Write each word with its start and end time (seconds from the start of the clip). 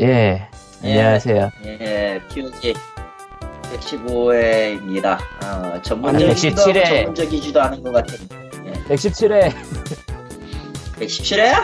예, 0.00 0.48
안녕하세요. 0.82 1.50
예, 1.64 2.20
POG 2.32 2.74
115회입니다. 3.62 5.18
어, 5.44 5.46
아니, 5.72 5.82
전문적이지도 5.82 6.54
117 6.56 6.76
회. 6.76 6.80
않고 6.80 6.96
전문적이지도 7.14 7.60
않은 7.62 7.82
것 7.82 7.92
같은. 7.92 8.16
117회. 8.88 9.52
117회야? 10.98 11.62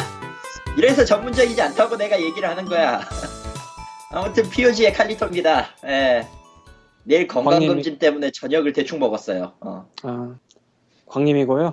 이래서 0.76 1.04
전문적이지 1.04 1.60
않다고 1.60 1.96
내가 1.96 2.20
얘기를 2.20 2.48
하는 2.48 2.64
거야. 2.66 3.00
아무튼 4.10 4.48
POG의 4.48 4.92
칼리토입니다. 4.92 5.68
예. 5.86 6.26
내일 7.04 7.26
건강검진 7.26 7.98
때문에 7.98 8.30
저녁을 8.30 8.72
대충 8.72 8.98
먹었어요. 8.98 9.52
어. 9.60 9.86
아, 10.02 10.34
광님이고요. 11.06 11.70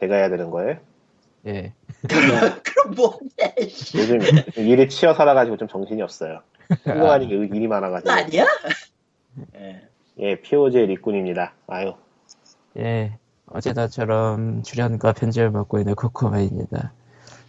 내가 0.00 0.16
해야 0.16 0.28
되는 0.28 0.50
거예요? 0.50 0.76
예. 1.46 1.72
그럼 2.62 2.94
뭐해? 2.94 3.68
씨. 3.68 3.98
요즘 3.98 4.20
일에 4.56 4.88
치여 4.88 5.14
살아가지고 5.14 5.56
좀 5.56 5.68
정신이 5.68 6.00
없어요. 6.02 6.40
한거 6.84 7.10
아니게 7.10 7.34
일이 7.34 7.66
많아가지고. 7.66 8.10
아니야? 8.10 8.46
예. 9.56 9.82
예, 10.20 10.40
POJ 10.40 10.86
리꾼입니다. 10.86 11.54
아유, 11.68 11.94
예. 12.76 13.16
어제나처럼 13.46 14.62
출연과 14.62 15.12
편집을 15.12 15.50
맡고 15.50 15.78
있는 15.78 15.94
코코마입니다. 15.94 16.92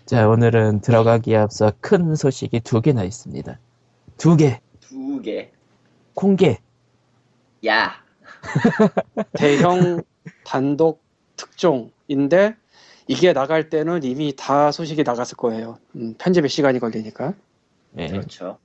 자, 0.06 0.28
오늘은 0.28 0.82
들어가기에 0.82 1.38
앞서 1.38 1.72
큰 1.82 2.16
소식이 2.16 2.62
두 2.62 2.82
개나 2.82 3.04
있습니다. 3.04 3.60
두 4.18 4.38
개. 4.38 4.60
두 4.80 5.22
개. 5.22 5.52
공개. 6.14 6.58
야. 7.68 7.94
대형 9.34 10.02
단독 10.44 11.04
특종인데 11.36 12.56
이게 13.10 13.34
나갈 13.34 13.72
때는 13.72 14.04
이미 14.04 14.36
다 14.38 14.72
소식이 14.72 15.02
나갔을 15.02 15.36
거예요. 15.36 15.80
음, 15.96 16.14
편집에 16.20 16.48
시간이 16.48 16.78
걸리니까. 16.78 17.34
예. 17.98 18.08
그렇죠. 18.08 18.60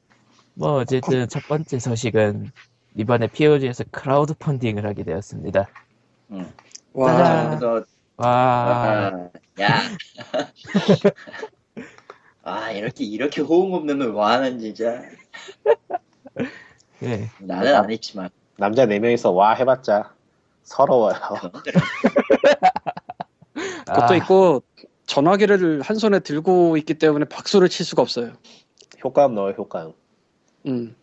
뭐, 0.53 0.75
어쨌든 0.75 1.27
첫 1.31 1.43
번째 1.49 1.79
소식은 1.79 2.53
이번에 2.95 3.29
POG에서 3.29 3.85
크라우드 3.91 4.35
펀딩을 4.35 4.87
하게 4.87 5.03
되었습니다. 5.03 5.67
응. 6.33 6.53
와. 6.93 7.49
그래서 7.49 7.87
와, 8.17 8.29
아, 8.29 9.31
야. 9.63 9.81
아, 12.45 12.71
이렇게, 12.71 13.03
이렇게 13.03 13.41
호응 13.41 13.73
없는 13.73 14.11
와는 14.11 14.61
진짜. 14.61 15.05
예. 17.03 17.31
나는 17.41 17.75
안 17.75 17.91
했지만. 17.91 18.29
남자 18.59 18.87
4 18.87 18.99
명이서 18.99 19.31
와 19.31 19.55
해봤자 19.55 20.13
서러워요. 20.65 21.15
그것도 23.87 24.15
아, 24.15 24.17
있고 24.17 24.63
전화기를 25.07 25.83
한 25.83 25.97
손에 25.97 26.21
들고 26.21 26.77
있기 26.79 26.95
때문에 26.95 27.27
박수를 27.27 27.69
칠 27.69 27.85
수가 27.85 28.03
없어요. 28.03 28.33
효과음 29.03 29.35
넣어요, 29.35 29.55
효과음. 29.57 29.93
음, 30.67 30.97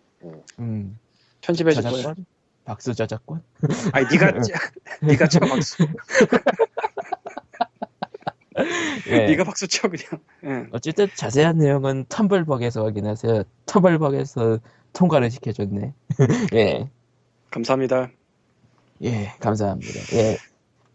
음. 0.59 0.97
편집해 1.41 1.71
줄 1.71 1.83
거예요. 1.83 1.97
저작권? 1.97 2.25
박수 2.63 2.93
저작권? 2.93 3.43
아니 3.93 4.05
네가 4.11 4.41
짜- 4.41 4.53
네가 5.01 5.27
쳐 5.27 5.39
박수. 5.39 5.83
예. 9.07 9.25
네가 9.27 9.43
박수 9.43 9.67
쳐 9.67 9.87
그냥. 9.89 10.21
예. 10.45 10.67
어쨌든 10.71 11.07
자세한 11.15 11.57
내용은 11.57 12.05
텀블벅에서 12.05 12.83
확인하세요. 12.83 13.43
텀블벅에서 13.65 14.59
통과를 14.93 15.31
시켜줬네. 15.31 15.93
예, 16.53 16.89
감사합니다. 17.49 18.11
예, 19.03 19.33
감사합니다. 19.39 19.99
예, 20.17 20.37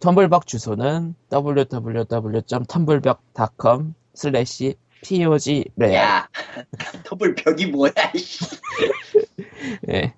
텀블벅 0.01 0.47
주소는 0.47 1.15
www.tumblbug.com 1.33 3.95
slash 4.15 4.75
pogreal. 5.03 5.95
야. 5.95 6.29
텀블벅이 7.05 7.67
뭐야, 7.67 7.93
씨. 8.17 8.45
예, 9.91 10.15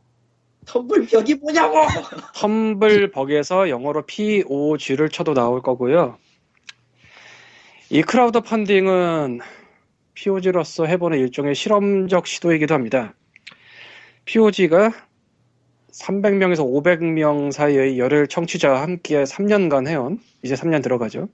텀블벅이 0.67 1.35
뭐냐고! 1.37 1.87
텀블벅에서 2.35 3.69
영어로 3.69 4.07
POG를 4.07 5.11
쳐도 5.11 5.35
나올 5.35 5.63
거고요. 5.63 6.19
이 7.91 8.03
크라우드 8.03 8.41
펀딩은 8.41 9.41
POG로서 10.15 10.87
해보는 10.87 11.19
일종의 11.19 11.55
실험적 11.55 12.27
시도이기도 12.27 12.75
합니다. 12.75 13.15
POG가 14.25 14.93
300명에서 16.01 16.59
500명 16.59 17.53
사이의 17.53 17.99
열혈 17.99 18.29
청취자와 18.29 18.83
함께 18.83 19.25
3년간 19.25 19.89
해온, 19.89 20.21
이제 20.43 20.55
3년 20.55 20.83
들어가죠. 20.83 21.29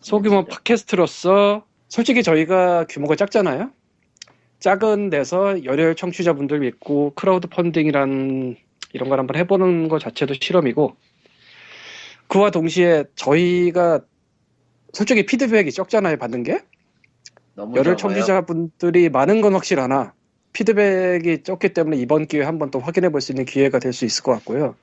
소규모 0.00 0.44
팟캐스트로서 0.44 1.64
솔직히 1.88 2.22
저희가 2.22 2.86
규모가 2.88 3.16
작잖아요. 3.16 3.70
작은 4.60 5.10
데서 5.10 5.64
열혈 5.64 5.94
청취자분들 5.96 6.60
믿고 6.60 7.12
크라우드 7.14 7.48
펀딩이란 7.48 8.56
이런 8.92 9.08
걸 9.08 9.18
한번 9.18 9.36
해보는 9.36 9.88
것 9.88 10.00
자체도 10.00 10.34
실험이고 10.40 10.96
그와 12.26 12.50
동시에 12.50 13.04
저희가 13.14 14.00
솔직히 14.92 15.24
피드백이 15.26 15.70
적잖아요 15.72 16.16
받는 16.16 16.42
게 16.42 16.60
열혈 17.56 17.96
적어요. 17.96 17.96
청취자분들이 17.96 19.10
많은 19.10 19.40
건 19.40 19.54
확실하나 19.54 20.12
피드백이 20.52 21.42
적기 21.44 21.72
때문에 21.72 21.96
이번 21.98 22.26
기회에 22.26 22.44
한번 22.44 22.70
또 22.70 22.80
확인해 22.80 23.10
볼 23.10 23.20
수 23.20 23.32
있는 23.32 23.44
기회가 23.44 23.78
될 23.78 23.92
수 23.92 24.04
있을 24.04 24.22
것 24.22 24.32
같고요 24.32 24.74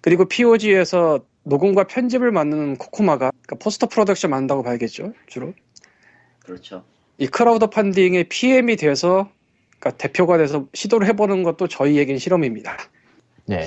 그리고 0.00 0.24
POG에서 0.26 1.20
녹음과 1.44 1.84
편집을 1.84 2.30
맡는 2.32 2.76
코코마가 2.76 3.30
그러니까 3.42 3.56
post 3.62 3.88
production 3.88 4.30
만든다고 4.30 4.62
봐야겠죠 4.62 5.12
주로 5.26 5.52
그렇죠. 6.44 6.84
이 7.18 7.26
크라우드 7.26 7.66
펀딩의 7.66 8.24
PM이 8.28 8.76
돼서 8.76 9.30
그러니까 9.78 9.96
대표가 9.98 10.38
돼서 10.38 10.66
시도를 10.74 11.06
해보는 11.08 11.42
것도 11.42 11.68
저희에겐 11.68 12.18
실험입니다 12.18 12.76
네, 13.46 13.66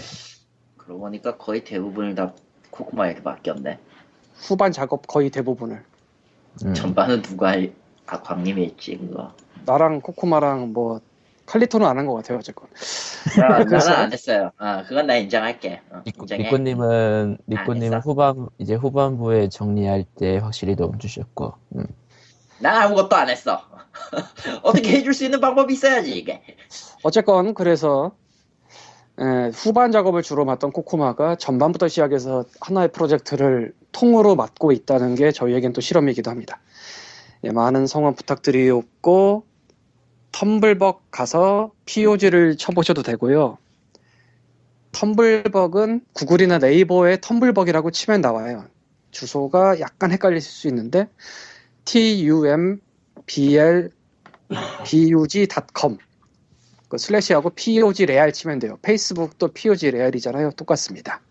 그러고 0.78 1.02
보니까 1.02 1.38
거의 1.38 1.64
대부분을 1.64 2.16
다 2.16 2.34
코코마에게 2.72 3.22
맡겼네. 3.22 3.80
후반 4.36 4.72
작업 4.72 5.06
거의 5.08 5.30
대부분을 5.30 5.84
음, 6.66 6.74
전반은 6.74 7.22
누가 7.22 7.50
할, 7.50 7.74
아, 8.06 8.22
광님이 8.22 8.66
했지, 8.66 8.98
그거. 8.98 9.34
나랑 9.66 10.02
코코마랑 10.02 10.74
뭐 10.74 11.00
칼리토는 11.46 11.86
안 11.86 11.98
한 11.98 12.06
것 12.08 12.14
같아요 12.16 12.38
어쨌건 12.40 12.68
아, 13.42 13.60
나는 13.64 13.90
안 13.94 14.14
했어요. 14.14 14.52
아, 14.58 14.84
그건 14.84 15.08
나 15.08 15.16
인정할게. 15.18 15.82
어, 15.92 16.02
리꾸님은 16.06 17.38
했어. 17.98 18.00
후반 18.00 18.48
이제 18.60 18.76
후반부에 18.76 19.50
정리할 19.50 20.06
때 20.18 20.38
확실히 20.38 20.76
도움 20.76 21.00
주셨고, 21.00 21.54
음, 21.76 21.86
난 22.60 22.76
아무것도 22.82 23.16
안 23.16 23.30
했어. 23.30 23.62
어떻게 24.64 24.90
해줄 24.98 25.14
수 25.14 25.24
있는 25.26 25.40
방법이 25.40 25.74
있어야지, 25.74 26.18
이게. 26.18 26.42
어쨌건 27.04 27.54
그래서 27.54 28.12
에, 29.20 29.50
후반 29.54 29.92
작업을 29.92 30.22
주로 30.24 30.44
맡던 30.46 30.72
코코마가 30.72 31.36
전반부터 31.36 31.88
시작해서 31.88 32.46
하나의 32.62 32.88
프로젝트를 32.92 33.74
통으로 33.92 34.36
맡고 34.36 34.72
있다는 34.72 35.16
게 35.16 35.32
저희에겐 35.32 35.74
또 35.74 35.82
실험이기도 35.82 36.32
합니다. 36.32 36.60
예, 37.44 37.52
많은 37.52 37.86
성원 37.88 38.16
부탁드리고 38.16 39.46
텀블벅 40.34 41.04
가서 41.12 41.72
POG를 41.86 42.58
쳐보셔도 42.58 43.02
되고요. 43.04 43.58
텀블벅은 44.92 46.02
구글이나 46.14 46.58
네이버에 46.58 47.18
텀블벅이라고 47.18 47.94
치면 47.94 48.22
나와요. 48.22 48.66
주소가 49.12 49.80
약간 49.80 50.12
헷갈릴 50.12 50.42
수 50.42 50.68
있는데 50.68 51.08
tumbl.bug.com 51.86 52.38
그 56.90 56.98
slash하고 56.98 57.52
POG 57.52 58.06
real 58.08 58.34
치면 58.34 58.60
돼요. 58.60 58.78
페이스북도 58.82 59.48
POG 59.50 59.92
real이잖아요. 59.92 60.52
똑같습니다. 60.52 61.22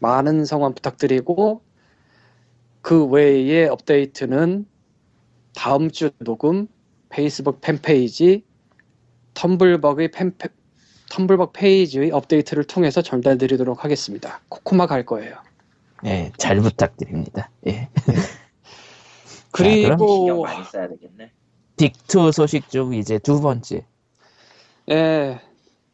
많은 0.00 0.44
성원 0.44 0.74
부탁드리고 0.74 1.62
그 2.80 3.06
외의 3.06 3.68
업데이트는 3.68 4.66
다음 5.54 5.90
주 5.90 6.10
녹음 6.18 6.68
페이스북 7.08 7.60
팬페이지 7.60 8.44
텀블벅의 9.34 10.12
팬 10.12 10.32
텀블벅 11.10 11.52
페이지의 11.52 12.10
업데이트를 12.10 12.64
통해서 12.64 13.00
전달드리도록 13.02 13.84
하겠습니다. 13.84 14.40
코코마 14.48 14.86
갈 14.86 15.06
거예요. 15.06 15.36
예, 16.04 16.32
잘 16.36 16.60
부탁드립니다. 16.60 17.50
예, 17.66 17.88
그리고 19.50 20.46
되겠네. 20.72 21.32
딕투 21.76 22.32
소식 22.32 22.68
중 22.68 22.92
이제 22.94 23.18
두 23.18 23.40
번째. 23.40 23.86
예, 24.90 25.40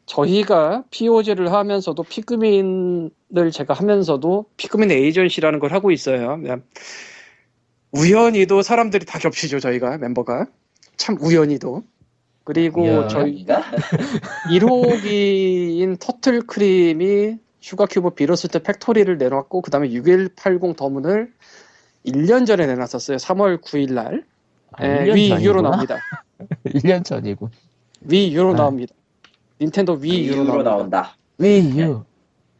저희가 0.05 0.83
POG를 0.91 1.51
하면서도 1.51 2.03
피그민을 2.03 3.51
제가 3.51 3.73
하면서도 3.73 4.45
피그민 4.57 4.91
에이전시라는 4.91 5.59
걸 5.59 5.71
하고 5.73 5.91
있어요. 5.91 6.39
그냥 6.39 6.63
우연히도 7.91 8.61
사람들이 8.61 9.05
다 9.05 9.19
겹치죠, 9.19 9.59
저희가 9.59 9.97
멤버가. 9.97 10.47
참 10.97 11.17
우연히도. 11.21 11.83
그리고 12.43 12.85
이야. 12.85 13.07
저희 13.07 13.43
저희가 13.45 13.63
1호기인 14.49 15.97
터틀 15.99 16.41
크림이 16.45 17.37
Sugar 17.59 17.87
Cube 17.89 18.11
Bittersweet 18.11 18.59
Factory를 18.61 19.17
내놨고 19.17 19.61
그 19.61 19.71
다음에 19.71 19.91
6180 19.91 20.75
the 20.77 20.93
moon을 20.93 21.31
1년 22.05 22.45
전에 22.45 22.67
내놨었어요. 22.67 23.17
3월 23.17 23.59
9일 23.61 23.93
날. 23.93 24.23
아, 24.73 24.85
예, 24.85 25.05
1년 25.05 25.15
위. 25.15 25.27
이후로 25.29 25.61
나옵니다. 25.63 25.97
1년 26.65 27.03
전이고. 27.03 27.49
위 28.01 28.31
유로 28.35 28.51
네. 28.51 28.57
나옵니다. 28.57 28.93
닌텐도 29.59 29.93
위 29.93 30.27
유로 30.27 30.43
이유로 30.43 30.63
나옵니다. 30.63 30.69
나온다. 30.71 31.17
위 31.39 31.79
유. 31.79 32.03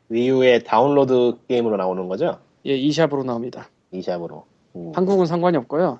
위 0.09 0.29
유의 0.29 0.63
다운로드 0.63 1.37
게임으로 1.47 1.77
나오는 1.77 2.07
거죠? 2.07 2.39
예, 2.65 2.75
이샵으로 2.75 3.23
나옵니다. 3.23 3.69
이샵으로. 3.91 4.45
음. 4.77 4.91
한국은 4.95 5.25
상관이 5.27 5.57
없고요. 5.57 5.99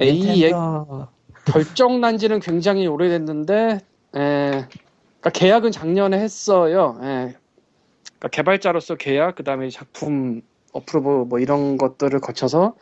예, 0.00 0.06
이 0.06 0.42
얘기- 0.42 0.44
닌텐도 0.44 1.08
결정 1.44 2.00
난 2.00 2.18
지는 2.18 2.40
굉장히 2.40 2.86
오래됐는데, 2.86 3.80
에, 4.16 4.66
그러니까 5.24 5.30
계약은 5.32 5.72
작년에 5.72 6.18
했어요. 6.18 6.98
예. 7.02 7.36
그러니까 8.18 8.28
개발자로서 8.30 8.96
계약, 8.96 9.36
그 9.36 9.44
다음에 9.44 9.68
작품 9.70 10.42
어프로브 10.72 11.26
뭐 11.28 11.38
이런 11.38 11.78
것들을 11.78 12.20
거쳐서 12.20 12.74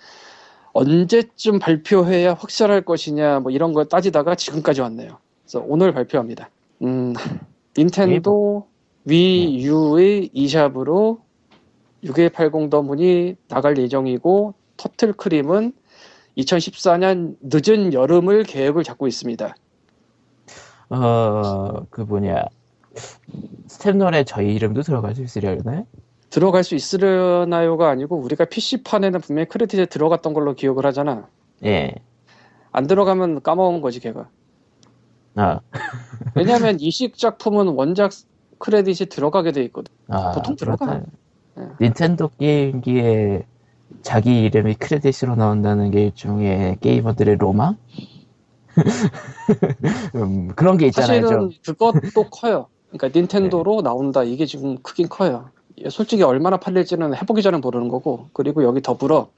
언제쯤 0.73 1.59
발표해야 1.59 2.35
확실할 2.35 2.83
것이냐 2.83 3.41
뭐 3.41 3.53
이런 3.53 3.73
걸 3.73 3.87
따지다가 3.87 4.35
지금까지 4.35 4.81
왔네요. 4.81 5.19
그래서 5.43 5.65
오늘 5.67 5.93
발표합니다. 5.93 6.51
음, 6.83 7.13
닌텐도 7.77 8.67
위 9.05 9.65
U의 9.65 10.31
e샵으로 10.33 11.21
6180 12.03 12.71
더문이 12.71 13.37
나갈 13.49 13.77
예정이고 13.77 14.55
터틀 14.77 15.13
크림은 15.13 15.73
2014년 16.39 17.37
늦은 17.43 17.93
여름을 17.93 18.45
계획을 18.45 18.85
잡고 18.85 19.07
있습니다. 19.07 19.55
어, 20.91 21.87
그 21.91 22.03
뭐냐. 22.03 22.45
스텝롤에 23.67 24.25
저희 24.25 24.55
이름도 24.55 24.83
들어갈 24.83 25.15
수 25.15 25.23
있으려나? 25.23 25.85
들어갈 26.31 26.65
수 26.65 26.75
있으려나요가 26.75 27.91
아니고 27.91 28.17
우리가 28.19 28.47
PC판에는 28.47 29.21
분명히 29.21 29.49
크레딧에 29.49 29.87
들어갔던 29.87 30.33
걸로 30.33 30.55
기억을 30.55 30.87
하잖아. 30.87 31.29
예. 31.65 31.95
안 32.71 32.87
들어가면 32.87 33.43
까먹은 33.43 33.81
거지 33.81 34.01
걔가. 34.01 34.29
아, 35.35 35.61
왜냐하면 36.35 36.79
이식 36.81 37.17
작품은 37.17 37.69
원작 37.69 38.13
크레딧이 38.59 39.09
들어가게 39.09 39.53
돼 39.53 39.63
있거든. 39.65 39.93
아 40.09 40.33
보통 40.33 40.57
들어가. 40.57 40.87
그렇다. 40.87 41.07
예. 41.59 41.85
닌텐도 41.85 42.31
게임기에 42.39 43.47
자기 44.03 44.43
이름이 44.43 44.75
크레딧으로 44.75 45.37
나온다는 45.37 45.91
게 45.91 46.05
일종의 46.05 46.79
게이머들의 46.81 47.37
로망? 47.37 47.77
음, 50.15 50.49
그런 50.55 50.79
게 50.79 50.87
있잖아요. 50.87 51.23
사실은 51.23 51.51
좀. 51.63 51.75
그것도 51.75 52.29
커요. 52.33 52.69
그러니까 52.91 53.19
닌텐도로 53.19 53.83
나온다 53.83 54.23
이게 54.23 54.47
지금 54.47 54.79
크긴 54.83 55.09
커요. 55.09 55.51
예, 55.79 55.91
솔직히 55.91 56.23
얼마나 56.23 56.57
팔릴지는 56.59 57.15
해보기 57.17 57.43
전에 57.43 57.59
모르는 57.59 57.89
거고 57.89 58.29
그리고 58.33 58.65
여기 58.65 58.83
더불어 58.83 59.31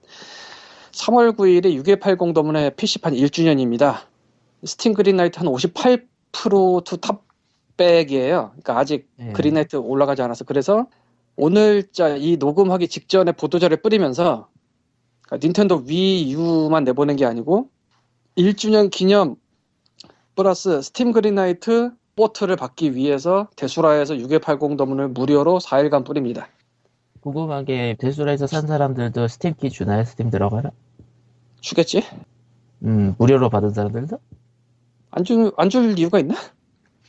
3월 0.92 1.36
9일에 1.36 1.72
6180 1.72 2.34
the 2.34 2.47
moon의 2.47 2.74
PC판 2.76 3.14
1주년입니다. 3.14 4.02
스팀 4.64 4.94
그린라이트 4.94 5.38
한 5.38 5.48
58% 5.48 6.38
to 6.38 6.98
top 7.76 7.96
100이에요. 7.96 8.50
그러니까 8.50 8.78
아직 8.78 9.08
예. 9.20 9.32
그린라이트 9.32 9.76
올라가지 9.76 10.22
않아서 10.22 10.44
그래서 10.44 10.86
오늘자 11.36 12.16
이 12.16 12.36
녹음하기 12.36 12.88
직전에 12.88 13.32
보도자료를 13.32 13.78
뿌리면서 13.78 14.48
그러니까 15.22 15.44
닌텐도 15.46 15.84
위유만 15.86 16.84
내보낸 16.84 17.16
게 17.16 17.24
아니고 17.26 17.70
1주년 18.36 18.90
기념 18.90 19.36
플러스 20.36 20.82
스팀 20.82 21.12
Greenlight 21.12 21.92
vote를 22.16 22.56
받기 22.56 22.94
위해서 22.94 23.48
Desura에서 23.56 24.16
6180 24.18 24.76
the 24.76 24.86
moon을 24.86 25.08
무료로 25.08 25.58
4일간 25.58 26.04
뿌립니다. 26.04 26.48
궁금한 27.20 27.64
게 27.64 27.96
Desura에서 27.98 28.46
산 28.46 28.66
사람들도 28.66 29.26
스팀키 29.28 29.70
주나요? 29.70 30.04
스팀 30.04 30.30
들어가라? 30.30 30.70
주겠지? 31.60 32.02
음, 32.84 33.14
무료로 33.18 33.48
받은 33.50 33.70
사람들도? 33.70 34.18
안 35.10 35.24
줄, 35.24 35.50
안줄 35.56 35.98
이유가 35.98 36.18
있나? 36.18 36.34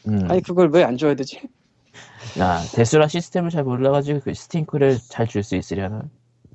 음. 0.07 0.31
아니, 0.31 0.41
그걸 0.41 0.69
왜 0.71 0.83
안 0.83 0.97
줘야 0.97 1.15
되지? 1.15 1.41
아, 2.39 2.63
Desura 2.73 3.07
시스템을 3.07 3.49
잘 3.49 3.63
몰라가지고 3.63 4.21
그 4.21 4.33
스팀키를 4.33 4.97
잘 5.09 5.27
줄 5.27 5.43
수 5.43 5.55
있으려나? 5.55 6.03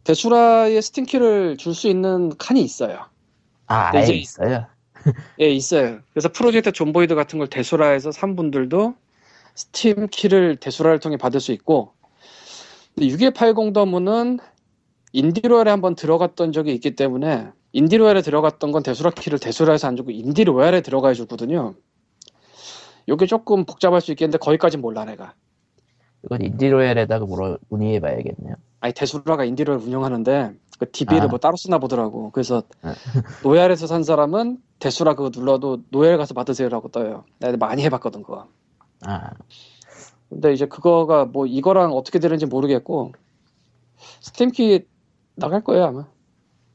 Desura의 0.05 0.81
스팀키를 0.83 1.57
줄 1.57 1.75
수 1.75 1.89
있는 1.89 2.31
칸이 2.39 2.63
있어요. 2.63 3.07
아, 3.67 3.91
네, 3.93 3.99
아예 3.99 4.05
이제- 4.05 4.15
있어요? 4.15 4.67
예, 5.41 5.49
있어요. 5.49 6.01
그래서 6.13 6.29
프로젝트 6.31 6.73
존보이드 6.73 7.15
같은 7.15 7.39
걸 7.39 7.49
Desura에서 7.49 8.13
산 8.13 8.37
분들도 8.37 8.95
스팀 9.55 10.09
키를 10.11 10.57
Desura를 10.57 10.99
통해 11.01 11.17
받을 11.17 11.41
수 11.41 11.53
있고 11.53 11.93
6180 12.99 13.73
더문은 13.73 14.39
인디로얄에 15.13 15.71
한번 15.71 15.95
들어갔던 15.95 16.53
적이 16.53 16.75
있기 16.75 16.95
때문에 16.97 17.49
Indie 17.73 17.93
Royale에 17.93 18.21
들어갔던 18.23 18.73
건 18.73 18.83
Desura 18.83 19.11
키를 19.11 19.39
Desura에서 19.39 19.89
안 19.89 19.97
주고 19.97 20.11
Indie 20.11 20.41
Royale에 20.41 20.83
들어가 20.83 21.15
주거든요. 21.15 21.75
요게 23.11 23.27
조금 23.27 23.65
복잡할 23.65 24.01
수 24.01 24.13
있겠는데 24.13 24.39
거기까진 24.39 24.81
몰라 24.81 25.05
내가. 25.05 25.35
이건 26.25 26.43
Indie 26.43 26.69
Royale에다가 26.69 27.27
물어, 27.27 27.59
문의해 27.69 28.01
봐야겠네요. 28.01 28.55
아니 28.81 28.95
Desura가 28.95 29.45
Indie 29.45 29.61
Royale 29.61 29.81
운영하는데 29.81 30.55
그 30.79 30.91
DB를 30.91 31.25
아. 31.25 31.27
뭐 31.27 31.39
따로 31.39 31.57
쓰나 31.57 31.79
보더라고. 31.79 32.31
그래서 32.31 32.63
아. 32.83 32.95
Royale에서 33.43 33.87
산 33.87 34.05
사람은 34.05 34.59
Desura 34.79 35.15
그거 35.15 35.31
눌러도 35.35 35.83
Royale 35.91 36.17
가서 36.19 36.35
받으세요라고 36.35 36.89
떠요. 36.89 37.25
내가 37.41 37.57
많이 37.57 37.83
해봤거든 37.83 38.23
그거. 38.23 38.49
아, 39.07 39.31
근데 40.29 40.53
이제 40.53 40.67
그거가 40.67 41.25
뭐 41.25 41.47
이거랑 41.47 41.93
어떻게 41.93 42.19
되는지 42.19 42.47
모르겠고 42.47 43.13
스팀키 44.21 44.87
나갈 45.35 45.65
거예요 45.65 45.85
아마. 45.85 46.07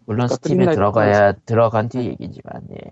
물론 0.05 0.27
그러니까 0.27 0.35
스팀에 0.35 0.65
들어가야 0.73 1.33
들어간 1.45 1.89
뒤 1.89 1.99
얘기지만, 1.99 2.61
예. 2.73 2.91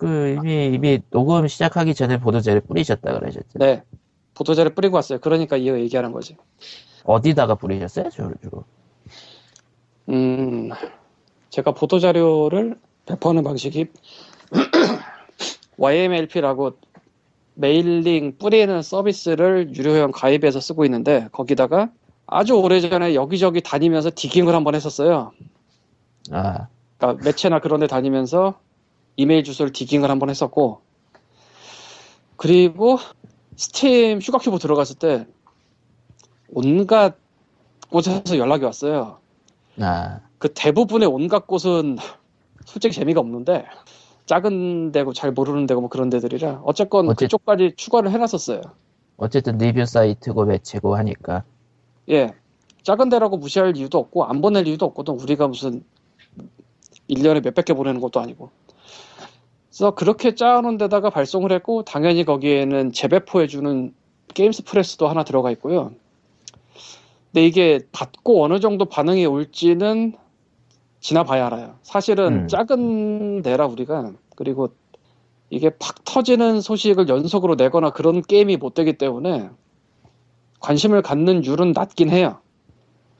그, 0.00 0.34
이미, 0.38 0.74
이미 0.74 0.98
녹음 1.10 1.46
시작하기 1.46 1.92
전에 1.94 2.18
보도자료를 2.18 2.62
뿌리셨다 2.62 3.18
그러셨죠? 3.18 3.46
네. 3.56 3.82
보도자료를 4.32 4.74
뿌리고 4.74 4.96
왔어요. 4.96 5.18
그러니까 5.18 5.58
이거 5.58 5.78
얘기하는 5.78 6.10
거지. 6.12 6.38
어디다가 7.04 7.56
뿌리셨어요, 7.56 8.08
주로? 8.08 8.64
음, 10.08 10.70
제가 11.50 11.72
보도 11.72 11.98
자료를 11.98 12.78
배포하는 13.04 13.42
방식이 13.42 13.88
YMLP라고 15.76 16.78
mailing 17.52 18.38
뿌리는 18.38 18.80
서비스를 18.80 19.74
유료회원 19.74 20.12
가입해서 20.12 20.60
쓰고 20.60 20.86
있는데 20.86 21.28
거기다가 21.30 21.90
아주 22.26 22.54
오래전에 22.54 23.14
여기저기 23.14 23.60
다니면서 23.60 24.10
digging을 24.14 24.54
한번 24.54 24.74
했었어요. 24.74 25.32
아, 26.30 26.68
그러니까 26.96 27.22
매체나 27.22 27.58
그런 27.58 27.80
데 27.80 27.86
다니면서 27.86 28.58
이메일 29.20 29.44
주소를 29.44 29.72
digging을 29.74 30.08
한번 30.10 30.30
했었고 30.30 30.80
그리고 32.36 32.96
스팀 33.54 34.20
휴가 34.22 34.38
큐브 34.38 34.58
들어갔을 34.58 34.96
때 34.96 35.26
온갖 36.48 37.16
곳에서 37.90 38.38
연락이 38.38 38.64
왔어요. 38.64 39.18
아, 39.78 40.20
그 40.38 40.48
대부분의 40.54 41.06
온갖 41.06 41.46
곳은 41.46 41.98
솔직히 42.64 42.94
재미가 42.94 43.20
없는데 43.20 43.66
작은 44.24 44.92
데고 44.92 45.12
잘 45.12 45.32
모르는 45.32 45.66
데고 45.66 45.82
뭐 45.82 45.90
그런 45.90 46.08
데들이라 46.08 46.62
어쨌건 46.64 47.06
어째- 47.08 47.26
그쪽까지 47.26 47.74
추가를 47.76 48.10
해놨었어요. 48.12 48.62
어쨌든 49.18 49.58
리뷰 49.58 49.84
사이트고 49.84 50.46
매체고 50.46 50.96
하니까. 50.96 51.44
예. 52.08 52.32
작은 52.84 53.10
데라고 53.10 53.36
무시할 53.36 53.76
이유도 53.76 53.98
없고 53.98 54.24
안 54.24 54.40
보낼 54.40 54.66
이유도 54.66 54.86
없거든. 54.86 55.20
우리가 55.20 55.46
무슨 55.48 55.84
1년에 57.10 57.42
몇백 57.44 57.66
개 57.66 57.74
보내는 57.74 58.00
것도 58.00 58.18
아니고. 58.20 58.50
그래서 59.70 59.92
그렇게 59.92 60.34
짜놓은 60.34 60.78
데다가 60.78 61.10
발송을 61.10 61.52
했고 61.52 61.84
당연히 61.84 62.24
거기에는 62.24 62.92
재배포해주는 62.92 63.94
게임스 64.34 64.64
프레스도 64.64 65.08
하나 65.08 65.22
들어가 65.24 65.50
있고요. 65.52 65.92
근데 67.32 67.46
이게 67.46 67.80
받고 67.92 68.44
어느 68.44 68.58
정도 68.58 68.84
반응이 68.84 69.24
올지는 69.26 70.14
지나봐야 70.98 71.46
알아요. 71.46 71.76
사실은 71.82 72.42
음. 72.42 72.48
작은 72.48 73.42
데라 73.42 73.66
우리가 73.66 74.12
그리고 74.34 74.70
이게 75.50 75.70
팍 75.70 76.04
터지는 76.04 76.60
소식을 76.60 77.08
연속으로 77.08 77.54
내거나 77.54 77.90
그런 77.90 78.22
게임이 78.22 78.56
못 78.56 78.74
되기 78.74 78.92
때문에 78.94 79.50
관심을 80.58 81.02
갖는 81.02 81.44
율은 81.44 81.72
낮긴 81.72 82.10
해요. 82.10 82.38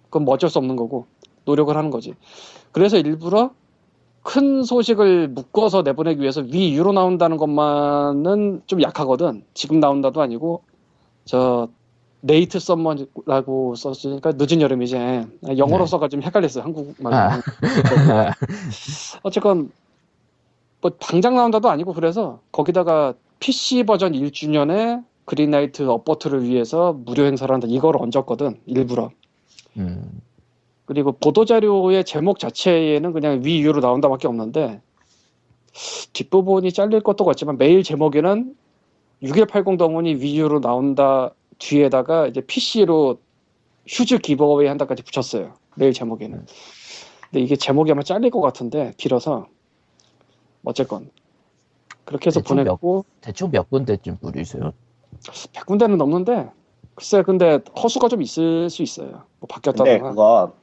그건 0.04 0.24
뭐 0.24 0.34
어쩔 0.34 0.50
수 0.50 0.58
없는 0.58 0.76
거고 0.76 1.06
노력을 1.44 1.74
하는 1.76 1.90
거지. 1.90 2.14
그래서 2.72 2.98
일부러 2.98 3.52
큰 4.22 4.62
소식을 4.62 5.28
묶어서 5.28 5.82
내보내기 5.82 6.20
위해서 6.20 6.42
위 6.42 6.74
유로 6.74 6.92
나온다는 6.92 7.36
것만은 7.36 8.62
좀 8.66 8.82
약하거든. 8.82 9.44
지금 9.54 9.80
나온다도 9.80 10.20
아니고 10.20 10.62
저 11.24 11.68
late 12.20 12.58
summer라고 12.58 13.74
썼으니까 13.76 14.32
늦은 14.36 14.60
여름이지. 14.60 14.96
영어로 15.56 15.84
네. 15.84 15.90
써가 15.90 16.08
좀 16.08 16.22
헷갈렸어요. 16.22 16.64
한국말. 16.64 17.14
아. 17.14 17.40
어쨌건 19.22 19.70
뭐 20.80 20.90
당장 20.98 21.34
나온다도 21.34 21.70
아니고 21.70 21.94
그래서 21.94 22.40
거기다가 22.52 23.14
PC 23.38 23.84
버전 23.84 24.12
1주년에 24.12 25.02
Greenlight 25.24 25.88
upvote를 25.88 26.44
위해서 26.44 26.92
무료 26.92 27.24
행사를 27.24 27.52
한다. 27.52 27.66
이걸 27.70 27.96
얹었거든. 27.96 28.60
일부러. 28.66 29.10
음, 29.76 30.20
그리고 30.90 31.12
보도자료의 31.12 32.02
제목 32.02 32.40
자체에는 32.40 33.12
그냥 33.12 33.44
위 33.44 33.58
이유로 33.58 33.80
나온다밖에 33.80 34.26
없는데 34.26 34.80
뒷부분이 36.14 36.72
잘릴 36.72 37.00
것도 37.00 37.24
같지만 37.24 37.58
메일 37.58 37.84
제목에는 37.84 38.56
6180 39.22 39.78
더문이 39.78 40.16
위유로 40.16 40.60
나온다 40.60 41.32
뒤에다가 41.58 42.26
이제 42.26 42.40
PC로 42.40 43.20
휴즈 43.86 44.18
기버웨이 44.18 44.66
한다까지 44.66 45.04
붙였어요. 45.04 45.52
메일 45.76 45.92
제목에는. 45.92 46.44
근데 47.30 47.40
이게 47.40 47.54
제목이 47.54 47.92
아마 47.92 48.02
잘릴 48.02 48.32
것 48.32 48.40
같은데 48.40 48.92
길어서 48.96 49.46
어쨌건 50.64 51.08
그렇게 52.04 52.26
해서 52.30 52.40
대충 52.40 52.56
몇- 52.56 52.64
보냈고 52.64 53.04
대충 53.20 53.50
몇 53.52 53.70
군데쯤 53.70 54.16
뿌리세요? 54.16 54.72
100군데는 55.22 55.94
넘는데 55.98 56.50
글쎄 56.96 57.22
근데 57.22 57.60
허수가 57.80 58.08
좀 58.08 58.22
있을 58.22 58.68
수 58.68 58.82
있어요. 58.82 59.10
뭐 59.38 59.46
근데 59.46 59.54
바뀌었다거나. 59.54 60.10
그거 60.10 60.52
예. 60.52 60.59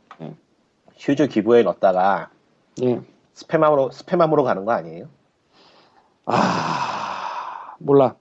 휴즈 0.97 1.27
기부에 1.27 1.63
넣었다가 1.63 2.29
예. 2.83 3.01
스팸함으로 3.35 3.91
스팸함으로 3.91 4.43
가는 4.43 4.65
거 4.65 4.71
아니에요? 4.71 5.07
아 6.25 7.75
몰라. 7.79 8.15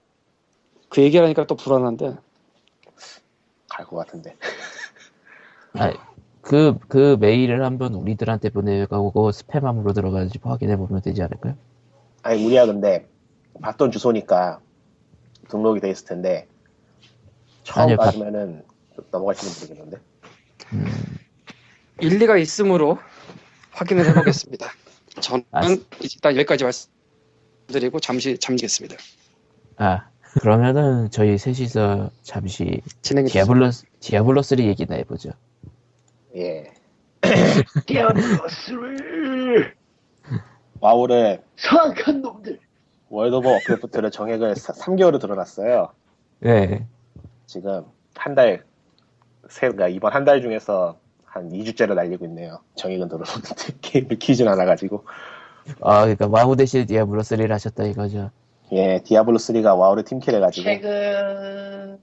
그 0.89 1.01
얘기하니까 1.01 1.45
또 1.45 1.55
불안한데 1.55 2.15
갈 3.69 3.85
것 3.85 3.97
같은데. 3.97 4.35
아, 5.73 5.91
그, 6.41 6.77
그 6.87 7.17
메일을 7.19 7.63
한번 7.63 7.93
우리들한테 7.93 8.49
보내가고 8.49 9.11
스팸함으로 9.31 9.93
들어가는지 9.93 10.39
확인해 10.41 10.77
보면 10.77 11.01
되지 11.01 11.21
않을까요? 11.21 11.55
아니 12.23 12.43
우리야 12.45 12.65
근데 12.65 13.07
받던 13.61 13.91
주소니까 13.91 14.59
등록이 15.49 15.79
돼 15.81 15.89
있을 15.91 16.05
텐데 16.07 16.47
처음 17.63 17.83
아니요, 17.83 17.97
받으면은 17.97 18.63
넘어갈지는 19.11 19.53
모르겠는데. 19.61 19.97
음, 20.73 21.16
일리가 22.01 22.37
있으므로 22.37 22.97
확인을 23.71 24.07
해보겠습니다. 24.09 24.67
저는 25.19 25.43
아, 25.51 25.61
일단 26.01 26.35
여기까지 26.35 26.63
말씀드리고 26.63 27.99
잠시 27.99 28.37
잠기겠습니다. 28.37 28.95
아, 29.77 30.07
그러면은 30.41 31.09
저희 31.09 31.37
셋이서 31.37 32.11
잠시. 32.23 32.81
디아블로, 33.01 33.71
디아블로 33.99 34.41
3 34.41 34.59
얘기나 34.59 34.95
해보죠. 34.95 35.31
예. 36.35 36.71
디아블로 37.87 39.08
3를 39.08 39.75
와우를 40.79 41.41
사악한 41.55 42.21
놈들. 42.21 42.59
월드 43.09 43.35
오브 43.35 43.47
워크래프트를 43.47 44.11
정액을 44.11 44.53
3개월을 44.53 45.19
들어놨어요. 45.21 45.91
네. 46.41 46.85
지금 47.47 47.85
한 48.15 48.35
달, 48.35 48.63
세, 49.49 49.61
그러니까 49.61 49.87
이번 49.87 50.13
한 50.13 50.25
달 50.25 50.41
중에서 50.41 50.99
한 51.27 51.49
2주째를 51.49 51.93
날리고 51.93 52.25
있네요. 52.25 52.59
정액은 52.75 53.07
들어놓는데 53.09 53.73
게임을 53.81 54.17
키진 54.19 54.47
않아가지고. 54.47 55.03
아, 55.81 56.01
그러니까 56.01 56.27
와우 56.27 56.55
대신 56.55 56.85
디아블로 56.85 57.21
3를 57.21 57.49
하셨다 57.49 57.83
이거죠. 57.85 58.31
예, 58.71 59.01
디아블로 59.03 59.37
3가 59.37 59.77
와우를 59.77 60.03
team 60.03 60.16
kill해가지고. 60.16 60.63
최근에 60.63 61.97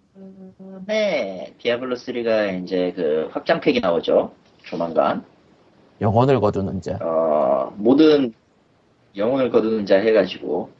디아블로 1.59 1.97
3가 1.97 2.62
이제 2.62 2.93
그 2.95 3.28
확장팩이 3.33 3.81
나오죠. 3.81 4.33
조만간. 4.64 5.25
영혼을 6.00 6.40
거두는 6.40 6.81
자. 6.81 6.99
어, 7.02 7.73
모든 7.76 8.35
영혼을 9.16 9.50
거두는 9.50 9.87
자 9.87 9.97
해가지고 9.97 10.71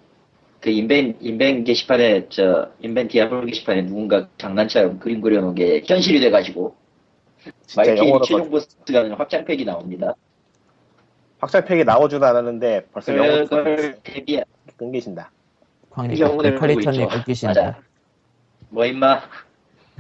그 0.61 0.71
인벤 0.71 1.19
인벤 1.21 1.65
게시판에 1.65 2.29
저 2.31 2.71
인벤 2.81 3.09
디아블로 3.09 3.47
게시판에 3.47 3.83
누군가 3.87 4.29
장난처럼 4.39 4.99
그림 4.99 5.21
그려놓은 5.21 5.55
게 5.55 5.83
현실이 5.85 6.21
돼가지고 6.21 6.75
진짜 7.67 7.97
영어로 7.97 8.25
최종 8.25 8.51
보스가 8.51 9.01
아니라 9.01 9.17
확장팩이 9.17 9.65
나옵니다. 9.65 10.15
확장팩이 11.41 11.85
나오지도 11.85 12.25
않았는데 12.25 12.87
벌써 12.93 13.17
영어로 13.17 13.45
그걸 13.45 13.99
대비 14.03 14.41
끊기신다. 14.77 15.31
영혼을 16.19 16.55
보고 16.57 16.81
있죠. 16.81 17.09
끊기신다. 17.09 17.63
맞아. 17.63 17.79
뭐 18.71 18.85
임마 18.85 19.21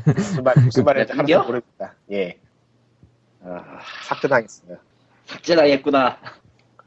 무슨 0.05 0.43
말, 0.43 0.55
무슨 0.65 0.85
말인지 0.85 1.13
끊겨? 1.15 1.35
하나도 1.35 1.47
모릅니다. 1.53 1.95
예, 2.11 2.39
아, 3.45 3.79
삭제당했어요. 4.09 4.77
삭제당했구나. 5.27 6.19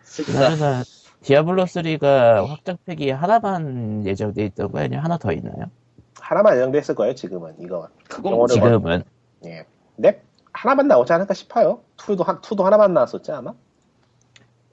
슬프다. 0.04 0.56
그러면 0.56 0.84
디아블로 1.22 1.64
3가 1.66 2.46
확장팩이 2.48 3.10
하나만 3.12 4.06
예정돼 4.06 4.46
있던 4.46 4.72
거야? 4.72 4.84
아니면 4.86 5.04
하나 5.04 5.18
더 5.18 5.32
있나요? 5.32 5.70
하나만 6.20 6.56
예정돼 6.58 6.80
있을 6.80 6.96
거예요, 6.96 7.16
지금은. 7.16 7.56
이거. 7.60 7.88
그건 8.10 8.34
영어를 8.34 8.54
지금은. 8.54 9.04
예. 9.46 9.66
근데 9.96 10.22
하나만 10.58 10.88
나오지 10.88 11.14
않을까 11.14 11.36
싶어요. 11.36 11.82
two도, 11.98 12.24
한, 12.24 12.42
two도 12.42 12.66
하나만 12.66 12.92
나왔었지, 12.94 13.32
아마? 13.32 13.54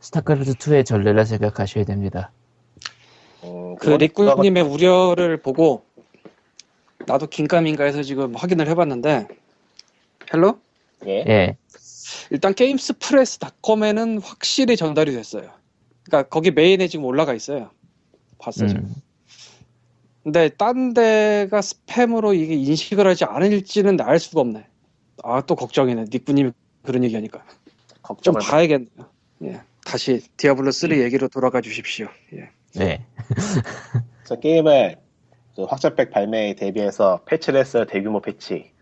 스타크래프트 0.01 0.55
2의 0.57 0.87
전례라 0.87 1.25
생각하셔야 1.25 1.85
됩니다. 1.85 2.33
음, 3.45 3.77
그 3.77 3.91
리꾸님의 3.91 4.63
우려를 4.63 5.37
보고 5.43 5.85
나도 7.07 7.27
긴가민가 7.27 7.85
해서 7.85 8.03
지금 8.03 8.35
확인을 8.35 8.67
해봤는데 8.69 9.29
Hello? 10.33 10.59
예. 11.07 11.25
예. 11.29 11.57
일단 12.31 12.55
gamespress.com에는 12.55 14.23
확실히 14.23 14.77
전달이 14.77 15.13
됐어요. 15.13 15.51
그러니까 16.05 16.29
거기 16.31 16.51
메인에 16.51 16.89
지금 16.89 17.05
올라가 17.05 17.35
있어요. 17.35 17.71
봤어 18.39 18.67
지금. 18.67 18.85
음, 18.85 18.95
근데 20.23 20.49
딴 20.49 20.95
데가 20.95 21.61
스팸으로 21.61 22.35
이게 22.35 22.55
인식을 22.55 23.07
하지 23.07 23.25
않을지는 23.25 24.01
알 24.01 24.19
수가 24.19 24.41
없네. 24.41 24.67
아 25.23 25.41
또 25.43 25.55
걱정이네. 25.57 26.07
니꾸님이 26.13 26.53
그런 26.83 27.05
얘기하니까 27.05 27.45
좀 28.23 28.35
걱정을. 28.35 28.41
봐야겠네요. 28.41 29.11
예. 29.45 29.61
다시 29.85 30.23
디아블로 30.37 30.71
3 30.71 30.93
얘기로 30.93 31.29
돌아가 31.29 31.61
주십시오. 31.61 32.09
예. 32.35 32.51
네. 32.75 33.07
그래서 34.19 34.41
게임을 34.41 34.99
그 35.55 35.63
확장팩 35.65 36.11
발매에 36.11 36.55
대비해서 36.55 37.23
패치를 37.27 37.61
했어요, 37.61 37.85
대규모 37.85 38.21
패치. 38.21 38.73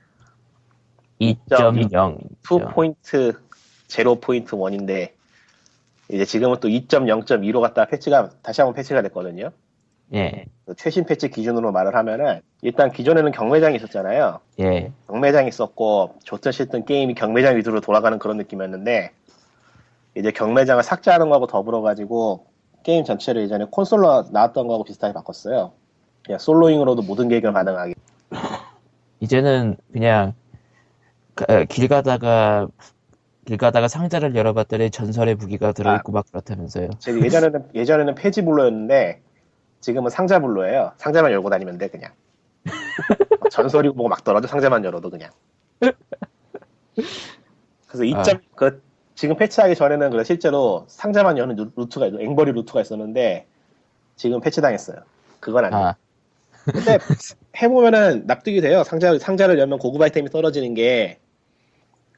2.0. 1.20 2.18
2포인트, 2.42 3.38
0포인트 3.88 4.46
1인데, 4.46 5.12
이제 6.10 6.24
지금은 6.24 6.58
또 6.60 6.68
2.0.2로 6.68 7.60
갔다 7.60 7.84
패치가, 7.86 8.30
다시 8.42 8.60
한번 8.60 8.74
패치가 8.74 9.02
됐거든요. 9.02 9.50
예. 10.14 10.44
그 10.66 10.74
최신 10.76 11.04
패치 11.04 11.30
기준으로 11.30 11.72
말을 11.72 11.94
하면은, 11.94 12.40
일단 12.60 12.92
기존에는 12.92 13.32
경매장이 13.32 13.76
있었잖아요. 13.76 14.40
예. 14.60 14.92
경매장이 15.08 15.48
있었고, 15.48 16.14
좋든 16.24 16.52
싫든 16.52 16.84
게임이 16.84 17.14
경매장 17.14 17.56
위주로 17.56 17.80
돌아가는 17.80 18.18
그런 18.18 18.36
느낌이었는데, 18.36 19.10
이제 20.16 20.30
경매장을 20.30 20.82
삭제하는 20.82 21.28
거하고 21.28 21.46
더불어 21.46 21.80
가지고, 21.80 22.46
게임 22.82 23.04
전체를 23.04 23.42
예전에 23.42 23.66
콘솔로 23.70 24.26
나왔던 24.32 24.66
거하고 24.66 24.84
비슷하게 24.84 25.14
바꿨어요. 25.14 25.72
그냥 26.24 26.38
솔로잉으로도 26.38 27.02
모든 27.02 27.28
계획을 27.28 27.52
가능하게. 27.52 27.94
이제는 29.20 29.76
그냥 29.92 30.34
가- 31.34 31.46
어, 31.48 31.64
길 31.68 31.88
가다가 31.88 32.68
길 33.44 33.56
가다가 33.56 33.88
상자를 33.88 34.36
열어봤더니 34.36 34.90
전설의 34.90 35.34
무기가 35.36 35.72
들어있고 35.72 36.12
막 36.12 36.26
그렇다면서요. 36.30 36.90
제가 36.98 37.18
예전에는, 37.20 37.68
예전에는 37.74 38.14
폐지불로였는데, 38.14 39.20
지금은 39.82 40.10
상자 40.10 40.38
불로예요. 40.38 40.92
상자만 40.96 41.32
열고 41.32 41.50
다니면 41.50 41.76
돼, 41.76 41.88
그냥. 41.88 42.12
전설이고 43.50 43.94
뭐고 43.94 44.08
막 44.08 44.24
떨어져, 44.24 44.46
상자만 44.46 44.84
열어도 44.84 45.10
그냥. 45.10 45.30
그래서 46.94 48.04
2점, 48.04 48.40
그, 48.54 48.80
지금 49.14 49.36
패치하기 49.36 49.74
전에는 49.74 50.10
그래 50.10 50.24
실제로 50.24 50.84
상자만 50.86 51.36
여는 51.36 51.56
루- 51.56 51.70
루트가, 51.76 52.06
앵벌이 52.06 52.52
루트가 52.52 52.80
있었는데, 52.80 53.46
지금 54.16 54.40
패치당했어요. 54.40 54.98
그건 55.40 55.64
아니에요. 55.66 55.84
아, 55.84 55.96
근데 56.64 56.98
해보면은 57.60 58.26
납득이 58.26 58.60
돼요. 58.60 58.84
상자, 58.84 59.18
상자를 59.18 59.58
열면 59.58 59.80
고급 59.80 60.00
아이템이 60.00 60.30
떨어지는 60.30 60.74
게, 60.74 61.18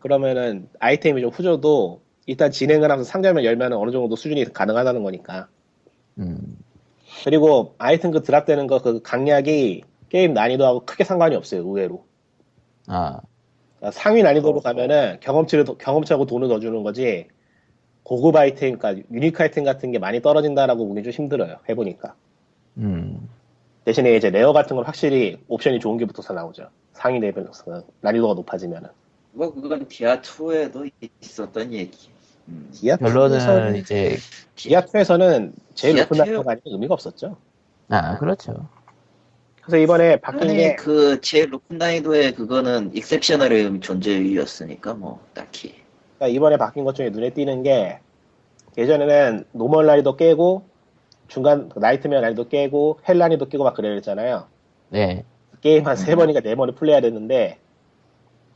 그러면은 0.00 0.68
아이템이 0.80 1.22
좀 1.22 1.30
후져도 1.30 2.02
일단 2.26 2.50
진행을 2.50 2.90
하면서 2.90 3.10
상자만 3.10 3.42
열면 3.42 3.72
어느 3.72 3.90
정도 3.90 4.16
수준이 4.16 4.52
가능하다는 4.52 5.02
거니까. 5.02 5.48
음, 6.18 6.58
그리고 7.22 7.74
아이템 7.78 8.10
그 8.10 8.22
드랍되는 8.22 8.66
거 8.66 8.78
그 8.80 9.00
강약이 9.02 9.82
게임 10.08 10.34
난이도하고 10.34 10.84
크게 10.84 11.04
상관이 11.04 11.34
없어요, 11.36 11.60
의외로. 11.62 12.04
아, 12.86 13.20
그러니까 13.78 13.90
상위 13.98 14.22
난이도로 14.22 14.60
가면은 14.60 15.18
경험치를, 15.20 15.64
더- 15.64 15.76
경험치하고 15.76 16.26
돈을 16.26 16.48
더 16.48 16.60
주는 16.60 16.82
거지, 16.82 17.26
고급 18.02 18.36
아이템, 18.36 18.78
그러니까 18.78 19.04
unique 19.10 19.42
아이템 19.42 19.64
같은 19.64 19.90
게 19.90 19.98
많이 19.98 20.20
떨어진다라고 20.20 20.86
보기 20.86 21.02
좀 21.02 21.12
힘들어요, 21.12 21.56
해보니까. 21.68 22.14
음, 22.78 23.28
대신에 23.84 24.14
이제 24.16 24.30
rare 24.30 24.52
같은 24.52 24.76
건 24.76 24.84
확실히 24.84 25.38
옵션이 25.48 25.80
좋은 25.80 25.96
게 25.98 26.04
붙어서 26.04 26.32
나오죠. 26.34 26.68
상위 26.92 27.18
레벨에서 27.20 27.82
난이도가 28.02 28.34
높아지면은. 28.34 28.90
뭐 29.32 29.52
그건 29.52 29.86
디아 29.88 30.20
2에도 30.20 30.88
있었던 31.20 31.72
얘기. 31.72 32.08
음. 32.48 32.70
디아 32.72 32.96
결론은 32.96 33.38
2에서는, 33.38 33.76
이제 33.78 34.16
디아 34.54 34.82
2에서는 34.82 35.52
제일 35.74 35.96
높은 35.96 36.16
2 36.16 36.18
난이도가 36.20 36.52
아니면 36.52 36.62
의미가 36.66 36.94
없었죠. 36.94 37.36
아, 37.88 38.16
그렇죠. 38.18 38.68
그래서 39.62 39.78
이번에 39.78 40.16
바뀐 40.20 40.48
게, 40.48 40.76
그 40.76 41.20
제일 41.20 41.50
높은 41.50 41.78
난이도의 41.78 42.32
그거는 42.34 42.94
exceptional의 42.94 43.80
존재이었으니까 43.80 44.94
뭐 44.94 45.20
딱히. 45.32 45.74
그러니까 46.18 46.36
이번에 46.36 46.56
바뀐 46.56 46.84
것 46.84 46.94
중에 46.94 47.10
눈에 47.10 47.30
띄는 47.30 47.62
게 47.62 47.98
예전에는 48.76 49.44
normal 49.52 49.86
난이도 49.86 50.16
깨고 50.16 50.66
중간 51.28 51.70
nightmare 51.74 52.20
난이도 52.20 52.48
깨고 52.48 53.00
hell 53.08 53.18
난이도 53.18 53.48
깨고 53.48 53.64
막 53.64 53.74
그래야 53.74 53.94
했잖아요. 53.94 54.46
네. 54.90 55.24
게임 55.60 55.86
한 55.86 55.96
세 55.96 56.14
번인가 56.14 56.40
네 56.40 56.54
번을 56.54 56.74
플레이해야 56.74 57.00
되는데 57.00 57.58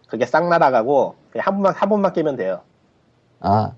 그게 0.08 0.26
싹 0.26 0.46
날아가고 0.48 1.14
그냥 1.30 1.46
한 1.46 1.54
번만 1.54 1.74
한 1.74 1.88
번만 1.88 2.12
깨면 2.12 2.36
돼요. 2.36 2.60
아, 3.40 3.72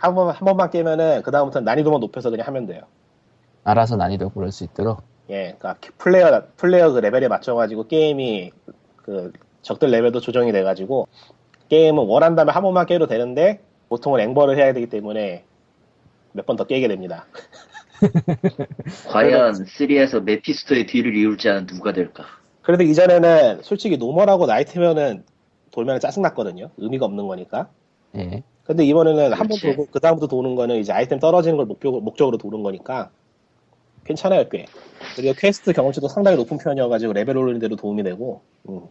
한 0.00 0.14
번만 0.14 0.34
한 0.34 0.44
번만 0.46 0.70
깨면은 0.70 1.22
그 1.22 1.30
다음부터 1.30 1.60
는 1.60 1.64
난이도만 1.66 2.00
높여서 2.00 2.30
그냥 2.30 2.46
하면 2.48 2.66
돼요. 2.66 2.82
알아서 3.64 3.96
난이도 3.96 4.30
고를 4.30 4.50
수 4.52 4.64
있도록. 4.64 5.02
예, 5.30 5.54
그러니까 5.58 5.76
플레이어 5.98 6.42
플레이어 6.56 6.92
그 6.92 6.98
레벨에 6.98 7.28
맞춰가지고 7.28 7.86
게임이 7.88 8.50
그 8.96 9.32
적들 9.62 9.90
레벨도 9.90 10.20
조정이 10.20 10.52
돼가지고 10.52 11.08
게임은 11.68 12.06
원한다면 12.06 12.54
한 12.54 12.62
번만 12.62 12.86
깨도 12.86 13.06
되는데 13.06 13.60
보통은 13.88 14.20
앵벌을 14.20 14.56
해야 14.56 14.72
되기 14.72 14.88
때문에 14.88 15.44
몇 16.32 16.46
번 16.46 16.56
더 16.56 16.64
깨게 16.64 16.88
됩니다. 16.88 17.26
과연 19.08 19.52
3에서 19.64 20.22
메피스토의 20.22 20.86
뒤를 20.86 21.16
이을지 21.16 21.48
않은 21.48 21.66
누가 21.66 21.92
될까? 21.92 22.24
그래도 22.62 22.82
이전에는 22.84 23.62
솔직히 23.62 23.96
normal하고 23.96 24.46
nightmare는 24.46 25.24
돌면 25.72 26.00
짜증났거든요. 26.00 26.70
의미가 26.78 27.06
없는 27.06 27.26
거니까. 27.26 27.68
예. 28.16 28.42
근데 28.70 28.84
이번에는 28.84 29.32
한 29.32 29.48
번. 29.48 29.58
돌고 29.58 29.88
그 29.90 29.98
다음부터 29.98 30.28
도는 30.28 30.54
거는 30.54 30.76
이제 30.76 30.92
아이템 30.92 31.18
떨어지는 31.18 31.56
걸 31.56 31.66
목표, 31.66 31.90
목적으로 32.00 32.38
도는 32.38 32.62
거니까 32.62 33.10
괜찮아요 34.04 34.48
꽤. 34.48 34.66
그리고 35.16 35.34
퀘스트 35.36 35.72
경험치도 35.72 36.06
상당히 36.06 36.36
높은 36.36 36.56
편이어가지고 36.56 37.14
레벨 37.14 37.36
올리는 37.36 37.58
데도 37.58 37.74
도움이 37.74 38.04
되고 38.04 38.42
음. 38.68 38.82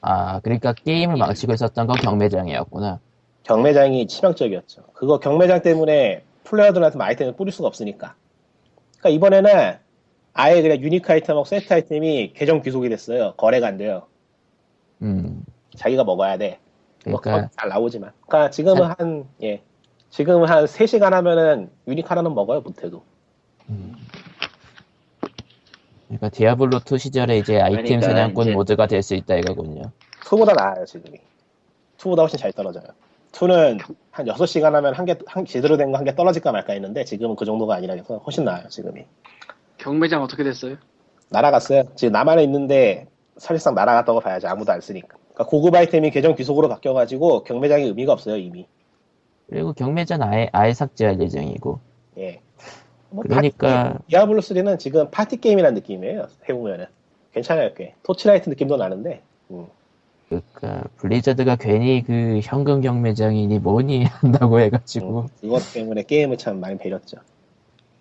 아, 0.00 0.40
그러니까 0.40 0.72
게임을 0.72 1.16
망치고 1.18 1.52
있었던 1.52 1.86
건 1.86 1.96
경매장이었구나. 1.98 3.00
경매장이 3.42 4.06
치명적이었죠. 4.06 4.84
그거 4.94 5.18
경매장 5.20 5.60
때문에 5.60 6.22
플레이어들한테 6.44 6.98
아이템을 6.98 7.34
뿌릴 7.36 7.52
수가 7.52 7.68
없으니까. 7.68 8.14
그러니까 8.98 9.10
이번에는 9.10 9.76
아예 10.32 10.62
그냥 10.62 10.78
unique 10.78 11.12
아이템하고 11.12 11.44
세트 11.44 11.70
아이템이 11.70 12.32
계정 12.32 12.62
귀속이 12.62 12.88
됐어요. 12.88 13.34
거래가 13.36 13.66
안 13.66 13.76
돼요. 13.76 14.04
음. 15.02 15.44
자기가 15.76 16.04
먹어야 16.04 16.38
돼. 16.38 16.60
뭐 17.06 17.20
그러니까 17.20 17.30
그건 17.32 17.50
잘 17.58 17.68
나오지만. 17.68 18.12
그러니까 18.26 18.50
지금은 18.50 18.82
한, 18.98 19.24
예. 19.42 19.62
지금은 20.10 20.48
한 20.48 20.64
3시간 20.64 21.10
하면은 21.10 21.70
유니크 21.86 22.08
하나는 22.08 22.34
먹어요, 22.34 22.60
못해도. 22.60 23.02
그러니까 26.06 26.28
디아블로2 26.30 26.98
시절에 26.98 27.38
이제 27.38 27.60
아이템 27.60 27.84
그러니까 27.84 28.06
사냥꾼 28.06 28.44
이제- 28.46 28.52
모드가 28.54 28.86
될 28.86 29.02
수 29.02 29.14
있다 29.14 29.36
이거군요. 29.36 29.82
2보다 30.22 30.54
나아요, 30.54 30.84
지금이. 30.86 31.18
2보다 31.98 32.18
훨씬 32.20 32.38
잘 32.38 32.52
떨어져요. 32.52 32.84
2는 33.32 33.78
한 34.10 34.26
6시간 34.26 34.72
하면 34.72 34.94
한 34.94 35.04
개, 35.04 35.14
한, 35.26 35.44
제대로 35.44 35.76
된 35.76 35.92
거 35.92 35.98
한 35.98 36.04
개 36.04 36.14
떨어질까 36.14 36.50
말까 36.50 36.72
했는데 36.72 37.04
지금은 37.04 37.36
그 37.36 37.44
정도가 37.44 37.74
아니라서 37.76 38.18
훨씬 38.18 38.44
나아요, 38.44 38.66
지금이. 38.68 39.04
경매장 39.76 40.22
어떻게 40.22 40.42
됐어요? 40.44 40.76
날아갔어요. 41.28 41.82
지금 41.94 42.12
나만에 42.12 42.42
있는데 42.44 43.06
사실상 43.36 43.74
날아갔다고 43.74 44.20
봐야지 44.20 44.46
아무도 44.46 44.72
안 44.72 44.80
쓰니까. 44.80 45.17
그러니까 45.38 45.44
고급 45.50 45.74
아이템이 45.76 46.10
계정 46.10 46.34
귀속으로 46.34 46.68
바뀌어가지고 46.68 47.44
경매장이 47.44 47.84
의미가 47.84 48.12
없어요, 48.12 48.36
이미. 48.36 48.66
그리고 49.48 49.72
경매장 49.72 50.20
아예, 50.22 50.48
아예 50.52 50.74
삭제할 50.74 51.20
예정이고. 51.20 51.78
예. 52.18 52.40
뭐 53.10 53.22
그러니까- 53.22 53.98
디아블로 54.08 54.40
3는 54.42 54.78
지금 54.80 55.10
파티 55.10 55.40
게임이라는 55.40 55.74
느낌이에요. 55.74 56.26
해보면은 56.48 56.86
괜찮아요, 57.32 57.72
꽤. 57.74 57.94
토치라이트 58.02 58.48
느낌도 58.50 58.76
나는데. 58.76 59.22
음. 59.52 59.66
그러니까 60.28 60.84
블리자드가 60.98 61.56
괜히 61.56 62.02
그 62.04 62.40
현금 62.42 62.80
경매장이니 62.82 63.60
뭐니 63.60 64.04
한다고 64.20 64.60
해가지고 64.60 65.20
음, 65.20 65.26
이것 65.42 65.72
때문에 65.72 66.02
게임을 66.02 66.36
참 66.36 66.60
많이 66.60 66.76
배렸죠. 66.76 67.16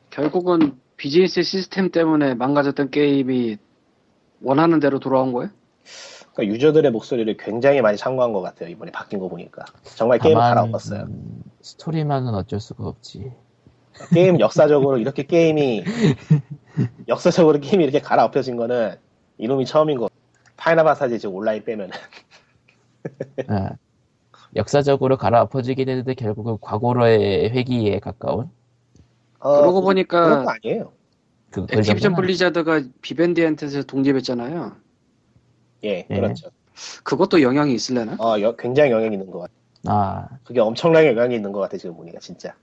결국은 0.09 0.73
비즈니스 0.97 1.43
시스템 1.43 1.91
때문에 1.91 2.33
망가졌던 2.33 2.89
게임이 2.89 3.57
원하는 4.41 4.79
대로 4.81 4.99
돌아온 4.99 5.31
거예요? 5.31 5.51
그러니까 6.37 6.53
유저들의 6.53 6.91
목소리를 6.91 7.35
굉장히 7.37 7.81
많이 7.81 7.97
참고한 7.97 8.31
것 8.31 8.41
같아요. 8.41 8.69
이번에 8.69 8.91
바뀐 8.91 9.19
거 9.19 9.27
보니까 9.27 9.65
정말 9.95 10.19
게임을 10.19 10.39
갈아엎었어요. 10.39 11.05
음, 11.05 11.41
스토리만은 11.61 12.35
어쩔 12.35 12.59
수가 12.59 12.85
없지. 12.85 13.31
게임 14.13 14.39
역사적으로 14.39 14.99
이렇게 14.99 15.23
게임이 15.23 15.83
역사적으로 17.07 17.59
게임이 17.59 17.83
이렇게 17.83 17.99
갈아엎혀진 17.99 18.55
거는 18.55 18.95
이놈이 19.39 19.65
처음인 19.65 19.97
거. 19.97 20.09
파이널 20.57 20.85
판타지 20.85 21.17
지금 21.19 21.35
온라인 21.35 21.63
빼면 21.63 21.91
아, 23.47 23.71
역사적으로 24.55 25.17
갈아엎어지긴 25.17 25.89
했는데 25.89 26.13
결국은 26.13 26.57
과거로의 26.61 27.49
회귀에 27.49 27.99
가까운 27.99 28.49
어, 29.39 29.61
그러고 29.61 29.81
그런 29.81 29.85
보니까 29.85 30.43
거 30.43 30.51
아니에요. 30.51 30.91
그, 31.51 31.65
그 31.65 31.77
액티비전 31.77 32.15
블리자드가 32.15 32.83
비밴디한테서 33.01 33.83
독립했잖아요. 33.83 34.86
예, 35.87 36.05
예. 36.09 36.15
그렇죠. 36.15 36.49
그것도 37.03 37.41
영향이 37.41 37.73
있을래나? 37.73 38.17
어, 38.19 38.39
여- 38.41 38.55
굉장히 38.55 38.91
영향이 38.91 39.15
있는 39.15 39.31
것 39.31 39.39
같아. 39.39 39.53
아 39.85 40.27
그게 40.43 40.59
엄청나게 40.59 41.09
영향이 41.11 41.35
있는 41.35 41.51
것 41.51 41.59
같아 41.59 41.77
지금 41.77 41.95
보니까 41.95 42.19
진짜. 42.19 42.55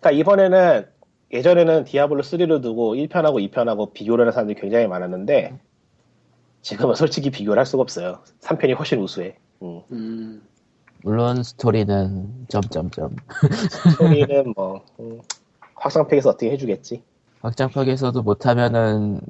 그러니까 0.00 0.20
이번에는 0.20 0.86
예전에는 1.32 1.84
디아블로 1.84 2.22
3를 2.22 2.60
두고 2.62 2.94
1편하고 2.96 3.38
2편하고 3.50 3.92
비교를 3.92 4.22
하는 4.24 4.32
사람들이 4.32 4.60
굉장히 4.60 4.86
많았는데 4.86 5.58
지금은 6.62 6.94
솔직히 6.94 7.30
비교를 7.30 7.58
할 7.58 7.66
수가 7.66 7.82
없어요. 7.82 8.20
3편이 8.40 8.76
훨씬 8.76 9.00
우수해. 9.00 9.36
음. 9.62 9.82
음, 9.92 10.42
물론 11.02 11.42
스토리는 11.42 12.46
점점점 12.48 13.14
스토리는 13.50 14.52
뭐 14.56 14.84
음, 15.00 15.20
확장팩에서 15.74 16.30
어떻게 16.30 16.50
해주겠지. 16.50 17.02
확장팩에서도 17.42 18.20
못하면은 18.22 19.20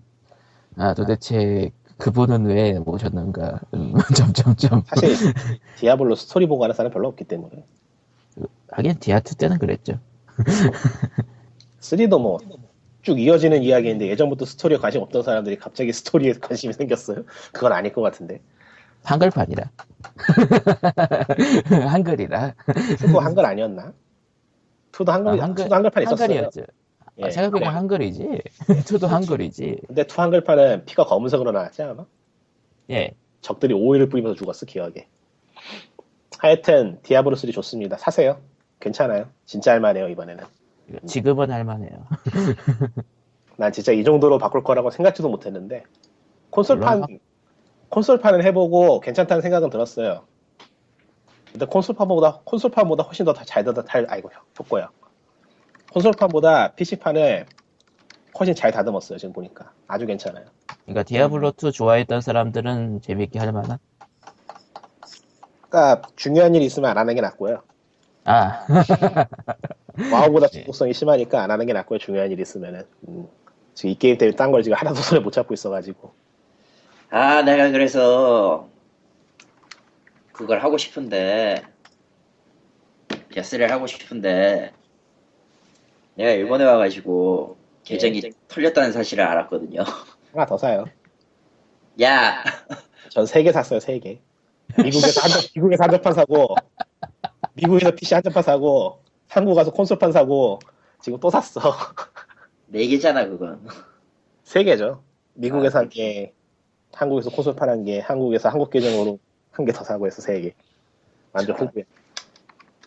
아 0.77 0.95
도대체 0.95 1.71
그분은 1.99 2.47
왜 2.47 2.79
모셨는가 2.79 3.61
음, 3.75 3.93
점점점 4.17 4.83
사실 4.87 5.33
디아블로 5.79 6.15
스토리 6.15 6.47
보고 6.47 6.63
하는 6.65 6.75
사람 6.75 6.93
별로 6.93 7.09
없기 7.09 7.25
때문에 7.25 7.65
하긴 8.71 8.95
디아2 8.95 9.39
때는 9.39 9.59
그랬죠 9.59 9.99
3도 11.81 12.21
뭐 12.21 12.39
쭉 13.03 13.19
이어지는 13.21 13.63
이야기인데 13.63 14.09
예전부터 14.09 14.45
스토리에 14.45 14.77
관심 14.77 15.01
없던 15.01 15.23
사람들이 15.23 15.57
갑자기 15.57 15.93
스토리에 15.93 16.33
관심이 16.35 16.75
생겼어요. 16.75 17.23
그건 17.53 17.73
아닐 17.73 17.93
것 17.93 18.03
같은데. 18.03 18.43
한글판이라 19.05 19.71
한글이라 21.89 22.55
two도 22.99 23.21
한글 23.21 23.47
아니었나? 23.47 23.93
two도 24.93 25.11
한글 25.13 25.41
아, 25.41 25.45
한글- 25.45 25.73
한글판 25.73 26.03
있었어요. 26.03 26.23
한글이었죠 26.25 26.63
예. 27.19 27.25
아, 27.25 27.31
생각해보면 27.31 27.75
한글이지 27.75 28.43
two도 28.87 29.07
한글이지 29.07 29.81
근데 29.87 30.05
two 30.05 30.21
한글판은 30.21 30.85
피가 30.85 31.05
검은색으로 31.05 31.53
나왔지 31.53 31.83
아마? 31.83 32.05
예 32.91 33.13
적들이 33.41 33.75
오일을 33.75 34.09
뿌리면서 34.09 34.37
죽었어 34.37 34.67
기억에. 34.67 35.09
하여튼 36.39 37.01
디아블로 37.03 37.37
3 37.37 37.51
좋습니다. 37.51 37.97
사세요. 37.99 38.41
괜찮아요. 38.81 39.27
진짜 39.45 39.73
할만해요 39.73 40.09
이번에는. 40.09 40.45
지금은 41.07 41.51
할만해요 41.51 42.07
난 43.59 43.73
진짜 43.73 43.93
이 43.93 44.05
정도로 44.05 44.39
바꿀 44.39 44.63
거라고 44.63 44.91
생각지도 44.91 45.29
못했는데 45.29 45.83
콘솔판 46.49 47.19
콘솔판을 47.91 48.43
해보고 48.45 49.01
괜찮다는 49.01 49.43
생각은 49.43 49.69
들었어요. 49.69 50.25
근데 51.53 51.67
콘솔판보다 51.67 52.41
콘솔판보다 52.45 53.03
훨씬 53.05 53.27
더잘 53.27 53.65
다듬 53.65 53.85
아이고 54.09 54.31
좋고요. 54.55 54.89
콘솔판보다 55.93 56.75
PC판을 56.75 57.47
훨씬 58.39 58.55
잘 58.55 58.71
다듬었어요 58.71 59.19
지금 59.19 59.33
보니까 59.33 59.73
아주 59.87 60.07
괜찮아요. 60.07 60.45
그러니까 60.85 61.03
디아블로 61.03 61.53
2 61.63 61.73
좋아했던 61.73 62.21
사람들은 62.21 63.01
재밌게 63.03 63.39
할 63.39 63.53
만한 63.53 63.79
그러니까 65.69 66.09
중요한 66.17 66.55
일이 66.55 66.65
있으면 66.65 66.91
안 66.91 66.99
하는 66.99 67.15
게 67.15 67.21
낫고요. 67.21 67.63
아 68.25 68.67
와우보다 70.13 70.47
네. 70.49 70.53
중독성이 70.53 70.93
심하니까 70.93 71.43
안 71.43 71.51
하는 71.51 71.67
게 71.67 71.73
낫고요. 71.73 71.99
중요한 71.99 72.31
일이 72.31 72.43
있으면은. 72.43 72.85
음. 73.09 73.29
지금 73.75 73.91
이 73.91 73.95
게임 73.99 74.19
때문에 74.19 74.37
딴 74.37 74.51
걸 74.51 74.63
지금 74.63 74.77
하나도 74.77 74.97
손에 74.97 75.21
못 75.21 75.31
잡고 75.31 75.55
있어가지고. 75.55 76.13
아, 77.11 77.43
내가 77.43 77.71
그래서 77.71 78.69
그걸 80.33 80.63
하고 80.63 80.79
싶은데 80.79 81.63
게스를 83.31 83.71
하고 83.71 83.87
싶은데 83.87 84.73
내가 86.19 86.33
일본에 86.33 86.65
와가지고 86.65 87.57
계정이 87.85 88.21
털렸다는 88.49 88.91
사실을 88.93 89.23
알았거든요. 89.25 89.85
하나 90.35 90.45
더 90.47 90.59
사요. 90.59 90.85
야, 92.03 92.43
전 93.09 93.25
세 93.25 93.43
개 93.45 93.53
샀어요. 93.53 93.79
세 93.79 94.01
개. 94.01 94.19
미국에서 94.77 95.21
한 95.21 95.31
장, 95.31 95.41
미국에서 95.55 95.85
한정판 95.85 96.13
사고, 96.15 96.57
미국에서 97.55 97.93
PC 97.93 98.15
한정판 98.15 98.43
사고, 98.43 99.01
한국 99.29 99.55
가서 99.55 99.71
콘솔판 99.71 100.11
사고, 100.11 100.59
지금 101.01 101.21
또 101.21 101.31
샀어. 101.31 101.61
네 102.67 102.85
개잖아 102.89 103.25
그건. 103.27 103.65
세 104.43 104.65
개죠. 104.65 105.05
미국에서 105.35 105.79
아, 105.79 105.83
한 105.83 105.89
개, 105.89 106.33
한국에서 106.93 107.31
콘솔판 107.31 107.69
한 107.69 107.85
개, 107.85 108.01
한국에서 108.01 108.49
한국 108.49 108.71
계정으로 108.71 109.21
한 109.53 109.65
개 109.67 109.73
더 109.73 109.85
사고 109.85 110.07
해서 110.09 110.21
세 110.21 110.41
개. 110.41 110.55
완전. 111.33 111.57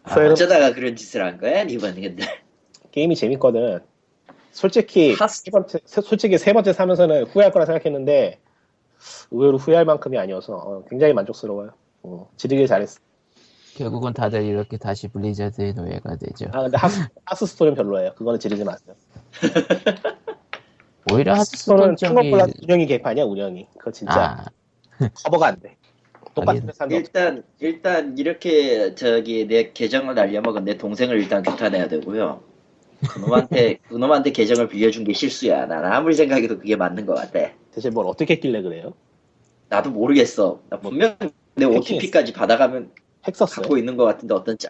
아, 0.04 0.14
소연은 0.14 0.32
어쩌다가 0.34 0.74
그런 0.74 0.98
짓을 0.98 1.24
한 1.24 1.38
거야, 1.38 1.62
이번 1.64 1.96
근데. 1.96 2.26
게임이 2.92 3.16
재밌거든. 3.16 3.80
솔직히 4.52 5.14
하스- 5.14 5.44
세 5.44 5.52
번째, 5.52 5.80
세- 5.86 6.02
솔직히 6.02 6.38
세 6.38 6.54
번째 6.54 6.74
사면서는 6.74 7.26
후회할 7.26 7.52
거라 7.52 7.66
생각했는데 7.66 8.40
의외로 9.32 9.58
후회할 9.58 9.86
만큼이 9.86 10.18
아니어서 10.18 10.56
어, 10.56 10.84
굉장히 10.90 11.14
만족스러워요. 11.14 11.72
어, 12.04 12.30
지르길 12.36 12.68
잘했어. 12.68 13.00
결국은 13.76 14.14
다들 14.14 14.44
이렇게 14.44 14.78
다시 14.78 15.08
블리자드의 15.08 15.74
노예가 15.74 16.18
되죠. 16.18 16.48
아 16.52 16.64
근데 16.64 16.78
하스, 16.78 17.08
하스 17.26 17.46
스토리는 17.46 17.76
별로예요. 17.76 18.14
그거는 18.16 18.40
지르지 18.40 18.66
마세요. 18.66 18.94
오히려 21.12 21.34
하스스토리는 21.34 21.92
하스스톤 21.92 22.16
충격보다 22.16 22.46
쪽이 22.48 22.60
운영이 22.64 22.86
개판이야 22.88 23.24
운영이. 23.24 23.68
그거 23.78 23.92
진짜 23.92 24.22
아 24.22 24.46
커버가 25.24 25.48
안 25.48 25.60
돼. 25.62 25.78
똑같은. 26.36 26.68
회사인데 26.68 26.96
일단 26.98 27.44
일단 27.60 28.18
이렇게 28.18 28.94
저기 28.96 29.48
내 29.48 29.72
계정을 29.72 30.16
날려먹은 30.16 30.66
내 30.66 30.78
동생을 30.78 31.18
일단 31.20 31.42
규탄해야 31.42 31.88
되고요. 31.88 32.44
그놈한테 33.10 33.78
그놈한테 33.88 34.32
계정을 34.32 34.68
빌려준 34.68 35.04
게 35.04 35.14
실수야. 35.14 35.66
난 35.66 35.86
아무리 35.86 36.16
생각해도 36.16 36.58
그게 36.58 36.76
맞는 36.76 37.06
것 37.06 37.16
같아. 37.16 37.52
대체 37.72 37.90
뭘 37.90 38.06
어떻게 38.08 38.36
했길래 38.36 38.62
그래요? 38.62 38.94
나도 39.70 39.90
모르겠어. 39.92 40.62
나 40.70 40.80
분명 40.80 41.18
내. 41.56 41.66
OTP까지 41.66 42.34
받아가면 42.34 42.92
핵 43.26 43.36
썼어요. 43.36 43.62
갖고 43.62 43.78
있는 43.78 43.98
것 43.98 44.06
같은데 44.06 44.34
어떤 44.34 44.58
짜 44.58 44.70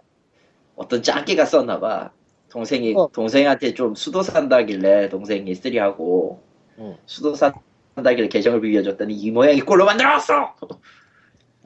어떤 0.75 1.03
짝기가 1.03 1.45
썼나 1.45 1.79
봐. 1.79 2.11
동생이 2.49 2.93
어. 2.95 3.09
동생한테 3.13 3.73
좀 3.73 3.95
수도 3.95 4.21
산다길래 4.21 5.09
동생이 5.09 5.55
쓰리하고 5.55 6.43
응. 6.79 6.97
수도 7.05 7.33
산다길래 7.33 8.27
계정을 8.27 8.61
빌려줬더니 8.61 9.13
이 9.13 9.31
모양이 9.31 9.61
꼴로 9.61 9.85
만들었어. 9.85 10.55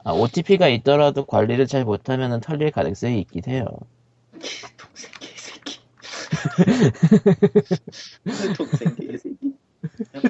아, 0.04 0.12
OTP가 0.12 0.68
있더라도 0.68 1.24
관리를 1.26 1.66
잘 1.66 1.84
못하면 1.84 2.40
털릴 2.40 2.70
가능성이 2.70 3.20
있긴 3.20 3.42
해요. 3.48 3.66
동생. 4.76 5.10
동생 8.56 8.94
개새끼. 8.96 9.36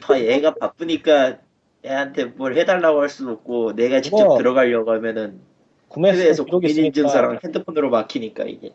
봐, 0.03 0.19
얘가 0.21 0.55
바쁘니까 0.55 1.39
애한테 1.85 2.25
뭘 2.27 2.57
해달라고 2.57 3.01
할 3.01 3.09
수도 3.09 3.33
없고 3.33 3.75
내가 3.75 4.01
직접 4.01 4.17
그거 4.19 4.39
들어가려고 4.39 4.93
하면은 4.93 5.41
국민인증서랑 5.89 6.65
있으니까 6.65 7.39
핸드폰으로 7.45 7.91
막히니까 7.91 8.45
이게 8.45 8.73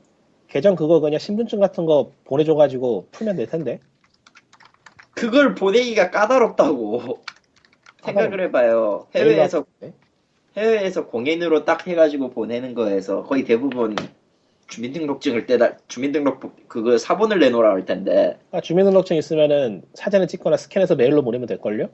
계정 0.48 0.76
그거 0.76 1.00
그냥 1.00 1.20
신분증 1.20 1.60
같은 1.60 1.86
거 1.86 2.12
보내줘가지고 2.26 3.08
풀면 3.12 3.38
될 3.38 3.48
텐데. 3.48 3.80
그걸 5.14 5.56
보내기가 5.56 6.10
까다롭다고 6.10 7.22
생각을 8.04 8.42
해봐요. 8.46 9.08
해외에서 9.16 9.66
네. 9.80 9.94
해외에서 10.58 11.08
공인으로 11.08 11.64
딱 11.64 11.88
해가지고 11.88 12.32
보내는 12.32 12.74
거에서 12.74 13.24
거의 13.24 13.44
대부분 13.44 13.96
주민등록증을 14.76 15.46
떼다 15.46 15.78
주민등록 15.88 16.68
그거 16.70 16.98
사본을 16.98 17.40
내놓으라 17.40 17.72
할 17.72 17.86
텐데 17.86 18.40
아, 18.52 18.62
주민등록증 18.62 19.18
있으면은 19.18 19.84
사진을 19.94 20.28
찍거나 20.28 20.56
스캔해서 20.58 20.96
메일로 20.96 21.22
보내면 21.24 21.46
될 21.48 21.60
걸요? 21.60 21.90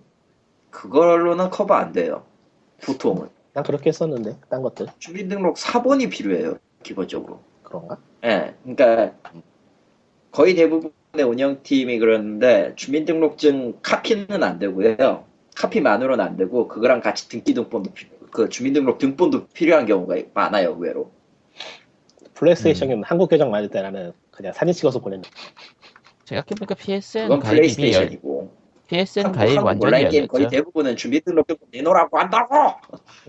그걸로는 0.70 1.50
커버 1.50 1.74
안 1.74 1.92
돼요. 1.92 2.24
보통은 2.86 3.30
난 3.54 3.63
그렇게 3.63 3.90
했었는데 3.90 4.38
딴 4.50 4.62
것들 4.62 4.88
주민등록 5.00 5.58
사본이 5.58 6.10
필요해요. 6.10 6.60
기본적으로. 6.84 7.40
그런가? 7.63 7.98
예, 8.24 8.54
그러니까 8.63 9.13
거의 10.32 10.54
대부분의 10.54 11.26
운영팀이 11.26 11.98
그러는데 11.98 12.74
주민등록증 12.76 13.80
카피는 13.82 14.44
안 14.44 14.60
되고요. 14.60 15.26
카피만으로는 15.56 16.24
안 16.24 16.38
되고 16.38 16.68
그거랑 16.68 17.02
같이 17.02 17.28
등기 17.28 17.56
등본도 17.56 17.92
필- 17.94 18.10
그 18.30 18.50
주민등록 18.50 19.00
등본도 19.00 19.48
필요한 19.48 19.88
경우가 19.88 20.16
많아요, 20.36 20.76
의외로. 20.78 21.10
플레이스테이션은 22.38 23.04
한국 23.04 23.30
계정 23.30 23.50
만들 23.52 23.69
때 23.69 23.82
나는 23.82 24.13
그냥 24.32 24.54
사진 24.54 24.73
찍어서 24.73 25.00
보냈는데 25.00 25.30
생각해보니까 26.26 26.76
PSN 26.76 27.23
그건 27.23 27.39
가입이 27.39 27.58
열, 27.58 27.62
플레이스테이션이고. 27.62 28.52
PSN 28.88 29.26
한국, 29.26 29.38
가입 29.38 29.50
한국 29.50 29.65
완전히 29.65 29.88
온라인 29.88 30.10
게임 30.10 30.28
거의. 30.28 30.47
대부분은 30.47 30.95
주민등록 30.95 31.47
등본 31.47 31.69
내놓으라고 31.71 32.19
한다고. 32.19 32.56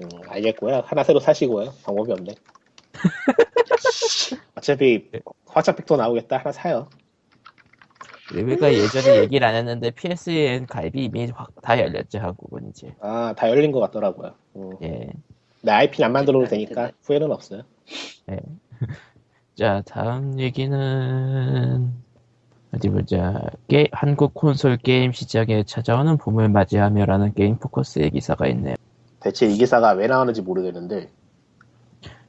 음, 0.00 0.08
알겠고요. 0.28 0.82
하나 0.84 1.02
새로 1.04 1.20
사시고요. 1.20 1.72
방법이 1.84 2.12
없네. 2.12 2.34
어차피 4.56 5.10
화차픽도 5.46 5.96
나오겠다. 5.96 6.38
하나 6.38 6.52
사요. 6.52 6.88
우리가 8.34 8.72
예전에 8.74 9.20
얘기를 9.20 9.46
안 9.46 9.54
했는데 9.54 9.90
PSN 9.90 10.66
가입이 10.66 11.04
이미 11.04 11.30
확다 11.34 11.78
열렸죠 11.78 12.18
한국은 12.18 12.68
이제. 12.68 12.94
아다 13.00 13.48
열린 13.48 13.72
것 13.72 13.80
같더라고요. 13.80 14.34
음. 14.56 14.76
예. 14.82 15.08
내 15.62 15.72
IP는 15.72 16.06
안 16.06 16.12
만들어도 16.12 16.46
되니까 16.46 16.92
후회는 17.02 17.32
없어요 17.32 17.62
자 19.56 19.82
다음 19.86 20.38
얘기는 20.38 21.92
어디 22.74 22.90
보자. 22.90 23.42
게, 23.66 23.88
한국 23.92 24.34
콘솔 24.34 24.76
게임 24.78 25.12
시장에 25.12 25.62
찾아오는 25.64 26.18
봄을 26.18 26.48
맞이하며라는 26.50 27.34
게임 27.34 27.58
포커스의 27.58 28.10
기사가 28.10 28.46
있네요. 28.48 28.76
대체 29.20 29.46
이 29.46 29.56
기사가 29.56 29.92
왜 29.92 30.06
나오는지 30.06 30.42
모르겠는데 30.42 31.10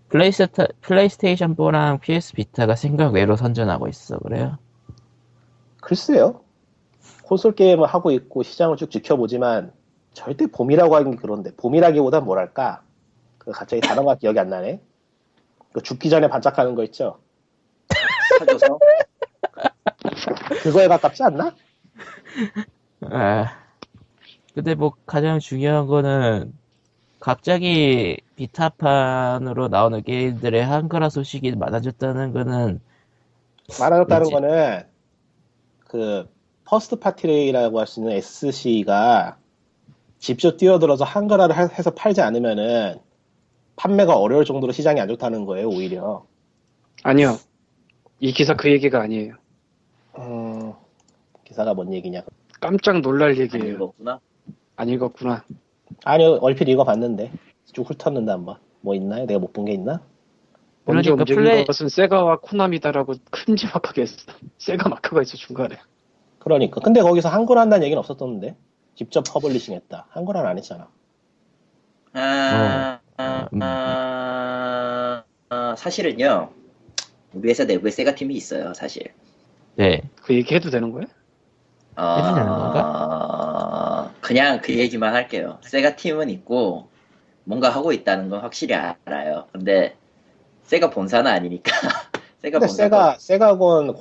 플레이스타, 0.09 0.67
플레이스테이션 0.81 1.55
4랑 1.55 2.01
PS 2.01 2.33
비타가 2.33 2.75
생각 2.75 3.13
외로 3.13 3.35
선전하고 3.35 3.87
있어 3.87 4.17
그래요? 4.17 4.57
글쎄요 5.81 6.41
콘솔 7.23 7.53
게임을 7.53 7.85
하고 7.85 8.11
있고 8.11 8.41
시장을 8.41 8.77
쭉 8.77 8.89
지켜보지만 8.89 9.71
절대 10.13 10.47
봄이라고 10.47 10.95
하긴 10.95 11.15
그런데 11.17 11.55
봄이라기보단 11.55 12.25
뭐랄까 12.25 12.81
그 13.37 13.51
갑자기 13.51 13.81
단어가 13.81 14.15
기억이 14.15 14.39
안 14.39 14.49
나네 14.49 14.81
그 15.73 15.81
죽기 15.81 16.09
전에 16.09 16.27
반짝하는 16.29 16.75
거 16.75 16.83
있죠 16.85 17.19
사줘서 18.39 18.81
그거에 20.61 20.87
가깝지 20.87 21.23
않나? 21.23 21.55
아, 23.11 23.45
근데 24.53 24.75
뭐 24.75 24.93
가장 25.05 25.39
중요한 25.39 25.87
거는 25.87 26.53
갑자기 27.19 28.17
비타판으로 28.35 29.69
나오는 29.69 30.03
게임들의 30.03 30.65
한글화 30.65 31.09
소식이 31.09 31.55
많아졌다는 31.57 32.33
거는 32.33 32.81
말하였다는 33.79 34.29
뭐지? 34.29 34.31
거는 34.31 34.83
그 35.87 36.29
first 36.65 36.97
party라고 36.97 37.79
할 37.79 37.87
수 37.87 37.99
있는 38.01 38.13
SCE가 38.13 39.37
직접 40.19 40.57
뛰어들어서 40.57 41.05
한글화를 41.05 41.57
하- 41.57 41.67
해서 41.67 41.91
팔지 41.91 42.21
않으면은 42.21 43.01
판매가 43.79 44.17
어려울 44.17 44.43
정도로 44.43 44.73
시장이 44.73 44.99
안 44.99 45.07
좋다는 45.07 45.45
거예요 45.45 45.69
오히려 45.69 46.25
아니요. 47.03 47.37
이 48.19 48.33
기사 48.33 48.53
그 48.55 48.69
얘기가 48.69 48.99
아니에요. 49.01 49.35
음, 50.17 50.73
기사가 51.45 51.73
뭔 51.73 51.93
얘기냐 51.93 52.21
깜짝 52.59 52.99
놀랄 52.99 53.29
안 53.31 53.37
얘기예요. 53.37 53.75
읽었구나. 53.75 54.19
안 54.75 54.89
읽었구나. 54.89 55.45
아니요 56.03 56.39
얼핏 56.41 56.67
읽어봤는데 56.67 57.31
쭉 57.71 57.89
훑었는데 57.89 58.31
한번 58.31 58.57
뭐 58.81 58.95
있나요? 58.95 59.25
내가 59.25 59.39
못 59.39 59.53
본 59.53 59.63
게 59.65 59.71
있나? 59.73 60.01
먼저 60.85 61.11
그러니까 61.15 61.21
움직인 61.21 61.43
플레이- 61.43 61.65
것은 61.65 61.87
세가와 61.87 62.39
코나미다라고 62.41 63.13
큼지막하게 63.31 64.01
했어. 64.01 64.15
세가 64.57 64.89
마크가 64.89 65.21
있어 65.21 65.37
중간에. 65.37 65.77
그러니까 66.39 66.81
근데 66.81 67.01
거기서 67.01 67.29
한글화 67.29 67.61
한다는 67.61 67.85
얘기는 67.85 67.97
없었던데 67.99 68.57
직접 68.95 69.23
publishing 69.31 69.73
했다 69.75 70.07
한글화는 70.09 70.49
안 70.49 70.57
했잖아 70.57 70.89
아, 72.13 72.98
어, 72.98 72.98
아, 73.19 73.49
음. 73.53 73.59
아, 73.61 75.23
아, 75.49 75.75
사실은요. 75.77 76.51
우리 77.33 77.49
회사 77.49 77.65
내부에 77.65 77.91
세가 77.91 78.15
팀이 78.15 78.33
있어요, 78.35 78.73
사실. 78.73 79.13
네 79.75 80.01
그 80.23 80.33
얘기 80.35 80.55
해도 80.55 80.69
되는 80.69 80.91
거야? 80.91 81.03
해도 81.03 82.33
되는 82.33 82.47
어, 82.47 84.11
그냥 84.21 84.61
그 84.61 84.73
얘기만 84.77 85.13
할게요. 85.13 85.57
세가 85.63 85.95
팀은 85.97 86.29
있고 86.29 86.87
뭔가 87.43 87.69
하고 87.69 87.91
있다는 87.91 88.29
건 88.29 88.41
확실히 88.41 88.75
알아요. 88.75 89.47
근데 89.51 89.97
세가 90.63 90.91
본사는 90.91 91.29
아니니까. 91.29 91.71
세가 92.41 92.59
본사 92.59 92.73
세가 92.75 93.17
세가건 93.19 93.95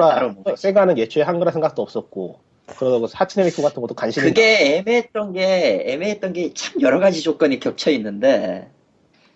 따로 0.00 0.32
뭔가 0.32 0.56
세가는 0.56 0.98
애초에 0.98 1.22
한글화 1.22 1.50
생각도 1.52 1.80
없었고 1.80 2.40
그러고 2.66 3.06
하츠네미쿠 3.12 3.62
같은 3.62 3.80
것도 3.82 3.94
관심이 3.94 4.26
그게 4.26 4.76
애매했던 4.78 5.32
게 5.32 5.84
애매했던 5.86 6.32
게 6.32 6.52
참 6.54 6.80
여러 6.80 6.98
가지 6.98 7.20
조건이 7.22 7.60
겹쳐 7.60 7.90
있는데 7.92 8.68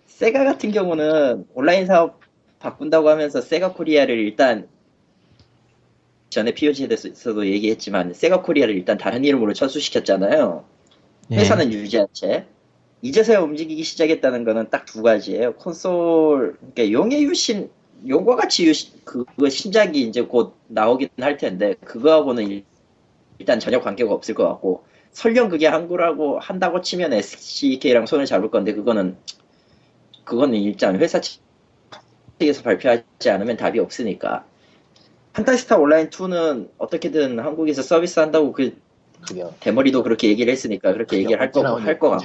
세가 0.07 0.43
같은 0.43 0.71
경우는 0.71 1.45
온라인 1.53 1.85
사업 1.85 2.19
바꾼다고 2.59 3.09
하면서 3.09 3.39
세가 3.41 3.73
코리아를 3.73 4.17
일단 4.19 4.67
전에 6.29 6.53
POG에서도 6.53 7.47
얘기했지만 7.47 8.13
세가 8.13 8.41
코리아를 8.41 8.75
일단 8.75 8.97
다른 8.97 9.23
이름으로 9.25 9.53
철수시켰잖아요. 9.53 10.65
예. 11.31 11.35
회사는 11.37 11.71
유지한 11.73 12.07
채 12.13 12.45
이제서야 13.01 13.39
움직이기 13.39 13.83
시작했다는 13.83 14.43
거는 14.43 14.69
딱 14.69 14.85
두 14.85 15.01
가지예요. 15.03 15.53
콘솔 15.55 16.57
그러니까 16.73 16.91
용의 16.91 17.23
유신 17.23 17.69
용과 18.07 18.35
같이 18.35 18.65
유신 18.65 18.91
그거 19.05 19.49
신작이 19.49 20.01
이제 20.01 20.21
곧 20.21 20.55
나오긴 20.67 21.09
할 21.21 21.37
텐데 21.37 21.75
그거하고는 21.85 22.63
일- 23.39 23.45
일단 23.49 23.59
전혀 23.59 23.79
관계가 23.79 24.13
없을 24.13 24.35
것 24.35 24.47
같고 24.47 24.83
설령 25.11 25.49
그게 25.49 25.67
한국라고 25.67 26.39
한다고 26.39 26.81
치면 26.81 27.13
SCK랑 27.13 28.05
손을 28.05 28.25
잡을 28.25 28.51
건데 28.51 28.73
그거는 28.73 29.17
그거는 30.23 30.59
일단 30.59 30.99
회사 30.99 31.19
측에서 31.19 32.61
발표하지 32.63 33.29
않으면 33.29 33.57
답이 33.57 33.79
없으니까 33.79 34.45
판타스타 35.33 35.77
온라인 35.77 36.09
2는 36.09 36.69
어떻게든 36.77 37.39
한국에서 37.39 37.81
서비스 37.81 38.19
한다고 38.19 38.51
그 38.51 38.77
그게요. 39.21 39.53
대머리도 39.59 40.03
그렇게 40.03 40.29
얘기를 40.29 40.51
했으니까 40.51 40.93
그렇게 40.93 41.17
얘기를 41.17 41.41
할 41.41 41.51
거, 41.51 41.61
할거 41.85 42.09
같고. 42.11 42.23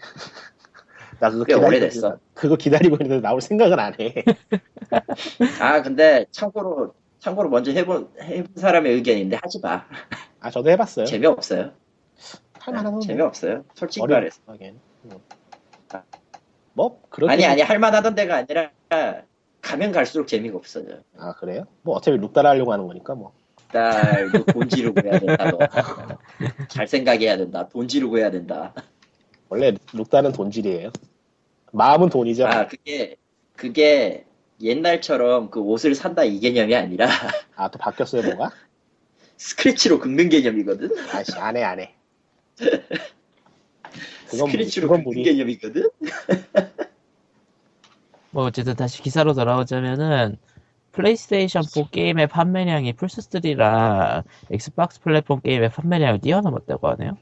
나 1.20 1.30
그거 1.30 1.44
꽤 1.44 1.54
기다리고 1.54 1.66
오래됐어. 1.68 2.18
그거 2.34 2.56
기다리고 2.56 2.96
있는데 2.96 3.20
나올 3.20 3.40
생각은 3.42 3.78
안 3.78 3.94
해. 4.00 4.14
아, 5.60 5.82
근데 5.82 6.24
참고로, 6.30 6.94
참고로 7.18 7.50
먼저 7.50 7.72
해본, 7.72 8.08
해본 8.22 8.46
사람의 8.56 8.94
의견인데 8.94 9.38
하지 9.42 9.60
마. 9.60 9.84
아 10.44 10.50
저도 10.50 10.68
해봤어요. 10.70 11.06
재미없어요. 11.06 11.70
할만한 12.60 12.92
건 12.92 13.00
재미없어요. 13.00 13.64
솔직히. 13.74 14.06
말해서. 14.06 14.40
하긴. 14.46 14.78
뭐. 15.02 15.20
뭐 16.74 17.00
그렇게 17.08 17.32
아니, 17.32 17.46
아니, 17.46 17.62
할만하던 17.62 18.14
데가 18.14 18.36
아니라 18.36 18.70
가면 19.62 19.92
갈수록 19.92 20.26
재미가 20.26 20.58
없어져. 20.58 20.98
아 21.16 21.32
그래요? 21.34 21.64
뭐 21.80 21.96
어차피 21.96 22.18
룩 22.18 22.34
따라하려고 22.34 22.74
하는 22.74 22.86
거니까 22.86 23.14
뭐. 23.14 23.32
딸도 23.72 24.44
돈 24.46 24.68
지르고 24.68 25.00
해야 25.08 25.18
된다, 25.18 25.50
너. 25.50 25.58
잘 26.68 26.86
생각해야 26.86 27.38
된다. 27.38 27.66
돈 27.68 27.88
지르고 27.88 28.18
해야 28.18 28.30
된다. 28.30 28.74
원래 29.48 29.72
룩다는 29.94 30.32
돈질이에요. 30.32 30.90
마음은 31.72 32.08
돈이죠. 32.10 32.46
아, 32.46 32.66
그게, 32.68 33.16
그게 33.56 34.26
옛날처럼 34.60 35.50
그 35.50 35.60
옷을 35.60 35.94
산다 35.94 36.22
이 36.24 36.38
개념이 36.38 36.74
아니라 36.76 37.08
아 37.56 37.68
또 37.68 37.78
바뀌었어요 37.78 38.22
뭐가? 38.22 38.50
스크래치로 39.36 39.98
긁는 39.98 40.28
개념이거든? 40.28 40.90
아씨 41.12 41.32
안해 41.38 41.62
안해. 41.62 41.94
스크래치로 44.28 44.88
긁는 44.88 45.04
무리. 45.04 45.22
개념이거든? 45.22 45.90
뭐 48.30 48.44
어쨌든 48.44 48.74
다시 48.74 49.02
기사로 49.02 49.34
돌아오자면은 49.34 50.36
플레이스테이션 50.92 51.62
4 51.64 51.88
게임의 51.90 52.28
판매량이 52.28 52.92
플스 52.94 53.20
3랑 53.20 54.22
엑스박스 54.50 55.00
플랫폼 55.00 55.40
게임의 55.40 55.70
판매량을 55.70 56.20
뛰어넘었다고 56.20 56.88
하네요. 56.90 57.16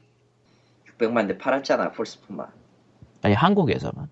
600만 0.97 1.27
대 1.27 1.37
팔았잖아, 1.37 1.91
플스 1.91 2.21
포만. 2.21 2.47
아니 3.23 3.33
한국에서만. 3.33 4.07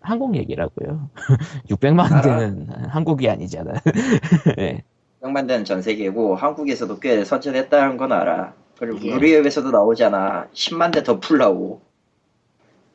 한국 0.00 0.36
얘기라고요. 0.36 1.10
600만 1.68 2.10
알아. 2.12 2.22
대는 2.22 2.68
한국이 2.88 3.28
아니잖아. 3.28 3.72
네. 4.56 4.82
600만 5.22 5.46
대는 5.46 5.64
전 5.64 5.82
세계고 5.82 6.34
한국에서도 6.36 6.98
꽤 7.00 7.24
선전했다는 7.24 7.96
건 7.96 8.12
알아. 8.12 8.54
그리고 8.78 9.14
우리 9.14 9.34
웹에서도 9.34 9.70
나오잖아. 9.70 10.48
10만 10.52 10.92
대 10.92 11.02
더 11.02 11.20
풀라고. 11.20 11.82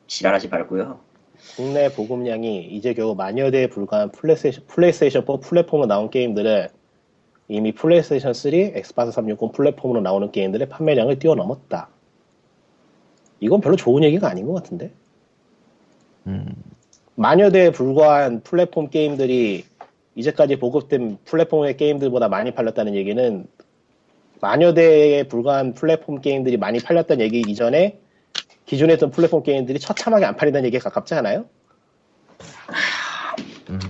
지랄하지 0.08 0.48
말고요. 0.48 0.98
국내 1.56 1.92
보급량이 1.92 2.64
이제 2.66 2.94
겨우 2.94 3.14
만여 3.14 3.50
대에 3.50 3.68
불과한 3.68 4.10
플레이스테이션, 4.10 4.64
플레이스테이션 4.66 5.24
4 5.26 5.36
플랫폼으로 5.38 5.86
나온 5.86 6.10
게임들은 6.10 6.68
이미 7.48 7.72
플레이스테이션 7.72 8.34
3, 8.34 8.52
엑스박스 8.74 9.12
360 9.12 9.52
플랫폼으로 9.52 10.00
나오는 10.00 10.30
게임들의 10.32 10.68
판매량을 10.68 11.18
뛰어넘었다. 11.18 11.88
이건 13.38 13.60
별로 13.60 13.76
좋은 13.76 14.02
얘기가 14.02 14.28
아닌 14.28 14.46
것 14.46 14.54
같은데? 14.54 14.90
음, 16.26 16.46
만여 17.14 17.50
대에 17.50 17.70
불과한 17.70 18.40
플랫폼 18.42 18.88
게임들이 18.88 19.64
이제까지 20.16 20.56
보급된 20.56 21.18
플랫폼의 21.24 21.76
게임들보다 21.76 22.28
많이 22.28 22.52
팔렸다는 22.52 22.94
얘기는 22.94 23.46
만여 24.40 24.74
대에 24.74 25.22
불과한 25.24 25.74
플랫폼 25.74 26.20
게임들이 26.20 26.56
많이 26.56 26.80
팔렸다는 26.80 27.24
얘기 27.24 27.40
이전에 27.40 28.00
기존에 28.64 28.94
있던 28.94 29.10
플랫폼 29.10 29.42
게임들이 29.42 29.78
처참하게 29.78 30.24
안 30.24 30.36
팔린다는 30.36 30.66
얘기에 30.66 30.80
가깝지 30.80 31.14
않아요? 31.14 31.46
음, 33.70 33.80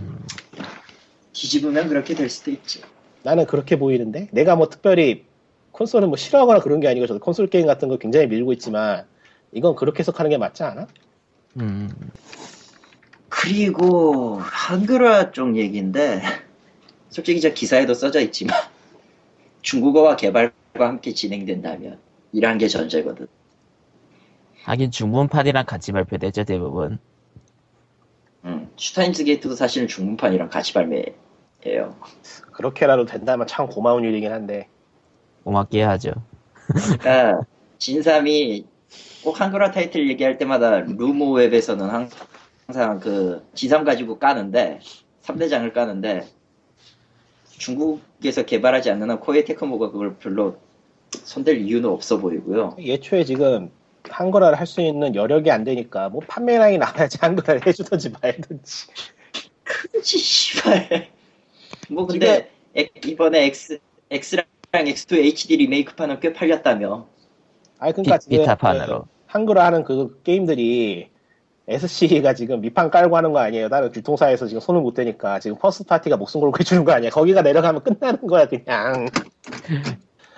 뒤집으면 1.33 1.89
그렇게 1.89 2.15
될 2.15 2.29
수도 2.29 2.51
있지. 2.51 2.83
나는 3.23 3.47
그렇게 3.47 3.79
보이는데 3.79 4.29
내가 4.33 4.55
뭐 4.57 4.69
특별히 4.69 5.25
콘솔을 5.73 6.09
뭐 6.09 6.17
싫어하거나 6.17 6.61
그런 6.61 6.81
게 6.81 6.89
아니고 6.89 7.07
저도 7.07 7.21
콘솔 7.21 7.49
게임 7.49 7.67
같은 7.67 7.89
거 7.89 7.99
굉장히 7.99 8.27
밀고 8.27 8.53
있지만 8.55 9.05
이건 9.53 9.75
그렇게 9.77 10.01
해석하는 10.01 10.31
게 10.31 10.39
맞지 10.39 10.63
않아? 10.63 10.87
음. 11.61 11.89
그리고 13.29 14.39
한글화 14.41 15.33
쪽 15.33 15.57
얘기인데 15.57 16.23
솔직히 17.11 17.41
저 17.41 17.51
기사에도 17.51 17.95
써져 17.95 18.21
있지만 18.21 18.57
중국어와 19.63 20.17
개발과 20.17 20.53
함께 20.89 21.13
진행된다면 21.13 21.99
이란 22.33 22.59
게 22.59 22.69
전제거든. 22.69 23.27
하긴 24.65 24.91
중문판이랑 24.91 25.65
같이 25.67 25.93
발표되죠 25.93 26.45
대부분. 26.45 26.99
음, 28.45 28.69
슈타인즈 28.77 29.25
게이트도 29.25 29.55
사실은 29.55 29.89
중문판이랑 29.89 30.51
같이 30.51 30.73
발매해요. 30.73 31.97
그렇게라도 32.53 33.07
된다면 33.07 33.47
참 33.47 33.67
고마운 33.69 34.05
일이긴 34.05 34.33
한데 34.33 34.69
고맙게 35.45 35.83
하죠. 35.83 36.13
그러니까 36.67 37.41
진삼이 37.79 38.67
꼭 39.23 39.41
한글화 39.41 39.71
타이틀 39.73 40.09
얘기할 40.09 40.39
때마다 40.39 40.81
루모 40.81 41.33
웹에서는 41.33 41.89
항- 41.89 42.09
항상 42.67 42.99
그 43.01 43.47
진삼 43.55 43.85
가지고 43.85 44.19
까는데 44.19 44.81
3대장을 45.23 45.73
까는데 45.73 46.27
중국에서 47.59 48.45
개발하지 48.45 48.91
않는 48.91 49.11
한 49.11 49.21
코에이 49.21 49.45
테크모가 49.45 49.91
그걸 49.91 50.17
별로 50.17 50.57
손댈 51.11 51.59
이유는 51.61 51.89
없어 51.89 52.19
보이고요. 52.19 52.77
애초에 52.79 53.25
지금 53.25 53.71
한글화를 54.09 54.59
할 54.59 54.67
수 54.67 54.81
있는 54.81 55.15
여력이 55.15 55.51
안 55.51 55.65
되니까 55.65 56.09
뭐 56.09 56.21
판매량이 56.27 56.79
나와야지 56.79 57.19
한글화를 57.21 57.63
해주든지 57.67 58.11
말든지 58.21 58.87
그치 59.65 60.19
씨발. 60.19 61.09
뭐 61.91 62.07
근데 62.07 62.51
엑- 62.75 63.07
이번에 63.07 63.45
X 63.47 63.79
X랑 64.11 64.45
X2 64.73 65.17
HD 65.19 65.57
리메이크판은 65.57 66.21
꽤 66.21 66.33
팔렸다며. 66.33 67.07
아니 67.79 67.93
그러니까 67.93 68.19
비, 68.19 68.25
지금 68.25 68.39
비타판으로. 68.39 69.03
그 69.03 69.09
한글화하는 69.27 69.85
그 69.85 70.21
게임들이 70.23 71.09
SC가 71.69 72.35
지금 72.35 72.61
밑판 72.61 72.91
깔고 72.91 73.17
하는 73.17 73.33
거 73.33 73.41
아니에요. 73.41 73.69
다른 73.69 73.93
유통사에서 73.95 74.47
지금 74.47 74.61
손을 74.61 74.81
못 74.81 74.95
대니까 74.95 75.41
지금 75.41 75.57
first 75.59 75.85
party가 75.85 76.17
목숨 76.17 76.41
걸고 76.41 76.57
해주는 76.61 76.85
거 76.85 76.93
아니야. 76.93 77.11
거기가 77.11 77.43
내려가면 77.43 77.83
끝나는 77.83 78.21
거야 78.27 78.47
그냥. 78.47 79.09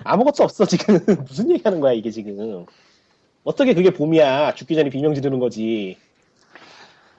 아무것도 0.03 0.43
없어 0.43 0.65
지금. 0.65 0.99
무슨 1.27 1.51
얘기하는 1.51 1.79
거야 1.79 1.93
이게 1.93 2.09
지금. 2.09 2.65
어떻게 3.43 3.73
그게 3.73 3.91
봄이야? 3.91 4.55
죽기 4.55 4.75
전에 4.75 4.89
비명 4.89 5.13
지르는 5.13 5.39
거지. 5.39 5.97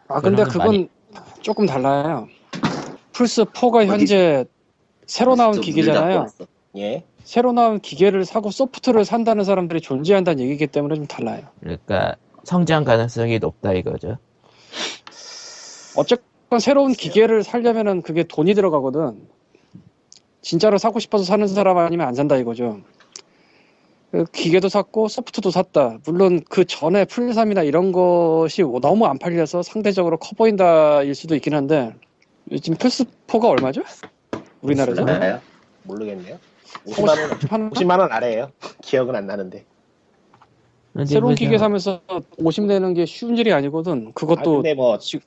아 0.09 0.21
근데 0.21 0.43
그건 0.43 0.67
많이- 0.67 0.89
조금 1.41 1.67
달라요. 1.67 2.27
플스 3.13 3.45
4가 3.45 3.87
현재 3.87 4.45
새로 5.07 5.37
나온 5.37 5.55
또 5.55 5.61
기계잖아요. 5.61 6.27
예? 6.79 7.05
새로 7.23 7.53
나온 7.53 7.81
기계를 7.81 8.25
사고 8.25 8.51
소프트를 8.51 9.05
산다는 9.05 9.45
사람들이 9.45 9.81
존재한다는 9.81 10.41
얘기이기 10.43 10.67
때문에 10.67 10.97
좀 10.97 11.07
달라요. 11.07 11.43
그러니까 11.61 12.17
성장 12.51 12.83
가능성이 12.83 13.39
높다 13.39 13.73
이거죠. 13.75 14.19
어쨌건 15.97 16.59
새로운 16.59 16.95
기계를 16.95 17.45
살려면은 17.45 18.03
그게 18.03 18.25
돈이 18.25 18.55
들어가거든. 18.55 19.29
진짜로 20.43 20.77
사고 20.77 20.99
싶어서 20.99 21.23
사는 21.23 21.47
사람 21.47 21.79
아니면 21.79 22.09
안 22.09 22.15
산다 22.17 22.37
이거죠. 22.37 22.81
그 24.11 24.25
기계도 24.33 24.69
샀고 24.69 25.07
소프트도 25.07 25.53
샀다. 25.53 25.99
물론 26.05 26.43
그 26.49 26.65
전에 26.65 27.05
플스3이나 27.05 27.65
이런 27.65 27.93
것이 27.93 28.63
너무 28.83 29.07
안 29.07 29.21
팔려서 29.21 29.63
상대적으로 29.63 30.17
커 30.17 30.35
보인다일 30.37 31.15
수도 31.15 31.37
있긴 31.37 31.55
한데 31.55 31.95
지금 32.61 32.77
플스4가 32.79 33.45
얼마죠? 33.45 33.83
우리나라에서? 34.63 35.41
모르겠네요 35.85 36.37
50만 36.85 37.09
원 37.09 37.31
50만 37.31 37.71
50만원 37.71 38.11
아래에요 38.11 38.51
기억은 38.83 39.15
안 39.15 39.27
나는데 39.27 39.65
새로운 41.07 41.31
뭐 41.31 41.35
기계 41.35 41.53
저- 41.53 41.59
사면서 41.65 42.01
50 42.39 42.65
내는 42.65 42.95
게 42.95 43.07
쉬운 43.07 43.37
일이 43.39 43.53
아니거든. 43.53 44.09
아, 44.09 44.13
그것도 44.15 44.55
근데 44.57 44.75
뭐 44.75 44.99
지- 44.99 45.21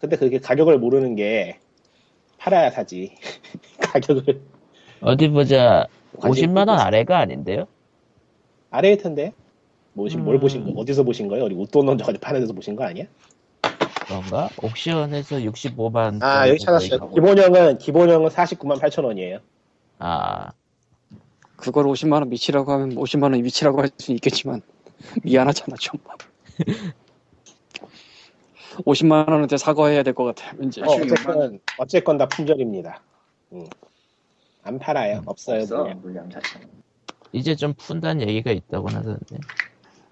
근데 0.00 0.16
그게 0.16 0.38
가격을 0.38 0.78
모르는 0.78 1.14
게 1.16 1.58
팔아야 2.38 2.70
사지 2.70 3.14
가격을 3.80 4.40
어디 5.00 5.28
보자. 5.28 5.86
관심 6.18 6.50
50만 6.54 6.68
원 6.68 6.68
있겠어. 6.70 6.86
아래가 6.86 7.18
아닌데요? 7.18 7.66
아래일 8.70 8.98
텐데 8.98 9.32
뭐신 9.94 10.22
뭘 10.24 10.36
음. 10.36 10.40
보신 10.40 10.64
거 10.64 10.80
어디서 10.80 11.02
보신 11.02 11.28
거예요? 11.28 11.44
어디 11.44 11.54
웃돈 11.54 11.86
넣어가지고 11.86 12.18
파는 12.20 12.40
데서 12.40 12.52
보신 12.52 12.76
거 12.76 12.84
아니야? 12.84 13.04
그런가? 14.06 14.48
옥션에서 14.62 15.36
65만. 15.38 16.22
아 16.22 16.48
여기 16.48 16.58
찾았어요. 16.58 17.10
기본형은 17.10 17.78
기본형은 17.78 18.28
49만 18.28 18.78
8천 18.80 19.04
원이에요. 19.04 19.38
아, 19.98 20.52
그걸 21.56 21.84
50만 21.86 22.12
원 22.12 22.28
미치라고 22.28 22.70
하면 22.72 22.90
50만 22.94 23.24
원이 23.24 23.42
미치라고 23.42 23.80
할 23.80 23.88
수는 23.98 24.16
있겠지만 24.16 24.60
미안하잖아 25.22 25.76
좀. 25.78 25.98
50만 28.84 29.28
원한테 29.30 29.56
사과해야 29.56 30.02
될 30.02 30.14
것 30.14 30.24
같아. 30.24 30.52
왠지. 30.58 30.82
어, 30.82 30.86
어쨌건 30.86 31.60
어쨌건 31.78 32.18
다 32.18 32.26
품절입니다. 32.28 33.00
음. 33.52 33.66
안 34.62 34.78
팔아요. 34.78 35.22
없어요. 35.26 35.60
없어. 35.62 35.84
물량 36.02 36.28
자체는. 36.28 36.68
이제 37.32 37.54
좀 37.54 37.72
푼다는 37.74 38.26
얘기가 38.28 38.50
있다고 38.50 38.88
하던데. 38.88 39.38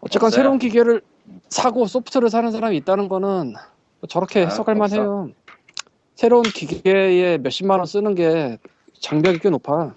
어쨌건 0.00 0.28
없어요. 0.28 0.30
새로운 0.30 0.58
기계를 0.58 1.02
사고 1.48 1.86
소프트를 1.86 2.30
사는 2.30 2.50
사람이 2.50 2.76
있다는 2.78 3.08
거는 3.08 3.52
뭐 4.00 4.08
저렇게 4.08 4.42
아, 4.44 4.46
해석할. 4.48 4.74
만해요. 4.76 5.30
새로운 6.14 6.42
기계에 6.44 7.38
몇십만 7.38 7.78
원 7.80 7.86
쓰는 7.86 8.14
게 8.14 8.58
장벽이 9.00 9.38
꽤 9.40 9.50
높아. 9.50 9.94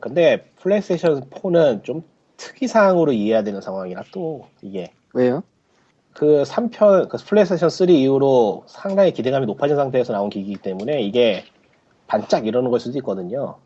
근데 0.00 0.50
플레이스테이션 0.60 1.30
4는 1.30 1.82
좀 1.82 2.02
특이사항으로 2.36 3.12
이해해야 3.12 3.42
되는 3.42 3.60
상황이라 3.60 4.04
또 4.12 4.46
이게 4.62 4.92
왜요? 5.14 5.42
그 6.12 6.42
3편 6.46 7.08
그 7.08 7.18
플레이스테이션 7.18 7.68
3 7.68 7.90
이후로 7.90 8.64
상당히 8.66 9.12
기대감이 9.12 9.46
높아진 9.46 9.76
상태에서 9.76 10.12
나온 10.12 10.30
기기이기 10.30 10.62
때문에 10.62 11.02
이게 11.02 11.44
반짝 12.06 12.46
이러는 12.46 12.70
걸 12.70 12.80
수도 12.80 12.96
있거든요. 12.98 13.56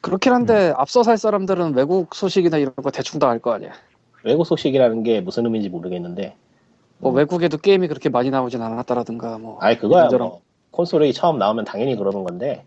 그렇긴 0.00 0.32
한데 0.32 0.72
앞서 0.76 1.02
살 1.02 1.18
사람들은 1.18 1.74
외국 1.74 2.14
소식이나 2.14 2.58
이런 2.58 2.74
거 2.76 2.90
대충 2.90 3.18
다 3.18 3.28
알 3.28 3.40
거 3.40 3.52
아니야. 3.52 3.72
외국 4.22 4.44
소식이라는 4.44 5.02
게 5.02 5.20
무슨 5.20 5.44
의미인지 5.46 5.68
모르겠는데 5.68 6.36
뭐 6.98 7.12
외국에도 7.12 7.58
게임이 7.58 7.88
그렇게 7.88 8.08
많이 8.08 8.30
나오진 8.30 8.62
않았다라든가 8.62 9.38
뭐. 9.38 9.58
아니 9.60 9.78
그거야 9.78 10.02
이런저런. 10.02 10.28
뭐 10.28 10.40
콘솔이 10.70 11.12
처음 11.12 11.38
나오면 11.38 11.64
당연히 11.64 11.96
그러는 11.96 12.22
건데 12.22 12.64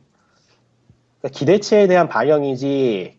그러니까 1.22 1.38
기대치에 1.40 1.88
대한 1.88 2.10
반영이지 2.10 3.19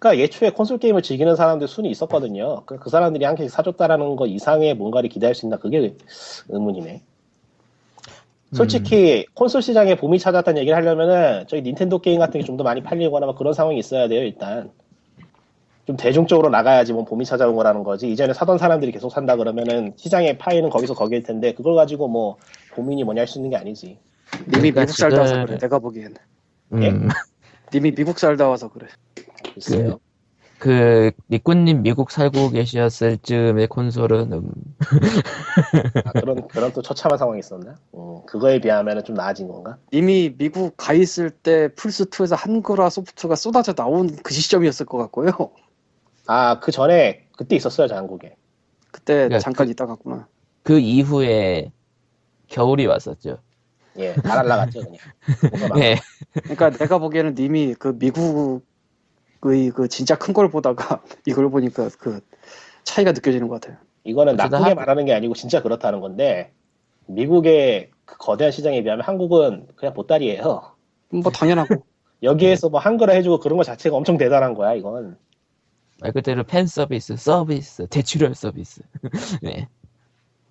그러니까 0.00 0.22
예초에 0.24 0.50
콘솔 0.50 0.78
게임을 0.78 1.02
즐기는 1.02 1.36
사람들 1.36 1.68
순이 1.68 1.90
있었거든요. 1.90 2.62
그, 2.66 2.78
그 2.78 2.90
사람들이 2.90 3.24
한 3.24 3.36
개씩 3.36 3.50
사줬다라는 3.52 4.16
거 4.16 4.26
이상의 4.26 4.74
뭔가를 4.74 5.10
기대할 5.10 5.34
수 5.34 5.46
있나? 5.46 5.58
그게 5.58 5.94
의문이네. 6.48 7.02
솔직히 8.54 9.26
콘솔 9.34 9.62
시장에 9.62 9.94
봄이 9.96 10.18
찾았다는 10.18 10.60
얘기를 10.62 10.76
하려면은 10.76 11.44
저희 11.46 11.62
닌텐도 11.62 12.00
게임 12.00 12.18
같은 12.18 12.40
게 12.40 12.46
좀 12.46 12.56
더 12.56 12.64
많이 12.64 12.82
팔리거나 12.82 13.26
막 13.26 13.36
그런 13.36 13.52
상황이 13.52 13.78
있어야 13.78 14.08
돼요 14.08 14.22
일단. 14.24 14.70
좀 15.86 15.96
대중적으로 15.96 16.48
나가야지 16.50 16.92
뭐 16.92 17.04
봄이 17.04 17.24
찾아온 17.24 17.54
거라는 17.56 17.84
거지. 17.84 18.10
이전에 18.10 18.32
사던 18.32 18.58
사람들이 18.58 18.92
계속 18.92 19.10
산다 19.10 19.36
그러면은 19.36 19.92
시장의 19.96 20.38
파이는 20.38 20.70
거기서 20.70 20.94
거기일 20.94 21.22
텐데 21.22 21.52
그걸 21.54 21.74
가지고 21.76 22.08
뭐 22.08 22.36
봄이 22.74 23.04
뭐냐 23.04 23.20
할 23.22 23.26
수 23.28 23.38
있는 23.38 23.50
게 23.50 23.56
아니지. 23.56 23.98
님이 24.48 24.72
그러니까 24.72 24.80
미국 24.82 24.96
살다 24.96 25.20
와서 25.20 25.34
그래. 25.46 25.58
내가 25.58 25.78
보기엔. 25.78 26.14
음, 26.72 27.08
님이 27.74 27.92
미국 27.94 28.18
살다 28.18 28.48
와서 28.48 28.68
그래. 28.70 28.86
글쎄요 29.64 30.00
그 30.58 31.10
니꾸님 31.30 31.82
미국 31.82 32.10
살고 32.10 32.50
계셨을 32.50 33.18
즈음의 33.22 33.68
콘솔은 33.68 34.32
음, 34.32 34.52
아, 36.04 36.12
그런 36.12 36.46
그런 36.48 36.72
또 36.72 36.82
처참한 36.82 37.18
상황이 37.18 37.38
있었나? 37.40 37.78
음, 37.94 38.24
그거에 38.26 38.60
비하면은 38.60 39.04
좀 39.04 39.14
나아진 39.16 39.48
건가? 39.48 39.78
이미 39.90 40.34
미국 40.36 40.76
가 40.76 40.92
있을 40.92 41.30
때 41.30 41.68
플스2에서 41.68 42.36
한글화 42.36 42.90
소프트가 42.90 43.36
쏟아져 43.36 43.72
나온 43.74 44.16
그 44.22 44.34
시점이었을 44.34 44.86
것 44.86 44.98
같고요. 44.98 45.30
아 46.26 46.60
그 46.60 46.70
전에 46.72 47.26
그때 47.36 47.56
있었어요 47.56 47.86
저 47.88 47.96
한국에. 47.96 48.36
그때 48.90 49.14
그러니까 49.14 49.38
잠깐 49.38 49.68
있다 49.68 49.86
갔구나. 49.86 50.28
그 50.62 50.78
이후에 50.78 51.72
겨울이 52.48 52.86
왔었죠. 52.86 53.38
예, 53.96 54.14
다 54.14 54.36
날라갔죠 54.36 54.80
그냥. 54.82 54.98
예. 55.82 55.96
그러니까 56.42 56.70
내가 56.70 56.98
보기에는 56.98 57.34
님이 57.34 57.74
그 57.78 57.98
미국 57.98 58.62
의 59.42 59.72
그 59.72 59.88
진짜 59.88 60.16
큰 60.16 60.32
걸 60.34 60.50
보다가 60.50 61.02
이걸 61.26 61.50
보니까 61.50 61.88
그 61.98 62.20
차이가 62.84 63.12
느껴지는 63.12 63.48
것 63.48 63.60
같아요. 63.60 63.78
이거는 64.04 64.36
나쁘게 64.36 64.56
한- 64.62 64.74
말하는 64.76 65.04
게 65.04 65.14
아니고 65.14 65.34
진짜 65.34 65.62
그렇다는 65.62 66.00
건데 66.00 66.52
미국의 67.06 67.90
그 68.04 68.16
거대한 68.18 68.52
시장에 68.52 68.82
비하면 68.82 69.04
한국은 69.04 69.66
그냥 69.76 69.94
보따리예요. 69.94 70.74
뭐 71.10 71.22
당연하고. 71.32 71.84
여기에서 72.22 72.68
뭐 72.68 72.80
한글화 72.80 73.14
해주고 73.14 73.40
그런 73.40 73.56
거 73.56 73.64
자체가 73.64 73.96
엄청 73.96 74.18
대단한 74.18 74.54
거야 74.54 74.74
이건. 74.74 75.16
말 76.00 76.12
그대로 76.12 76.44
팬 76.44 76.66
서비스, 76.66 77.16
서비스, 77.16 77.86
대출혈 77.88 78.34
서비스. 78.34 78.82
네. 79.42 79.68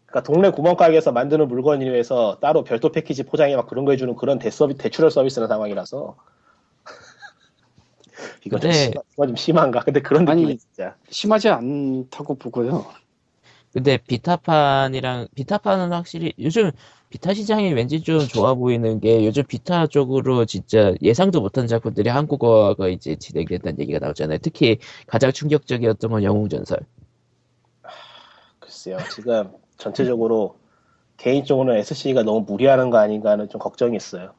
그러니까 0.08 0.24
동네 0.32 0.50
구멍가게에서 0.50 1.12
만드는 1.12 1.48
물건을 1.48 1.92
위해서 1.92 2.38
따로 2.42 2.64
별도 2.64 2.92
패키지 2.92 3.24
포장해 3.24 3.56
막 3.56 3.68
그런 3.68 3.86
거 3.86 3.92
해주는 3.92 4.16
그런 4.16 4.40
대서비 4.40 4.76
대출혈 4.76 5.12
서비스는 5.12 5.48
상황이라서. 5.48 6.16
이거 8.46 8.60
좀, 8.60 8.70
근데- 8.72 8.86
심하, 8.86 9.02
이거 9.14 9.28
좀 9.28 9.36
심한가? 9.36 9.80
근데 9.82 10.02
그런 10.02 10.28
아니, 10.30 10.42
느낌이 10.44 10.58
진짜. 10.60 10.96
심하지 11.10 11.50
않다고 11.50 12.36
보고요. 12.36 12.86
근데 13.72 13.98
비타판이랑 13.98 15.28
비타판은 15.36 15.92
확실히 15.94 16.34
요즘 16.40 16.72
비타 17.10 17.34
시장이 17.36 17.72
왠지 17.74 18.02
좀 18.02 18.20
좋아 18.20 18.56
보이는 18.56 19.00
게 19.00 19.24
요즘 19.26 19.44
비타 19.48 19.86
쪽으로 19.86 20.46
진짜 20.46 20.94
예상도 21.04 21.40
못한 21.42 21.68
작품들이 21.68 22.10
한국어가 22.10 22.88
이제 22.88 23.16
진행된다는 23.16 23.80
얘기가 23.80 24.00
나오잖아요. 24.00 24.40
특히 24.42 24.80
가장 25.06 25.32
충격적이었던 25.32 26.10
건 26.10 26.24
영웅전설. 26.24 26.80
글쎄요. 28.60 28.98
지금 29.14 29.52
전체적으로 29.78 30.58
개인적으로는 31.18 31.80
SC가 31.80 32.24
너무 32.24 32.42
무리하는 32.48 32.90
거 32.90 32.98
아닌가 32.98 33.32
하는 33.32 33.50
좀 33.50 33.60
걱정이 33.60 33.96
있어요. 33.96 34.34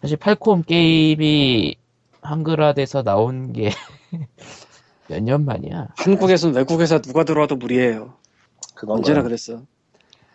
사실 0.00 0.16
팔콤 0.16 0.62
게임이 0.62 1.76
한글화돼서 2.22 3.02
나온 3.02 3.52
게 3.52 3.70
몇 5.08 5.20
년 5.22 5.44
만이야. 5.44 5.88
한국에선 5.96 6.54
외국 6.54 6.80
회사 6.80 6.98
누가 6.98 7.24
들어와도 7.24 7.56
무리해요. 7.56 8.14
그건 8.74 8.98
언제나 8.98 9.22
그랬어. 9.22 9.62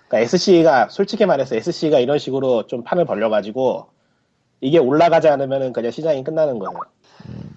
그러니까 0.07 0.19
SC가 0.19 0.89
솔직히 0.89 1.25
말해서 1.25 1.55
SC가 1.55 1.99
이런 1.99 2.17
식으로 2.19 2.65
좀 2.67 2.83
판을 2.83 3.05
벌려가지고 3.05 3.87
이게 4.61 4.77
올라가지 4.79 5.27
않으면은 5.27 5.73
그냥 5.73 5.91
시장이 5.91 6.23
끝나는 6.23 6.57
거예요. 6.59 6.71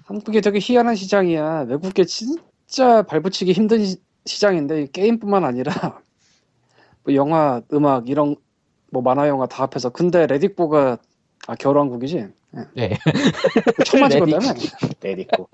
한국이 0.05 0.41
되게 0.41 0.59
희한한 0.61 0.95
시장이야. 0.95 1.63
외국에 1.69 2.05
진짜 2.05 3.03
발붙이기 3.03 3.53
힘든 3.53 3.85
시- 3.85 3.97
시장인데 4.25 4.87
게임뿐만 4.93 5.45
아니라 5.45 5.73
뭐 7.05 7.15
영화, 7.15 7.63
음악 7.73 8.09
이런 8.09 8.37
뭐 8.93 9.03
만화 9.03 9.29
영화 9.29 9.47
다 9.47 9.65
합해서 9.65 9.91
근데 9.91 10.27
레딕보가 10.27 10.99
아 11.49 11.55
겨울왕국이지? 11.55 12.29
네. 12.75 12.89
것 12.89 13.85
레딕. 13.85 14.11
때문에 14.11 14.41
레디코. 15.03 15.49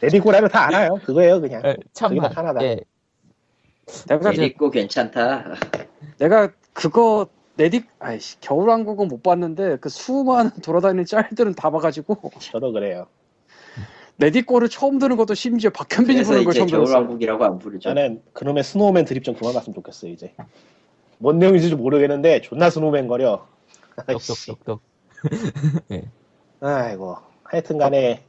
레디코라면 0.00 0.50
다 0.50 0.66
알아요. 0.66 0.94
그거예요, 1.04 1.40
그냥. 1.40 1.62
참만. 1.92 2.22
거기다 2.22 2.40
하나다. 2.40 2.64
예. 2.64 2.80
내가 4.08 4.32
재밌고 4.32 4.70
괜찮다. 4.70 5.54
내가 6.18 6.50
그거 6.72 7.26
Let 7.56 7.73
It 7.73 7.84
아이씨 7.98 8.40
겨울왕국은 8.40 9.08
못 9.08 9.22
봤는데 9.22 9.76
그 9.80 9.88
수많은 9.88 10.50
돌아다니는 10.62 11.04
짤들은 11.06 11.54
다 11.54 11.70
봐가지고 11.70 12.30
저도 12.40 12.72
그래요. 12.72 13.06
Let 14.18 14.32
It 14.32 14.41
Go를 14.41 14.68
처음 14.68 14.98
듣는 14.98 15.16
것도 15.16 15.34
심지어 15.34 15.70
박현빈이 15.70 16.22
부르는 16.24 16.44
걸 16.44 16.52
처음 16.54 16.66
들었어. 16.66 16.92
겨울왕국이라고 16.92 17.44
안 17.44 17.58
부르죠. 17.58 17.88
저는 17.88 18.22
그놈의 18.32 18.64
snowman 18.64 19.04
드립 19.04 19.22
좀 19.22 19.34
그만 19.34 19.54
갔으면 19.54 19.74
좋겠어요, 19.74 20.10
이제. 20.12 20.34
뭔 21.18 21.38
내용인지 21.38 21.74
모르겠는데 21.74 22.40
존나 22.42 22.68
snowman 22.68 23.06
거려. 23.06 23.46
똑똑똑똑. 24.06 24.80
아이고. 26.60 27.16
하여튼 27.44 27.78
간에 27.78 28.22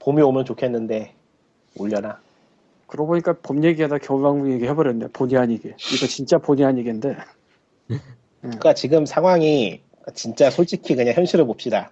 봄이 0.00 0.22
오면 0.22 0.44
좋겠는데 0.44 1.14
올려나. 1.78 2.20
그러고 2.86 3.08
보니까 3.08 3.34
봄 3.42 3.64
얘기하다 3.64 3.98
겨울왕국 3.98 4.52
얘기 4.52 4.66
해버렸네. 4.66 5.08
본의 5.08 5.38
아니게. 5.38 5.74
이거 5.92 6.06
진짜 6.06 6.38
본의 6.38 6.64
아니게인데. 6.64 7.16
그러니까 8.40 8.74
지금 8.74 9.06
상황이 9.06 9.82
진짜 10.14 10.50
솔직히 10.50 10.94
그냥 10.94 11.14
현실을 11.14 11.44
봅시다. 11.46 11.90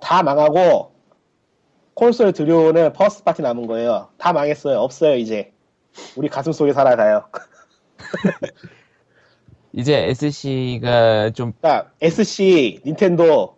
다 0.00 0.22
망하고 0.22 0.92
콘솔 1.94 2.32
들여오는 2.32 2.92
first 2.92 3.24
party 3.24 3.42
남은 3.42 3.66
거예요. 3.66 4.08
다 4.18 4.32
망했어요. 4.32 4.78
없어요 4.78 5.16
이제. 5.16 5.52
우리 6.16 6.28
가슴 6.28 6.52
속에 6.52 6.72
살아가요. 6.72 7.28
이제 9.72 10.08
SC가 10.08 11.30
좀 11.30 11.52
그러니까 11.60 11.90
SC, 12.00 12.80
닌텐도, 12.84 13.55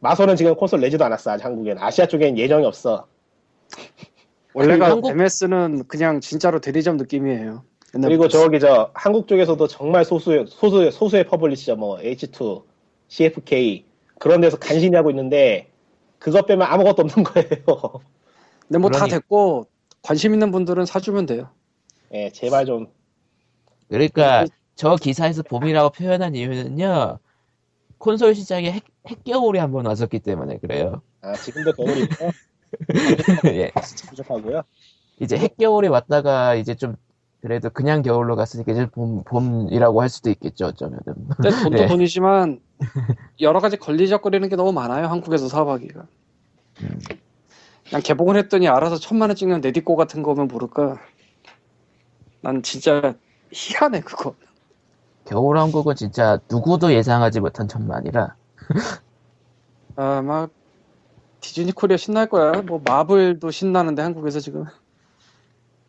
마소는 0.00 0.36
지금 0.36 0.54
콘솔 0.54 0.80
내지도 0.80 1.04
않았어. 1.04 1.30
아직 1.32 1.44
한국엔. 1.44 1.78
아시아 1.78 2.06
쪽엔 2.06 2.36
예정이 2.38 2.64
없어. 2.66 3.06
원래가 4.54 4.90
한국- 4.90 5.10
MS는 5.10 5.84
그냥 5.86 6.20
진짜로 6.20 6.60
대리점 6.60 6.96
느낌이에요. 6.96 7.62
그리고 7.92 8.28
저기 8.28 8.58
저 8.60 8.90
한국 8.94 9.26
쪽에서도 9.28 9.66
정말 9.66 10.04
소수의 10.04 10.46
소수의 10.48 10.92
소수의 10.92 11.24
publisher 11.24 11.76
뭐 11.76 11.98
H2, 11.98 12.62
CFK 13.08 13.84
그런 14.18 14.40
데서 14.40 14.56
간신히 14.58 14.94
하고 14.96 15.10
있는데 15.10 15.70
그것 16.18 16.46
빼면 16.46 16.66
아무것도 16.66 17.02
없는 17.02 17.24
거예요. 17.24 17.48
근데 18.68 18.78
뭐다 18.78 19.00
그러니- 19.06 19.10
됐고 19.10 19.66
관심 20.02 20.32
있는 20.32 20.50
분들은 20.52 20.86
사주면 20.86 21.26
돼요. 21.26 21.48
예, 22.12 22.30
제발 22.30 22.64
좀 22.66 22.86
그러니까 23.88 24.46
저 24.76 24.96
기사에서 24.96 25.42
봄이라고 25.42 25.90
표현한 25.90 26.34
이유는요. 26.36 27.18
콘솔 27.98 28.34
시장에 28.34 28.70
핵, 28.70 28.84
핵겨울이 29.06 29.58
한 29.58 29.72
번 29.72 29.86
왔었기 29.86 30.20
때문에 30.20 30.58
그래요. 30.58 31.02
아, 31.22 31.32
지금도 31.34 31.72
겨울이 31.72 32.02
있고 32.02 32.30
예. 33.46 33.70
진짜 33.84 34.08
부족하고요. 34.10 34.62
이제 35.20 35.36
핵겨울이 35.36 35.88
왔다가 35.88 36.54
이제 36.54 36.74
좀 36.74 36.96
그래도 37.42 37.70
그냥 37.70 38.02
겨울로 38.02 38.36
갔으니까 38.36 38.72
이제 38.72 38.86
봄, 38.90 39.24
봄이라고 39.24 40.02
할 40.02 40.08
수도 40.08 40.30
있겠죠, 40.30 40.66
어쩌면은. 40.66 41.02
근데 41.36 41.50
돈도 41.50 41.70
네. 41.70 41.86
돈이지만 41.86 42.60
여러 43.40 43.60
가지 43.60 43.76
걸리적거리는 43.78 44.48
게 44.48 44.56
너무 44.56 44.72
많아요. 44.72 45.06
한국에서 45.06 45.48
사업하기가. 45.48 46.06
그냥 47.88 48.02
개봉을 48.02 48.36
했더니 48.36 48.68
알아서 48.68 48.96
천만 48.98 49.30
원 49.30 49.36
찍는 49.36 49.62
네디꼬 49.62 49.96
같은 49.96 50.22
거면 50.22 50.48
모를까. 50.48 50.98
난 52.42 52.62
진짜 52.62 53.14
희한해 53.52 54.00
그거. 54.00 54.34
겨울왕국은 55.24 55.96
진짜 55.96 56.38
누구도 56.50 56.92
예상하지 56.92 57.40
못한 57.40 57.68
천만이라. 57.68 58.34
아막 59.96 60.50
디즈니 61.40 61.72
코리아 61.72 61.96
신날 61.96 62.28
거야. 62.28 62.62
뭐 62.62 62.80
마블도 62.84 63.50
신나는데 63.50 64.02
한국에서 64.02 64.40
지금. 64.40 64.64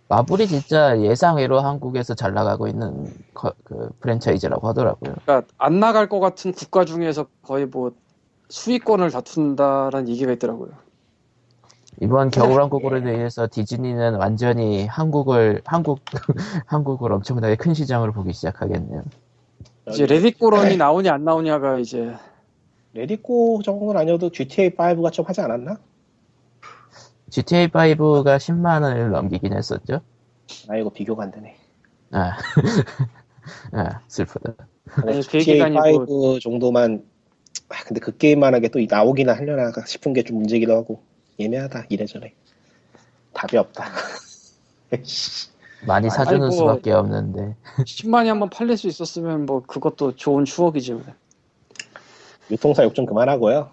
마블이 0.07 0.47
진짜 0.47 0.99
예상외로 0.99 1.61
한국에서 1.61 2.15
잘 2.15 2.33
나가고 2.33 2.67
있는 2.67 3.07
거- 3.33 3.53
그 3.63 3.89
프랜차이즈라고 4.01 4.67
하더라고요. 4.69 5.15
그러니까 5.23 5.47
안 5.57 5.79
나갈 5.79 6.09
것 6.09 6.19
같은 6.19 6.51
국가 6.51 6.83
중에서 6.83 7.27
거의 7.43 7.65
뭐 7.65 7.93
수익권을 8.49 9.09
다툰다라는 9.11 10.09
얘기가 10.09 10.33
있더라고요. 10.33 10.71
이번 12.01 12.29
겨울왕국으로 12.29 12.97
인해서 12.97 13.47
디즈니는 13.49 14.15
완전히 14.15 14.85
한국을 14.85 15.61
한국 15.65 15.99
한국을 16.65 17.13
엄청나게 17.13 17.55
큰 17.55 17.73
시장으로 17.73 18.11
보기 18.11 18.33
시작하겠네요. 18.33 19.03
이제 19.89 20.05
레디꼬런이 20.05 20.77
나오냐 20.77 21.13
안 21.13 21.23
나오냐가 21.23 21.77
이제 21.79 22.15
Let 22.93 23.22
It 23.22 23.42
Go 23.42 23.61
정도는 23.63 23.97
아니어도 23.99 24.31
GTA 24.31 24.71
5가 24.71 25.11
좀 25.11 25.25
하지 25.25 25.41
않았나? 25.41 25.77
GTA 27.29 27.67
5가 27.69 28.37
10만 28.37 28.83
원을 28.83 29.11
넘기긴 29.11 29.53
했었죠. 29.53 30.01
아이고 30.67 30.89
비교가 30.89 31.23
안 31.23 31.31
되네. 31.31 31.55
아, 32.11 32.35
아 33.71 34.01
슬프다. 34.07 34.53
아니, 35.03 35.15
그 35.25 35.39
GTA 35.39 35.59
얘기가 35.61 35.65
아니고- 35.67 36.09
5 36.09 36.39
정도만 36.39 37.05
아, 37.69 37.83
근데 37.85 38.01
그 38.01 38.17
게임만 38.17 38.53
하게 38.53 38.67
또 38.67 38.79
나오기나 38.87 39.33
하려나 39.33 39.71
싶은 39.85 40.11
게 40.13 40.23
좀 40.23 40.37
문제기도 40.39 40.73
하고 40.75 41.01
애매하다 41.39 41.85
이래저래 41.89 42.33
답이 43.33 43.55
없다. 43.57 43.85
많이 45.87 46.09
사주는 46.09 46.41
아이고. 46.41 46.51
수밖에 46.51 46.91
없는데 46.91 47.55
10만이 47.85 48.27
한번 48.27 48.49
팔릴 48.49 48.75
수 48.77 48.87
있었으면 48.87 49.45
뭐 49.45 49.61
그것도 49.63 50.15
좋은 50.17 50.43
추억이지. 50.43 50.93
뭐. 50.93 51.03
유통사 52.51 52.83
욕 52.83 52.93
좀 52.93 53.05
그만하고요. 53.05 53.69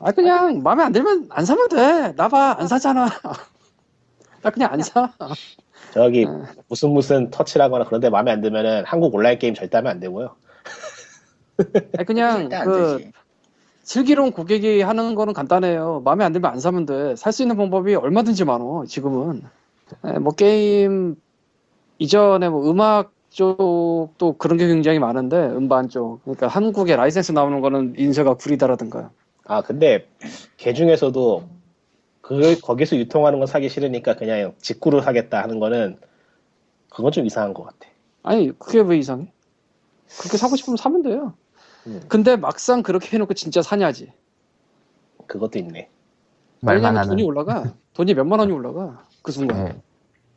아 0.00 0.12
그냥 0.12 0.62
마음에 0.62 0.82
안 0.84 0.92
들면 0.92 1.26
안 1.30 1.44
사면 1.44 1.68
돼. 1.68 2.14
나 2.16 2.28
봐 2.28 2.56
안 2.58 2.66
사잖아. 2.68 3.08
나 4.42 4.50
그냥 4.50 4.72
안 4.72 4.80
사. 4.82 5.10
저기 5.92 6.26
아. 6.28 6.46
무슨 6.68 6.90
무슨 6.90 7.30
터치라거나 7.30 7.84
그런데 7.86 8.10
마음에 8.10 8.30
안 8.30 8.40
들면은 8.40 8.84
한국 8.86 9.14
온라인 9.14 9.38
게임 9.38 9.54
절대 9.54 9.78
하면 9.78 9.92
안 9.92 10.00
되고요. 10.00 10.34
아니, 11.96 12.06
그냥 12.06 12.48
그. 12.64 13.10
슬기로운 13.84 14.32
고객이 14.32 14.80
하는 14.80 15.14
거는 15.14 15.34
간단해요. 15.34 16.00
마음에 16.06 16.24
안 16.24 16.32
들면 16.32 16.50
안 16.50 16.58
사면 16.58 16.86
돼. 16.86 17.16
살 17.16 17.32
수 17.34 17.42
있는 17.42 17.56
방법이 17.58 17.94
얼마든지 17.94 18.44
많어. 18.46 18.84
지금은. 18.86 19.42
예, 20.06 20.12
뭐 20.18 20.32
게임 20.32 21.16
이전에 21.98 22.48
뭐 22.48 22.70
음악 22.70 23.12
쪽도 23.34 24.36
그런 24.38 24.56
게 24.58 24.68
굉장히 24.68 25.00
많은데 25.00 25.36
음반 25.36 25.88
쪽. 25.88 26.20
그러니까 26.22 26.46
한국에 26.46 26.94
라이센스 26.94 27.32
나오는 27.32 27.60
거는 27.60 27.94
인쇄가 27.98 28.34
구리다라든가. 28.34 29.10
아 29.44 29.60
근데 29.60 30.08
개 30.56 30.72
중에서도 30.72 31.42
그 32.20 32.58
거기서 32.60 32.96
유통하는 32.96 33.40
건 33.40 33.46
사기 33.48 33.68
싫으니까 33.68 34.14
그냥 34.14 34.54
직구로 34.58 35.00
사겠다 35.00 35.42
하는 35.42 35.58
거는 35.58 35.98
그건 36.90 37.10
좀 37.10 37.26
이상한 37.26 37.52
것 37.54 37.64
같아. 37.64 37.90
아니 38.22 38.56
그게 38.56 38.80
왜 38.80 38.96
이상해? 38.98 39.32
그렇게 40.20 40.36
사고 40.38 40.54
싶으면 40.54 40.76
사면 40.76 41.02
돼요. 41.02 41.34
음, 41.88 42.00
근데 42.08 42.36
막상 42.36 42.84
그렇게 42.84 43.10
해놓고 43.16 43.34
진짜 43.34 43.62
사냐지. 43.62 44.12
그것도 45.26 45.58
있네. 45.58 45.90
말만 46.60 46.96
하는 46.96 47.08
돈이 47.08 47.24
올라가. 47.24 47.64
돈이 47.94 48.14
몇만 48.14 48.38
원이 48.38 48.52
올라가. 48.52 49.04
그 49.22 49.32
순간. 49.32 49.64
네, 49.64 49.82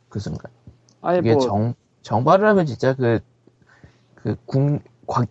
그 0.08 0.18
순간 0.18 0.50
아예 1.00 1.18
이게 1.20 1.32
뭐 1.32 1.40
정 1.40 1.74
정발을 2.02 2.46
하면 2.48 2.66
진짜 2.66 2.94
그그 2.94 4.78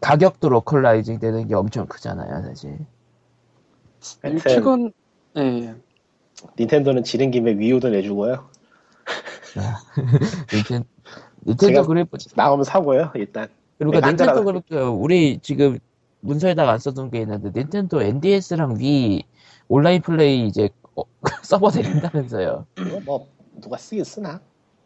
가격도 0.02 0.50
localizing 0.50 1.20
되는 1.20 1.48
게 1.48 1.56
엄청 1.56 1.88
크잖아요 1.88 2.44
사실. 2.44 2.78
하여튼 4.22 4.40
최근 4.40 4.92
예, 5.38 5.42
예. 5.42 5.76
닌텐도는 6.60 7.04
지른 7.04 7.32
김에 7.32 7.54
Wii 7.58 7.74
U도 7.74 7.90
내주고요. 7.90 8.48
닌텐 10.54 10.84
닌텐도 11.46 11.82
제가- 11.82 11.88
그래 11.88 12.06
나오면 12.36 12.64
사고요 12.64 13.12
일단. 13.16 13.48
그러니까 13.78 14.00
내가 14.00 14.10
닌텐도 14.10 14.44
그렇죠. 14.44 14.94
우리 14.94 15.40
지금 15.40 15.80
문서에다가 16.22 16.72
안 16.74 16.80
써둔 16.80 17.10
게 17.12 17.22
있는데 17.22 17.52
닌텐도 17.58 18.02
NDS랑 18.02 18.80
위 18.80 19.24
온라인 19.68 20.02
플레이 20.02 20.48
이제 20.48 20.70
어, 20.96 21.04
서버 21.44 21.70
내린다면서요. 21.70 22.66
이거 22.80 23.00
뭐 23.06 23.28
누가 23.62 23.78
쓰긴 23.78 24.04
쓰나 24.04 24.40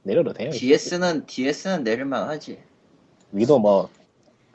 내려도 0.03 0.33
돼요. 0.33 0.51
DS는 0.51 1.25
DS는 1.27 1.83
내릴만 1.83 2.27
하지. 2.27 2.59
위도 3.31 3.59
뭐 3.59 3.89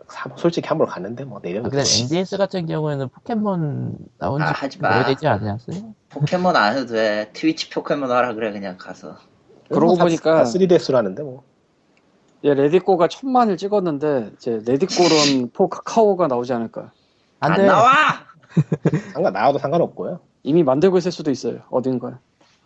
사- 0.09 0.31
솔직히 0.37 0.69
한번 0.69 0.87
갔는데 0.87 1.25
뭐 1.25 1.39
아, 1.39 1.41
내려도 1.43 1.71
근데 1.71 1.85
돼. 1.85 2.03
NDS 2.03 2.37
같은 2.37 2.67
경우에는 2.67 3.09
포켓몬 3.09 3.97
나온 4.19 4.43
아, 4.43 4.49
지 4.49 4.53
하지 4.55 4.79
마. 4.81 4.97
오래되지 4.99 5.27
않았어요? 5.27 5.95
포켓몬 6.11 6.57
안 6.57 6.77
해도 6.77 6.87
돼. 6.87 7.31
트위치 7.33 7.71
포켓몬 7.71 8.11
하라 8.11 8.35
그래 8.35 8.53
그냥 8.53 8.77
가서. 8.79 9.17
그러고 9.69 9.97
보니까- 9.97 10.45
3DS라는데 10.45 11.23
뭐. 11.23 11.43
예, 12.45 12.55
Let 12.55 12.73
It 12.73 12.85
Go가 12.85 13.09
천만을 13.09 13.57
찍었는데 13.57 14.33
이제 14.37 14.61
레디꼬론 14.67 15.51
포 15.55 15.69
카카오가 15.69 16.27
나오지 16.29 16.53
않을까. 16.53 16.93
안, 17.41 17.53
안돼 17.53 17.67
나와. 17.67 17.91
상관 19.13 19.33
나와도 19.33 19.59
상관없고요. 19.59 20.21
이미 20.43 20.63
만들고 20.63 20.99
있을 20.99 21.11
수도 21.13 21.31
있어요. 21.31 21.61
어딘가에. 21.71 22.13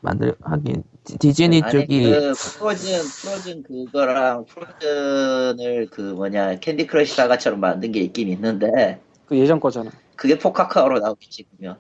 만들 0.01 0.35
하긴 0.41 0.83
디- 1.05 1.19
디즈니 1.19 1.63
아니 1.63 1.73
쪽이 1.73 2.05
그 2.11 2.33
Frozen 2.59 3.01
Frozen 3.23 3.63
그거랑 3.63 4.47
Frozen을 4.47 5.89
그 5.91 6.01
뭐냐 6.01 6.59
캔디 6.61 6.87
크러쉬 6.87 7.15
사가처럼 7.15 7.61
만든 7.61 7.93
게 7.93 8.01
있긴 8.01 8.29
있는데 8.29 9.01
그 9.27 9.39
예전 9.39 9.61
거잖아. 9.61 9.91
그게 10.17 10.39
for 10.39 10.57
Kakao로 10.57 10.99
나오겠지 11.01 11.45
그러면. 11.57 11.79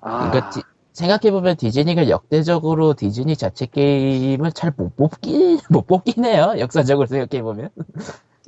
아, 0.00 0.30
그러니까 0.30 0.50
디- 0.50 0.62
생각해보면 0.92 1.56
디즈니가 1.56 2.08
역대적으로 2.08 2.94
디즈니 2.94 3.36
자체 3.36 3.66
게임을 3.66 4.52
잘 4.52 4.72
못 4.76 4.94
뽑기 4.96 5.58
못 5.70 5.86
뽑긴 5.86 6.24
해요. 6.24 6.54
역사적으로 6.58 7.06
생각해보면 7.06 7.70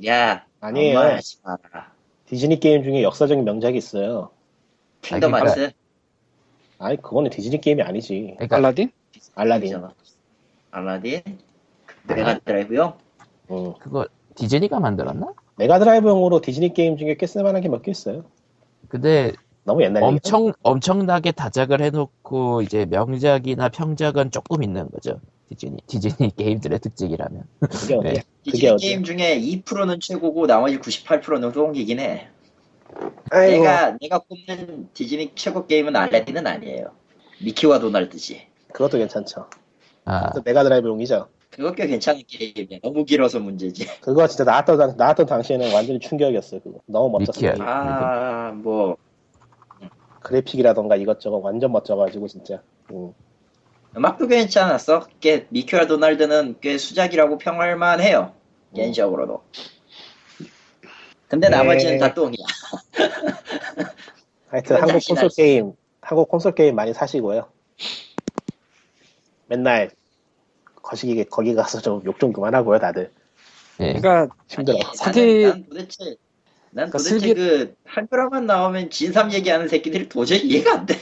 야 0.07 0.45
아니에요. 0.61 1.19
디즈니 2.25 2.59
게임 2.59 2.83
중에 2.83 3.03
역사적인 3.03 3.43
명작이 3.43 3.77
있어요. 3.77 4.29
킹덤 5.01 5.31
그러니까- 5.31 5.51
하츠 5.51 5.71
아니 6.79 6.97
그거는 6.97 7.29
디즈니 7.31 7.59
게임이 7.59 7.81
아니지. 7.81 8.33
그러니까 8.37 8.57
알라딘? 8.57 8.91
알라딘. 9.35 9.81
알라딘 10.71 11.21
메가 12.07 12.39
드라이브요? 12.39 12.97
응. 13.51 13.73
그거 13.79 14.05
디즈니가 14.35 14.79
만들었나? 14.79 15.27
메가 15.57 15.79
드라이브용으로 15.79 16.41
디즈니 16.41 16.73
게임 16.73 16.97
중에 16.97 17.15
꽤 17.15 17.25
쓸만한 17.25 17.61
게 17.61 17.69
몇 17.69 17.81
개 17.81 17.89
있어요. 17.91 18.23
근데 18.89 19.33
너무 19.63 19.81
옛날. 19.83 20.03
엄청 20.03 20.53
엄청나게 20.61 21.31
다작을 21.31 21.81
해놓고 21.81 22.61
이제 22.61 22.85
명작이나 22.85 23.69
평작은 23.69 24.31
조금 24.31 24.61
있는 24.63 24.89
거죠. 24.91 25.19
디즈니 25.49 25.77
디즈니 25.87 26.13
게임들의 26.35 26.79
특징이라면. 26.79 27.43
그게 27.61 27.95
어디야? 27.95 28.01
네. 28.13 28.21
그게 28.45 28.51
디즈니 28.51 28.69
어디야? 28.69 28.87
게임 28.89 29.03
중에 29.03 29.39
2%는 29.39 29.99
최고고 29.99 30.45
나머지 30.45 30.77
98%는 30.77 31.51
쓰레기긴 31.51 31.99
해. 31.99 32.27
아이고. 33.31 33.63
내가 33.63 33.97
내가 33.99 34.19
꼽는 34.19 34.89
디즈니 34.93 35.31
최고 35.35 35.65
게임은 35.65 35.95
알라딘은 35.95 36.45
아니에요. 36.47 36.91
미키와 37.43 37.79
도날드지. 37.79 38.47
그것도 38.71 38.97
괜찮죠. 38.97 39.47
아 40.05 40.27
그것도 40.29 40.43
메가드라이브용이죠. 40.45 41.27
그거 41.49 41.71
꽤 41.73 41.87
괜찮은 41.87 42.21
게임이야. 42.27 42.79
너무 42.83 43.03
길어서 43.05 43.39
문제지. 43.39 43.87
그거 44.01 44.27
진짜 44.27 44.43
나왔던, 44.43 44.77
당- 44.77 44.93
나왔던 44.97 45.25
당시에는 45.25 45.73
완전히 45.73 45.99
충격이었어요. 45.99 46.61
그거. 46.61 46.79
너무 46.85 47.09
멋졌어요. 47.17 47.53
아, 47.59 48.51
뭐 48.51 48.97
그래픽이라던가 50.21 50.95
이것저것 50.97 51.37
완전 51.37 51.71
멋져가지고 51.71 52.27
진짜. 52.27 52.61
음. 52.91 53.13
음악도 53.95 54.27
괜찮았어. 54.27 55.07
꽤 55.19 55.47
미키와 55.49 55.87
도날드는 55.87 56.57
꽤 56.61 56.77
수작이라고 56.77 57.37
평할만 57.37 58.01
해요. 58.01 58.33
개인적으로도. 58.75 59.41
근데 61.27 61.49
네. 61.49 61.55
나머지는 61.57 61.97
다 61.99 62.13
똥이야. 62.13 62.45
하여튼 64.49 64.77
한국 64.77 64.93
콘솔 65.05 65.29
수 65.29 65.35
게임, 65.37 65.73
한국 66.01 66.29
콘솔 66.29 66.55
게임 66.55 66.75
많이 66.75 66.93
사시고요. 66.93 67.49
맨날 69.47 69.91
거시기 70.81 71.23
거기 71.25 71.53
가서 71.53 71.81
좀 71.81 72.01
욕 72.05 72.19
좀 72.19 72.31
그만하고요, 72.31 72.79
다들. 72.79 73.11
예. 73.81 73.93
그러니까 73.93 74.33
힘들어. 74.47 74.77
사기- 74.95 75.43
나는, 75.43 75.49
난 75.51 75.65
도대체 75.69 76.05
난 76.71 76.89
그러니까 76.89 76.97
도대체 76.97 77.19
슬기- 77.19 77.33
그 77.33 77.75
한글화만 77.85 78.45
나오면 78.45 78.89
진삼 78.89 79.33
얘기하는 79.33 79.67
새끼들이 79.67 80.07
도저히 80.09 80.39
이해가 80.39 80.73
안 80.73 80.85
돼. 80.85 80.95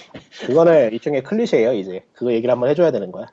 그거는 0.47 0.91
일종의 0.93 1.23
클리셰예요, 1.23 1.73
이제. 1.73 2.03
그거 2.13 2.31
얘기를 2.33 2.51
한번 2.51 2.69
해줘야 2.69 2.91
되는 2.91 3.11
거야. 3.11 3.27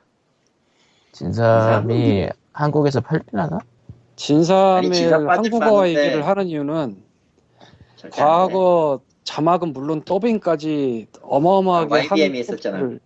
진삼이 1.11 2.29
한국에서 2.53 3.01
팔리나? 3.01 3.59
진삼의 4.33 4.77
아니, 4.77 4.91
진삼 4.93 5.25
빠질 5.25 5.51
한국어 5.51 5.69
뻔한데. 5.71 5.99
얘기를 6.05 6.25
하는 6.25 6.47
이유는. 6.47 7.03
과거 8.13 9.01
자막은 9.25 9.73
물론 9.73 10.01
더빙까지 10.03 11.07
어마어마하게 11.21 11.93
아, 11.93 11.97
YBM 11.97 12.17
이한 12.35 12.35
있었잖아. 12.35 12.97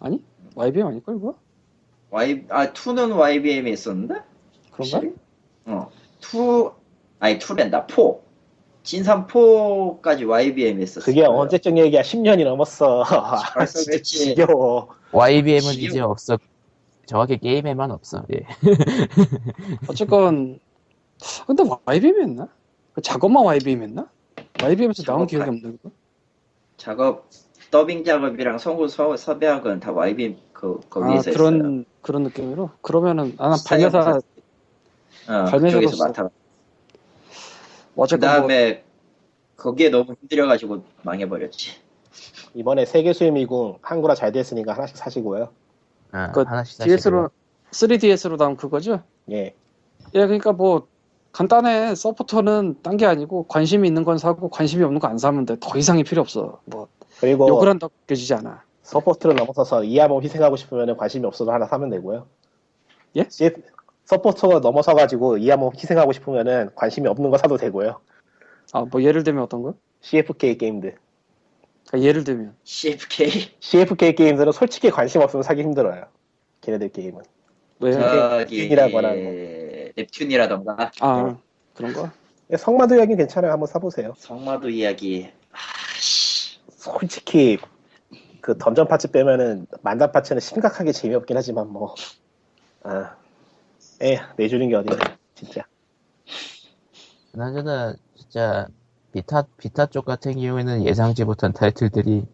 아니? 0.00 0.22
YBM 0.54 0.86
아닐걸 0.86 1.16
이거? 1.16 1.34
Y 2.10 2.44
아 2.48 2.72
2는 2.72 3.16
YBM에 3.18 3.70
있었는데? 3.72 4.14
그런가? 4.70 5.00
어. 5.66 5.90
2 6.20 6.70
아니 7.18 7.38
2랜다 7.40 7.88
4. 7.88 8.24
진삼 8.84 9.26
4까지 9.26 10.28
YBM 10.28 10.80
했었어. 10.80 11.04
그게 11.06 11.24
언제적 11.24 11.76
얘기야? 11.76 12.02
10년이 12.02 12.44
넘었어. 12.44 13.02
벌써 13.54 13.78
진짜 13.80 13.90
그랬지. 13.90 14.18
지겨워. 14.36 14.90
YBM은 15.10 15.60
지금- 15.72 15.88
이제 15.88 16.00
없어. 16.00 16.38
정확히 17.06 17.38
게임에만 17.38 17.90
없어. 17.90 18.24
예. 18.32 18.46
어쨌건 19.88 20.58
근데 21.46 21.64
YBM이었나? 21.84 22.48
그 22.94 23.02
작업만 23.02 23.44
YBM이었나? 23.44 24.08
YBM에서 24.62 25.02
나온 25.02 25.26
기억이 25.26 25.48
없는데 25.48 25.76
그거? 25.78 25.90
작업 26.76 27.28
더빙 27.70 28.04
작업이랑 28.04 28.58
성우 28.58 28.88
서, 28.88 29.16
섭외한 29.16 29.62
건다 29.62 29.92
YBM 29.92 30.36
그아 30.52 30.78
거기에서 30.88 31.30
했어요. 31.30 31.34
그런 31.34 31.84
그런 32.02 32.22
느낌으로 32.24 32.70
그러면은 32.82 33.34
나는 33.36 33.56
스타일 33.56 33.90
발매사 33.90 34.10
어, 34.10 35.44
발매사로서 35.44 35.80
그쪽에서 35.80 36.04
맡아. 36.04 36.22
그 36.24 36.30
어쨌건 37.96 38.28
뭐 38.28 38.38
다음에 38.38 38.84
거기에 39.56 39.88
너무 39.88 40.14
힘들어가지고 40.20 40.84
망해버렸지. 41.02 41.72
이번에 42.54 42.84
세계수의 42.84 43.12
미궁 43.12 43.78
한글화 43.82 44.14
잘 44.14 44.30
됐으니까 44.32 44.72
하나씩 44.74 44.96
사시고요. 44.96 45.50
아, 46.14 46.30
그 46.32 46.44
DS로 46.84 47.30
3DS로 47.72 48.36
나온 48.36 48.56
그거죠? 48.56 49.02
예. 49.30 49.54
예, 50.14 50.26
그러니까 50.26 50.52
뭐 50.52 50.86
간단해. 51.32 51.94
support는 51.96 52.82
딴 52.82 52.96
게 52.96 53.04
아니고 53.06 53.46
관심이 53.48 53.88
있는 53.88 54.04
건 54.04 54.18
사고 54.18 54.48
관심이 54.48 54.84
없는 54.84 55.00
거 55.00 55.08
안 55.08 55.18
사면 55.18 55.44
돼. 55.44 55.56
더 55.60 55.76
이상이 55.76 56.04
필요 56.04 56.22
없어. 56.22 56.60
뭐 56.66 56.86
그리고 57.20 57.48
욕을 57.48 57.68
한다고 57.68 57.92
느껴지지 58.02 58.34
않아. 58.34 58.62
support를 58.82 59.34
넘어서서 59.34 59.82
이 59.84 59.89
한 59.89 60.06
몸 60.06 60.22
희생하고 60.22 60.56
싶으면 60.56 60.96
관심이 60.96 61.26
없어도 61.26 61.50
하나 61.52 61.66
사면 61.66 61.90
되고요. 61.90 62.26
예? 63.16 63.26
시- 63.28 63.50
support가 64.04 64.60
넘어서 64.60 64.94
가지고 64.94 65.38
이 65.38 65.43
한 65.43 65.57
몸 65.57 65.72
희생하고 65.74 66.12
싶으면은 66.12 66.70
관심이 66.76 67.08
없는 67.08 67.30
거 67.30 67.38
사도 67.38 67.56
되고요. 67.56 67.98
아, 68.72 68.84
뭐 68.90 69.02
예를 69.02 69.24
들면 69.24 69.42
어떤 69.44 69.62
거? 69.62 69.74
CFK 70.02 70.58
게임들. 70.58 70.96
그러니까 71.86 72.08
예를 72.08 72.24
들면 72.24 72.56
CFK 72.64 73.56
CFK 73.60 74.14
게임들은 74.14 74.52
솔직히 74.52 74.90
관심 74.90 75.20
없으면 75.20 75.42
사기 75.42 75.62
힘들어요. 75.62 76.06
걔네들 76.60 76.90
게임은. 76.90 77.22
왜? 77.80 77.92
저기 77.92 78.68
넵튠이라거나 78.68 79.94
넵튠이라던가 79.96 80.90
아 81.00 81.36
그런 81.74 81.92
거? 81.92 82.10
성마도 82.56 82.96
이야기 82.96 83.16
괜찮아요. 83.16 83.52
한번 83.52 83.66
사보세요. 83.66 84.14
성마도 84.16 84.68
이야기. 84.70 85.30
아씨. 85.52 86.58
솔직히 86.68 87.58
그 88.40 88.56
던전 88.58 88.88
파츠 88.88 89.10
빼면은 89.10 89.66
만단 89.82 90.12
파츠는 90.12 90.40
심각하게 90.40 90.92
재미없긴 90.92 91.36
하지만 91.36 91.68
뭐 91.68 91.94
아, 92.82 93.16
에 94.02 94.18
내주는 94.36 94.68
게 94.68 94.74
어디야 94.74 95.16
진짜 95.34 95.66
그나저나 97.32 97.96
진짜 98.16 98.68
비타 99.14 99.44
비타 99.58 99.86
쪽 99.86 100.04
같은 100.04 100.32
경우에는 100.32 100.84
예상치 100.84 101.22
못한 101.24 101.52
타이틀들이 101.52 102.24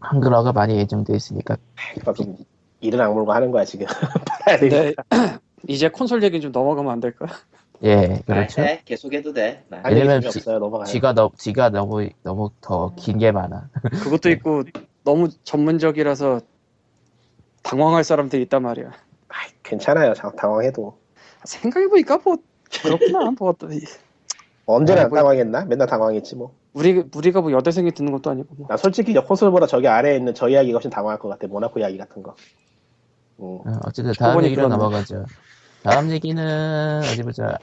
한글화가 0.00 0.52
많이 0.52 0.76
예정돼 0.78 1.14
있으니까 1.14 1.58
그러니까 1.92 2.12
좀 2.14 2.34
이른 2.80 2.98
악물고 3.02 3.30
하는 3.30 3.50
거야 3.50 3.66
지금 3.66 3.86
근데 4.58 4.94
이제 5.68 5.90
콘솔 5.90 6.22
얘기 6.22 6.40
좀 6.40 6.50
넘어가면 6.50 6.90
안 6.90 7.00
될까? 7.00 7.26
예 7.84 8.22
그렇죠. 8.26 8.62
네, 8.62 8.80
계속해도 8.86 9.34
돼. 9.34 9.64
네. 9.68 9.80
왜냐면 9.84 10.22
좀 10.22 10.30
지- 10.32 10.40
지가 10.86 11.12
너 11.12 11.30
지가 11.36 11.68
너무 11.68 12.08
너무 12.22 12.50
더 12.62 12.90
긴 12.96 13.18
게 13.18 13.30
많아. 13.30 13.68
그것도 14.02 14.30
있고 14.30 14.64
너무 15.04 15.28
전문적이라서 15.44 16.40
당황할 17.62 18.02
사람들이 18.02 18.42
있단 18.44 18.62
말이야. 18.62 18.92
아이, 19.28 19.50
괜찮아요 19.62 20.14
자- 20.14 20.32
당황해도 20.36 20.98
생각해보니까 21.44 22.18
뭐 22.24 22.36
그렇구나. 22.82 23.30
뭐 23.38 23.54
언제나 24.74 25.00
아이, 25.00 25.04
안 25.04 25.10
뭐- 25.10 25.18
당황했나? 25.18 25.64
맨날 25.64 25.86
당황했지 25.88 26.36
뭐. 26.36 26.54
우리 26.74 27.02
우리가 27.14 27.40
뭐 27.40 27.50
여대생이 27.52 27.90
듣는 27.92 28.12
것도 28.12 28.30
아니고 28.30 28.54
뭐. 28.56 28.66
나 28.68 28.76
솔직히 28.76 29.14
저 29.14 29.24
콘솔보다 29.24 29.66
저기 29.66 29.88
아래에 29.88 30.16
있는 30.16 30.34
저 30.34 30.48
이야기가 30.48 30.76
훨씬 30.76 30.90
당황할 30.90 31.18
것 31.18 31.28
같아. 31.28 31.46
모나코 31.46 31.80
이야기 31.80 31.96
같은 31.98 32.22
거. 32.22 32.34
음. 33.40 33.44
어, 33.44 33.80
어쨌든 33.84 34.12
다음 34.18 34.44
얘기로. 34.44 34.68
넘어가죠. 34.68 35.24
다음 35.82 36.10
얘기는 36.10 37.00
어디 37.02 37.22
보자. 37.22 37.56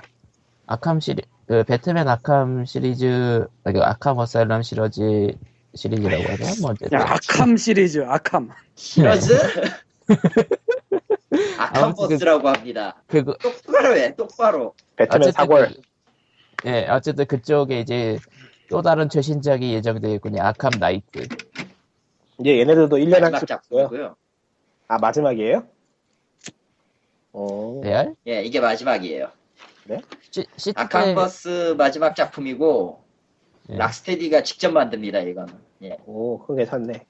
아캄 0.68 1.00
시리 1.00 1.22
그 1.48 1.64
배트맨 1.64 2.08
아캄 2.08 2.66
시리즈 2.66 3.46
그 3.64 3.80
아캄 3.84 4.18
어사일럼 4.18 4.64
시리즈 4.64 5.32
시리즈라고 5.76 6.24
하죠. 6.24 6.62
뭐 6.62 6.72
어쨌든 6.72 6.98
야 7.00 7.06
아캄 7.08 7.56
시리즈 7.56 8.04
아캄. 8.08 8.50
시리즈? 8.76 9.34
아무튼 11.58 11.60
아캄 11.60 11.94
버스라고 11.96 12.48
합니다. 12.50 12.96
그거 13.08 13.36
똑바로 13.42 13.96
해, 13.96 14.16
똑바로. 14.16 14.74
배트맨 14.96 15.32
사골. 15.32 15.68
그- 15.68 15.82
예 16.66 16.88
어쨌든 16.90 17.26
그쪽에 17.26 17.80
이제 17.80 18.18
또 18.70 18.82
다른 18.82 19.10
최신작이 19.10 19.74
예정되어 19.74 20.14
있군요. 20.16 20.42
아캄 20.42 20.72
나이트. 20.80 21.28
이제 22.40 22.60
얘네들도 22.60 22.98
1년에 22.98 23.10
마지막 23.10 23.34
한씩 23.34 23.48
바꿔요. 23.50 23.82
작품이고요. 23.84 24.16
아, 24.88 24.98
마지막이에요? 24.98 25.68
어. 27.34 27.82
레알? 27.84 28.16
예, 28.28 28.44
이게 28.44 28.60
마지막이에요. 28.60 29.30
시, 30.32 30.46
시티 30.58 30.74
때 30.74 30.82
아캄버스 30.82 31.76
마지막 31.78 32.16
작품이고 32.16 33.04
예. 33.70 33.78
락스테디가 33.78 34.44
직접 34.44 34.72
만듭니다. 34.72 35.20
이거는. 35.20 35.54
예. 35.84 35.98
오, 36.06 36.40
그거 36.40 36.56
괜찮네. 36.56 37.06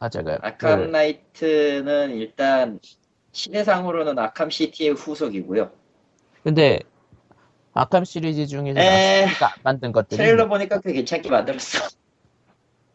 아 0.00 0.08
제가 0.08 0.38
아캄 0.42 0.86
그, 0.86 0.90
나이트는 0.90 2.10
일단 2.16 2.80
시대상으로는 3.32 4.18
아캄 4.18 4.50
시티의 4.50 4.94
후속이고요. 4.94 5.70
근데 6.42 6.80
아캄 7.74 8.04
시리즈 8.04 8.46
중에서 8.46 8.80
에. 8.80 9.26
만든 9.62 9.92
것들이 9.92 10.16
트레일러 10.16 10.48
보니까 10.48 10.80
꽤 10.80 10.92
괜찮게 10.92 11.28
만들었어. 11.28 11.88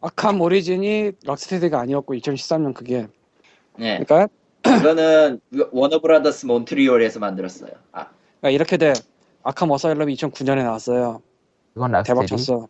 아캄 0.00 0.40
오리진이 0.40 1.12
락스테디가 1.24 1.78
아니었고 1.78 2.14
2013년 2.14 2.72
그게. 2.72 3.06
예. 3.78 4.02
그러니까, 4.04 4.28
이거는 4.64 5.40
워너브라더스 5.72 6.46
몬트리올에서 6.46 7.20
만들었어요. 7.20 7.70
아, 7.92 8.06
그러니까 8.40 8.50
이렇게 8.50 8.76
돼. 8.78 8.94
아캄 9.42 9.70
어사일럼이 9.70 10.14
2009년에 10.16 10.62
나왔어요. 10.64 11.22
대박 11.74 11.90
락스테디. 11.92 12.26
쳤어. 12.26 12.68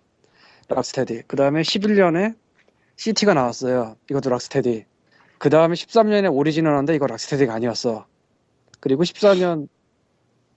락스테디. 0.69 1.23
그 1.27 1.37
다음에 1.37 1.63
11년에 1.63 2.35
시티가 2.97 3.35
나왔어요. 3.35 3.97
이것도 4.11 4.31
락스테디. 4.31 4.85
그 5.39 5.49
다음에 5.49 5.75
13년에 5.75 6.33
오리진을 6.35 6.71
하는데 6.71 6.95
이거 6.95 7.07
락스테디가 7.07 7.55
아니었어. 7.55 8.07
그리고 8.81 9.05
14년 9.05 9.69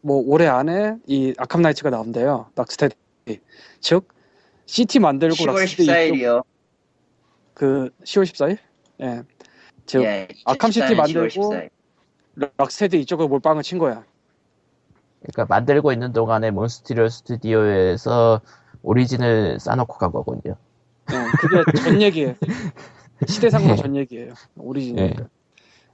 뭐 0.03 0.21
올해 0.25 0.47
안에 0.47 0.97
이 1.07 1.33
아캄 1.37 1.61
나이츠가 1.61 1.89
나온대요. 1.89 2.47
락스테디. 2.55 2.95
즉 3.79 4.09
시티 4.65 4.99
만들고 4.99 5.35
10월 5.35 5.47
락스테디 5.59 5.83
이쪽 5.83 5.93
14일이요. 5.93 6.43
그 7.53 7.89
10월 8.03 8.23
14일? 8.23 8.57
예. 9.01 9.23
즉 9.85 10.03
예, 10.03 10.27
아캄 10.45 10.71
시티 10.71 10.87
2014년 10.87 10.93
10월 10.93 10.97
만들고 10.97 11.53
14일. 11.53 11.69
락스테디 12.57 12.99
이쪽으로 12.99 13.29
몰빵을 13.29 13.63
친 13.63 13.79
거야. 13.79 14.03
그러니까 15.21 15.45
만들고 15.55 15.93
있는 15.93 16.11
동안에 16.11 16.51
몬스티리오 16.51 17.07
스튜디오에서 17.07 18.41
오리진을 18.81 19.61
싸놓고 19.61 19.97
간 19.97 20.11
거군요. 20.11 20.57
예, 21.11 21.15
그게 21.39 21.81
전 21.81 22.01
얘기예요. 22.01 22.35
시대상으로 23.25 23.77
전 23.77 23.95
얘기예요. 23.95 24.33
오리진이니까. 24.57 25.29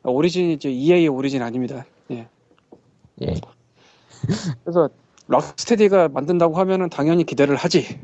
오리진이 0.01 0.53
이제 0.53 0.71
EA 0.71 1.07
오리진 1.09 1.43
아닙니다. 1.43 1.85
예. 2.09 2.27
예. 3.21 3.35
그래서 4.63 4.89
락스테디가 5.27 6.09
만든다고 6.09 6.55
하면은 6.57 6.89
당연히 6.89 7.23
기대를 7.23 7.55
하지. 7.55 7.99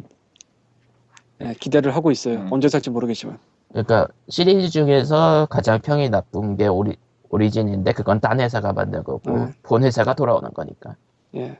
예, 1.41 1.53
기대를 1.59 1.95
하고 1.95 2.11
있어요. 2.11 2.39
음. 2.39 2.47
언제 2.51 2.70
살지 2.70 2.89
모르겠지만. 2.89 3.38
그러니까 3.70 4.07
시리즈 4.30 4.70
중에서 4.70 5.47
가장 5.49 5.82
평이 5.82 6.09
나쁜 6.09 6.55
게 6.55 6.68
오리 6.68 6.95
오리진인데 7.30 7.91
그건 7.93 8.22
딴 8.22 8.39
회사가 8.39 8.72
만든 8.74 9.03
거고 9.03 9.32
음. 9.32 9.53
본 9.63 9.84
회사가 9.84 10.13
돌아오는 10.13 10.49
거니까. 10.53 10.95
예. 11.36 11.57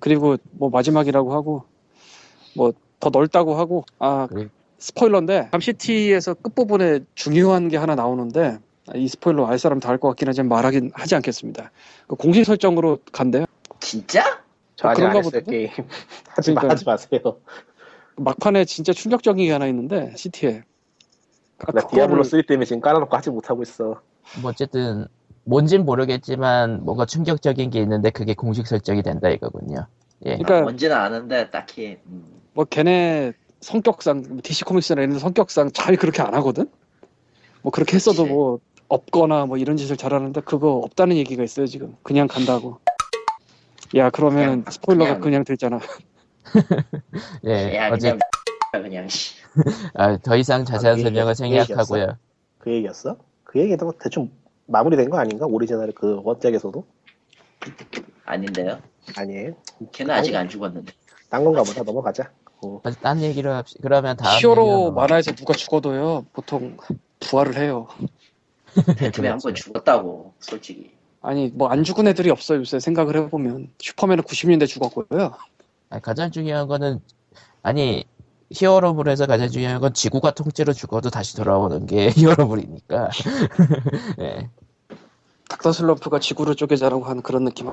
그리고 0.00 0.36
뭐 0.52 0.68
마지막이라고 0.70 1.32
하고 1.32 1.64
뭐 2.56 2.72
더 2.98 3.10
넓다고 3.10 3.54
하고 3.56 3.84
아 3.98 4.26
그래. 4.26 4.48
스포일러인데 4.78 5.48
감시티에서 5.52 6.34
끝부분에 6.34 7.00
중요한 7.14 7.68
게 7.68 7.76
하나 7.76 7.94
나오는데 7.94 8.58
이 8.94 9.06
스포일러 9.08 9.46
알 9.46 9.58
사람 9.58 9.80
다 9.80 9.90
알 9.90 9.98
것 9.98 10.08
같긴 10.08 10.28
하지만 10.28 10.48
말하긴 10.48 10.92
하지 10.94 11.14
않겠습니다. 11.14 11.70
그 12.06 12.16
공식 12.16 12.44
설정으로 12.44 12.98
간대요. 13.12 13.44
진짜? 13.90 14.42
저 14.74 14.88
아직 14.88 15.00
그런가 15.00 15.18
안 15.20 15.24
했어요, 15.24 15.40
보던데? 15.40 15.50
게임. 15.58 15.68
하지, 16.28 16.52
마, 16.52 16.60
그러니까요. 16.60 16.70
하지 16.70 16.84
마세요. 16.84 17.20
막판에 18.16 18.64
진짜 18.64 18.92
충격적인 18.92 19.44
게 19.46 19.52
하나 19.52 19.66
있는데 19.68 20.12
시티에. 20.16 20.62
나 21.58 21.82
그거를- 21.82 21.90
디아블로 21.90 22.24
3 22.24 22.42
때문에 22.46 22.64
지금 22.66 22.80
깔아놓고 22.80 23.16
하지 23.16 23.30
못하고 23.30 23.62
있어. 23.62 24.00
뭐 24.42 24.50
어쨌든 24.50 25.06
뭔진 25.44 25.84
모르겠지만 25.84 26.84
뭔가 26.84 27.06
충격적인 27.06 27.70
게 27.70 27.80
있는데 27.80 28.10
그게 28.10 28.34
공식 28.34 28.66
설정이 28.66 29.02
된다 29.02 29.28
이거군요. 29.28 29.86
예. 30.24 30.30
그러니까- 30.36 30.58
아, 30.58 30.62
뭔지는 30.62 30.96
아는데 30.96 31.48
딱히 31.50 31.98
음. 32.06 32.24
뭐 32.54 32.64
걔네 32.64 33.34
성격상 33.60 34.40
DC 34.42 34.64
코믹스나 34.64 35.02
이런 35.02 35.18
성격상 35.18 35.70
잘 35.72 35.94
그렇게 35.96 36.22
안 36.22 36.34
하거든. 36.34 36.68
뭐 37.62 37.70
그렇게 37.70 37.94
했어도 37.94 38.22
그치. 38.24 38.34
뭐 38.34 38.58
없거나 38.88 39.46
뭐 39.46 39.56
이런 39.56 39.76
짓을 39.76 39.96
잘하는데 39.96 40.40
그거 40.42 40.72
없다는 40.76 41.16
얘기가 41.16 41.42
있어요 41.44 41.66
지금. 41.66 41.96
그냥 42.02 42.26
간다고. 42.26 42.78
야 43.94 44.10
그러면 44.10 44.62
그냥- 44.64 44.64
스포일러가 44.70 45.10
그냥- 45.18 45.20
그냥, 45.20 45.44
됐잖아. 45.44 45.80
예, 47.46 47.76
야 47.76 47.90
어제 47.92 48.10
그냥 48.12 48.18
그냥 48.72 49.08
씨. 49.08 49.34
아, 49.94 50.16
더 50.18 50.36
이상 50.36 50.64
자세한 50.64 50.94
아, 50.94 50.96
그 50.96 51.02
설명을 51.02 51.34
그 51.34 51.44
얘기였어? 51.44 51.64
생략하고요. 51.66 52.18
그 52.58 52.72
얘기였어? 52.72 53.16
그 53.44 53.58
얘기도 53.60 53.86
뭐 53.86 53.94
대충 54.00 54.30
마무리된 54.66 55.08
거 55.10 55.18
아닌가? 55.18 55.46
오리지널 55.46 55.92
그 55.92 56.20
원작에서도? 56.22 56.84
아닌데요. 58.24 58.78
아니에요. 59.16 59.52
걔는 59.92 60.14
아직 60.14 60.34
안 60.34 60.48
죽었는데. 60.48 60.92
딴 61.30 61.44
건가 61.44 61.62
보다 61.62 61.82
넘어가자. 61.82 62.30
어. 62.62 62.80
어제 62.84 62.98
딴 63.00 63.20
얘기로 63.22 63.52
합시. 63.52 63.76
그러면 63.82 64.16
다음 64.16 64.38
히어로 64.40 64.62
얘기로 64.62 64.92
만화에서 64.92 65.32
누가 65.32 65.52
죽어도요 65.54 66.26
보통 66.32 66.76
부활을 67.20 67.56
해요. 67.56 67.88
배트맨 68.98 69.32
한 69.32 69.38
번 69.38 69.54
죽었다고 69.54 70.34
솔직히. 70.40 70.95
아니 71.26 71.48
뭐 71.48 71.68
안 71.68 71.82
죽은 71.82 72.06
애들이 72.06 72.30
없어요 72.30 72.60
요새 72.60 72.78
생각을 72.78 73.16
해보면 73.16 73.72
슈퍼맨은 73.80 74.22
90년대 74.24 74.68
죽었고요. 74.68 75.34
아니, 75.90 76.00
가장 76.02 76.30
중요한 76.30 76.68
거는 76.68 77.00
아니 77.62 78.04
히어로물에서 78.52 79.26
가장 79.26 79.48
중요한 79.48 79.80
건 79.80 79.92
지구가 79.92 80.30
통째로 80.34 80.72
죽어도 80.72 81.10
다시 81.10 81.36
돌아오는 81.36 81.84
게 81.86 82.10
히어로물이니까. 82.14 83.10
예. 84.20 84.50
닥터 85.50 85.72
슬럼프가 85.72 86.20
지구를 86.20 86.54
쪼개자라고 86.54 87.04
하는 87.04 87.22
그런 87.22 87.44
느낌. 87.44 87.70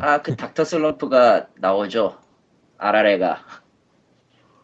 아그 0.00 0.34
닥터 0.36 0.64
슬럼프가 0.64 1.46
나오죠. 1.60 2.18
아라레가 2.78 3.38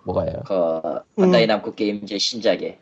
뭐가요? 0.05 0.33
그 0.47 1.01
반다이 1.17 1.47
남코 1.47 1.75
게임즈 1.75 2.19
신작에 2.19 2.79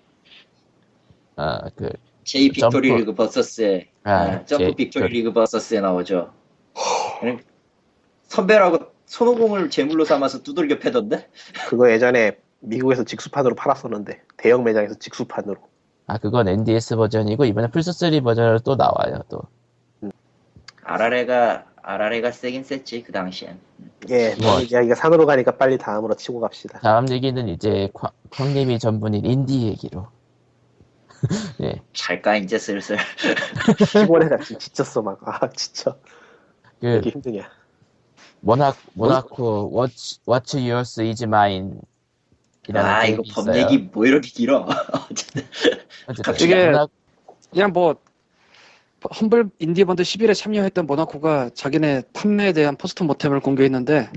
아, 1.37 1.69
그 1.77 1.91
제이 2.27 2.49
빅토리. 2.51 2.93
리그 2.93 3.15
버서스에 3.15 3.87
아, 4.03 4.11
아, 4.11 4.45
점프 4.45 4.65
제- 4.67 4.75
빅토리 4.75 5.09
리그 5.09 5.33
버서스에 5.33 5.81
나오죠. 5.81 6.33
그냥 7.21 7.39
선배라고 8.25 8.79
손오공을 9.07 9.71
제물로 9.71 10.05
삼아서 10.05 10.43
두들겨 10.43 10.81
패던데? 10.81 11.29
그거 11.69 11.89
예전에 11.91 12.37
미국에서 12.59 13.05
직수판으로 13.05 13.55
팔았었는데 13.55 14.23
대형 14.37 14.65
매장에서 14.65 14.97
직수판으로. 14.99 15.57
아, 16.09 16.19
그건 16.19 16.49
NDS 16.49 16.97
버전이고 16.97 17.45
이번에 17.45 17.69
플스 17.71 17.93
3 17.93 18.21
버전으로 18.21 18.59
또 18.61 18.75
나와요, 18.75 19.23
또. 19.29 19.43
아라레가 20.83 21.65
아라레가 21.83 22.33
세긴 22.33 22.65
셌지 22.65 23.05
그 23.05 23.13
당시엔. 23.13 23.59
예, 24.11 24.35
뭐. 24.43 24.61
이야기가 24.61 24.97
산으로 24.97 25.27
가니까 25.27 25.57
빨리 25.57 25.79
다음으로 25.79 26.15
치고 26.15 26.41
갑시다. 26.41 26.81
다음 26.81 27.09
얘기는 27.11 27.47
이제 27.49 27.89
광- 27.95 28.11
광님이 28.31 28.81
전문인 28.81 29.25
인디 29.25 29.63
얘기로. 29.69 30.09
예. 31.63 31.83
잘까 31.93 32.37
이제 32.37 32.59
슬슬. 32.59 32.97
피곤해가 33.93 34.39
지쳤어 34.39 35.03
막. 35.03 35.21
아 35.25 35.49
진짜 35.51 35.97
그 36.81 36.99
이게 36.99 37.11
힘드냐. 37.11 37.49
모나 38.41 38.75
모나코 38.95 39.73
What's 39.77 40.59
Yours 40.59 41.01
Is 41.01 41.25
Mine 41.25 41.81
이라는 42.69 42.91
아 42.91 43.05
이거 43.07 43.23
법 43.35 43.49
있어요. 43.49 43.63
얘기 43.63 43.79
뭐 43.79 44.07
이렇게 44.07 44.29
길어? 44.29 44.67
어쨌든 46.09 46.47
이게- 46.47 46.67
모나- 46.71 46.89
그냥 47.51 47.73
뭐 47.73 47.97
험블 49.21 49.51
인디번들 49.61 50.03
11에 50.03 50.35
참여했던 50.35 50.87
모나코가 50.87 51.51
자기네 51.55 52.03
판매에 52.13 52.53
대한 52.53 52.77
post 52.77 53.05
mortem을 53.05 53.41
공개했는데 53.41 54.11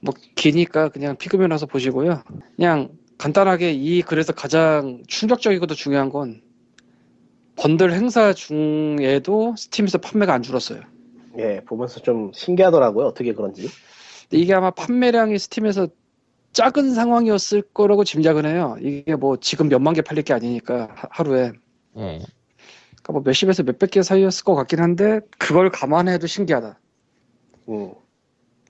뭐 0.00 0.14
기니까 0.36 0.88
그냥 0.88 1.16
피그면 1.16 1.50
와서 1.50 1.66
보시고요. 1.66 2.22
그냥 2.56 2.90
간단하게 3.18 3.72
이 3.72 4.02
글에서 4.02 4.32
가장 4.32 5.02
충격적이고도 5.08 5.74
중요한 5.74 6.08
건 6.08 6.40
번들 7.56 7.92
행사 7.92 8.32
중에도 8.32 9.54
스팀에서 9.56 9.98
판매가 9.98 10.32
안 10.32 10.42
줄었어요. 10.42 10.80
예, 11.38 11.60
보면서 11.66 12.00
좀 12.00 12.30
신기하더라고요. 12.32 13.06
어떻게 13.06 13.32
그런지. 13.32 13.68
근데 14.30 14.42
이게 14.42 14.54
아마 14.54 14.70
판매량이 14.70 15.38
스팀에서 15.38 15.88
작은 16.52 16.94
상황이었을 16.94 17.62
거라고 17.74 18.04
짐작은 18.04 18.46
해요. 18.46 18.76
이게 18.80 19.16
뭐 19.16 19.36
지금 19.38 19.68
몇만 19.68 19.94
개 19.94 20.02
팔릴 20.02 20.22
게 20.22 20.32
아니니까 20.32 20.88
하- 20.94 21.08
하루에. 21.10 21.52
예. 21.96 22.20
그러니까 23.02 23.12
뭐 23.12 23.22
몇십에서 23.24 23.64
몇백 23.64 23.90
개 23.90 24.02
사이였을 24.02 24.44
것 24.44 24.54
같긴 24.54 24.80
한데 24.80 25.20
그걸 25.38 25.70
감안해도 25.70 26.26
신기하다. 26.26 26.78
음. 27.70 27.92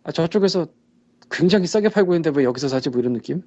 아, 0.04 0.12
저쪽에서 0.12 0.66
굉장히 1.30 1.66
싸게 1.66 1.90
팔고 1.90 2.14
있는데 2.14 2.30
왜 2.34 2.44
여기서 2.44 2.68
사지 2.68 2.88
뭐 2.88 3.00
이런 3.00 3.12
느낌? 3.12 3.42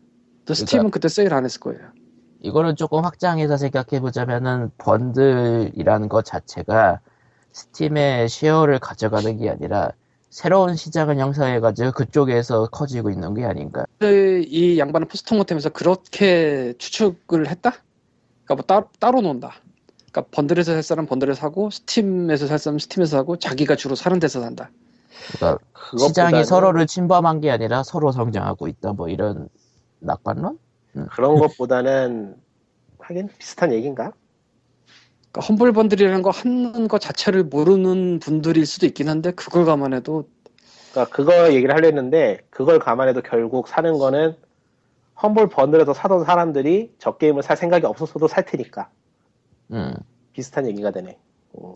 또 0.45 0.53
스팀은 0.53 0.91
그때 0.91 1.07
세일 1.07 1.33
안 1.33 1.45
했을 1.45 1.59
거예요. 1.59 1.81
이거를 2.41 2.75
조금 2.75 3.03
확장해서 3.03 3.57
생각해 3.57 4.01
보자면은 4.01 4.71
번들이라는 4.77 6.09
것 6.09 6.25
자체가 6.25 6.99
스팀의 7.51 8.29
share를 8.29 8.79
가져가는 8.79 9.37
게 9.37 9.49
아니라 9.49 9.91
새로운 10.29 10.75
시장을 10.75 11.17
형성해가지고 11.19 11.91
그쪽에서 11.91 12.67
커지고 12.67 13.09
있는 13.09 13.33
게 13.33 13.45
아닌가. 13.45 13.85
근데 13.99 14.41
이 14.47 14.79
양반은 14.79 15.07
post 15.07 15.35
mortem에서 15.35 15.69
그렇게 15.69 16.73
추측을 16.77 17.47
했다? 17.49 17.73
그러니까 18.45 18.55
뭐 18.55 18.63
따, 18.65 18.87
따로 18.99 19.21
논다. 19.21 19.51
그러니까 20.11 20.31
번들에서 20.31 20.73
살 20.73 20.83
사람 20.83 21.05
번들에서 21.05 21.39
사고 21.39 21.69
스팀에서 21.69 22.47
살 22.47 22.59
사람 22.59 22.79
스팀에서 22.79 23.17
사고 23.17 23.37
자기가 23.37 23.75
주로 23.75 23.95
사는 23.95 24.17
데서 24.19 24.41
산다. 24.41 24.71
그러니까 25.33 25.63
시장이 25.97 26.45
서로를 26.45 26.87
침범한 26.87 27.41
게 27.41 27.51
아니라 27.51 27.83
서로 27.83 28.11
성장하고 28.11 28.67
있다. 28.67 28.93
뭐 28.93 29.09
이런 29.09 29.49
낙관론? 30.01 30.59
그런 31.11 31.35
것보다는 31.39 32.35
하긴 32.99 33.29
비슷한 33.37 33.71
얘기인가? 33.71 34.11
그러니까 35.31 35.47
험블 35.47 35.71
번들이라는 35.71 36.21
거 36.21 36.29
하는 36.29 36.87
거 36.87 36.97
자체를 36.97 37.43
모르는 37.43 38.19
분들일 38.19 38.65
수도 38.65 38.85
있긴 38.85 39.07
한데 39.07 39.31
그걸 39.31 39.65
감안해도 39.65 40.27
그러니까 40.91 41.15
그거 41.15 41.53
얘기를 41.53 41.73
하려 41.73 41.87
했는데 41.87 42.39
그걸 42.49 42.79
감안해도 42.79 43.21
결국 43.21 43.67
사는 43.69 43.97
거는 43.97 44.35
험블 45.23 45.47
번들에서 45.49 45.93
사던 45.93 46.25
사람들이 46.25 46.95
저 46.97 47.17
게임을 47.17 47.43
살 47.43 47.55
생각이 47.55 47.85
없었어도 47.85 48.27
살 48.27 48.45
테니까 48.45 48.89
음. 49.71 49.93
비슷한 50.33 50.67
얘기가 50.67 50.91
되네. 50.91 51.17
음. 51.59 51.75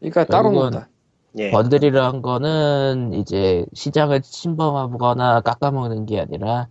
그러니까 0.00 0.24
따로 0.24 0.50
논다. 0.50 0.88
예. 1.36 1.50
번들이라는 1.50 2.22
거는 2.22 3.12
이제 3.14 3.66
시장을 3.72 4.22
침범하거나 4.22 5.40
깎아먹는 5.40 6.06
게 6.06 6.20
아니라 6.20 6.68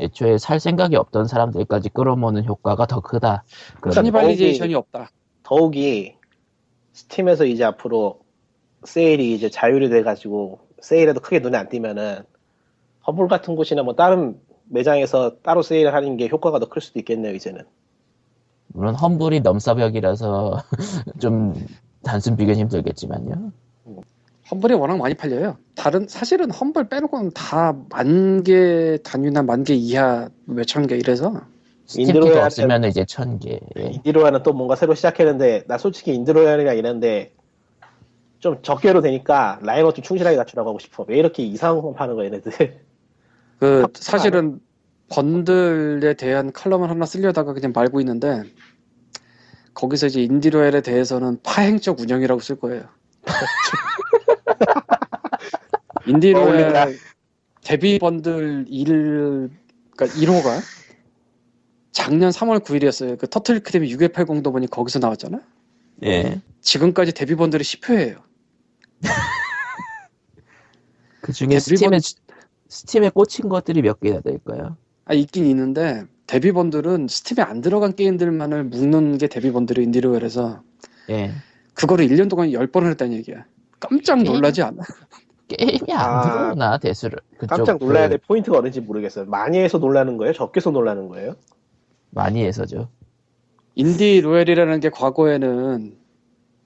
애초에 0.00 0.38
살 0.38 0.60
생각이 0.60 0.96
없던 0.96 1.26
사람들까지 1.26 1.90
끌어모는 1.90 2.44
효과가 2.46 2.86
더 2.86 3.00
크다. 3.00 3.44
그런 3.80 3.94
cannibalization이 3.94 4.74
없다. 4.74 5.10
더욱이 5.42 6.14
스팀에서 6.92 7.44
이제 7.44 7.64
앞으로 7.64 8.20
세일이 8.84 9.34
이제 9.34 9.50
자율이 9.50 9.88
돼가지고 9.90 10.60
세일에도 10.80 11.20
크게 11.20 11.40
눈에 11.40 11.58
안 11.58 11.68
띄면은 11.68 12.22
험블 13.06 13.28
같은 13.28 13.56
곳이나 13.56 13.82
뭐 13.82 13.94
다른 13.94 14.40
매장에서 14.68 15.36
따로 15.42 15.62
세일을 15.62 15.94
하는 15.94 16.16
게 16.16 16.28
효과가 16.28 16.58
더 16.60 16.66
클 16.68 16.80
수도 16.80 16.98
있겠네요 17.00 17.34
이제는. 17.34 17.62
물론 18.68 18.94
험블이 18.94 19.40
넘사벽이라서 19.40 20.58
좀 21.20 21.54
단순 22.04 22.36
비교는 22.36 22.60
힘들겠지만요. 22.60 23.52
험블이 24.50 24.74
워낙 24.74 24.96
많이 24.98 25.14
팔려요. 25.14 25.56
다른 25.76 26.06
사실은 26.08 26.50
험블 26.50 26.88
빼놓고는 26.88 27.30
다 27.32 27.72
만 27.90 28.42
개 28.42 28.98
단위나 29.04 29.42
만 29.42 29.62
개 29.64 29.74
이하 29.74 30.28
몇천 30.46 30.86
개 30.86 30.96
이래서 30.96 31.40
인드로야는- 31.88 32.44
없으면 32.44 32.84
이제 32.84 33.04
천 33.04 33.38
개. 33.38 33.60
예. 33.78 33.82
인디로야는 33.84 34.42
또 34.42 34.52
뭔가 34.52 34.76
새로 34.76 34.94
시작했는데 34.94 35.64
나 35.66 35.78
솔직히 35.78 36.14
인디로야이나 36.14 36.72
이런데 36.72 37.32
좀 38.38 38.60
적게로 38.62 39.02
되니까 39.02 39.58
라인업 39.62 39.94
좀 39.94 40.02
충실하게 40.02 40.36
갖추라고 40.36 40.70
하고 40.70 40.78
싶어. 40.78 41.04
왜 41.08 41.18
이렇게 41.18 41.42
이상한 41.42 41.76
것만 41.82 41.94
파는 41.94 42.14
거야 42.16 42.26
얘네들. 42.26 42.80
그 43.58 43.86
사실은 43.94 44.60
번들에 45.10 46.14
대한 46.14 46.52
칼럼을 46.52 46.88
하나 46.88 47.04
쓰려다가 47.04 47.52
그냥 47.52 47.72
말고 47.74 48.00
있는데 48.00 48.42
거기서 49.74 50.06
이제 50.06 50.22
인디로엘에 50.22 50.80
대해서는 50.82 51.38
파행적 51.42 52.00
운영이라고 52.00 52.40
쓸 52.40 52.56
거예요. 52.56 52.84
인디로엘 56.06 56.98
데뷔 57.62 57.98
번들 57.98 58.66
1 58.68 59.50
그러니까 59.96 60.06
1호가 60.18 60.60
작년 61.92 62.30
3월 62.30 62.62
9일이었어요. 62.64 63.18
그 63.18 63.26
터틀 63.28 63.60
크림이 63.60 63.92
6180도 63.94 64.52
보니 64.52 64.68
거기서 64.68 64.98
나왔잖아. 65.00 65.40
예. 66.04 66.40
지금까지 66.60 67.12
데뷔 67.12 67.34
번들이 67.34 67.62
10회예요. 67.64 68.20
그 71.20 71.32
중에 71.32 71.58
스팀에 71.58 71.90
번- 71.90 72.00
스팀에 72.68 73.10
꽂힌 73.10 73.48
것들이 73.48 73.82
몇 73.82 74.00
개나 74.00 74.20
될까요? 74.20 74.76
아 75.04 75.14
있긴 75.14 75.44
있는데 75.46 76.04
데뷔 76.26 76.52
번들은 76.52 77.08
스팀에 77.08 77.42
안 77.42 77.60
들어간 77.60 77.94
게임들만을 77.94 78.64
묶는 78.64 79.18
게 79.18 79.26
데뷔 79.26 79.50
번들이 79.52 79.82
인디로얄에서 79.82 80.62
예. 81.10 81.32
그거를 81.74 82.06
1년 82.06 82.30
동안 82.30 82.50
10번을 82.50 82.90
했다는 82.90 83.14
얘기야. 83.14 83.44
깜짝 83.80 84.22
놀라지 84.22 84.62
않아? 84.62 84.82
게임이 85.48 85.92
안 85.92 85.98
아, 86.00 86.22
들어오나 86.22 86.78
데수라를. 86.78 87.18
그쪽 87.38 87.56
깜짝 87.56 87.78
놀라야 87.78 88.04
그될 88.04 88.18
포인트가 88.26 88.58
어딘지 88.58 88.80
모르겠어요. 88.80 89.24
많이 89.26 89.58
해서 89.58 89.78
놀라는 89.78 90.16
거예요? 90.16 90.32
적게서 90.32 90.70
놀라는 90.70 91.08
거예요? 91.08 91.34
많이 92.10 92.44
해서죠. 92.44 92.88
인디 93.74 94.20
로얄이라는 94.20 94.80
게 94.80 94.90
과거에는 94.90 95.96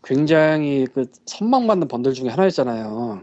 굉장히 0.03 0.87
그 0.93 1.07
선망받는 1.27 1.89
번들 1.89 2.12
중에 2.12 2.29
하나였잖아요. 2.29 3.23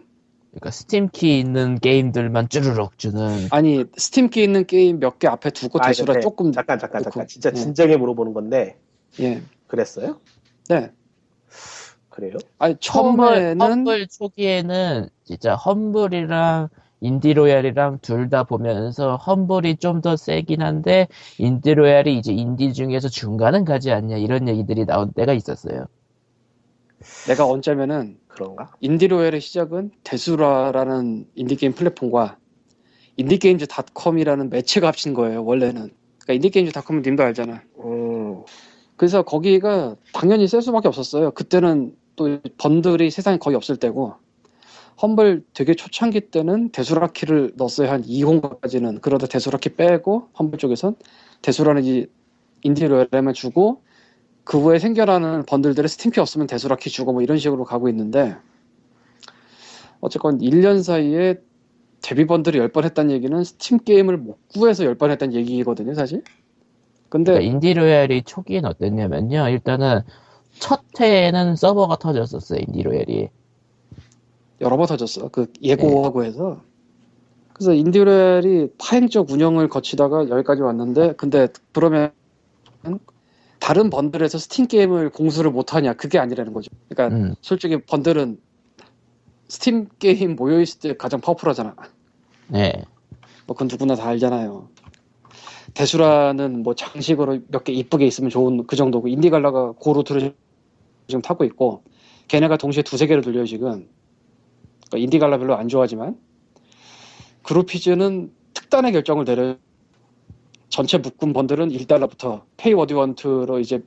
그러니까 0.52 0.72
스팀키 0.72 1.39
있는 1.39 1.80
게임들만 1.80 2.50
쭈르륵 2.50 2.98
주는 2.98 3.48
아니 3.52 3.86
스팀키 3.96 4.44
있는 4.44 4.66
게임 4.66 5.00
몇 5.00 5.18
개 5.20 5.28
앞에 5.28 5.50
두고 5.52 5.80
아, 5.82 5.88
데수라 5.88 6.14
근데 6.14 6.20
조금 6.22 6.52
잠깐 6.52 6.78
잠깐 6.80 7.04
잠깐. 7.04 7.28
진짜 7.28 7.52
네. 7.52 7.56
진작에 7.62 7.96
물어보는 7.98 8.34
건데 8.34 8.78
예. 9.20 9.42
그랬어요? 9.68 10.20
네. 10.70 10.92
그래요? 12.22 12.38
아니 12.60 12.76
험블, 12.94 13.56
처음에는 13.56 13.62
험블 13.62 14.08
초기에는 14.08 15.10
진짜 15.26 15.56
험블이랑 15.56 16.70
인디로얄이랑 17.02 18.00
둘 18.04 18.30
다 18.30 18.44
보면서 18.44 19.16
험블이 19.18 19.78
좀 19.78 20.02
더 20.02 20.16
세긴 20.16 20.62
한데 20.62 21.08
인디로얄이 21.40 22.18
이제 22.18 22.32
인디 22.32 22.74
중에서 22.74 23.10
중간은 23.10 23.66
가지 23.66 23.92
않냐 23.92 24.18
이런 24.18 24.48
얘기들이 24.48 24.86
나온 24.86 25.12
때가 25.14 25.34
있었어요. 25.34 25.86
내가 27.28 27.48
언제면은 27.48 28.20
그런가? 28.28 28.72
Indie 28.82 29.05
Royale의 29.05 29.42
시작은 29.42 29.92
Desura라는 30.04 31.26
인디게임 31.36 31.74
플랫폼과 31.74 32.38
IndieGames.com이라는 33.18 34.50
매체가 34.52 34.88
합친 34.88 35.14
거예요 35.16 35.44
원래는 35.44 35.90
그러니까 36.20 36.34
IndieGames.com은 36.34 37.02
님도 37.04 37.24
알잖아 37.24 37.62
음, 37.84 38.44
그래서 38.96 39.24
거기가 39.24 39.96
당연히 40.14 40.48
쓸 40.48 40.62
수밖에 40.62 40.88
없었어요 40.88 41.32
그때는 41.32 41.96
또 42.16 42.39
번들이 42.57 43.12
세상에 43.12 43.38
거의 43.38 43.55
없을 43.55 43.78
때고 43.78 44.16
Humble 45.02 45.44
되게 45.53 45.74
초창기 45.74 46.32
때는 46.32 46.70
Desura키를 46.70 47.54
넣었어요 47.55 47.89
한 47.89 48.03
2호까지는 48.03 49.01
그러다 49.01 49.28
Desura키 49.28 49.76
빼고 49.76 50.30
Humble 50.38 50.60
쪽에선 50.59 50.95
Desura는 51.42 51.84
이 51.86 52.05
Indie 52.64 52.87
Royale에만 52.87 53.34
주고 53.34 53.82
그 54.43 54.59
후에 54.59 54.80
생겨나는 54.80 55.45
번들들의 55.45 55.88
Steam키 55.88 56.20
없으면 56.20 56.47
Desura키 56.48 56.89
주고 56.89 57.14
뭐 57.14 57.22
이런 57.22 57.38
식으로 57.38 57.64
가고 57.64 57.89
있는데 57.89 58.36
어쨌건 59.99 60.39
1년 60.39 60.84
사이에 60.84 61.36
데뷔 62.01 62.26
번들이 62.26 62.59
10번 62.59 62.84
했다는 62.84 63.12
얘기는 63.12 63.43
스팀 63.43 63.80
게임을 63.80 64.18
못 64.18 64.38
구해서 64.49 64.84
10번 64.84 65.12
했다는 65.12 65.34
얘기거든요 65.36 65.93
사실 65.93 66.24
근데 67.12 67.34
그러니까 67.34 67.51
Indie 67.52 67.82
Royale이 67.82 68.24
초기엔 68.24 68.64
어땠냐면요. 68.64 69.49
일단은 69.49 69.99
첫 70.62 70.84
해에는 71.01 71.55
서버가 71.57 71.97
터졌었어요. 71.97 72.62
Indie 72.68 72.91
Royale이. 72.91 73.30
여러 74.62 74.78
번 74.78 74.86
터졌어. 74.88 75.30
그 75.30 75.47
예고하고 75.62 76.24
해서. 76.24 76.62
그래서 77.53 77.74
Indie 77.74 78.14
Royale이 78.14 78.70
파행적 78.78 79.32
운영을 79.32 79.68
거치다가 79.70 80.30
여기까지 80.30 80.62
왔는데, 80.62 81.14
근데 81.18 81.47
그러면 81.74 82.12
다른 83.59 83.89
번들에서 83.89 84.38
스팀 84.38 84.68
게임을 84.68 85.09
공수를 85.12 85.51
못하냐? 85.51 85.93
그게 85.93 86.20
아니라는 86.20 86.53
거죠. 86.53 86.70
그러니까 86.89 87.16
음, 87.16 87.36
솔직히 87.41 87.82
번들은 87.82 88.39
스팀 89.47 89.89
게임 89.99 90.36
모여있을 90.36 90.80
때 90.80 90.97
가장 90.97 91.22
powerful하잖아. 91.22 91.76
네. 92.49 92.86
뭐 93.47 93.55
그건 93.55 93.68
누구나 93.68 93.95
다 93.95 94.07
알잖아요. 94.07 94.70
Desura는 95.74 96.64
뭐 96.64 96.76
장식으로 96.76 97.39
몇 97.49 97.64
개 97.64 97.74
이쁘게 97.74 98.05
있으면 98.07 98.30
좋은 98.30 98.66
그 98.68 98.76
정도고 98.76 99.07
IndieGala가 99.08 99.74
고루트를 99.74 100.36
지금 101.12 101.22
타고 101.22 101.43
있고 101.43 101.84
걔네가 102.28 102.57
동시에 102.57 102.84
두세 102.84 103.07
개를 103.07 103.22
돌려요 103.22 103.45
지금. 103.45 103.88
그러니까 104.89 104.97
IndieGala 104.98 105.38
별로 105.38 105.55
안 105.55 105.68
좋아하지만 105.68 106.18
Groupees는 107.44 108.32
특단의 108.53 108.91
결정을 108.93 109.26
내려 109.26 109.57
전체 110.70 110.97
묶음 110.97 111.34
번들은 111.34 111.70
1달러부터 111.70 112.43
pay 112.58 112.74
what 112.74 112.94
you 112.94 113.16
want로 113.16 113.60
이제 113.59 113.84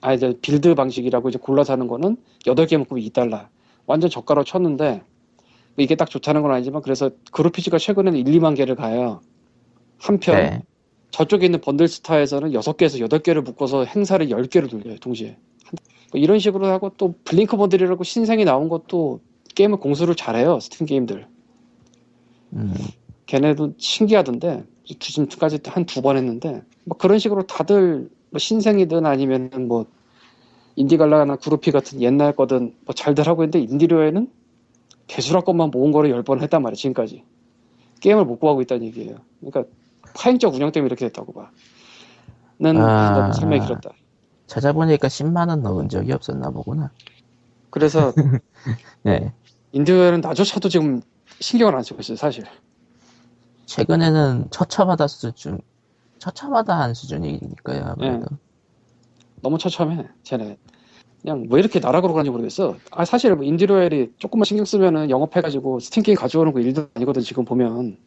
아 0.00 0.14
이제 0.14 0.34
build 0.40 0.74
방식이라고 0.74 1.28
이제 1.28 1.38
골라서 1.38 1.72
하는 1.72 1.86
거는 1.86 2.16
8개 2.46 2.76
묶으면 2.78 3.02
2달러. 3.04 3.48
완전 3.86 4.10
저가로 4.10 4.44
쳤는데 4.44 5.02
이게 5.76 5.94
딱 5.94 6.08
좋다는 6.08 6.42
건 6.42 6.52
아니지만 6.52 6.82
그래서 6.82 7.10
Groupees가 7.32 7.78
최근에는 7.78 8.18
1, 8.18 8.24
2만 8.40 8.56
개를 8.56 8.74
가요. 8.74 9.20
한편 9.98 10.36
네. 10.36 10.62
저쪽에 11.10 11.46
있는 11.46 11.60
Bundle 11.60 11.88
Stars에서는 11.88 12.50
6개에서 12.52 13.08
8개를 13.08 13.42
묶어서 13.42 13.84
행사를 13.84 14.26
10개를 14.26 14.70
돌려요, 14.70 14.96
동시에. 14.98 15.36
뭐 16.12 16.20
이런 16.20 16.38
식으로 16.38 16.66
하고 16.66 16.90
또 16.96 17.14
Blink 17.24 17.56
Bundle이라고 17.56 18.04
신생이 18.04 18.44
나온 18.44 18.68
것도 18.68 19.20
게임을 19.54 19.78
공수를 19.78 20.14
잘해요, 20.14 20.60
스팀 20.60 20.86
게임들. 20.86 21.26
음, 22.52 22.74
걔네도 23.26 23.74
신기하던데, 23.78 24.64
지금까지 24.84 25.58
한 25.64 25.84
두 25.84 26.00
번 26.02 26.16
했는데, 26.16 26.62
뭐 26.84 26.96
그런 26.96 27.18
식으로 27.18 27.42
다들 27.46 28.08
뭐 28.30 28.38
신생이든 28.38 29.04
아니면은 29.06 29.66
뭐 29.68 29.86
인디갈라나 30.76 31.36
그루피 31.36 31.70
같은 31.72 32.00
옛날 32.02 32.32
거든 32.34 32.74
뭐 32.84 32.94
잘들 32.94 33.26
하고 33.26 33.42
있는데 33.44 33.60
인디료에는 33.60 34.30
개수라 35.06 35.40
것만 35.40 35.70
모은 35.70 35.90
거를 35.92 36.10
10번 36.22 36.42
했단 36.42 36.62
말이에요, 36.62 36.76
지금까지. 36.76 37.24
게임을 38.00 38.24
못 38.26 38.38
구하고 38.38 38.60
있다는 38.62 38.84
얘기예요. 38.86 39.16
그러니까 39.40 39.64
파행적 40.14 40.54
운영 40.54 40.70
때문에 40.70 40.86
이렇게 40.88 41.06
됐다고 41.06 41.32
봐. 41.32 41.50
는 42.58 42.76
아. 42.78 43.12
너무 43.12 43.32
설명이 43.32 43.60
길었다. 43.66 43.90
찾아보니까 44.46 45.08
10만원 45.08 45.60
넣은 45.60 45.88
적이 45.88 46.12
없었나 46.12 46.50
보구나. 46.50 46.90
그래서 47.70 48.12
네. 49.02 49.32
Indie 49.72 49.89
Royale은 49.89 50.20
나조차도 50.20 50.68
지금 50.68 51.02
신경을 51.40 51.74
안 51.76 51.82
쓰고 51.82 52.00
있어요, 52.00 52.16
사실. 52.16 52.44
최근에는 53.66 54.46
처참하다 54.50 55.06
수준, 55.08 55.60
처참하다 56.18 56.78
한 56.78 56.94
수준이니까요, 56.94 57.84
아무래도. 57.84 58.26
너무 59.42 59.58
처참해, 59.58 60.06
쟤네. 60.22 60.56
그냥 61.20 61.46
왜 61.50 61.60
이렇게 61.60 61.80
나락으로 61.80 62.14
가는지 62.14 62.30
모르겠어. 62.30 62.76
아, 62.90 63.04
사실 63.04 63.34
뭐 63.34 63.44
Indie 63.44 63.73
Royale이 63.73 64.14
조금만 64.18 64.44
신경 64.44 64.64
쓰면은 64.64 65.10
영업해가지고 65.10 65.80
스팀 65.80 66.04
게임 66.04 66.16
가져오는 66.16 66.52
거 66.52 66.60
일도 66.60 66.88
아니거든, 66.94 67.22
지금 67.22 67.44
보면. 67.44 67.98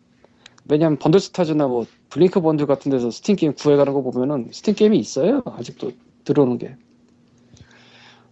왜냐면 0.69 0.97
Bundle 0.97 1.30
Stars나 1.30 1.67
뭐 1.67 1.85
Blink 2.09 2.41
Bundle 2.41 2.65
같은 2.65 2.91
데서 2.91 3.11
스팀 3.11 3.35
게임 3.35 3.53
구해가는 3.53 3.91
거 3.93 4.01
보면은 4.01 4.49
스팀 4.51 4.75
게임이 4.75 4.97
있어요, 4.97 5.43
아직도 5.45 5.91
들어오는 6.29 6.59
게. 6.59 6.75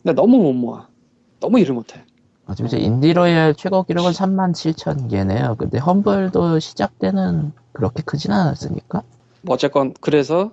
근데 0.03 0.13
너무 0.13 0.37
못 0.37 0.53
모아. 0.53 0.87
너무 1.39 1.59
일을 1.59 1.73
못해. 1.73 2.03
어차피 2.45 2.67
이제 2.67 2.77
인디로얄 2.77 3.55
최고 3.55 3.83
기록은 3.83 4.11
3만 4.11 4.51
7천 4.53 5.09
개네요. 5.09 5.55
근데 5.57 5.79
험블도 5.79 6.59
시작 6.59 6.97
때는 6.99 7.51
그렇게 7.73 8.03
크진 8.03 8.31
않았으니까. 8.31 9.01
뭐 9.41 9.55
어쨌건 9.55 9.93
그래서 9.99 10.51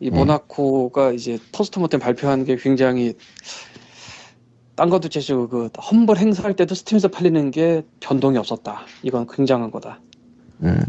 이 0.00 0.10
네. 0.10 0.16
모나코가 0.16 1.12
이제 1.12 1.38
터스트모 1.52 1.88
때 1.88 1.98
발표한 1.98 2.44
게 2.44 2.56
굉장히 2.56 3.14
딴 4.76 4.88
것도 4.90 5.08
제시고 5.08 5.48
그 5.48 5.68
험블 5.78 6.16
행사할 6.18 6.54
때도 6.56 6.74
스팀에서 6.74 7.08
팔리는 7.08 7.50
게 7.50 7.84
변동이 8.00 8.38
없었다. 8.38 8.82
이건 9.02 9.26
굉장한 9.28 9.70
거다. 9.70 10.00
음, 10.62 10.80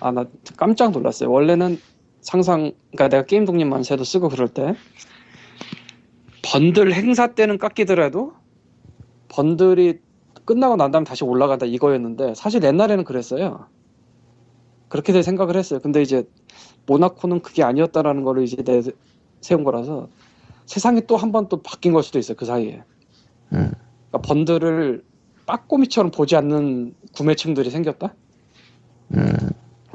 아 0.00 0.10
나 0.10 0.24
깜짝 0.56 0.90
놀랐어요. 0.92 1.30
원래는 1.30 1.80
상상 2.26 2.72
그러니까 2.90 3.08
내가 3.08 3.24
게임 3.24 3.44
독립 3.44 3.66
만세도 3.66 4.02
쓰고 4.02 4.28
그럴 4.28 4.48
때 4.48 4.74
번들 6.42 6.92
행사 6.92 7.28
때는 7.28 7.56
깎이더라도 7.58 8.32
번들이 9.28 10.00
끝나고 10.44 10.74
난 10.76 10.90
다음에 10.90 11.04
다시 11.04 11.22
올라간다 11.24 11.66
이거였는데 11.66 12.34
사실 12.34 12.62
옛날에는 12.64 13.04
그랬어요. 13.04 13.66
그렇게들 14.88 15.22
생각을 15.22 15.56
했어요. 15.56 15.78
근데 15.80 16.02
이제 16.02 16.24
모나코는 16.86 17.42
그게 17.42 17.62
아니었다라는 17.62 18.24
거를 18.24 18.42
이제 18.42 18.56
내 18.62 18.82
세운 19.40 19.62
거라서 19.64 20.08
세상이 20.66 21.06
또 21.06 21.16
한 21.16 21.30
번 21.30 21.48
또 21.48 21.62
바뀐 21.62 21.92
걸 21.92 22.02
수도 22.02 22.18
있어요. 22.18 22.36
그 22.36 22.44
사이에. 22.44 22.82
음. 23.52 23.70
그러니까 24.10 24.18
번들을 24.26 25.04
빠꼬미처럼 25.46 26.10
보지 26.10 26.34
않는 26.36 26.94
구매층들이 27.14 27.70
생겼다. 27.70 28.14
음. 29.14 29.32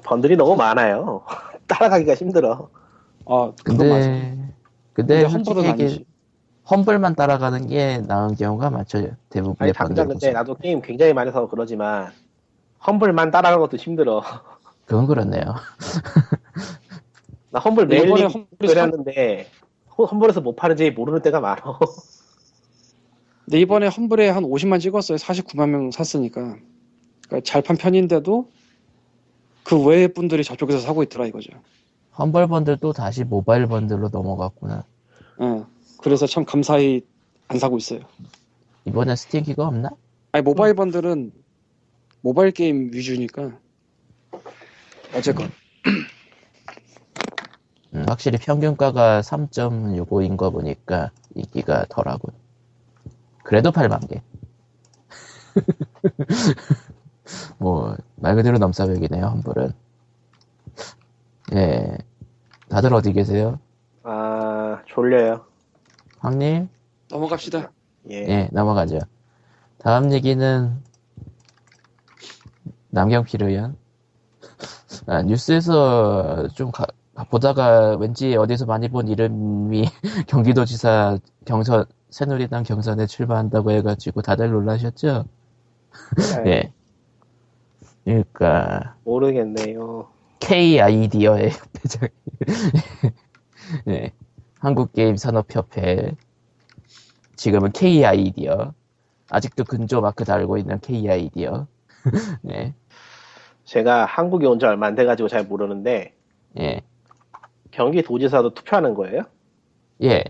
번들이 0.06 0.38
너무 0.38 0.56
많아요. 0.56 1.24
따라가기가 1.72 2.16
힘들어. 2.16 2.70
아, 3.26 3.52
그건 3.64 3.90
맞아. 3.90 4.08
근데, 4.08 4.54
근데, 4.94 5.14
근데 5.16 5.24
험블은 5.24 5.44
솔직히 5.44 5.70
아니지. 5.84 6.06
험블만 6.70 7.16
따라가는 7.16 7.68
게 7.68 7.98
나은 8.00 8.36
경우가 8.36 8.70
많죠. 8.70 9.00
아니 9.00 9.08
대부분의 9.30 9.74
당장 9.74 10.08
번들 10.08 10.20
근데 10.20 10.32
나도 10.32 10.56
게임 10.56 10.82
굉장히 10.82 11.14
많이 11.14 11.32
사서 11.32 11.48
그러지만 11.48 12.12
험블만 12.86 13.32
따라가는 13.32 13.60
것도 13.60 13.78
힘들어. 13.78 14.22
그건 14.86 15.08
그렇네요. 15.08 15.56
나 17.50 17.60
험블 17.60 17.88
매일 17.88 18.12
그랬는데 18.60 19.50
험블에서 19.98 20.42
못 20.42 20.56
파는지 20.56 20.92
모르는 20.92 21.22
때가 21.22 21.40
많아. 21.40 21.80
근데 23.46 23.60
이번에 23.60 23.88
험블에 23.88 24.30
한 24.30 24.44
50만 24.44 24.80
찍었어요. 24.80 25.18
49만 25.18 25.70
명 25.70 25.92
샀으니까. 25.92 26.56
그러니까 27.28 27.42
잘 27.44 27.62
판 27.62 27.76
편인데도 27.78 28.50
그 29.64 29.84
외의 29.86 30.08
분들이 30.08 30.44
저쪽에서 30.44 30.80
사고 30.80 31.04
있더라 31.04 31.26
이거죠. 31.28 31.52
Humble 32.18 32.48
Bundle도 32.48 32.94
다시 32.94 33.24
모바일 33.24 33.68
번들로 33.68 34.10
넘어갔구나. 34.10 34.84
예. 35.42 35.64
그래서 36.02 36.28
참 36.28 36.46
감사히 36.46 37.02
안 37.48 37.60
사고 37.60 37.78
있어요. 37.78 38.02
이번엔 38.86 39.16
스팀 39.16 39.44
키가 39.44 39.68
없나? 39.68 39.90
아니 40.32 40.44
모바일 40.44 40.74
번들은 40.76 41.32
모바일 42.22 42.52
게임 42.52 42.92
위주니까 42.94 43.58
어쨌건 45.16 45.52
음, 47.94 48.06
확실히 48.08 48.38
평균가가 48.38 49.22
3.65인 49.22 50.38
거 50.38 50.50
보니까 50.50 51.12
인기가 51.36 51.86
덜하군. 51.90 52.32
그래도 53.44 53.72
8만 53.72 54.08
개. 54.10 54.22
뭐 57.58 57.96
말 58.16 58.36
그대로 58.36 58.58
넘사벽이네요 58.60 59.26
환불은. 59.26 59.72
예. 61.54 61.98
다들 62.70 62.94
어디 62.94 63.14
계세요? 63.14 63.60
아 64.04 64.82
졸려요. 64.88 65.46
황님? 66.20 66.70
넘어갑시다. 67.10 67.72
예. 68.12 68.16
예, 68.28 68.50
넘어가죠. 68.52 69.00
다음 69.80 70.12
얘기는 70.14 70.82
남경필 72.90 73.44
의원. 73.44 73.76
아, 75.08 75.22
뉴스에서 75.24 76.48
좀 76.50 76.72
가- 76.72 76.86
보다가 77.30 77.98
왠지 77.98 78.36
어디서 78.36 78.66
많이 78.66 78.88
본 78.90 79.08
이름이 79.08 79.86
경기도지사 80.28 81.18
경선 81.46 81.86
새누리당 82.10 82.64
경선에 82.64 83.08
출마한다고 83.08 83.72
해가지고 83.72 84.22
다들 84.22 84.50
놀라셨죠? 84.52 85.26
네. 86.44 86.50
예. 86.52 86.74
그러니까 88.04 88.96
모르겠네요. 89.04 90.10
K 90.40 90.80
아이디어의 90.82 91.52
협회장. 91.52 92.10
네. 93.86 94.12
한국게임산업협회. 94.60 96.16
지금은 97.36 97.72
K 97.72 98.04
아이디어. 98.06 98.74
아직도 99.30 99.64
근조 99.64 100.02
마크 100.02 100.26
달고 100.26 100.58
있는 100.58 100.80
K 100.80 101.08
아이디어. 101.10 101.68
네. 102.42 102.74
제가 103.66 104.06
한국에 104.06 104.46
온 104.48 104.60
지 104.60 104.66
얼마 104.66 104.88
안 104.88 104.96
돼가지고 104.96 105.30
잘 105.30 105.46
모르는데 105.46 106.14
예. 106.60 106.82
경기도지사도 107.72 108.54
투표하는 108.54 108.96
거예요? 108.96 109.22
예. 110.04 110.24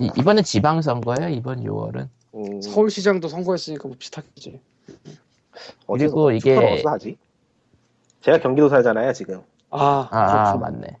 이, 0.00 0.10
이번엔 0.16 0.44
지방선거예요, 0.44 1.30
이번 1.30 1.64
6월은. 1.64 2.08
음, 2.34 2.60
서울시장도 2.62 3.26
선거했으니까 3.26 3.88
뭐 3.88 3.96
비슷하겠지. 3.98 4.60
어디서 5.86 6.10
그리고 6.14 6.30
이게- 6.32 6.56
어디서 6.56 6.90
하지? 6.90 7.18
제가 8.20 8.38
경기도 8.40 8.68
살잖아요 8.68 9.12
지금. 9.12 9.42
아, 9.70 10.08
아, 10.10 10.18
아, 10.18 10.52
그렇구나. 10.52 10.70
맞네. 10.70 10.98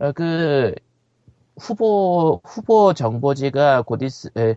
어, 0.00 0.12
그, 0.12 0.74
후보, 1.58 2.40
후보 2.44 2.94
정보지가 2.94 3.82
곧 3.82 4.02
있, 4.02 4.26
에, 4.38 4.56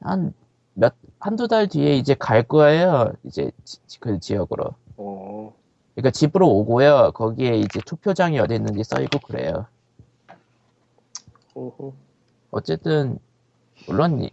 한, 0.00 0.32
몇, 0.74 0.94
한두 1.18 1.48
달 1.48 1.68
뒤에 1.68 1.96
이제 1.96 2.14
갈 2.14 2.42
거예요. 2.42 3.12
이제, 3.24 3.50
지- 3.64 3.78
그 4.00 4.18
지역으로. 4.20 4.74
어, 4.96 5.54
그러니까 5.94 6.10
집으로 6.10 6.48
오고요. 6.48 7.12
거기에 7.14 7.56
이제 7.56 7.80
투표장이 7.84 8.38
어디 8.38 8.54
있는지 8.54 8.82
써 8.84 9.00
있고 9.02 9.18
그래요. 9.18 9.66
음흠. 11.56 11.92
어쨌든, 12.50 13.18
물론, 13.86 14.22
이- 14.22 14.30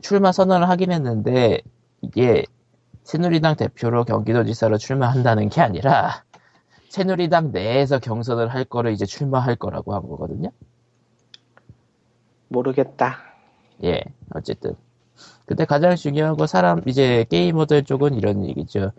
출마 0.00 0.32
선언을 0.32 0.68
하긴 0.68 0.92
했는데, 0.92 1.60
이게, 2.00 2.44
새누리당 3.04 3.56
대표로 3.56 4.04
경기도지사로 4.04 4.78
출마한다는 4.78 5.48
게 5.48 5.60
아니라, 5.60 6.24
새누리당 6.88 7.52
내에서 7.52 7.98
경선을 7.98 8.48
할 8.48 8.64
거를 8.64 8.92
이제 8.92 9.06
출마할 9.06 9.56
거라고 9.56 9.94
한 9.94 10.02
거거든요. 10.02 10.50
모르겠다. 12.48 13.16
예, 13.84 14.02
어쨌든. 14.34 14.74
근데 15.46 15.64
가장 15.64 15.96
중요한 15.96 16.36
건 16.36 16.46
사람, 16.46 16.82
이제 16.86 17.24
게이머들 17.30 17.84
쪽은 17.84 18.14
이런 18.14 18.44
얘기죠. 18.46 18.92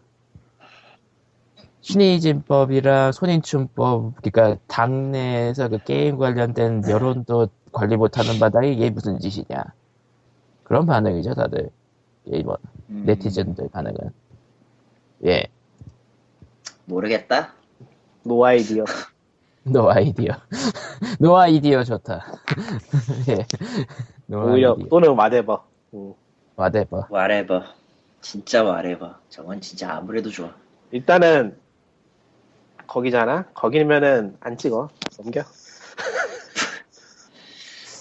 신의진법이랑 1.82 3.12
손인춘법, 3.12 4.16
그러니까 4.22 4.60
당내에서 4.68 5.70
그 5.70 5.78
게임 5.84 6.18
관련된 6.18 6.84
여론도 6.90 7.50
관리 7.72 7.98
못하는 7.98 8.40
바닥에 8.40 8.72
이게 8.72 8.90
무슨 8.90 9.20
짓이냐. 9.20 9.64
그런 10.64 10.86
반응이죠, 10.86 11.34
다들. 11.34 11.70
게이머, 12.26 12.56
음, 12.94 13.04
네티즌들 13.06 13.70
반응은. 13.70 13.98
예, 15.26 15.48
모르겠다. 16.86 17.54
no 18.24 18.46
idea. 18.46 18.86
no 19.64 19.90
idea. 19.90 20.34
no 21.20 21.38
idea 21.38 21.84
좋다. 21.84 22.26
예. 23.30 23.46
no 24.28 24.52
오히려 24.52 24.72
아이디어. 24.74 24.88
또는 24.90 25.16
마데버. 25.16 25.66
음. 25.96 26.14
whatever. 26.56 27.08
와레버. 27.10 27.64
진짜 28.22 28.64
와레버. 28.64 29.16
저건 29.30 29.60
진짜 29.62 29.96
아무래도 29.96 30.30
좋아. 30.30 30.54
일단은 30.92 31.58
거기잖아. 32.86 33.46
거기면은 33.54 34.38
안 34.40 34.58
찍어. 34.58 34.90
넘겨. 35.18 35.44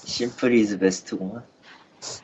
simple 0.05 0.55
is 0.55 0.79
best구만. 0.79 1.45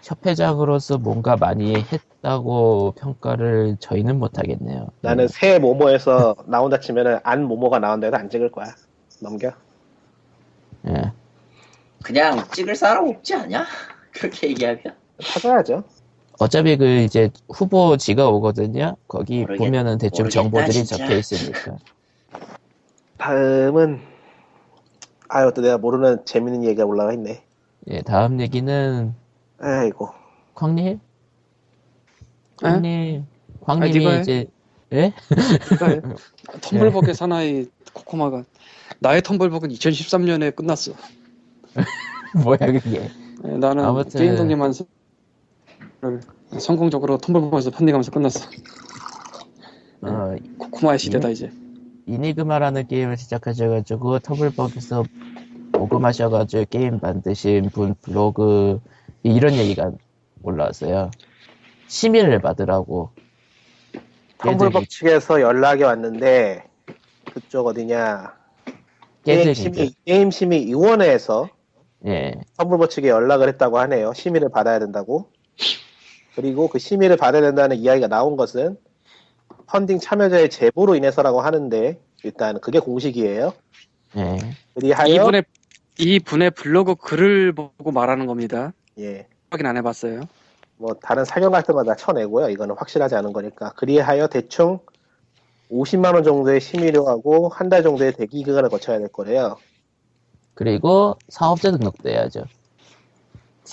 협회장으로서 0.03 0.99
뭔가 0.99 1.37
많이 1.37 1.74
했다고 1.76 2.95
평가를 2.99 3.76
저희는 3.81 4.18
못하겠네요. 4.18 4.89
나는 5.01 5.29
새 5.29 5.59
모모에서 5.59 6.35
나온다 6.47 6.81
치면은 6.81 7.18
안 7.22 7.45
모모가 7.45 7.79
나온다 7.79 8.07
해도 8.09 8.16
안 8.16 8.29
찍을 8.29 8.51
거야. 8.51 8.66
넘겨. 9.20 9.53
예. 10.89 11.12
그냥 12.03 12.45
찍을 12.53 12.74
사람 12.76 13.09
없지 13.09 13.35
않냐? 13.35 13.64
그렇게 14.12 14.49
얘기하면. 14.51 14.83
찾아야죠. 15.20 15.85
어차피 16.41 16.76
그 16.76 16.87
이제 17.01 17.31
후보지가 17.53 18.29
오거든요. 18.29 18.97
거기 19.09 19.45
모르겠- 19.45 19.59
보면은 19.59 19.99
대충 19.99 20.24
모르겠다, 20.24 20.43
정보들이 20.43 20.72
진짜. 20.72 20.97
적혀 20.97 21.16
있으니까. 21.16 21.76
다음은 23.18 24.01
아유 25.29 25.53
또 25.55 25.61
내가 25.62 25.79
모르는 25.79 26.24
재밌는 26.24 26.64
얘기가 26.64 26.85
올라가 26.85 27.12
있네. 27.12 27.43
예, 27.91 28.03
다음 28.03 28.41
얘기는 28.41 29.14
아이고. 29.59 30.09
광님? 30.54 31.00
광님, 32.56 32.84
아니, 32.84 33.24
광님이 33.61 34.06
해. 34.06 34.20
이제 34.20 34.46
예? 34.92 35.12
텀블벅의 36.61 37.14
사나이 37.14 37.66
코코마가 37.92 38.44
나의 39.00 39.22
텀블벅은 39.22 39.70
2013년에 39.72 40.54
끝났어. 40.56 40.92
뭐야 42.42 42.56
그게? 42.59 43.11
예, 43.44 43.48
나는 43.48 43.84
아무튼- 43.84 44.18
게임 44.20 44.34
독립만을 44.36 44.72
성공적으로 46.59 47.18
텀블벅에서 47.18 47.72
판매하면서 47.72 48.11
끝났어. 48.11 48.48
어, 50.02 50.34
코코마의 50.59 50.98
시대다 50.98 51.28
이제. 51.28 51.52
이니그마라는 52.06 52.86
게임을 52.88 53.18
시작하셔가지고 53.18 54.20
터블벅에서 54.20 55.04
모금하셔가지고 55.72 56.64
게임 56.70 56.98
만드신 57.02 57.68
분 57.70 57.94
블로그 58.00 58.80
이런 59.22 59.54
얘기가 59.54 59.92
올라왔어요. 60.42 61.10
심의를 61.86 62.40
받으라고. 62.40 63.10
텀블벅 64.38 64.88
측에서 64.88 65.40
연락이 65.40 65.82
왔는데 65.82 66.64
그쪽 67.32 67.66
어디냐 67.66 68.36
게임 69.24 69.38
깨들이 69.38 69.54
심의 69.54 69.90
게임 70.04 70.30
심의 70.30 70.66
위원회에서 70.66 71.48
예, 72.06 72.34
텀블벅 72.56 72.90
측에 72.90 73.08
연락을 73.08 73.48
했다고 73.48 73.78
하네요. 73.80 74.12
심의를 74.14 74.48
받아야 74.50 74.78
된다고. 74.78 75.30
그리고 76.36 76.68
그 76.68 76.78
심의를 76.78 77.16
받아야 77.16 77.42
된다는 77.42 77.76
이야기가 77.78 78.06
나온 78.06 78.36
것은 78.36 78.76
펀딩 79.66 79.98
참여자의 79.98 80.50
제보로 80.50 80.94
인해서라고 80.94 81.40
하는데 81.40 82.00
일단 82.22 82.60
그게 82.60 82.78
공식이에요. 82.78 83.52
예. 84.16 84.38
그리하여 84.74 85.14
이분의 85.14 85.44
이분의 85.98 86.50
블로그 86.52 86.94
글을 86.94 87.52
보고 87.52 87.90
말하는 87.90 88.26
겁니다. 88.26 88.72
예. 88.99 89.26
확인 89.51 89.66
안 89.66 89.76
해봤어요. 89.76 90.20
뭐 90.76 90.94
다른 91.03 91.24
사견 91.24 91.51
같은 91.51 91.74
거다 91.74 91.96
쳐내고요. 91.96 92.51
이거는 92.51 92.74
확실하지 92.76 93.14
않은 93.16 93.32
거니까. 93.32 93.72
그리하여 93.76 94.28
대충 94.28 94.78
50만 95.70 96.14
원 96.14 96.22
정도의 96.24 96.61
심의료하고 96.61 97.49
한 97.49 97.68
달 97.68 97.82
정도의 97.82 98.12
대기 98.12 98.42
기간을 98.44 98.68
거쳐야 98.70 98.99
될 98.99 99.09
거래요. 99.09 99.57
그리고 100.55 101.16
사업자 101.28 101.70
등록도 101.70 102.09
해야죠. 102.09 102.44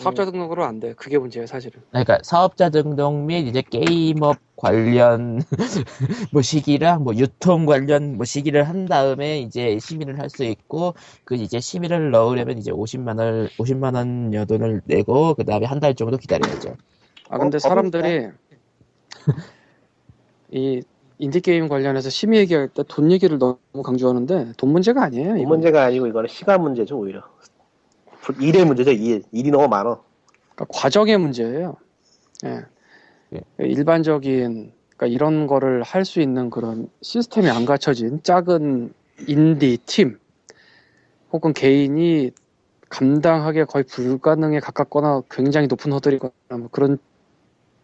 사업자 0.03 0.25
등록으로 0.25 0.65
안 0.65 0.79
돼. 0.79 0.93
그게 0.93 1.17
문제예요, 1.17 1.47
사실은. 1.47 1.81
그러니까 1.91 2.19
사업자 2.23 2.69
등록 2.69 3.15
및 3.25 3.47
이제 3.47 3.61
게임업 3.61 4.37
관련 4.57 5.41
뭐 6.33 6.41
시기랑 6.41 7.03
뭐 7.03 7.15
유통 7.15 7.65
관련 7.65 8.15
뭐 8.17 8.25
시기를 8.25 8.63
한 8.67 8.85
다음에 8.85 9.39
이제 9.39 9.79
심의를 9.79 10.19
할 10.19 10.29
수 10.29 10.43
있고 10.43 10.95
그 11.25 11.35
이제 11.35 11.59
심의를 11.59 12.11
넣으려면 12.11 12.57
이제 12.57 12.71
50만 12.71 13.19
원 13.19 13.49
50만 13.57 13.95
원 13.95 14.33
여돈을 14.33 14.81
내고 14.85 15.33
그 15.35 15.45
다음에 15.45 15.65
한 15.65 15.79
달 15.79 15.95
정도 15.95 16.17
기다려야죠. 16.17 16.75
아 17.29 17.37
근데 17.37 17.57
어, 17.57 17.59
사람들이 17.59 18.29
이 20.51 20.81
인디 21.17 21.41
게임 21.41 21.67
관련해서 21.69 22.09
심의 22.09 22.39
얘기할 22.41 22.69
때 22.69 22.83
돈 22.87 23.11
얘기를 23.11 23.37
너무 23.39 23.57
강조하는데 23.83 24.53
돈 24.57 24.71
문제가 24.71 25.03
아니에요. 25.03 25.37
이 25.37 25.41
이건. 25.41 25.47
문제가 25.47 25.83
아니고 25.85 26.07
이거는 26.07 26.27
시간 26.27 26.61
문제죠 26.61 26.97
오히려. 26.97 27.23
일의 28.33 28.65
문제죠 28.65 28.91
일. 28.91 29.23
일이 29.31 29.51
너무 29.51 29.67
많아. 29.67 29.99
그러니까 30.55 30.65
과정의 30.69 31.17
문제예요. 31.17 31.75
예. 32.45 32.61
예. 33.33 33.39
일반적인 33.59 34.71
그러니까 34.95 35.07
이런 35.07 35.47
거를 35.47 35.83
할 35.83 36.05
수 36.05 36.21
있는 36.21 36.49
그런 36.49 36.87
시스템이 37.01 37.49
안 37.49 37.65
갖춰진 37.65 38.21
작은 38.23 38.93
인디 39.27 39.77
팀 39.85 40.19
혹은 41.33 41.53
개인이 41.53 42.31
감당하기 42.89 43.65
거의 43.65 43.83
불가능에 43.83 44.59
가깝거나 44.59 45.23
굉장히 45.29 45.67
높은 45.67 45.91
허들이거나 45.91 46.31
뭐 46.51 46.67
그런 46.71 46.97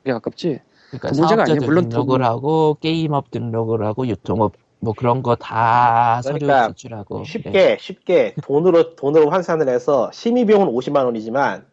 게 0.05 0.11
가깝지 0.13 0.59
그러니까 0.89 1.09
그 1.09 1.15
문제가 1.15 1.43
아니에요. 1.43 1.59
물론 1.61 1.89
등록을 1.89 2.19
돈- 2.19 2.25
하고 2.25 2.77
게임업 2.79 3.31
등록을 3.31 3.83
하고 3.85 4.07
유통업 4.07 4.53
뭐 4.81 4.93
그런 4.97 5.21
거 5.21 5.35
다 5.35 6.21
서류 6.23 6.39
그러니까 6.39 6.67
제출하고 6.69 7.19
네. 7.19 7.23
쉽게 7.23 7.77
쉽게 7.79 8.35
돈으로 8.43 8.95
돈으로 8.95 9.29
환산을 9.29 9.69
해서 9.69 10.09
심의 10.11 10.45
비용은 10.45 10.67
50만 10.67 11.05
원이지만 11.05 11.65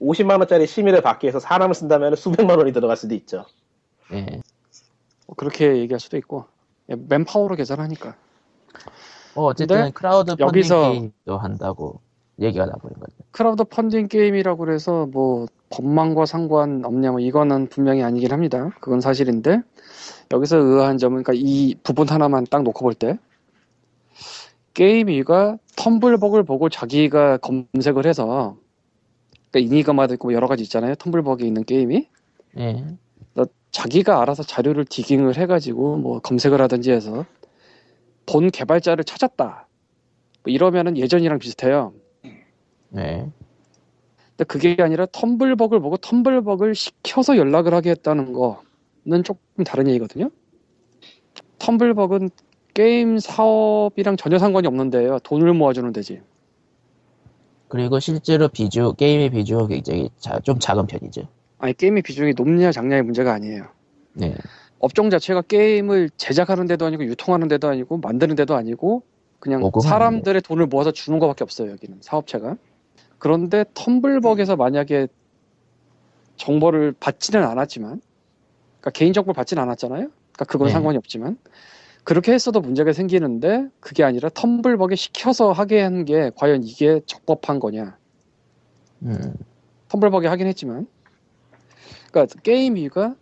50만 0.00 0.38
원짜리 0.38 0.66
심의를 0.66 1.02
받기 1.02 1.26
위해서 1.26 1.40
사람을 1.40 1.74
쓴다면 1.74 2.16
수백만 2.16 2.58
원이 2.58 2.72
들어갈 2.72 2.96
수도 2.96 3.14
있죠. 3.14 3.44
네. 4.10 4.22
네. 4.22 4.40
뭐 5.26 5.36
그렇게 5.36 5.76
얘기할 5.76 6.00
수도 6.00 6.16
있고 6.16 6.46
예, 6.90 6.96
맨파워로 6.96 7.54
계산하니까. 7.56 8.14
어, 9.34 9.44
어쨌든 9.44 9.92
크라우드 9.92 10.34
펀딩 10.36 10.62
여기서- 10.62 10.90
게임도 10.92 11.38
한다고 11.38 12.00
얘기가 12.40 12.64
나버린 12.64 12.98
거죠. 12.98 13.14
크라우드 13.30 13.64
펀딩 13.64 14.08
게임이라고 14.08 14.58
그래서 14.64 15.06
뭐 15.06 15.46
법망과 15.70 16.24
상관없냐 16.24 17.10
뭐 17.10 17.20
이거는 17.20 17.66
분명히 17.68 18.02
아니긴 18.02 18.32
합니다. 18.32 18.70
그건 18.80 19.00
사실인데 19.02 19.60
여기서 20.32 20.58
의아한 20.58 20.98
점은 20.98 21.22
그러니까 21.22 21.32
이 21.34 21.74
부분 21.82 22.08
하나만 22.08 22.46
딱 22.50 22.62
놓고 22.62 22.84
볼 22.84 22.94
때 22.94 23.18
게임위가 24.74 25.58
텀블벅을 25.76 26.46
보고 26.46 26.68
자기가 26.68 27.38
검색을 27.38 28.06
해서 28.06 28.56
그러니까 29.50 29.74
이니그마도 29.74 30.14
있고 30.14 30.28
뭐 30.28 30.34
여러 30.34 30.46
가지 30.46 30.62
있잖아요. 30.62 30.94
텀블벅에 30.94 31.42
있는 31.42 31.64
게임이 31.64 32.08
예. 32.58 32.84
자기가 33.70 34.22
알아서 34.22 34.42
자료를 34.42 34.84
digging을 34.86 35.36
해가지고 35.36 35.98
뭐 35.98 36.20
검색을 36.20 36.60
하든지 36.62 36.90
해서 36.90 37.26
본 38.26 38.50
개발자를 38.50 39.04
찾았다. 39.04 39.66
뭐 40.42 40.52
이러면은 40.52 40.96
예전이랑 40.96 41.38
비슷해요. 41.38 41.92
네. 42.90 43.30
근데 44.30 44.44
그게 44.46 44.76
아니라 44.80 45.06
텀블벅을 45.06 45.80
보고 45.82 45.96
텀블벅을 45.96 46.74
시켜서 46.74 47.36
연락을 47.36 47.74
하게 47.74 47.90
했다는 47.90 48.32
거는 48.32 48.67
조금 49.24 49.64
다른 49.64 49.88
얘기거든요. 49.88 50.30
텀블벅은 51.58 52.30
게임 52.74 53.18
사업이랑 53.18 54.16
전혀 54.16 54.38
상관이 54.38 54.66
없는데요. 54.66 55.18
돈을 55.20 55.52
모아주는 55.54 55.92
데지. 55.92 56.20
그리고 57.68 57.98
실제로 58.00 58.48
비주 58.48 58.94
게임의 58.96 59.30
비주가 59.30 59.66
굉장히 59.66 60.10
자, 60.18 60.38
좀 60.40 60.58
작은 60.58 60.86
편이죠. 60.86 61.28
아니 61.58 61.74
게임의 61.74 62.02
비중이 62.02 62.34
높냐 62.36 62.70
작냐의 62.70 63.02
문제가 63.02 63.32
아니에요. 63.32 63.64
네. 64.14 64.34
업종 64.78 65.10
자체가 65.10 65.42
게임을 65.42 66.10
제작하는 66.16 66.66
데도 66.66 66.86
아니고 66.86 67.04
유통하는 67.04 67.48
데도 67.48 67.68
아니고 67.68 67.98
만드는 67.98 68.36
데도 68.36 68.54
아니고 68.54 69.02
그냥 69.40 69.60
모금 69.60 69.80
사람들의 69.80 70.40
돈을 70.42 70.66
모아서 70.66 70.92
주는 70.92 71.18
것밖에 71.18 71.44
없어요 71.44 71.72
여기는 71.72 71.98
사업체가. 72.00 72.56
그런데 73.18 73.64
텀블벅에서 73.74 74.56
만약에 74.56 75.08
정보를 76.36 76.94
받지는 76.98 77.42
않았지만, 77.44 78.00
그러니까 78.80 78.90
개인 78.90 79.12
정보를 79.12 79.34
받지는 79.34 79.62
않았잖아요. 79.62 80.08
그러니까 80.08 80.44
그건 80.46 80.66
네. 80.68 80.72
상관이 80.72 80.96
없지만 80.98 81.38
그렇게 82.04 82.32
했어도 82.32 82.60
문제가 82.60 82.92
생기는데 82.92 83.68
그게 83.80 84.02
아니라 84.04 84.28
텀블벅에 84.30 84.96
시켜서 84.96 85.52
하게 85.52 85.80
한 85.82 86.04
게 86.04 86.30
과연 86.36 86.62
이게 86.64 87.00
적법한 87.06 87.58
거냐? 87.60 87.96
음. 89.02 89.34
텀블벅에 89.88 90.26
하긴 90.26 90.46
했지만 90.46 90.86
그러니까 92.10 92.40
게임위가 92.42 93.14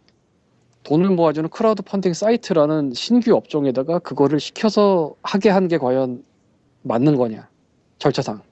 돈을 0.84 1.10
모아주는 1.10 1.48
크라우드 1.50 1.82
펀딩 1.82 2.12
사이트라는 2.14 2.92
신규 2.94 3.34
업종에다가 3.34 3.98
그거를 3.98 4.38
시켜서 4.40 5.14
하게 5.22 5.50
한 5.50 5.66
게 5.68 5.78
과연 5.78 6.24
맞는 6.82 7.16
거냐 7.16 7.48
절차상 7.98 8.42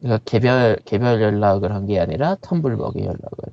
그러니까 0.00 0.22
개별 0.26 0.76
개별 0.84 1.22
연락을 1.22 1.72
한 1.72 1.86
게 1.86 1.98
아니라 2.00 2.34
텀블벅에 2.36 3.00
연락을. 3.04 3.52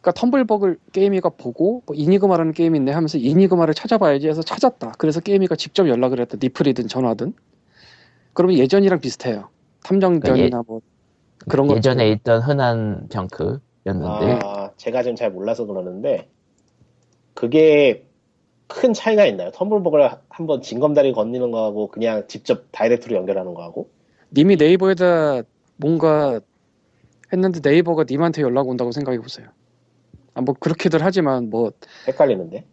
그러니까 0.00 0.12
텀블벅을 0.12 0.78
게임위가 0.92 1.30
보고 1.30 1.82
뭐 1.86 1.96
이니그마라는 1.96 2.52
게임이 2.52 2.78
있네 2.78 2.92
하면서 2.92 3.18
이니그마를 3.18 3.74
찾아봐야지 3.74 4.28
해서 4.28 4.42
찾았다. 4.42 4.92
그래서 4.98 5.20
게임위가 5.20 5.56
직접 5.56 5.88
연락을 5.88 6.20
했다. 6.20 6.36
리플이든 6.40 6.88
전화든. 6.88 7.34
그러면 8.32 8.58
예전이랑 8.58 9.00
비슷해요. 9.00 9.48
탐정전이나 9.82 10.62
뭐 10.66 10.80
그런 11.48 11.66
거 11.66 11.76
예전에 11.76 12.10
있던 12.10 12.42
흔한 12.42 13.08
병크였는데. 13.08 14.38
아, 14.44 14.70
제가 14.76 15.02
지금 15.02 15.16
잘 15.16 15.30
몰라서 15.30 15.66
그러는데 15.66 16.28
그게 17.34 18.04
큰 18.68 18.92
차이가 18.92 19.24
있나요? 19.26 19.50
텀블벅을 19.50 20.18
한번 20.28 20.62
징검다리 20.62 21.12
건니는 21.12 21.50
거하고 21.50 21.88
그냥 21.88 22.24
직접 22.28 22.66
다이렉트로 22.70 23.16
연결하는 23.16 23.54
거하고? 23.54 23.90
님이 24.36 24.56
네이버에다 24.56 25.42
뭔가 25.76 26.40
했는데 27.32 27.60
네이버가 27.62 28.04
님한테 28.08 28.42
연락 28.42 28.68
온다고 28.68 28.92
생각해 28.92 29.18
보세요. 29.20 29.48
아, 30.38 30.40
뭐 30.40 30.54
그렇게들 30.58 31.04
하지만 31.04 31.50
뭐 31.50 31.72
헷갈리는데. 32.06 32.64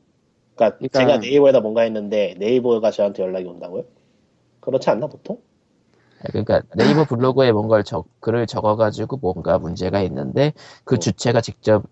그러니까, 0.56 0.78
그러니까- 0.78 1.00
제가 1.00 1.18
네이버에다 1.18 1.60
뭔가 1.62 1.82
했는데 1.82 2.36
네이버가 2.38 2.92
저한테 2.92 3.24
연락이 3.24 3.48
온다고요? 3.48 3.84
그렇지 4.60 4.90
않나 4.92 5.08
보통? 5.08 5.40
그러니까 6.28 6.62
네이버 6.76 7.06
블로그에 7.06 7.52
뭔가를 7.52 7.84
적, 7.84 8.08
글을 8.20 8.46
적어가지고 8.48 9.18
뭔가 9.18 9.58
문제가 9.60 10.02
있는데 10.04 10.54
그 10.84 10.96
어. 10.96 10.98
주체가 11.00 11.42
직접 11.42 11.84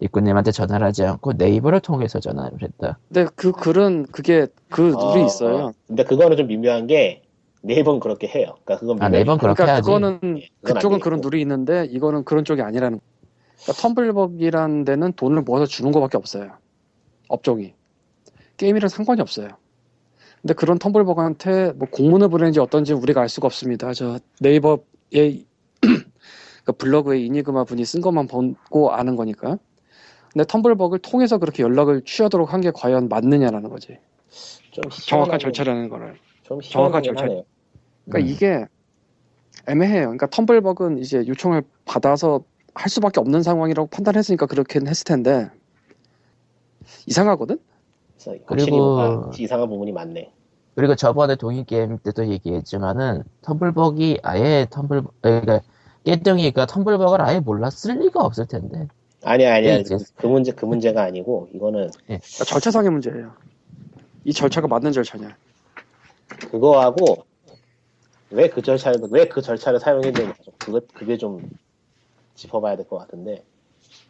입구님한테 0.00 0.50
전화를 0.50 0.86
하지 0.86 1.04
않고 1.04 1.34
네이버를 1.34 1.80
통해서 1.80 2.18
전화를 2.18 2.62
했다. 2.62 2.98
근데 3.08 3.30
그 3.36 3.52
글은 3.52 4.06
그게 4.12 4.46
그 4.70 4.80
룰이 4.80 5.22
아, 5.22 5.24
있어요. 5.24 5.66
아. 5.68 5.72
근데 5.86 6.04
그거는 6.04 6.36
좀 6.36 6.46
미묘한 6.48 6.86
게 6.86 7.22
네이버는 7.62 8.00
그렇게 8.00 8.26
해요. 8.26 8.56
그러니까 8.64 8.78
그건 8.78 9.02
아. 9.02 9.08
네이버는 9.08 9.38
그렇게 9.38 9.56
그러니까 9.62 9.76
하지. 9.76 9.86
그거는 9.86 10.20
예, 10.38 10.48
그쪽은 10.62 10.96
안 10.96 11.00
그런. 11.00 11.20
룰이 11.22 11.40
있는데 11.42 11.84
이거는 11.90 12.24
그런 12.24 12.44
쪽이 12.44 12.60
아니라는 12.62 12.98
거. 12.98 13.11
그러니까 13.62 13.88
텀블벅이라는 13.88 14.84
데는 14.84 15.12
돈을 15.14 15.42
모아서 15.42 15.66
주는 15.66 15.92
것밖에 15.92 16.16
없어요. 16.16 16.52
업종이 17.28 17.74
게임이랑 18.56 18.88
상관이 18.88 19.20
없어요. 19.20 19.48
근데 20.40 20.54
그런 20.54 20.78
텀블벅한테 20.78 21.74
뭐 21.76 21.88
공문을 21.88 22.28
보내는지 22.28 22.58
어떤지 22.60 22.92
우리가 22.92 23.20
알 23.20 23.28
수가 23.28 23.46
없습니다. 23.46 23.92
저 23.94 24.18
네이버에 24.40 25.44
그 26.64 26.72
블로그에 26.72 27.20
이니그마 27.20 27.64
분이 27.64 27.84
쓴 27.84 28.00
것만 28.00 28.26
보고 28.26 28.92
아는 28.92 29.16
거니까. 29.16 29.58
근데 30.32 30.44
텀블벅을 30.44 31.00
통해서 31.02 31.38
그렇게 31.38 31.62
연락을 31.62 32.02
취하도록 32.04 32.52
한 32.52 32.60
게 32.60 32.70
과연 32.74 33.08
맞느냐라는 33.08 33.68
거지. 33.70 33.98
좀 34.72 34.84
정확한 34.90 35.38
절차라는 35.38 35.88
거를. 35.88 36.16
좀 36.42 36.60
정확한 36.60 37.02
절차. 37.02 37.24
하네요. 37.24 37.44
그러니까 38.08 38.28
음. 38.28 38.34
이게 38.34 38.66
애매해요. 39.68 40.04
그러니까 40.06 40.26
텀블벅은 40.26 40.98
이제 41.00 41.24
요청을 41.26 41.62
받아서 41.84 42.42
할 42.74 42.88
수밖에 42.88 43.20
없는 43.20 43.42
상황이라고 43.42 43.88
판단했으니까 43.88 44.46
그렇게는 44.46 44.88
했을 44.88 45.04
텐데 45.04 45.50
이상하거든. 47.06 47.58
확실히 48.46 48.76
뭔가 48.76 49.30
이상한 49.38 49.68
부분이 49.68 49.92
많네. 49.92 50.32
그리고 50.74 50.94
저번에 50.94 51.36
동인 51.36 51.64
게임 51.66 51.98
때도 51.98 52.28
얘기했지만은 52.28 53.24
텀블벅이 53.42 54.20
아예 54.22 54.66
텀블 54.70 55.04
그러니까 55.20 55.60
깨덩이가 56.04 56.66
텀블벅을 56.66 57.20
아예 57.20 57.40
몰랐을 57.40 57.98
리가 58.00 58.20
없을 58.20 58.46
텐데. 58.46 58.88
아니야 59.24 59.54
아니야 59.54 59.76
네, 59.78 59.82
그, 59.84 59.98
그 60.16 60.26
문제 60.26 60.52
그 60.52 60.64
문제가 60.64 61.02
아니고 61.02 61.48
이거는 61.54 61.90
그러니까 62.06 62.44
절차상의 62.46 62.90
문제예요. 62.90 63.32
이 64.24 64.32
절차가 64.32 64.66
맞는 64.66 64.92
절차냐? 64.92 65.36
그거하고 66.50 67.24
왜 68.30 68.48
그 68.48 68.62
절차를 68.62 69.00
왜 69.10 69.28
그 69.28 69.42
절차를 69.42 69.78
사용했는지 69.78 70.32
그거 70.58 70.80
그게 70.94 71.18
좀 71.18 71.50
짚어봐야 72.34 72.76
될 72.76 72.86
것 72.88 72.98
같은데 72.98 73.44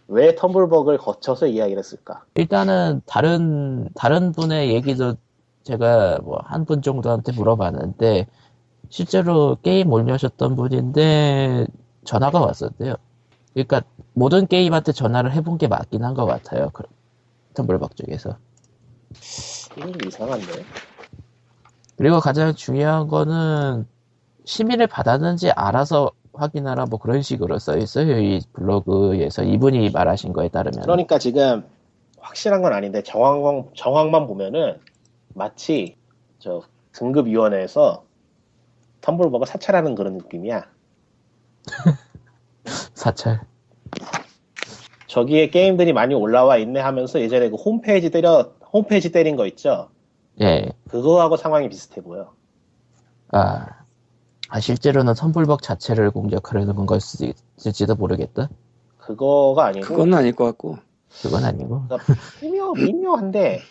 왜 0.08 0.34
텀블벅을 0.34 0.98
거쳐서 0.98 1.46
이야기를 1.46 1.78
했을까? 1.78 2.24
일단은 2.34 3.00
다른 3.06 3.88
다른 3.94 4.32
분의 4.32 4.72
얘기도 4.74 5.14
제가 5.64 6.18
뭐 6.22 6.40
한 6.44 6.64
분 6.64 6.82
정도한테 6.82 7.32
물어봤는데 7.32 8.26
실제로 8.90 9.56
게임 9.62 9.92
올려셨던 9.92 10.56
분인데 10.56 11.66
전화가 12.04 12.40
왔었대요. 12.40 12.96
그러니까 13.54 13.82
모든 14.12 14.46
게임한테 14.46 14.92
전화를 14.92 15.32
해본 15.32 15.58
게 15.58 15.68
맞긴 15.68 16.04
한 16.04 16.14
것 16.14 16.26
같아요. 16.26 16.70
그 16.72 16.82
텀블벅 17.54 17.96
쪽에서. 17.96 18.36
이건 19.76 19.92
좀 19.92 20.08
이상한데. 20.08 20.64
그리고 21.96 22.20
가장 22.20 22.54
중요한 22.54 23.06
거는 23.08 23.86
심의를 24.44 24.86
받았는지 24.88 25.50
알아서 25.52 26.10
확인하라 26.32 26.86
뭐 26.86 26.98
그런 26.98 27.22
식으로 27.22 27.58
써 27.58 27.76
있어요. 27.76 28.18
이 28.18 28.40
블로그에서 28.52 29.42
이분이 29.42 29.90
말하신 29.90 30.32
거에 30.32 30.48
따르면. 30.48 30.82
그러니까 30.82 31.18
지금 31.18 31.64
확실한 32.18 32.62
건 32.62 32.72
아닌데 32.72 33.02
정황 33.02 33.68
정황만 33.74 34.26
보면은 34.26 34.78
마치 35.34 35.96
저 36.38 36.62
등급위원회에서 36.92 38.04
텀블벅을 39.00 39.46
사찰하는 39.46 39.94
그런 39.94 40.14
느낌이야. 40.14 40.66
사찰. 42.94 43.40
저기에 45.06 45.50
게임들이 45.50 45.92
많이 45.92 46.14
올라와 46.14 46.56
있네 46.56 46.80
하면서 46.80 47.20
예전에 47.20 47.50
그 47.50 47.56
홈페이지 47.56 48.10
때려 48.10 48.52
홈페이지 48.72 49.12
때린 49.12 49.36
거 49.36 49.46
있죠. 49.46 49.90
예. 50.40 50.70
그거하고 50.88 51.36
상황이 51.36 51.68
비슷해 51.68 52.00
보여. 52.00 52.32
아, 53.32 53.81
아 54.54 54.60
실제로는 54.60 55.14
텀블벅 55.14 55.62
자체를 55.62 56.10
공격하려는 56.10 56.84
걸 56.84 57.00
수도 57.00 57.24
있을지도 57.56 57.94
모르겠다. 57.94 58.50
그거가 58.98 59.64
아니고 59.64 59.86
그건 59.86 60.12
아닐 60.12 60.34
것 60.34 60.44
같고. 60.44 60.76
그건 61.22 61.42
아니고. 61.46 61.84
미묘 62.42 62.74
미묘한데 62.74 63.62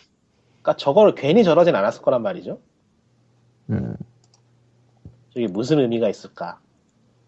그러니까 0.60 0.76
저거를 0.76 1.14
괜히 1.14 1.44
저러진 1.44 1.76
않았을 1.76 2.02
거란 2.02 2.22
말이죠. 2.22 2.58
음. 3.70 3.94
저게 5.32 5.46
무슨 5.46 5.78
의미가 5.78 6.08
있을까? 6.08 6.58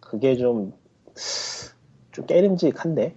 그게 0.01 0.35
좀, 0.35 0.73
좀 2.11 2.25
깨름직한데? 2.25 3.15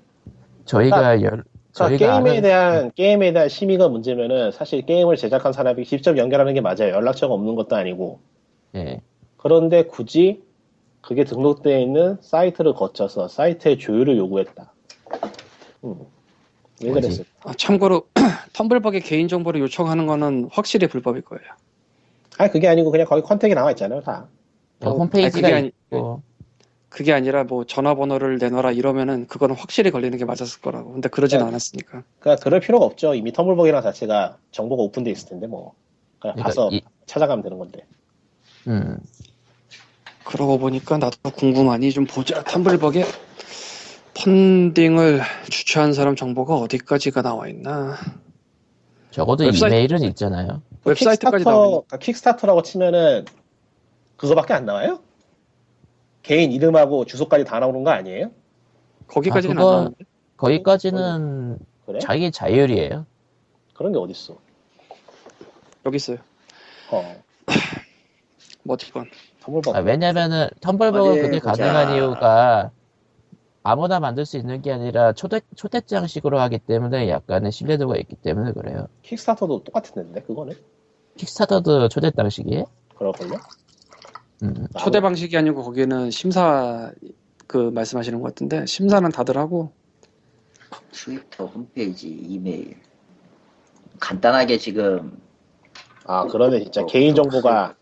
저희가 0.66 1.20
열, 1.22 1.30
그러니까 1.30 1.44
저희가 1.72 2.22
게임에 2.22 2.38
아는- 2.38 2.42
대한, 2.42 2.92
게임에 2.94 3.32
대한 3.32 3.48
심의가 3.48 3.88
문제면은 3.88 4.52
사실 4.52 4.86
게임을 4.86 5.16
제작한 5.16 5.52
사람이 5.52 5.84
직접 5.84 6.16
연결하는 6.16 6.54
게 6.54 6.60
맞아요. 6.60 6.90
연락처가 6.92 7.34
없는 7.34 7.56
것도 7.56 7.74
아니고. 7.74 8.20
예. 8.76 9.00
그런데 9.38 9.84
굳이 9.84 10.42
그게 11.00 11.24
등록되어 11.24 11.78
있는 11.78 12.18
사이트를 12.20 12.74
거쳐서 12.74 13.28
사이트의 13.28 13.78
조율을 13.78 14.18
요구했다. 14.18 14.72
음. 15.84 15.94
왜? 16.82 16.90
그랬을까? 16.90 17.30
아, 17.44 17.52
참고로 17.56 18.08
텀블벅에 18.52 19.02
개인정보를 19.04 19.60
요청하는 19.62 20.06
거는 20.06 20.48
확실히 20.52 20.86
불법일 20.88 21.22
거예요. 21.22 21.44
아니, 22.36 22.50
그게 22.52 22.68
아니고 22.68 22.90
그냥 22.90 23.06
거기 23.06 23.22
컨택이 23.22 23.54
나와 23.54 23.70
있잖아요, 23.70 24.00
다. 24.02 24.26
어, 24.80 24.88
아니, 24.90 24.98
홈페이지가 24.98 25.40
그게 25.48 25.54
아니- 25.54 25.66
있고 25.68 26.22
그게 26.88 27.12
아니라 27.12 27.44
뭐 27.44 27.64
전화번호를 27.64 28.38
내놔라 28.38 28.72
이러면은 28.72 29.26
그거는 29.26 29.54
확실히 29.56 29.90
걸리는 29.90 30.16
게 30.18 30.24
맞았을 30.24 30.60
거라고. 30.62 30.92
근데 30.92 31.08
그러진 31.08 31.38
네. 31.40 31.44
않았으니까. 31.44 32.02
그러니까 32.18 32.42
그럴 32.42 32.60
필요가 32.60 32.86
없죠. 32.86 33.14
이미 33.14 33.30
텀블벅이랑 33.32 33.82
자체가 33.82 34.38
정보가 34.52 34.82
오픈돼 34.84 35.10
있을 35.10 35.28
텐데, 35.28 35.46
뭐. 35.46 35.74
그냥 36.18 36.34
그러니까 36.36 36.42
가서 36.44 36.70
이- 36.72 36.82
찾아가면 37.06 37.42
되는 37.42 37.58
건데. 37.58 37.84
음. 38.68 38.98
그러고 40.24 40.58
보니까 40.58 40.98
나도 40.98 41.30
궁금하니 41.30 41.90
좀 41.90 42.04
보자. 42.04 42.42
텀블벅에 42.44 43.04
펀딩을 44.14 45.22
주최한 45.48 45.92
사람 45.92 46.16
정보가 46.16 46.56
어디까지가 46.56 47.22
나와 47.22 47.48
있나. 47.48 47.96
적어도 49.10 49.44
웹사이트- 49.44 49.66
이메일은 49.68 50.02
있잖아요. 50.02 50.60
웹사이트까지 50.84 51.36
Kickstarter, 51.44 51.50
나와 51.50 51.66
있 51.66 51.70
그러니까 51.70 51.96
Kickstarter라고 51.98 52.62
치면은 52.62 53.24
그거밖에 54.16 54.52
안 54.54 54.66
나와요? 54.66 55.00
개인 56.22 56.52
이름하고 56.52 57.06
주소까지 57.06 57.44
다 57.44 57.58
나오는 57.58 57.82
거 57.84 57.90
아니에요? 57.90 58.30
거기까지는 59.06 59.58
아, 59.58 59.60
나오는데. 59.60 60.04
거기까지는 60.36 61.58
그래? 61.86 61.98
자기 62.00 62.30
자율이에요. 62.30 63.06
그런 63.72 63.92
게 63.92 63.98
어딨어? 63.98 64.36
여기 65.86 65.96
있어요. 65.96 66.18
어, 66.90 67.22
뭐 68.64 68.74
어쨌건. 68.74 69.06
텀블벅. 69.42 69.74
아, 69.76 69.80
왜냐면은 69.80 70.48
텀블벅은 70.60 71.20
그게 71.22 71.40
보자. 71.40 71.56
가능한 71.56 71.94
이유가 71.94 72.70
아무나 73.62 74.00
만들 74.00 74.24
수 74.24 74.36
있는 74.36 74.62
게 74.62 74.72
아니라 74.72 75.12
초대 75.12 75.40
초대장식으로 75.56 76.40
하기 76.40 76.58
때문에 76.60 77.08
약간의 77.08 77.52
신뢰도가 77.52 77.96
있기 77.96 78.16
때문에 78.16 78.52
그래요. 78.52 78.86
킥스타터도 79.02 79.64
똑같은데 79.64 80.22
그거는? 80.22 80.54
킥스타터도 81.16 81.88
초대장식이에요? 81.88 82.64
그럴걸요? 82.96 83.40
음. 84.44 84.66
초대 84.78 85.00
방식이 85.00 85.36
아니고 85.36 85.62
거기는 85.62 86.10
심사 86.10 86.92
그 87.46 87.56
말씀하시는 87.56 88.20
것 88.20 88.28
같은데 88.28 88.66
심사는 88.66 89.10
다들 89.10 89.36
하고 89.36 89.72
트위터 90.92 91.46
홈페이지 91.46 92.08
이메일 92.08 92.76
간단하게 93.98 94.58
지금 94.58 95.20
아 96.04 96.26
그러네 96.26 96.60
진짜 96.60 96.82
어, 96.82 96.86
개인 96.86 97.14
또 97.14 97.22
정보가 97.22 97.76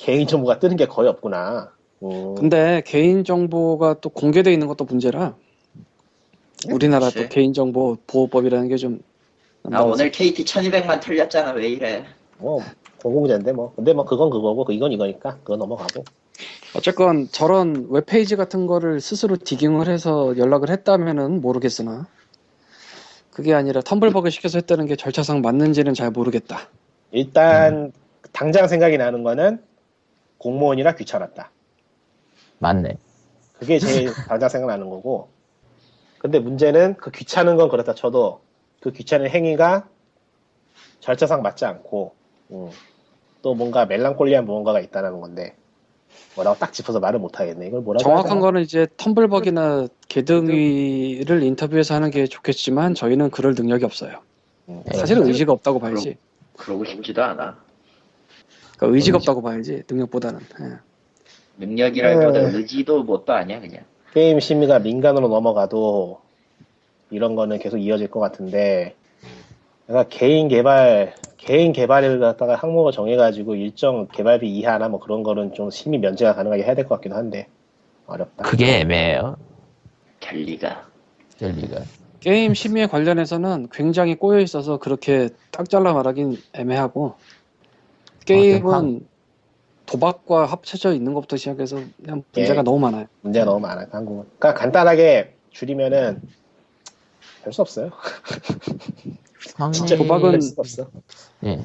개인 0.00 0.26
정보가 0.26 0.58
뜨는 0.58 0.76
게 0.76 0.86
거의 0.86 1.08
없구나. 1.08 1.70
음, 2.02 2.34
근데 2.34 2.82
개인 2.86 3.24
정보가 3.24 4.00
또 4.00 4.08
공개돼 4.08 4.50
있는 4.52 4.66
것도 4.66 4.84
문제라 4.86 5.34
우리나라 6.70 7.06
그치. 7.06 7.22
또 7.22 7.28
개인 7.28 7.52
정보 7.52 7.96
보호법이라는 8.06 8.68
게 8.68 8.76
좀 8.76 9.00
아 9.70 9.82
오늘 9.82 10.10
KT 10.10 10.42
1200만 10.46 11.02
털렸잖아 11.02 11.50
왜 11.52 11.68
이래 11.68 12.02
뭐 12.38 12.62
공공재인데 13.02 13.52
뭐 13.52 13.74
근데 13.76 13.92
뭐 13.92 14.06
그건 14.06 14.30
그거고 14.30 14.64
이건 14.72 14.90
이거니까 14.92 15.36
그건 15.44 15.58
넘어가고. 15.58 16.02
어쨌건 16.74 17.28
저런 17.30 17.88
웹페이지 17.90 18.36
같은 18.36 18.66
거를 18.66 19.02
스스로 19.02 19.36
디깅을 19.36 19.86
해서 19.88 20.34
연락을 20.38 20.70
했다면은 20.70 21.42
모르겠으나 21.42 22.06
그게 23.30 23.52
아니라 23.52 23.82
텀블벅을 23.82 24.30
시켜서 24.30 24.56
했다는 24.56 24.86
게 24.86 24.96
절차상 24.96 25.42
맞는지는 25.42 25.92
잘 25.92 26.10
모르겠다. 26.10 26.60
일단 27.12 27.92
당장 28.32 28.66
생각이 28.66 28.96
나는 28.96 29.22
거는 29.22 29.60
공무원이라 30.40 30.94
귀찮았다. 30.96 31.50
맞네. 32.58 32.96
그게 33.58 33.78
제일 33.78 34.10
당장 34.28 34.48
생각나는 34.48 34.88
거고. 34.90 35.28
근데 36.18 36.38
문제는 36.38 36.96
그 36.96 37.10
귀찮은 37.10 37.56
건 37.56 37.68
그렇다 37.68 37.94
쳐도 37.94 38.40
그 38.80 38.92
귀찮은 38.92 39.30
행위가 39.30 39.88
절차상 41.00 41.40
맞지 41.42 41.64
않고 41.64 42.14
음, 42.50 42.70
또 43.40 43.54
뭔가 43.54 43.86
멜랑콜리한 43.86 44.44
무언가가 44.44 44.80
있다는 44.80 45.20
건데 45.20 45.56
뭐라고 46.34 46.58
딱 46.58 46.72
짚어서 46.74 47.00
말을 47.00 47.20
못 47.20 47.40
하겠네. 47.40 47.66
이걸 47.68 47.80
뭐라고 47.80 48.02
정확한 48.02 48.30
되나? 48.32 48.40
거는 48.40 48.62
이제 48.62 48.86
텀블벅이나 48.98 49.88
개등위를 50.08 51.42
인터뷰해서 51.42 51.94
하는 51.94 52.10
게 52.10 52.26
좋겠지만 52.26 52.94
저희는 52.94 53.30
그럴 53.30 53.54
능력이 53.54 53.84
없어요. 53.84 54.20
음, 54.68 54.82
사실은 54.94 55.26
의지가 55.26 55.52
없다고 55.52 55.78
봐야지. 55.80 56.16
그러고 56.56 56.84
싶지도 56.84 57.22
않아 57.24 57.56
그러니까 58.80 58.94
의지가 58.96 59.16
없다고 59.18 59.42
봐야지 59.42 59.82
능력보다는. 59.88 60.40
예. 60.40 60.78
능력이랄보다 61.58 62.40
네. 62.40 62.56
의지도 62.56 63.02
뭣도 63.04 63.34
아니야 63.34 63.60
그냥 63.60 63.84
게임 64.14 64.40
심의가 64.40 64.78
민간으로 64.78 65.28
넘어가도 65.28 66.18
이런 67.10 67.34
거는 67.34 67.58
계속 67.58 67.76
이어질 67.76 68.08
것 68.08 68.18
같은데 68.20 68.94
내가 69.86 70.04
개인 70.08 70.48
개발 70.48 71.14
개인 71.36 71.72
개발을 71.72 72.18
갖다가 72.20 72.54
항목을 72.54 72.92
정해가지고 72.92 73.56
일정 73.56 74.08
개발비 74.08 74.48
이하나 74.48 74.88
뭐 74.88 75.00
그런 75.00 75.22
거는 75.22 75.52
좀 75.52 75.70
심의 75.70 76.00
면제가 76.00 76.34
가능하게 76.34 76.62
해야 76.62 76.74
될 76.74 76.86
것 76.86 76.94
같기도 76.96 77.14
한데 77.16 77.46
어렵다. 78.06 78.44
그게 78.44 78.80
애매해요. 78.80 79.36
갤리가 80.20 80.86
젤리가. 81.36 81.80
게임 82.20 82.54
심의에 82.54 82.86
관련해서는 82.86 83.68
굉장히 83.72 84.14
꼬여 84.14 84.40
있어서 84.40 84.78
그렇게 84.78 85.28
딱 85.50 85.68
잘라 85.68 85.92
말하긴 85.94 86.36
애매하고 86.54 87.14
게임은 88.26 89.06
도박과 89.86 90.46
합쳐져 90.46 90.92
있는 90.94 91.14
것부터 91.14 91.36
시작해서 91.36 91.76
그냥 92.02 92.22
문제가 92.32 92.60
예. 92.60 92.62
너무 92.62 92.78
많아요. 92.78 93.06
문제가 93.22 93.44
너무 93.46 93.60
많아요 93.60 93.86
한국은. 93.90 94.24
그러니까 94.38 94.54
간단하게 94.54 95.34
줄이면은 95.50 96.20
별 97.42 97.52
수 97.52 97.62
없어요. 97.62 97.90
진짜 99.72 99.96
도박은- 99.96 100.58
없어. 100.58 100.90
예. 101.44 101.60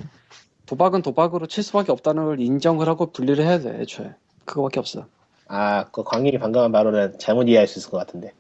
도박은 0.66 1.02
도박으로 1.04 1.46
칠 1.48 1.64
수밖에 1.64 1.92
없다는 1.92 2.26
걸 2.26 2.40
인정을 2.40 2.88
하고 2.88 3.12
분리를 3.12 3.44
해야 3.46 3.60
돼 3.60 3.78
애초에 3.82 4.12
그거밖에 4.46 4.80
없어. 4.80 5.06
아, 5.48 5.86
그 5.92 6.04
광일이 6.04 6.40
방금 6.40 6.62
한 6.62 6.72
바로는 6.72 7.20
잘못 7.20 7.48
이해할 7.48 7.68
수 7.68 7.78
있을 7.78 7.92
것 7.92 7.98
같은데. 7.98 8.32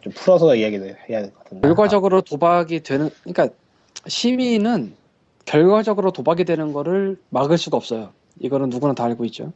좀 0.00 0.12
풀어서 0.14 0.54
이야기를 0.56 0.96
해야 1.08 1.22
될 1.22 1.32
것 1.32 1.44
같은데. 1.44 1.68
결과적으로 1.68 2.22
도박이 2.22 2.82
되는 2.82 3.10
그러니까 3.24 3.54
시민은 4.06 4.94
결과적으로 5.48 6.10
도박이 6.10 6.44
되는 6.44 6.74
거를 6.74 7.16
막을 7.30 7.56
수가 7.56 7.78
없어요. 7.78 8.10
이거는 8.38 8.68
누구나 8.68 8.92
다 8.92 9.04
알고 9.04 9.24
있죠. 9.26 9.54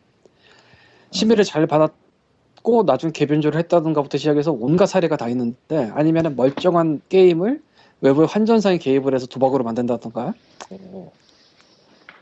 심의를 1.10 1.44
잘 1.44 1.66
받았고 1.66 2.86
나중 2.86 3.12
개변조를 3.12 3.58
했다든가부터 3.58 4.16
시작해서 4.16 4.52
온갖 4.52 4.86
사례가 4.86 5.18
다 5.18 5.28
있는데 5.28 5.90
아니면 5.92 6.34
멀쩡한 6.34 7.02
게임을 7.10 7.60
외부의 8.00 8.26
환전상에 8.26 8.78
개입을 8.78 9.14
해서 9.14 9.26
도박으로 9.26 9.64
만든다든가 9.64 10.32
음, 10.72 11.08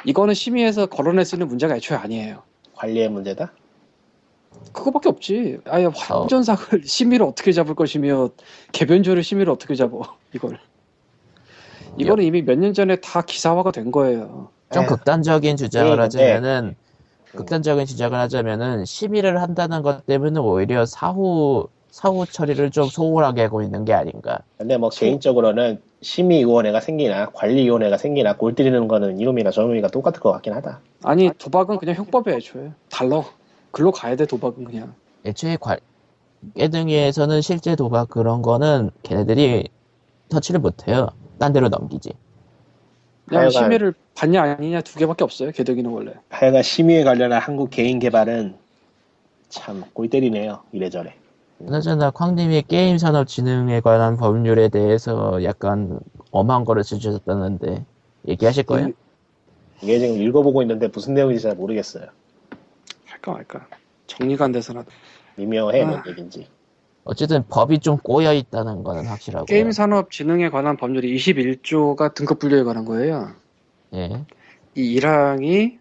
이거는 0.05 0.35
심의에서 0.35 0.87
거론할 0.87 1.25
수 1.25 1.37
있는 1.37 1.47
문제가 1.47 1.77
애초에 1.77 1.97
아니에요. 1.97 2.43
관리의 2.75 3.09
문제다? 3.09 3.53
그거밖에 4.73 5.09
없지. 5.09 5.59
아예 5.67 5.89
환전상을 5.95 6.83
심의를 6.85 7.25
어떻게 7.25 7.53
잡을 7.53 7.77
것이며 7.77 8.31
개변조를 8.73 9.23
심의를 9.23 9.53
어떻게 9.53 9.77
잡어 9.77 10.03
이걸. 10.35 10.59
이거는 11.97 12.25
이미 12.25 12.43
몇 12.43 12.57
년 12.59 12.73
전에 12.73 12.97
다 12.97 13.23
기사화가 13.23 13.73
된 13.73 13.91
거예요. 13.91 14.49
좀 14.73 14.83
에휴, 14.85 14.89
극단적인 14.89 15.57
주장을 15.57 15.87
예, 15.91 15.97
근데- 15.97 16.03
하자면은 16.03 16.75
극단적인 17.33 17.87
주장을 17.87 18.19
하자면은 18.19 18.85
심의를 18.85 19.41
한다는 19.41 19.83
것 19.83 20.05
때문에 20.07 20.41
오히려 20.41 20.85
사후 20.87 21.69
사후 21.91 22.25
처리를 22.27 22.71
좀 22.71 22.87
소홀하게 22.87 23.43
하고 23.43 23.63
있는 23.63 23.85
게 23.85 23.93
아닌가. 23.93 24.39
근데 24.59 24.77
뭐 24.77 24.91
개인적으로는 24.91 25.81
심의위원회가 26.03 26.81
생기나 26.81 27.27
관리위원회가 27.31 27.97
생기나 27.99 28.37
골 28.37 28.55
때리는 28.55 28.87
거는 28.89 29.19
이놈이나 29.21 29.51
저놈이가 29.51 29.89
똑같을 29.89 30.21
것 30.21 30.31
같긴 30.33 30.53
하다. 30.55 30.81
아니 31.05 31.31
도박은 31.37 31.79
그냥 31.79 31.97
형법이야 31.97 32.37
애초에. 32.37 32.71
달러. 32.91 33.25
글로 33.73 33.91
가야 33.93 34.17
돼 34.17 34.25
도박은 34.27 34.65
그냥. 34.65 34.95
애초에 35.27 35.57
관 35.57 35.79
깨등위에서는 36.57 37.41
실제 37.43 37.77
도박 37.77 38.09
그런 38.09 38.41
거는 38.43 38.91
걔네들이 39.03 39.69
터치를 40.31 40.61
못해요. 40.61 41.09
딴 41.41 41.53
데로 41.55 41.69
넘기지. 41.71 42.13
그냥 43.27 43.47
하여간- 43.49 43.51
심의를 43.53 43.95
받냐 44.15 44.43
아니냐 44.43 44.83
두 44.83 44.99
개밖에 44.99 45.25
없어요. 45.25 45.51
개덕이는 45.53 45.91
원래. 45.91 46.13
하여간 46.29 46.63
심의에 46.63 47.03
관련한 47.03 47.41
한국 47.41 47.71
개인 47.71 47.99
개발은 47.99 48.55
참골 49.49 50.11
때리네요. 50.11 50.61
이래저래. 50.73 51.15
그나저나 51.59 52.11
쾅님이 52.11 52.63
게임 52.69 52.99
산업 52.99 53.27
진흥에 53.27 53.81
관한 53.81 54.17
법률에 54.17 54.69
대해서 54.69 55.43
약간 55.43 55.99
엄한 56.31 56.65
거를 56.65 56.85
쓰셨다는데 56.85 57.85
얘기하실 58.29 58.65
거예요? 58.65 58.91
이게 59.83 59.99
지금 59.99 60.21
읽어보고 60.21 60.61
있는데 60.63 60.89
무슨 60.89 61.15
내용인지 61.15 61.43
잘 61.43 61.55
모르겠어요. 61.55 62.05
할까 63.07 63.33
말까. 63.33 63.67
정리가 64.07 64.45
안 64.47 64.53
돼서나. 64.53 64.85
미묘해, 65.37 65.85
뭔 65.85 66.01
아. 66.01 66.05
얘기인지. 66.07 66.47
어쨌든 67.11 67.43
법이 67.49 67.81
좀 67.81 67.99
꼬여 67.99 68.33
있다는 68.33 68.85
거는 68.85 69.07
확실하고. 69.07 69.47
게임 69.47 69.73
산업 69.73 70.13
진흥에 70.13 70.49
관한 70.49 70.77
법률이 70.77 71.13
21조가 71.17 72.15
등급 72.15 72.39
분류에 72.39 72.63
관한 72.63 72.85
거예요. 72.85 73.33
예. 73.95 74.25
이 74.77 74.97
1항이 74.97 75.79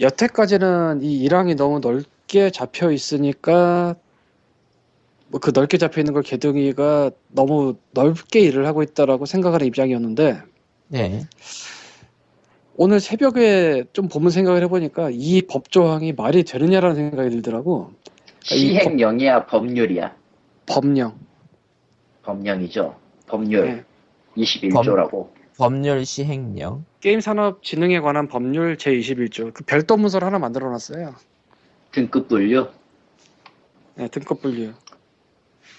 여태까지는 0.00 1.02
이 1.02 1.28
1항이 1.28 1.56
너무 1.56 1.78
넓게 1.78 2.50
잡혀 2.50 2.90
있으니까 2.90 3.94
뭐 5.28 5.38
그 5.40 5.52
넓게 5.54 5.78
잡혀 5.78 6.00
있는 6.00 6.12
걸 6.12 6.24
개둥이가 6.24 7.12
너무 7.28 7.76
넓게 7.92 8.40
일을 8.40 8.66
하고 8.66 8.82
있다라고 8.82 9.26
생각하는 9.26 9.64
입장이었는데 9.68 10.42
네. 10.88 11.22
오늘 12.76 12.98
새벽에 12.98 13.84
좀 13.92 14.08
보면 14.08 14.30
생각을 14.30 14.64
해보니까 14.64 15.10
이 15.12 15.42
법 15.48 15.70
조항이 15.70 16.12
말이 16.12 16.42
되느냐라는 16.42 16.96
생각이 16.96 17.30
들더라고. 17.30 17.92
이 18.52 18.72
법- 18.74 18.82
시행령이야 18.82 19.46
법률이야 19.46 20.14
법령. 20.66 21.18
법령이죠 22.22 22.96
법률 23.26 23.66
네. 23.66 23.84
21조라고 24.36 25.28
법률 25.56 26.04
시행령. 26.04 26.84
게임 27.00 27.20
산업 27.20 27.62
진흥에 27.62 28.00
관한 28.00 28.28
법률 28.28 28.76
제 28.76 28.92
21조 28.92 29.52
그 29.54 29.64
별도 29.64 29.96
문서를 29.96 30.26
하나 30.26 30.38
만들어 30.38 30.68
놨어요. 30.70 31.14
등급 31.92 32.28
분류 32.28 32.68
네, 33.94 34.08
등급 34.08 34.42
분류. 34.42 34.72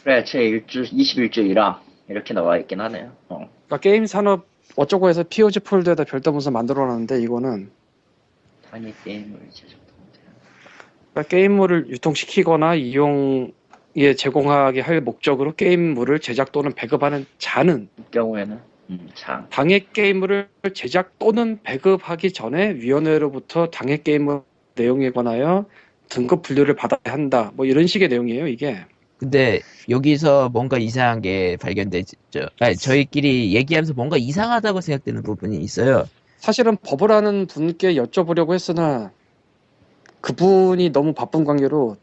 그래 0.03 0.23
제1조 0.23 0.91
21조 0.91 1.37
1항 1.39 1.79
이렇게 2.07 2.33
나와 2.33 2.57
있긴 2.57 2.79
하네요 2.79 3.11
어. 3.29 3.49
그러니까 3.65 3.77
게임 3.79 4.05
산업 4.05 4.45
어쩌고 4.75 5.09
해서 5.09 5.23
POG 5.23 5.59
폴더에다 5.61 6.03
별도 6.05 6.31
문서 6.31 6.51
만들어 6.51 6.85
놨는데 6.85 7.21
이거는 7.23 7.71
단위 8.69 8.93
게임을 9.03 9.39
제작도 9.51 9.84
그러니까 11.15 11.29
게임물을 11.29 11.89
유통시키거나 11.89 12.75
이용에 12.75 13.53
제공하게 14.17 14.81
할 14.81 14.99
목적으로 14.99 15.55
게임물을 15.55 16.19
제작 16.19 16.51
또는 16.51 16.73
배급하는 16.73 17.25
자는 17.37 17.87
이 17.97 18.01
경우에는 18.11 18.59
음, 18.89 19.09
장 19.13 19.47
당해 19.49 19.79
게임물을 19.93 20.49
제작 20.73 21.17
또는 21.17 21.59
배급하기 21.63 22.33
전에 22.33 22.75
위원회로부터 22.75 23.67
당해 23.67 23.97
게임물 23.97 24.41
내용에 24.75 25.11
관하여 25.11 25.65
등급 26.09 26.41
분류를 26.41 26.75
받아야 26.75 27.13
한다. 27.13 27.51
뭐 27.55 27.65
이런 27.65 27.87
식의 27.87 28.09
내용이에요, 28.09 28.47
이게. 28.47 28.85
근데 29.17 29.61
여기서 29.89 30.49
뭔가 30.49 30.77
이상한 30.77 31.21
게 31.21 31.55
발견되죠. 31.61 32.17
아니, 32.59 32.75
저희끼리 32.75 33.55
얘기하면서 33.55 33.93
뭔가 33.93 34.17
이상하다고 34.17 34.81
생각되는 34.81 35.23
부분이 35.23 35.57
있어요. 35.59 36.03
사실은 36.37 36.75
법을 36.85 37.11
아는 37.13 37.47
분께 37.47 37.95
여쭤보려고 37.95 38.53
했으나 38.53 39.11
그분이 40.26 40.89
너무 40.89 41.14
바쁜 41.14 41.43
관계로 41.45 41.97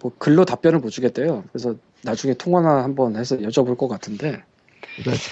뭐 0.00 0.12
글로 0.18 0.44
답변을 0.44 0.80
못 0.80 0.90
주겠대요. 0.90 1.44
그래서 1.52 1.76
나중에 2.02 2.34
통화나 2.34 2.82
한번 2.82 3.14
해서 3.16 3.36
여쭤볼 3.36 3.78
것 3.78 3.86
같은데 3.86 4.42
그러니까 4.96 5.24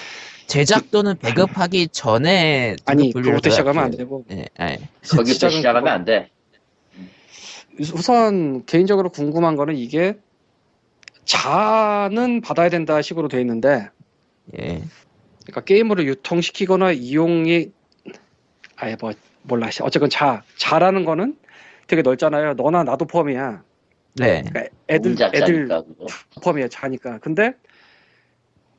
제작 0.46 0.92
또는 0.92 1.16
배급하기 1.18 1.88
전에 1.88 2.76
아니 2.84 3.12
그것부터 3.12 3.50
시작하면 3.50 3.82
안 3.82 3.90
되고. 3.90 4.24
예, 4.30 4.46
아니. 4.56 4.76
거기부터 5.02 5.32
시작은 5.32 5.56
시작하면 5.56 5.82
그거- 5.82 5.90
안돼 5.90 6.30
우선 7.94 8.64
개인적으로 8.64 9.10
궁금한 9.10 9.56
거는 9.56 9.74
이게 9.76 10.16
자는 11.24 12.42
받아야 12.42 12.68
된다 12.68 13.02
식으로 13.02 13.26
돼 13.26 13.40
있는데 13.40 13.88
예. 14.56 14.84
그러니까 15.42 15.64
게임으로 15.64 16.04
유통시키거나 16.04 16.92
이용이 16.92 17.72
아예 18.76 18.96
뭐 19.00 19.12
몰라 19.42 19.68
어쨌건 19.80 20.10
자 20.10 20.44
자라는 20.58 21.04
거는 21.04 21.41
되게 21.86 22.02
넓잖아요 22.02 22.54
너나 22.54 22.84
나도 22.84 23.06
포함이야 23.06 23.62
네. 24.16 24.42
그러니까 24.42 24.76
애들 24.88 25.16
애들 25.34 25.68
자니까 25.68 25.84
포함이야 26.42 26.68
자니까 26.68 27.18
근데 27.18 27.54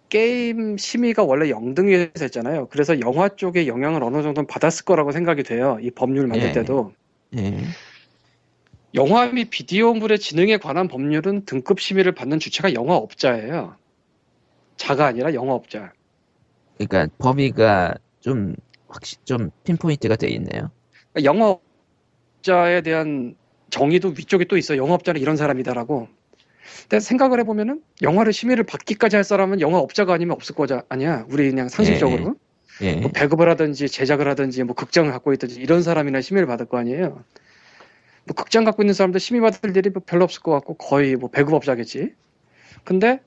게임 0.10 0.78
심의가 0.78 1.24
원래 1.24 1.50
영등위에서 1.50 2.12
했잖아요 2.22 2.68
그래서 2.68 3.00
영화 3.00 3.30
쪽에 3.30 3.68
영향을 3.68 4.04
어느 4.04 4.22
정도는 4.22 4.48
받았을 4.48 4.86
거라고 4.86 5.12
생각이 5.12 5.44
돼요 5.44 5.78
이 5.82 5.90
법률 5.92 6.28
만들 6.28 6.50
예. 6.50 6.52
때도 6.52 6.94
예. 7.38 7.58
영화 8.96 9.26
및 9.26 9.50
비디오물의 9.50 10.20
진흥에 10.20 10.58
관한 10.58 10.88
법률은 10.88 11.46
등급 11.46 11.80
심의를 11.80 12.12
받는 12.12 12.40
주체가 12.40 12.74
영화업자예요. 12.74 13.76
자가 14.78 15.08
아니라 15.08 15.34
영화업자. 15.34 15.94
그러니까 16.78 17.08
범위가 17.18 17.96
좀 18.20 18.56
확실 18.88 19.18
좀 19.26 19.50
핀포인트가 19.64 20.16
돼 20.16 20.28
있네요. 20.30 20.70
그러니까 21.12 21.24
영화업자에 22.44 22.82
대한 22.82 23.36
정의도 23.70 24.10
위쪽에 24.10 24.46
또 24.46 24.58
있어. 24.58 24.76
요 24.76 24.84
영화업자는 24.84 25.20
이런 25.20 25.36
사람이다라고. 25.38 26.08
근데 26.82 27.00
생각을 27.00 27.40
해보면은 27.40 27.82
영화를 28.02 28.34
심의를 28.34 28.66
받기까지 28.66 29.16
할 29.16 29.24
사람은 29.24 29.62
영화 29.62 29.80
업자가 29.80 30.14
아니면 30.14 30.36
없을 30.36 30.56
거자 30.56 30.84
아니야. 30.90 31.26
우리 31.30 31.50
그냥 31.50 31.70
상식적으로 31.70 32.36
예. 32.82 32.96
뭐 32.96 33.12
배급을 33.12 33.50
하든지 33.50 33.88
제작을 33.88 34.28
하든지 34.28 34.64
뭐 34.64 34.76
극장을 34.76 35.12
갖고 35.12 35.34
있든지 35.34 35.60
이런 35.60 35.82
사람이나 35.82 36.22
심의를 36.22 36.48
받을 36.48 36.66
거 36.66 36.78
아니에요. 36.78 37.24
뭐 38.26 38.36
극장 38.36 38.64
갖고 38.64 38.84
있는 38.84 38.94
사람들 38.94 39.20
심의 39.20 39.42
받을 39.42 39.76
일이 39.76 39.90
뭐 39.90 40.02
별로 40.06 40.24
없을 40.24 40.42
것 40.42 40.52
같고 40.52 40.76
거의 40.76 41.16
뭐 41.16 41.30
배급업자겠지. 41.30 42.14
근데 42.84 43.20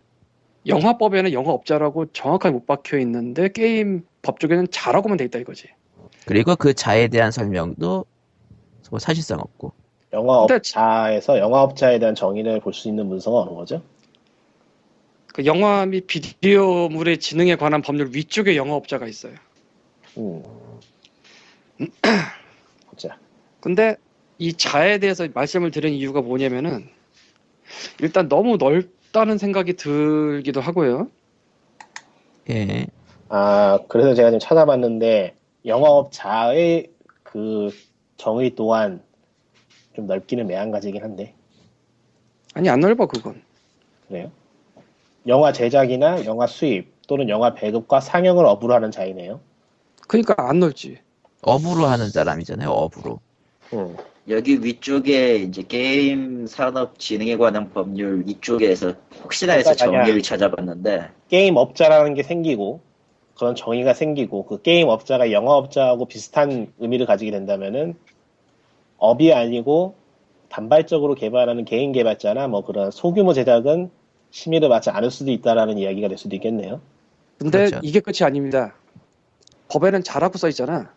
영화법에는 0.66 1.32
영화업자라고 1.32 2.06
정확하게 2.12 2.52
못 2.52 2.66
박혀 2.66 2.98
있는데 2.98 3.48
게임 3.48 4.04
법 4.22 4.40
쪽에는 4.40 4.68
자라고만 4.70 5.16
돼 5.16 5.24
있다 5.24 5.38
이거지. 5.38 5.68
그리고 6.26 6.56
그 6.56 6.74
자에 6.74 7.08
대한 7.08 7.30
설명도 7.30 8.04
뭐 8.90 8.98
사실상 8.98 9.38
없고. 9.40 9.72
영화업자에서 10.12 11.38
영화업자에 11.38 11.98
대한 11.98 12.14
정의를 12.14 12.60
볼 12.60 12.72
수 12.72 12.88
있는 12.88 13.06
문서가 13.06 13.40
어느 13.40 13.50
거죠? 13.50 13.82
그 15.34 15.44
영화 15.44 15.84
및 15.84 16.06
비디오물의 16.06 17.18
진흥에 17.18 17.56
관한 17.56 17.82
법률 17.82 18.10
위쪽에 18.14 18.56
영화업자가 18.56 19.06
있어요. 19.06 19.34
음. 20.18 20.42
보자. 22.90 23.18
근데 23.60 23.96
이 24.38 24.52
자에 24.54 24.98
대해서 24.98 25.26
말씀을 25.34 25.70
드린 25.70 25.92
이유가 25.94 26.22
뭐냐면은 26.22 26.88
일단 28.00 28.28
너무 28.28 28.56
넓다는 28.56 29.36
생각이 29.38 29.74
들기도 29.74 30.60
하고요. 30.60 31.08
예. 32.48 32.86
아, 33.28 33.80
그래서 33.88 34.14
제가 34.14 34.30
지금 34.30 34.38
찾아봤는데, 34.38 35.34
영화업자의 35.66 36.90
그 37.24 37.70
정의 38.16 38.54
또한 38.54 39.02
좀 39.94 40.06
넓기는 40.06 40.46
매한가지긴 40.46 41.02
한데, 41.02 41.34
아니 42.54 42.68
안 42.68 42.80
넓어 42.80 43.06
그건. 43.06 43.42
그래요? 44.08 44.30
영화 45.26 45.52
제작이나 45.52 46.24
영화 46.24 46.46
수입 46.46 46.92
또는 47.08 47.28
영화 47.28 47.54
배급과 47.54 48.00
상영을 48.00 48.44
업으로 48.46 48.74
하는 48.74 48.90
자이네요. 48.90 49.40
그러니까 50.06 50.34
안 50.38 50.60
넓지. 50.60 50.98
업으로 51.42 51.86
하는 51.86 52.10
사람이잖아요. 52.10 52.70
업으로. 52.70 53.20
음. 53.72 53.96
여기 54.28 54.62
위쪽에 54.62 55.36
이제 55.36 55.62
게임 55.62 56.46
산업 56.48 56.98
진흥에 56.98 57.36
관한 57.36 57.70
법률 57.70 58.24
위쪽에서 58.26 58.94
혹시나 59.22 59.52
해서 59.52 59.72
그러니까 59.72 59.98
정의를 59.98 60.22
찾아봤는데 60.22 61.10
게임 61.28 61.56
업자라는 61.56 62.14
게 62.14 62.22
생기고, 62.24 62.80
그런 63.36 63.54
정의가 63.54 63.94
생기고, 63.94 64.46
그 64.46 64.62
게임 64.62 64.88
업자가 64.88 65.32
영화 65.32 65.54
업자하고 65.54 66.06
비슷한 66.06 66.72
의미를 66.78 67.06
가지게 67.06 67.30
된다면은, 67.30 67.94
업이 68.98 69.32
아니고, 69.32 69.94
단발적으로 70.48 71.14
개발하는 71.14 71.64
개인 71.64 71.92
개발자나 71.92 72.48
뭐 72.48 72.64
그런 72.64 72.90
소규모 72.90 73.32
제작은 73.32 73.90
심의를 74.30 74.68
받지 74.68 74.90
않을 74.90 75.10
수도 75.10 75.30
있다라는 75.30 75.78
이야기가 75.78 76.08
될 76.08 76.18
수도 76.18 76.36
있겠네요. 76.36 76.80
근데 77.38 77.66
그렇죠. 77.66 77.80
이게 77.82 78.00
끝이 78.00 78.18
아닙니다. 78.22 78.74
법에는 79.68 80.02
자라고 80.02 80.38
써 80.38 80.48
있잖아. 80.48 80.92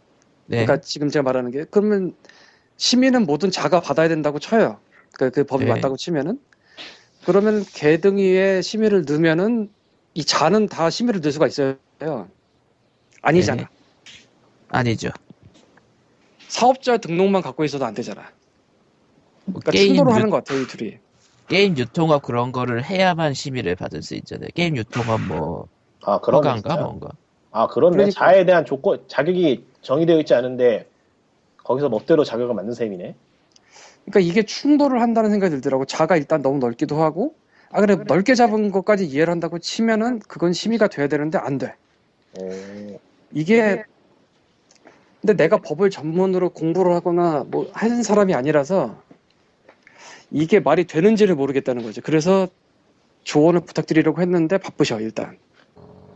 네. 0.46 0.66
그러니까 0.66 0.82
지금 0.82 1.10
제가 1.10 1.24
말하는 1.24 1.52
게 1.52 1.66
그러면 1.70 2.16
시민은 2.78 3.26
모든 3.26 3.52
자가 3.52 3.82
받아야 3.82 4.08
된다고 4.08 4.40
쳐요. 4.40 4.80
그, 5.14 5.32
그 5.32 5.44
법이 5.44 5.66
네. 5.66 5.72
맞다고 5.72 5.98
치면은 5.98 6.40
그러면 7.26 7.66
개등위에 7.74 8.62
심의를 8.62 9.06
넣으면은 9.08 9.70
이 10.14 10.24
자는 10.24 10.68
다 10.68 10.90
심의를 10.90 11.22
넣을 11.22 11.32
수가 11.32 11.48
있어요. 11.48 11.76
아니잖아. 13.22 13.64
네. 13.64 13.68
아니죠. 14.70 15.10
사업자 16.48 16.98
등록만 16.98 17.42
갖고 17.42 17.64
있어도 17.64 17.86
안 17.86 17.94
되잖아. 17.94 18.24
그러니까 19.46 19.72
게임 19.72 19.88
충돌을 19.88 20.12
유- 20.12 20.16
하는 20.16 20.30
것 20.30 20.38
같아요, 20.38 20.62
이 20.62 20.66
둘이. 20.68 20.98
게임 21.48 21.78
유통업 21.78 22.22
그런 22.22 22.52
거를 22.52 22.84
해야만 22.84 23.34
심의를 23.34 23.76
받을 23.76 24.02
수 24.02 24.16
있잖아요. 24.16 24.50
게임 24.54 24.78
유통업 24.78 25.22
뭐 25.22 25.68
아, 26.04 26.20
그런 26.20 26.38
허가인가 26.44 26.70
진짜? 26.70 26.84
뭔가. 26.84 27.10
아, 27.52 27.68
그런데 27.68 27.98
그러니까. 27.98 28.20
자에 28.26 28.46
대한 28.46 28.66
조건, 28.66 29.04
자격이 29.08 29.66
정의되어 29.82 30.20
있지 30.20 30.36
않은데, 30.36 30.88
거기서 31.64 31.90
멋대로 31.90 32.24
자격을 32.24 32.54
만든 32.54 32.74
셈이네. 32.74 33.16
그러니까 34.06 34.20
이게 34.20 34.44
충돌을 34.44 35.02
한다는 35.02 35.32
생각이 35.32 35.56
들더라고. 35.56 35.86
자가 35.86 36.16
일단 36.16 36.42
너무 36.42 36.60
넓기도 36.60 37.02
하고, 37.02 37.34
아 37.72 37.82
그래 37.82 37.96
넓게 38.08 38.34
잡은 38.36 38.72
것까지 38.72 39.06
이해를 39.06 39.32
한다고 39.32 39.60
치면은 39.60 40.20
그건 40.20 40.54
심의가 40.54 40.88
돼야 40.88 41.08
되는데 41.08 41.38
안 41.38 41.58
돼. 41.58 41.76
오, 42.42 43.00
이게 43.34 43.84
근데 45.22 45.34
내가 45.36 45.58
법을 45.58 45.90
전문으로 45.90 46.50
공부를 46.52 46.94
하거나 46.94 47.44
뭐 47.48 47.70
하는 47.74 48.04
사람이 48.04 48.34
아니라서 48.34 49.02
이게 50.32 50.60
말이 50.60 50.86
되는지를 50.86 51.36
모르겠다는 51.36 51.84
거죠. 51.84 52.02
그래서 52.02 52.48
조언을 53.24 53.62
부탁드리려고 53.62 54.22
했는데 54.22 54.58
바쁘셔 54.58 55.02
일단. 55.02 55.38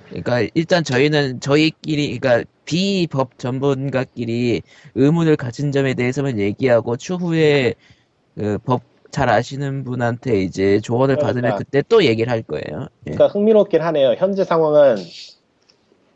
그러니까 0.07 0.47
일단 0.53 0.83
저희는 0.83 1.39
저희끼리 1.39 2.17
그러니까 2.19 2.49
비법 2.65 3.37
전문가끼리 3.39 4.61
의문을 4.95 5.35
가진 5.35 5.71
점에 5.71 5.95
대해서만 5.95 6.39
얘기하고 6.39 6.95
추후에 6.97 7.73
그 8.35 8.57
법 8.63 8.93
잘 9.13 9.29
아시는 9.29 9.83
분한테 9.83 10.41
이제 10.41 10.79
조언을 10.79 11.17
받으면 11.17 11.41
그러니까. 11.41 11.57
그때 11.59 11.83
또 11.87 12.03
얘기를 12.03 12.31
할 12.31 12.41
거예요. 12.41 12.87
예. 13.05 13.11
그러니까 13.11 13.27
흥미롭긴 13.27 13.79
하네요. 13.79 14.15
현재 14.17 14.43
상황은 14.43 14.95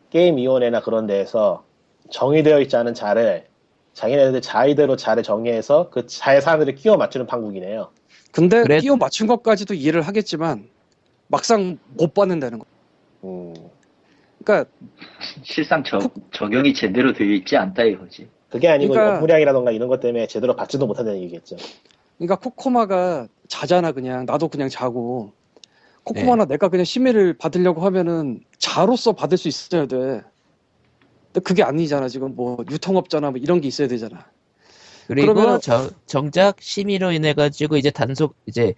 게임위원회나 0.09 0.81
그런 0.81 1.07
데에서 1.07 1.63
정의되어 2.09 2.61
있지 2.61 2.75
않은 2.75 2.93
자를 2.93 3.45
자기네들 3.93 4.41
자의대로 4.41 4.95
자를 4.95 5.23
정의해서 5.23 5.89
그 5.89 6.05
자의 6.07 6.41
사람들을 6.41 6.75
끼워 6.75 6.97
맞추는 6.97 7.25
판국이네요. 7.27 7.89
근데 8.31 8.61
그래- 8.61 8.79
끼워 8.79 8.95
맞춘 8.95 9.27
것까지도 9.27 9.73
이해를 9.73 10.01
하겠지만 10.01 10.69
막상 11.27 11.77
못 11.95 12.13
받는다는 12.13 12.59
거. 12.59 12.65
음, 13.23 13.53
그러니까 14.43 14.69
실상 15.43 15.83
적, 15.83 16.13
적용이 16.31 16.73
제대로 16.73 17.11
되어 17.13 17.27
있지 17.27 17.57
않다 17.57 17.83
이거지. 17.83 18.29
그게 18.49 18.69
아니고 18.69 18.93
그러니까- 18.93 19.17
업무량이라던가 19.17 19.71
이런 19.71 19.89
것 19.89 19.99
때문에 19.99 20.27
제대로 20.27 20.55
받지도 20.55 20.85
못한다는 20.87 21.19
얘기겠죠. 21.21 21.57
그러니까 22.17 22.35
코코마가 22.37 23.27
자잖아 23.47 23.91
그냥 23.91 24.25
나도 24.25 24.47
그냥 24.47 24.69
자고 24.69 25.33
꼬꼬마나 26.07 26.45
내가 26.45 26.69
그냥 26.69 26.85
심의를 26.85 27.37
받으려고 27.37 27.81
하면은 27.81 28.39
자로서 28.57 29.13
받을 29.13 29.37
수 29.37 29.47
있어야 29.47 29.85
돼. 29.87 30.21
근데 31.27 31.39
그게 31.43 31.63
아니잖아 31.63 32.07
지금 32.07 32.35
뭐 32.35 32.57
유통업자나 32.69 33.31
뭐 33.31 33.39
이런 33.39 33.59
게 33.61 33.67
있어야 33.67 33.87
되잖아. 33.87 34.25
그리고 35.07 35.33
그러면은- 35.33 35.61
저- 35.61 35.89
정작 36.05 36.61
심의로 36.61 37.11
인해 37.11 37.33
가지고 37.33 37.77
이제 37.77 37.89
단속 37.91 38.35
이제 38.45 38.73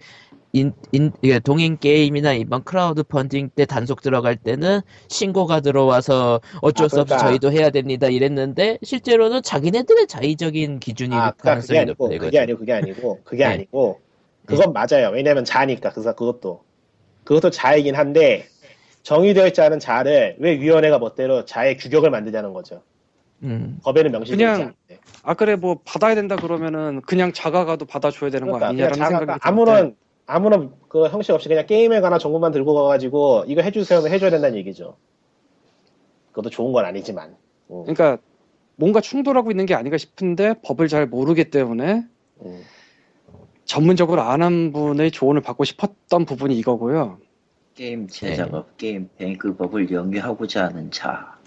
인, 0.52 0.72
인, 0.90 1.12
동인 1.44 1.78
게임이나 1.78 2.32
이번 2.34 2.64
크라우드 2.64 3.04
펀딩 3.04 3.50
때 3.54 3.64
단속 3.64 4.00
들어갈 4.02 4.34
때는 4.36 4.80
신고가 5.08 5.60
들어와서 5.60 6.40
어쩔 6.60 6.86
아, 6.86 6.88
수 6.88 7.00
없이 7.00 7.14
그러니까- 7.14 7.28
저희도 7.28 7.52
해야 7.52 7.70
됩니다 7.70 8.08
이랬는데 8.08 8.78
실제로는 8.82 9.42
자기네들의 9.42 10.08
자의적인 10.08 10.80
기준일 10.80 11.14
아, 11.14 11.30
그러니까 11.30 11.36
그게 11.36 11.48
가능성이 11.50 11.78
아니고 11.78 12.04
높다 12.08 12.18
그게 12.18 12.26
이거죠. 12.26 12.40
아니고 12.42 12.58
그게 12.58 12.72
아니고 12.72 13.20
그게 13.22 13.44
네. 13.44 13.44
아니고 13.44 14.00
그건 14.46 14.72
맞아요. 14.72 15.10
왜냐면 15.12 15.44
자니까 15.44 15.90
그래서 15.92 16.14
그것도 16.16 16.64
그것도 17.24 17.50
자이긴 17.50 17.94
한데 17.94 18.46
정의되어 19.02 19.46
있지 19.48 19.60
않은 19.60 19.78
자를 19.78 20.36
왜 20.38 20.58
위원회가 20.58 20.98
멋대로 20.98 21.44
자의 21.44 21.76
규격을 21.76 22.10
만드냐는 22.10 22.52
거죠. 22.52 22.82
음. 23.42 23.78
법에는 23.82 24.12
명시되어 24.12 24.34
있지 24.34 24.44
그냥 24.44 24.74
않은데. 24.88 25.00
아 25.22 25.34
그래 25.34 25.56
뭐 25.56 25.80
받아야 25.84 26.14
된다 26.14 26.36
그러면은 26.36 27.00
그냥 27.02 27.32
자가가도 27.32 27.86
받아줘야 27.86 28.30
되는 28.30 28.48
거 28.48 28.58
그러니까 28.58 28.72
그냥 28.72 28.86
아니냐라는 28.92 28.98
자가 28.98 29.18
생각이 29.18 29.40
아무런 29.42 29.96
아무런 30.26 30.72
그 30.88 31.08
형식 31.08 31.32
없이 31.32 31.48
그냥 31.48 31.66
게임에 31.66 32.00
관한 32.00 32.18
정보만 32.18 32.52
들고 32.52 32.74
가가지고 32.74 33.44
이거 33.48 33.62
해주세요 33.62 33.98
하면 33.98 34.12
해줘야 34.12 34.30
된다는 34.30 34.56
얘기죠. 34.58 34.96
그것도 36.30 36.50
좋은 36.50 36.72
건 36.72 36.84
아니지만. 36.84 37.36
음, 37.70 37.82
그러니까 37.82 38.18
뭔가 38.76 39.00
충돌하고 39.00 39.50
있는 39.50 39.66
게 39.66 39.74
아닌가 39.74 39.98
싶은데 39.98 40.54
법을 40.64 40.88
잘 40.88 41.06
모르기 41.06 41.50
때문에 41.50 42.04
음. 42.44 42.62
전문적으로 43.70 44.22
안한 44.22 44.72
분의 44.72 45.12
조언을 45.12 45.42
받고 45.42 45.62
싶었던 45.62 46.24
부분이 46.24 46.58
이거고요. 46.58 47.18
게임 47.76 48.08
제작업, 48.08 48.76
게임 48.76 49.08
뱅크 49.16 49.54
법을 49.54 49.92
연계하고자 49.92 50.64
하는 50.64 50.90
자. 50.90 51.38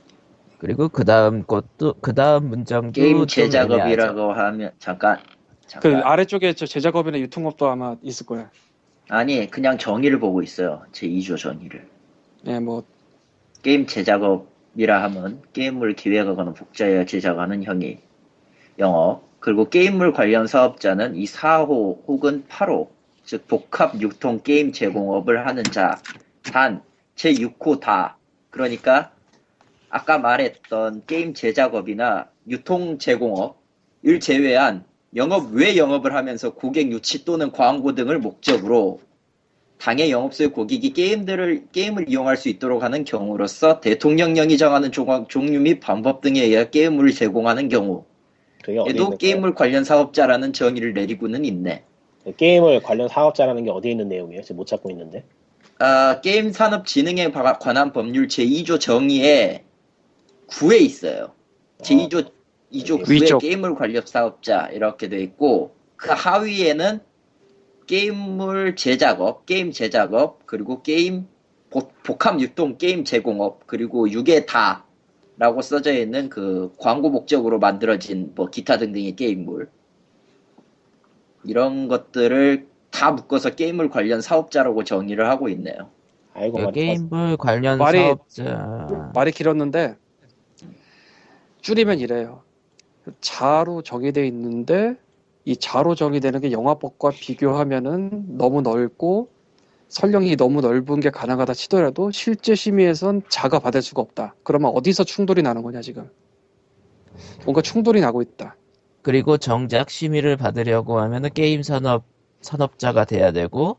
그리고 0.57 0.87
그 0.87 1.03
다음 1.03 1.43
것도 1.43 1.95
그 1.99 2.13
다음 2.13 2.47
문장도 2.47 2.93
게임 2.93 3.17
좀 3.17 3.27
제작업이라고 3.27 4.31
하면 4.31 4.71
잠깐 4.79 5.17
그 5.17 5.67
잠깐 5.67 6.01
아래쪽에 6.03 6.53
저 6.53 6.65
제작업이나 6.65 7.19
유통업도 7.19 7.67
아마 7.67 7.97
있을 8.01 8.25
거야. 8.25 8.49
아니 9.09 9.49
그냥 9.49 9.77
정의를 9.77 10.17
보고 10.17 10.41
있어요. 10.41 10.81
제 10.93 11.05
2조 11.05 11.37
정의를. 11.37 11.85
예, 12.45 12.57
뭐 12.57 12.85
게임 13.63 13.85
제작업이라 13.85 15.03
하면 15.03 15.41
게임물 15.51 15.95
기획하거나 15.95 16.53
복제하여 16.53 17.05
제작하는 17.05 17.65
형이 17.65 17.97
영업 18.79 19.32
그리고 19.43 19.69
게임물 19.69 20.13
관련 20.13 20.47
사업자는 20.47 21.15
이 21.17 21.25
4호 21.25 22.07
혹은 22.07 22.45
8호 22.47 22.87
즉 23.25 23.47
복합 23.47 24.01
유통 24.01 24.41
게임 24.41 24.71
제공업을 24.71 25.45
하는 25.45 25.63
자 25.63 25.99
단 26.43 26.81
제6호 27.15 27.79
다. 27.79 28.17
그러니까 28.49 29.11
아까 29.89 30.17
말했던 30.17 31.03
게임 31.07 31.33
제작업이나 31.33 32.29
유통 32.47 32.97
제공업을 32.97 34.19
제외한 34.21 34.83
영업 35.15 35.51
외 35.53 35.77
영업을 35.77 36.13
하면서 36.15 36.53
고객 36.53 36.91
유치 36.91 37.23
또는 37.25 37.51
광고 37.51 37.95
등을 37.95 38.19
목적으로 38.19 39.01
당의 39.77 40.11
영업소의 40.11 40.51
고객이 40.51 40.93
게임들을 40.93 41.67
게임을 41.71 42.09
이용할 42.09 42.37
수 42.37 42.49
있도록 42.49 42.83
하는 42.83 43.03
경우로서 43.03 43.79
대통령령이 43.79 44.57
정하는 44.57 44.91
종류 44.91 45.59
및 45.59 45.79
방법 45.79 46.21
등에 46.21 46.41
의해 46.41 46.69
게임물을 46.69 47.11
제공하는 47.11 47.69
경우 47.69 48.05
그게 48.63 48.79
있는 48.89 49.17
게임물 49.17 49.53
관련 49.55 49.83
사업자라는 49.83 50.53
정의를 50.53 50.93
내리고는 50.93 51.45
있네. 51.45 51.83
거예요? 52.23 52.35
게임을 52.37 52.81
관련 52.81 53.07
사업자라는 53.07 53.65
게 53.65 53.69
어디에 53.71 53.91
있는 53.91 54.07
내용이에요? 54.09 54.41
지금 54.41 54.57
못 54.57 54.65
찾고 54.67 54.89
있는데. 54.91 55.23
아, 55.79 56.21
게임 56.21 56.51
산업 56.51 56.85
진흥에 56.87 57.31
바- 57.31 57.59
관한 57.59 57.91
법률 57.91 58.27
제2조 58.27 58.79
정의에 58.79 59.63
9에 60.47 60.79
있어요. 60.81 61.33
제2조 61.81 62.31
2조 62.71 63.03
9에 63.03 63.09
위쪽. 63.09 63.39
게임물 63.39 63.75
관련 63.75 64.03
사업자 64.05 64.67
이렇게 64.71 65.09
돼 65.09 65.19
있고 65.21 65.75
그 65.97 66.11
하위에는 66.11 66.99
게임물 67.87 68.75
제작업, 68.75 69.45
게임 69.45 69.71
제작업, 69.71 70.45
그리고 70.45 70.81
게임 70.81 71.27
복- 71.69 71.91
복합 72.03 72.39
유통 72.39 72.77
게임 72.77 73.03
제공업, 73.03 73.67
그리고 73.67 74.07
6에 74.07 74.45
다 74.45 74.82
라고 75.37 75.61
써져 75.61 75.91
있는 75.93 76.29
그 76.29 76.73
광고 76.77 77.09
목적으로 77.09 77.59
만들어진 77.59 78.31
뭐 78.35 78.49
기타 78.49 78.77
등등의 78.77 79.15
게임물 79.15 79.69
이런 81.43 81.87
것들을 81.87 82.67
다 82.91 83.11
묶어서 83.11 83.55
게임물 83.55 83.89
관련 83.89 84.21
사업자라고 84.21 84.83
정의를 84.83 85.27
하고 85.27 85.49
있네요. 85.49 85.89
알고 86.33 86.57
그 86.59 86.71
게임물 86.71 87.37
관련 87.37 87.79
말이- 87.79 87.97
사업자 87.97 89.11
말이 89.13 89.31
길었는데 89.31 89.95
줄이면 91.61 91.99
이래요. 91.99 92.43
자로 93.19 93.81
정의돼 93.81 94.27
있는데 94.27 94.95
이 95.45 95.57
자로 95.57 95.95
정의되는 95.95 96.41
게 96.41 96.51
영화법과 96.51 97.09
비교하면은 97.09 98.37
너무 98.37 98.61
넓고 98.61 99.29
설령이 99.93 100.35
너무 100.37 100.61
넓은 100.61 100.99
게 100.99 101.11
가능하다 101.11 101.53
치더라도 101.53 102.09
실제 102.11 102.55
심의에선 102.55 103.21
자가 103.29 103.59
받을 103.59 103.81
수가 103.83 104.01
없다. 104.01 104.35
그러면 104.43 104.71
어디서 104.73 105.03
충돌이 105.03 105.43
나는 105.43 105.61
거냐 105.61 105.81
지금? 105.81 106.09
뭔가 107.45 107.61
충돌이 107.61 108.01
나고 108.01 108.21
있다. 108.21 108.55
그리고 109.03 109.37
정작 109.37 109.89
심의를 109.91 110.35
받으려고 110.37 110.99
하면은 110.99 111.29
게임 111.33 111.61
산업 111.61 112.05
산업자가 112.41 113.05
돼야 113.05 113.31
되고 113.31 113.77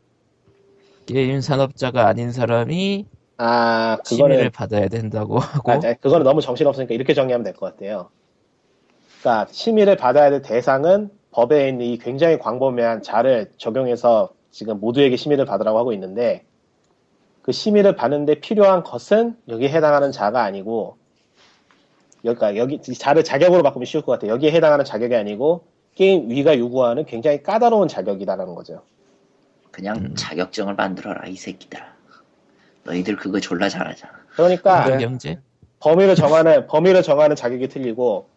게임 1.07 1.41
산업자가 1.41 2.07
아닌 2.07 2.31
사람이 2.33 3.07
아 3.39 3.99
심의를 4.05 4.37
그거는 4.37 4.51
받아야 4.53 4.89
된다고 4.89 5.39
하고 5.41 5.73
아, 5.73 5.75
아, 5.75 5.95
그거는 5.95 6.25
너무 6.25 6.41
정신 6.41 6.67
없으니까 6.67 6.95
이렇게 6.95 7.15
정리하면 7.15 7.45
될 7.45 7.55
것 7.55 7.73
같아요. 7.75 8.11
그러니까 9.21 9.51
심의를 9.53 9.97
받아야 9.97 10.31
될 10.31 10.43
대상은 10.43 11.11
법에 11.33 11.69
있는 11.69 11.87
이 11.87 11.99
굉장히 11.99 12.39
광범위한 12.39 13.03
자를 13.03 13.51
적용해서 13.57 14.31
지금 14.55 14.79
모두에게 14.79 15.17
심의를 15.17 15.47
받으라고 15.47 15.77
하고 15.79 15.93
있는데 15.95 16.45
그 17.43 17.51
심의를 17.51 17.97
받는데 17.97 18.37
필요한 18.37 18.85
것은 18.85 19.37
여기에 19.49 19.69
해당하는 19.71 20.13
자가 20.13 20.45
아니고 20.45 20.97
그러니까 22.23 22.57
여기 22.57 22.81
자를 22.81 23.25
자격으로 23.25 23.65
바꾸면 23.65 23.85
쉬울 23.85 24.05
것 24.05 24.13
같아요. 24.13 24.31
여기에 24.31 24.53
해당하는 24.53 24.85
자격이 24.85 25.13
아니고 25.17 25.65
게임 25.97 26.31
위가 26.31 26.57
요구하는 26.57 27.05
굉장히 27.05 27.43
까다로운 27.43 27.89
자격이다라는 27.89 28.55
거죠. 28.55 28.83
그냥 29.73 29.97
음. 29.97 30.15
자격증을 30.15 30.77
만들어라 30.77 31.27
이 31.27 31.35
새끼들아. 31.35 31.93
너희들 32.85 33.17
그거 33.17 33.41
졸라 33.41 33.69
잘하잖아. 33.69 34.13
그러니까 34.37 34.85
네. 34.87 35.05
경제 35.05 35.41
범위를 35.81 36.15
정하는 36.15 36.69
범위를 36.69 37.03
정하는 37.03 37.35
자격이 37.35 37.69
틀리고 37.69 38.29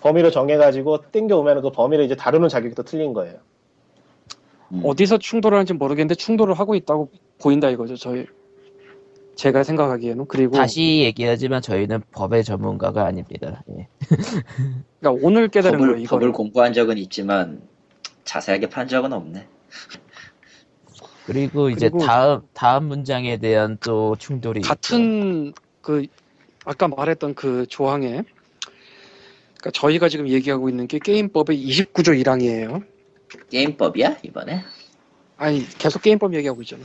범위를 0.00 0.30
정해가지고 0.30 1.10
땡겨 1.10 1.36
오면 1.38 1.62
그 1.62 1.72
범위를 1.72 2.04
이제 2.04 2.14
다루는 2.14 2.48
자격이 2.48 2.76
또 2.76 2.84
틀린 2.84 3.12
거예요. 3.14 3.38
음. 4.72 4.82
어디서 4.84 5.18
충돌을 5.18 5.56
하는지 5.56 5.72
모르겠는데 5.74 6.14
충돌을 6.14 6.54
하고 6.54 6.74
있다고 6.74 7.10
보인다 7.38 7.70
이거죠. 7.70 7.96
저희 7.96 8.26
제가 9.36 9.62
생각하기에는 9.62 10.26
그리고 10.26 10.56
다시 10.56 11.00
얘기하지만 11.02 11.62
저희는 11.62 12.02
법의 12.12 12.44
전문가가 12.44 13.06
아닙니다. 13.06 13.62
예. 13.70 13.88
그러니까 15.00 15.26
오늘 15.26 15.48
깨달은 15.48 15.78
법을, 15.78 15.92
거예요. 15.94 16.06
법을 16.06 16.22
이거를. 16.22 16.32
공부한 16.32 16.72
적은 16.72 16.98
있지만 16.98 17.62
자세하게 18.24 18.68
판 18.68 18.86
적은 18.86 19.12
없네. 19.12 19.46
그리고 21.26 21.70
이제 21.70 21.88
그리고- 21.88 22.04
다음 22.04 22.40
다음 22.52 22.84
문장에 22.86 23.36
대한 23.38 23.78
또 23.80 24.16
충돌이 24.18 24.60
같은 24.62 25.52
그 25.80 26.06
아까 26.64 26.88
말했던 26.88 27.34
그 27.34 27.66
조항에 27.68 28.22
그러니까 29.58 29.70
저희가 29.72 30.08
지금 30.08 30.28
얘기하고 30.28 30.68
있는 30.68 30.86
게 30.86 30.98
게임법의 30.98 31.56
29조 31.66 32.20
1항이에요. 32.22 32.84
게임법이야 33.50 34.18
이번에? 34.22 34.62
아니 35.36 35.66
계속 35.78 36.02
게임법 36.02 36.34
얘기하고 36.34 36.62
있잖아. 36.62 36.84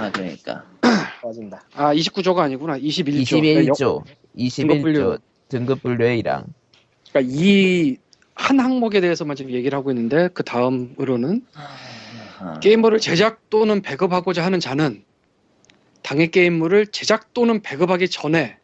아 0.00 0.10
그러니까 0.10 0.64
빠진다. 1.22 1.62
아 1.74 1.94
29조가 1.94 2.38
아니구나. 2.38 2.78
21조. 2.78 3.24
21조, 3.26 4.04
21조 4.36 4.82
분류. 4.82 5.18
등급 5.48 5.82
분류의 5.82 6.22
1항. 6.22 6.44
그러니까 7.12 7.32
이 7.32 7.96
한 8.34 8.58
항목에 8.58 9.00
대해서만 9.02 9.36
지금 9.36 9.52
얘기를 9.52 9.76
하고 9.76 9.90
있는데 9.90 10.28
그 10.32 10.42
다음으로는 10.42 11.44
아, 11.54 12.58
게임물을 12.60 12.98
제작 12.98 13.50
또는 13.50 13.82
배급하고자 13.82 14.42
하는 14.44 14.58
자는 14.58 15.04
당의 16.02 16.30
게임물을 16.30 16.86
제작 16.88 17.34
또는 17.34 17.60
배급하기 17.60 18.08
전에 18.08 18.56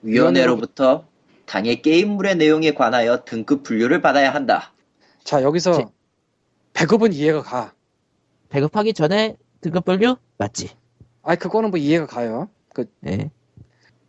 위원회로부터 0.00 1.06
당의 1.44 1.82
게임물의 1.82 2.36
내용에 2.36 2.72
관하여 2.72 3.22
등급 3.24 3.62
분류를 3.62 4.00
받아야 4.00 4.32
한다. 4.34 4.72
자 5.22 5.42
여기서 5.42 5.72
제- 5.74 5.84
배급은 6.72 7.12
이해가 7.12 7.42
가. 7.42 7.74
배급하기 8.48 8.92
전에 8.94 9.36
등급 9.60 9.84
분류 9.84 10.16
맞지? 10.38 10.70
아 11.22 11.36
그거는 11.36 11.70
뭐 11.70 11.78
이해가 11.78 12.06
가요. 12.06 12.50
그 12.74 12.86
예. 13.06 13.30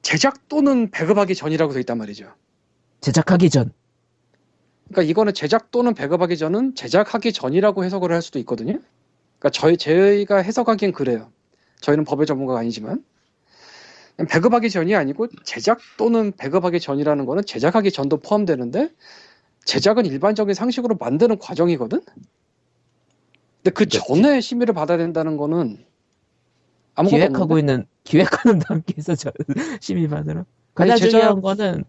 제작 0.02 0.48
또는 0.50 0.92
배급하기 0.92 1.36
전이라고 1.36 1.74
돼 1.74 1.80
있단 1.82 1.98
말이죠. 1.98 2.34
제작하기 3.02 3.50
전. 3.50 3.72
그러니까 4.90 5.10
이거는 5.10 5.34
제작 5.34 5.72
또는 5.72 5.94
배급하기 5.94 6.38
전은 6.38 6.76
제작하기 6.76 7.34
전이라고 7.34 7.86
해석을 7.86 8.12
할 8.12 8.22
수도 8.22 8.40
있거든요. 8.40 8.80
그러니까 9.40 9.50
저희 9.52 9.78
저희가 9.78 10.38
해석하기엔 10.38 10.92
그래요. 10.92 11.32
저희는 11.82 12.04
법의 12.06 12.26
전문가가 12.26 12.60
아니지만 12.60 13.04
배급하기 14.30 14.70
전이 14.70 14.96
아니고 14.96 15.28
제작 15.44 15.80
또는 15.98 16.32
배급하기 16.32 16.80
전이라는 16.80 17.26
거는 17.26 17.46
제작하기 17.46 17.92
전도 17.92 18.18
포함되는데 18.18 18.90
제작은 19.66 20.06
일반적인 20.06 20.54
상식으로 20.54 20.96
만드는 21.00 21.40
과정이거든. 21.40 22.02
근데 23.64 23.72
그 23.74 23.86
그치. 23.86 24.00
전에 24.06 24.42
심의를 24.42 24.74
받아야 24.74 24.98
된다는 24.98 25.38
거는 25.38 25.78
아무것도 26.96 27.18
기획하고 27.18 27.44
없는데? 27.54 27.60
있는 27.62 27.86
기획하는 28.04 28.60
단계에서 28.60 29.16
저 29.16 29.32
심의 29.82 30.08
받으러. 30.10 30.46
가장 30.76 30.92
아니, 30.92 31.00
제작- 31.00 31.12
중요한 31.20 31.42
거는 31.42 31.84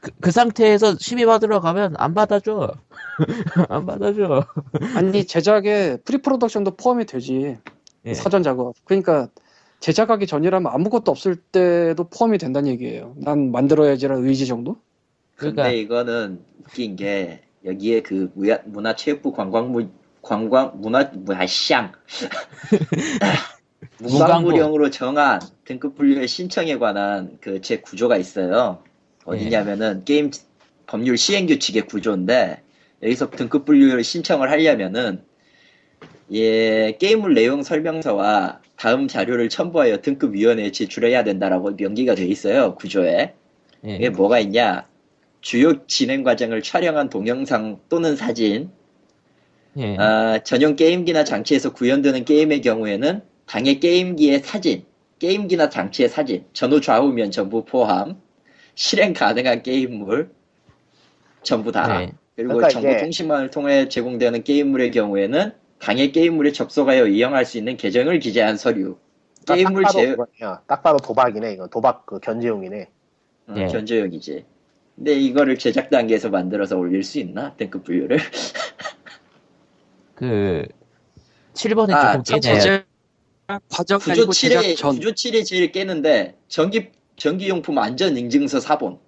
그, 0.00 0.10
그 0.20 0.30
상태에서 0.30 0.96
심의 0.98 1.26
받으러 1.26 1.60
가면 1.60 1.94
안 1.98 2.14
받아줘. 2.14 2.72
안 3.68 3.86
받아줘. 3.86 4.44
아니 4.94 5.24
제작에 5.26 5.98
pre-production도 6.04 6.76
포함이 6.76 7.06
되지. 7.06 7.58
예. 8.06 8.14
사전 8.14 8.42
작업. 8.44 8.74
그러니까 8.84 9.28
제작하기 9.80 10.26
전이라면 10.26 10.72
아무것도 10.72 11.10
없을 11.10 11.34
때도 11.36 12.04
포함이 12.04 12.38
된다는 12.38 12.70
얘기예요. 12.70 13.14
난 13.16 13.50
만들어야지라는 13.50 14.26
의지 14.28 14.46
정도? 14.46 14.76
그러니까 15.36 15.64
근데 15.64 15.78
이거는 15.80 16.44
웃긴 16.60 16.96
게 16.96 17.42
여기에 17.64 18.02
그 18.02 18.30
문화체육부 18.66 19.32
관광부 19.32 19.88
관광 20.22 20.72
문화 20.80 21.10
문화샹 21.14 21.92
문광부령으로 23.98 24.90
정한 24.90 25.40
등급 25.64 25.94
분류의 25.96 26.28
신청에 26.28 26.78
관한 26.78 27.38
그 27.40 27.60
제 27.60 27.80
구조가 27.80 28.16
있어요. 28.16 28.82
어디냐면은 29.24 30.04
게임 30.04 30.30
법률 30.86 31.16
시행 31.16 31.46
규칙의 31.46 31.86
구조인데 31.86 32.62
여기서 33.02 33.30
등급 33.30 33.64
분류를 33.64 34.02
신청을 34.02 34.50
하려면은 34.50 35.22
예 36.32 36.96
게임물 36.98 37.34
내용 37.34 37.62
설명서와 37.62 38.60
다음 38.76 39.08
자료를 39.08 39.48
첨부하여 39.48 39.98
등급 40.00 40.34
위원회에 40.34 40.72
제출해야 40.72 41.24
된다라고 41.24 41.72
명기가 41.72 42.14
돼 42.14 42.26
있어요 42.26 42.74
구조에. 42.76 43.34
예. 43.86 43.94
이게 43.96 44.10
뭐가 44.10 44.38
있냐? 44.40 44.86
주요 45.40 45.86
진행 45.86 46.22
과정을 46.22 46.62
촬영한 46.62 47.08
동영상 47.08 47.80
또는 47.88 48.16
사진, 48.16 48.70
예. 49.76 49.96
아, 49.98 50.40
전용 50.42 50.76
게임기나 50.76 51.24
장치에서 51.24 51.72
구현되는 51.72 52.24
게임의 52.24 52.60
경우에는 52.62 53.22
당의 53.46 53.80
게임기의 53.80 54.40
사진, 54.40 54.84
게임기나 55.18 55.68
장치의 55.68 56.08
사진, 56.08 56.44
전후 56.52 56.80
좌우면 56.80 57.30
전부 57.30 57.64
포함, 57.64 58.20
실행 58.74 59.12
가능한 59.12 59.62
게임물 59.62 60.30
전부 61.42 61.72
다. 61.72 61.98
네. 61.98 62.12
그리고 62.36 62.54
그러니까 62.54 62.68
정보 62.68 62.96
통신망을 62.96 63.50
통해 63.50 63.88
제공되는 63.88 64.44
게임물의 64.44 64.90
경우에는 64.92 65.52
당의 65.78 66.12
게임물에 66.12 66.52
접속하여 66.52 67.06
이용할 67.08 67.44
수 67.44 67.58
있는 67.58 67.76
계정을 67.76 68.18
기재한 68.18 68.56
서류. 68.56 68.96
게임물 69.46 69.82
딱 69.82 69.88
봐도 69.88 69.98
제 69.98 70.10
그거네요. 70.10 70.58
딱 70.66 70.82
봐도 70.82 70.98
도박이네 70.98 71.52
이거 71.52 71.66
도박 71.66 72.06
그 72.06 72.20
견제용이네. 72.20 72.88
어, 73.48 73.52
네. 73.52 73.66
견조역이지. 73.66 74.44
근데 74.96 75.14
이거를 75.14 75.58
제작 75.58 75.90
단계에서 75.90 76.28
만들어서 76.28 76.76
올릴 76.76 77.02
수 77.02 77.18
있나? 77.18 77.54
등급 77.56 77.84
분류를? 77.84 78.18
그 80.20 80.66
7번에 81.54 81.92
아, 81.94 82.22
조금 82.22 82.40
제작 82.40 82.84
과정 83.70 83.98
구조 83.98 84.12
아니고 84.12 84.32
7에, 84.32 84.34
제작 84.34 84.76
전. 84.76 84.94
구조 84.96 85.12
7이 85.12 85.44
제일 85.46 85.72
깨는데, 85.72 86.36
전기, 86.48 86.90
전기용품 87.16 87.78
안전 87.78 88.16
인증서 88.18 88.60
사본. 88.60 88.98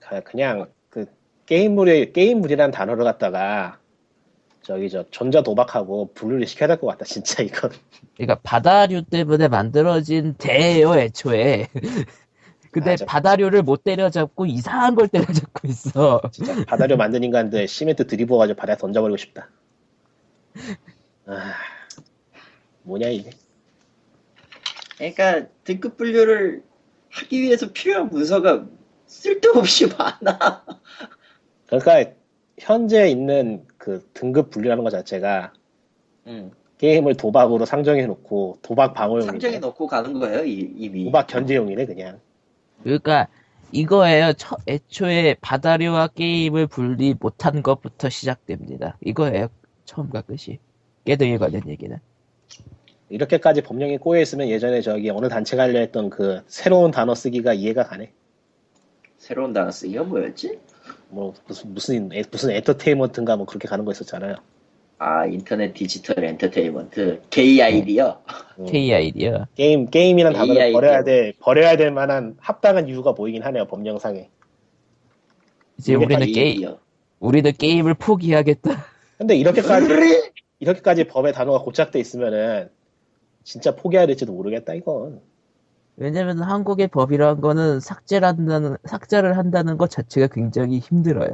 그- 0.00 0.22
그냥 0.24 0.66
그 0.90 1.06
게임물의 1.46 2.12
게임물이라는 2.12 2.72
단어를 2.72 3.04
갖다가 3.04 3.78
저기 4.62 4.90
저 4.90 5.04
전자 5.10 5.42
도박하고 5.42 6.12
분류를 6.12 6.46
시켜야 6.48 6.66
될 6.66 6.78
것 6.78 6.88
같다 6.88 7.04
진짜 7.04 7.42
이건. 7.44 7.70
그러니까 8.16 8.40
바다류 8.42 9.04
때문에 9.04 9.46
만들어진 9.48 10.34
대예요 10.34 10.96
애초에. 10.96 11.68
근데 12.72 12.90
맞아. 12.90 13.04
바다류를 13.06 13.62
못 13.62 13.84
때려잡고 13.84 14.44
이상한 14.46 14.94
걸 14.96 15.08
때려잡고 15.08 15.66
있어. 15.68 16.20
진짜 16.32 16.52
바다를 16.66 16.96
만든 16.96 17.22
인간들 17.24 17.68
시멘트 17.68 18.06
들이부어가지고 18.08 18.56
바다에 18.58 18.76
던져버리고 18.76 19.16
싶다. 19.16 19.48
아 21.26 21.54
뭐냐 22.82 23.08
이게. 23.08 23.30
그러니까, 24.96 25.46
등급 25.64 25.96
분류를 25.96 26.62
하기 27.10 27.42
위해서 27.42 27.70
필요한 27.72 28.08
문서가 28.08 28.66
쓸데없이 29.06 29.86
많아. 29.96 30.64
그러니까 31.66 32.12
현재 32.58 33.08
있는 33.08 33.66
그 33.76 34.08
등급 34.14 34.50
분류라는 34.50 34.84
것 34.84 34.90
자체가 34.90 35.52
응. 36.28 36.50
게임을 36.78 37.14
도박으로 37.16 37.64
상정해 37.66 38.06
놓고 38.06 38.58
도박 38.62 38.94
방어용이네. 38.94 39.26
상정해 39.32 39.58
놓고 39.58 39.86
가는 39.86 40.12
거예요, 40.14 40.44
이- 40.44 40.72
이미. 40.76 41.04
도박 41.04 41.26
견제용이네 41.26 41.86
그냥. 41.86 42.20
그러니까 42.82 43.28
이거예요. 43.72 44.32
처- 44.34 44.56
애초에 44.66 45.36
바다류와 45.40 46.08
게임을 46.08 46.66
분리 46.68 47.14
못한 47.18 47.62
것부터 47.62 48.08
시작됩니다. 48.08 48.96
이거예요. 49.04 49.48
처음과 49.86 50.22
끝이. 50.22 50.58
깨등에 51.04 51.38
관련 51.38 51.62
얘기는. 51.68 51.96
이렇게까지 53.08 53.62
법령이 53.62 53.98
꼬여 53.98 54.20
있으면 54.20 54.48
예전에 54.48 54.80
저기 54.80 55.08
어느 55.10 55.28
단체가 55.28 55.62
하려 55.62 55.78
했던 55.78 56.10
그 56.10 56.42
새로운 56.48 56.90
단어 56.90 57.14
쓰기가 57.14 57.54
이해가 57.54 57.84
가네. 57.84 58.12
새로운 59.16 59.52
단어 59.52 59.70
쓰기가 59.70 60.02
뭐였지? 60.02 60.58
뭐 61.08 61.32
무슨 61.46 61.72
무슨 61.72 62.12
에- 62.12 62.24
무슨 62.30 62.50
엔터테인먼트인가 62.50 63.36
뭐 63.36 63.46
그렇게 63.46 63.68
가는 63.68 63.84
거 63.84 63.92
있었잖아요. 63.92 64.34
아, 64.98 65.26
인터넷 65.26 65.72
디지털 65.72 66.24
엔터테인먼트. 66.24 67.22
KID요. 67.30 68.20
음, 68.58 68.64
KID요. 68.66 69.46
게임 69.54 69.86
게임이란 69.88 70.32
단어를 70.32 70.72
버려야 70.72 71.02
게임. 71.02 71.04
될 71.04 71.32
버려야 71.38 71.76
될 71.76 71.92
만한 71.92 72.36
합당한 72.40 72.88
이유가 72.88 73.12
보이긴 73.14 73.42
하네요 73.44 73.66
법령상에. 73.66 74.28
이제 75.78 75.94
우리는 75.94 76.26
게임, 76.32 76.74
우리는 77.20 77.52
게임을 77.52 77.94
포기하겠다. 77.94 78.70
근데 79.18 79.36
이렇게까지 79.36 80.32
이렇게까지 80.58 81.04
법의 81.04 81.32
단어가 81.32 81.60
고착돼 81.60 81.98
있으면은 81.98 82.70
진짜 83.44 83.74
포기해야 83.74 84.06
될지도 84.06 84.32
모르겠다 84.32 84.74
이건. 84.74 85.20
왜냐면 85.96 86.42
한국의 86.42 86.88
법이라는 86.88 87.40
거는 87.40 87.80
삭제를 87.80 88.28
한다는, 88.28 88.76
삭제를 88.84 89.38
한다는 89.38 89.78
것 89.78 89.90
자체가 89.90 90.26
굉장히 90.26 90.78
힘들어요. 90.78 91.30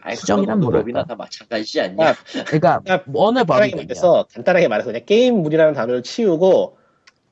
아이, 0.00 0.16
수정이란 0.16 0.58
뭐랄까. 0.60 0.82
법이나 0.82 1.04
다 1.04 1.14
마찬가지지 1.14 1.80
않냐? 1.80 2.04
야, 2.06 2.14
그러니까 2.46 2.80
야, 2.88 3.04
어느 3.14 3.38
간단하게 3.38 3.46
법이든요. 3.46 3.76
말해서 3.76 4.26
간단하게 4.32 4.68
말해서 4.68 4.86
그냥 4.88 5.04
게임물이라는 5.06 5.74
단어를 5.74 6.02
치우고 6.02 6.78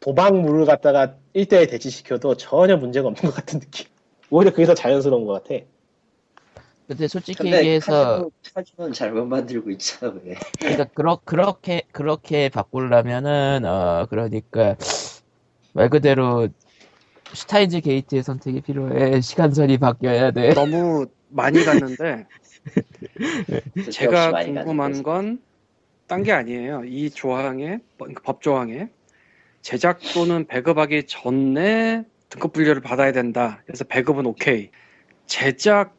도박물을 0.00 0.66
갖다가 0.66 1.14
일대에 1.32 1.66
대치시켜도 1.66 2.36
전혀 2.36 2.76
문제가 2.76 3.08
없는 3.08 3.22
것 3.22 3.34
같은 3.34 3.58
느낌. 3.58 3.86
오히려 4.30 4.52
그게 4.52 4.66
더 4.66 4.74
자연스러운 4.74 5.24
것 5.24 5.42
같아. 5.42 5.64
근데 6.86 7.08
솔직히 7.08 7.42
근데 7.44 7.58
얘기해서 7.58 8.30
카지노, 8.54 8.92
잘못 8.92 9.26
만들고 9.26 9.70
있잖아, 9.72 10.14
왜. 10.24 10.34
그러니까 10.58 10.84
그러, 10.94 11.20
그렇게 11.24 11.82
그렇게 11.92 12.48
바꾸려면은 12.48 13.64
어 13.64 14.06
그러니까 14.08 14.76
말 15.72 15.88
그대로 15.90 16.48
슈타인즈 17.32 17.80
게이트의 17.80 18.22
선택이 18.22 18.60
필요해. 18.62 19.20
시간선이 19.20 19.78
바뀌어야 19.78 20.30
돼. 20.30 20.54
너무 20.54 21.06
많이 21.28 21.64
갔는데 21.64 22.26
제가 23.90 24.44
궁금한. 24.44 25.02
건 25.02 25.38
딴 26.08 26.22
게 26.22 26.30
아니에요. 26.30 26.84
이 26.84 27.10
조항에 27.10 27.80
법- 27.98 28.08
법 28.22 28.40
조항에 28.40 28.88
제작 29.60 29.98
또는 30.14 30.46
배급하기 30.46 31.06
전에 31.08 32.04
등급 32.28 32.52
분류를 32.52 32.80
받아야 32.80 33.10
된다. 33.10 33.60
그래서 33.66 33.84
배급은 33.84 34.24
오케이. 34.26 34.70
제작 35.26 35.95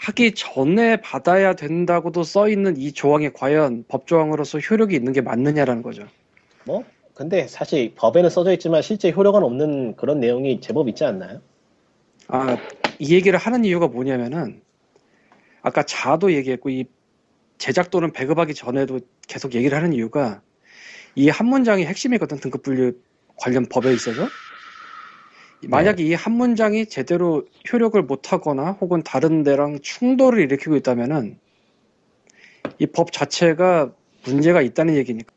하기 0.00 0.32
전에 0.34 0.96
받아야 1.02 1.54
된다고도 1.54 2.22
써 2.22 2.48
있는 2.48 2.76
이 2.78 2.92
조항이 2.92 3.30
과연 3.32 3.84
법 3.86 4.06
조항으로서 4.06 4.58
효력이 4.58 4.96
있는 4.96 5.12
게 5.12 5.20
맞느냐라는 5.20 5.82
거죠. 5.82 6.06
뭐 6.64 6.84
근데 7.12 7.46
사실 7.46 7.94
법에는 7.94 8.30
써져 8.30 8.52
있지만 8.54 8.80
실제 8.80 9.10
효력은 9.10 9.42
없는 9.42 9.96
그런 9.96 10.20
내용이 10.20 10.60
제법 10.62 10.88
있지 10.88 11.04
않나요? 11.04 11.40
아, 12.28 12.56
이 12.98 13.14
얘기를 13.14 13.38
하는 13.38 13.64
이유가 13.64 13.88
뭐냐면은 13.88 14.62
아까 15.60 15.82
자도 15.82 16.32
얘기했고 16.32 16.70
이 16.70 16.86
제작 17.58 17.90
또는 17.90 18.10
배급하기 18.12 18.54
전에도 18.54 19.00
계속 19.28 19.54
얘기를 19.54 19.76
하는 19.76 19.92
이유가 19.92 20.40
이 21.14 21.28
한 21.28 21.46
문장이 21.48 21.84
핵심이거든 21.84 22.38
등급 22.38 22.62
분류 22.62 22.92
관련 23.36 23.66
법에 23.66 23.92
있어서 23.92 24.28
만약에 25.62 26.02
이 26.04 26.14
한 26.14 26.32
문장이 26.34 26.86
제대로 26.86 27.46
효력을 27.72 28.00
못하거나 28.02 28.72
혹은 28.80 29.02
다른 29.02 29.42
데랑 29.42 29.78
충돌을 29.82 30.40
일으키고 30.42 30.76
있다면은 30.76 31.38
이 32.78 32.86
법 32.86 33.12
자체가 33.12 33.92
문제가 34.24 34.62
있다는 34.62 34.96
얘기니까. 34.96 35.32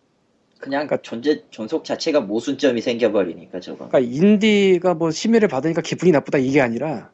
그냥 0.60 0.88
존재 1.02 1.44
존속 1.50 1.84
자체가 1.84 2.22
모순점이 2.22 2.80
생겨버리니까 2.82 3.60
저거. 3.60 3.90
그러니까 3.90 4.00
인디가 4.00 4.94
뭐 4.94 5.12
심의를 5.12 5.50
받으니까 5.50 5.82
기분이 5.82 6.12
나쁘다 6.14 6.38
이게 6.38 6.62
아니라 6.62 7.12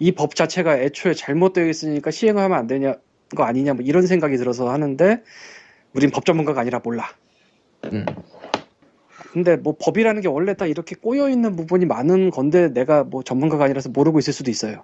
이 0.00 0.12
법 0.12 0.34
자체가 0.34 0.78
애초에 0.78 1.14
잘못되어 1.14 1.66
있으니까 1.68 2.10
시행을 2.10 2.42
하면 2.42 2.58
안 2.58 2.66
되냐 2.66 2.94
거 3.34 3.44
아니냐 3.44 3.74
뭐 3.74 3.84
이런 3.84 4.06
생각이 4.06 4.36
들어서 4.36 4.70
하는데 4.70 5.22
우린 5.94 6.10
법 6.10 6.26
전문가가 6.26 6.60
아니라 6.60 6.80
몰라. 6.84 7.08
음. 7.92 8.04
근데 9.38 9.54
뭐 9.54 9.76
법이라는 9.80 10.20
게 10.20 10.26
원래 10.26 10.54
다 10.54 10.66
이렇게 10.66 10.96
꼬여 10.96 11.28
있는 11.28 11.54
부분이 11.54 11.86
많은 11.86 12.30
건데 12.30 12.72
내가 12.72 13.04
뭐 13.04 13.22
전문가가 13.22 13.64
아니라서 13.66 13.88
모르고 13.88 14.18
있을 14.18 14.32
수도 14.32 14.50
있어요. 14.50 14.82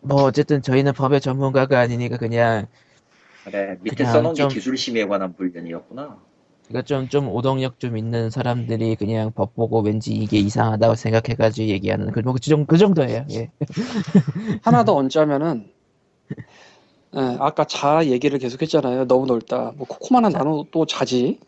뭐 0.00 0.22
어쨌든 0.22 0.62
저희는 0.62 0.94
법의 0.94 1.20
전문가가 1.20 1.78
아니니까 1.78 2.16
그냥 2.16 2.68
그래 3.44 3.76
밑에 3.82 3.96
그냥 3.96 4.12
써놓은 4.14 4.34
좀- 4.34 4.48
게 4.48 4.54
기술 4.54 4.78
심의에 4.78 5.04
관한 5.06 5.34
불변이었구나. 5.36 6.16
그러니까 6.68 6.86
좀, 6.86 7.08
좀 7.08 7.28
오동력 7.28 7.78
좀 7.78 7.98
있는 7.98 8.30
사람들이 8.30 8.96
그냥 8.96 9.30
법 9.32 9.54
보고 9.54 9.80
왠지 9.82 10.14
이게 10.14 10.38
이상하다고 10.38 10.94
생각해가지고 10.94 11.68
얘기하는 11.68 12.12
그, 12.12 12.20
뭐, 12.20 12.32
그, 12.32 12.40
정도, 12.40 12.64
그 12.64 12.78
정도예요. 12.78 13.26
예. 13.32 13.50
하나 14.62 14.82
더 14.84 14.94
얹자면은 14.94 15.66
예, 17.14 17.36
아까 17.40 17.64
자 17.64 18.06
얘기를 18.06 18.38
계속했잖아요. 18.38 19.06
너무 19.06 19.26
넓다. 19.26 19.72
뭐 19.76 19.86
코코마나 19.86 20.30
나노 20.30 20.68
또 20.70 20.86
자지. 20.86 21.38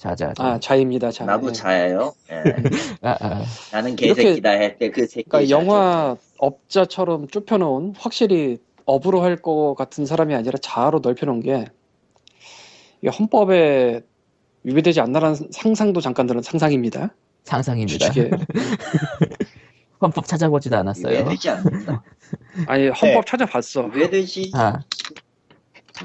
자자. 0.00 0.32
자. 0.32 0.44
아 0.44 0.58
자입니다. 0.58 1.10
자. 1.10 1.26
나도 1.26 1.48
예. 1.48 1.52
자예요. 1.52 2.14
예. 2.32 2.42
아, 3.02 3.16
아. 3.20 3.44
나는 3.70 3.98
이렇게- 3.98 4.14
개새끼다 4.14 4.48
할때 4.48 4.90
그 4.90 5.06
새끼. 5.06 5.28
그러니까 5.28 5.50
영화 5.50 6.16
업자처럼 6.38 7.28
좁혀놓은 7.28 7.94
확실히 7.98 8.58
업으로 8.86 9.20
할것 9.22 9.76
같은 9.76 10.06
사람이 10.06 10.34
아니라 10.34 10.58
자아로 10.62 11.00
넓혀놓은 11.02 11.40
게 11.40 11.66
헌법에 13.06 14.00
위배되지 14.62 15.02
않나라는 15.02 15.36
상상도 15.52 16.00
잠깐 16.00 16.26
들은 16.26 16.40
상상입니다. 16.40 17.14
상상입니다. 17.44 18.06
헌법 20.00 20.26
찾아보지도 20.26 20.78
않았어요. 20.78 21.14
왜 21.14 21.24
되지 21.24 21.50
않는다. 21.50 22.02
아니 22.66 22.88
헌법 22.88 23.26
찾아봤어. 23.26 23.90
왜 23.92 24.08
되지? 24.08 24.50
아, 24.54 24.80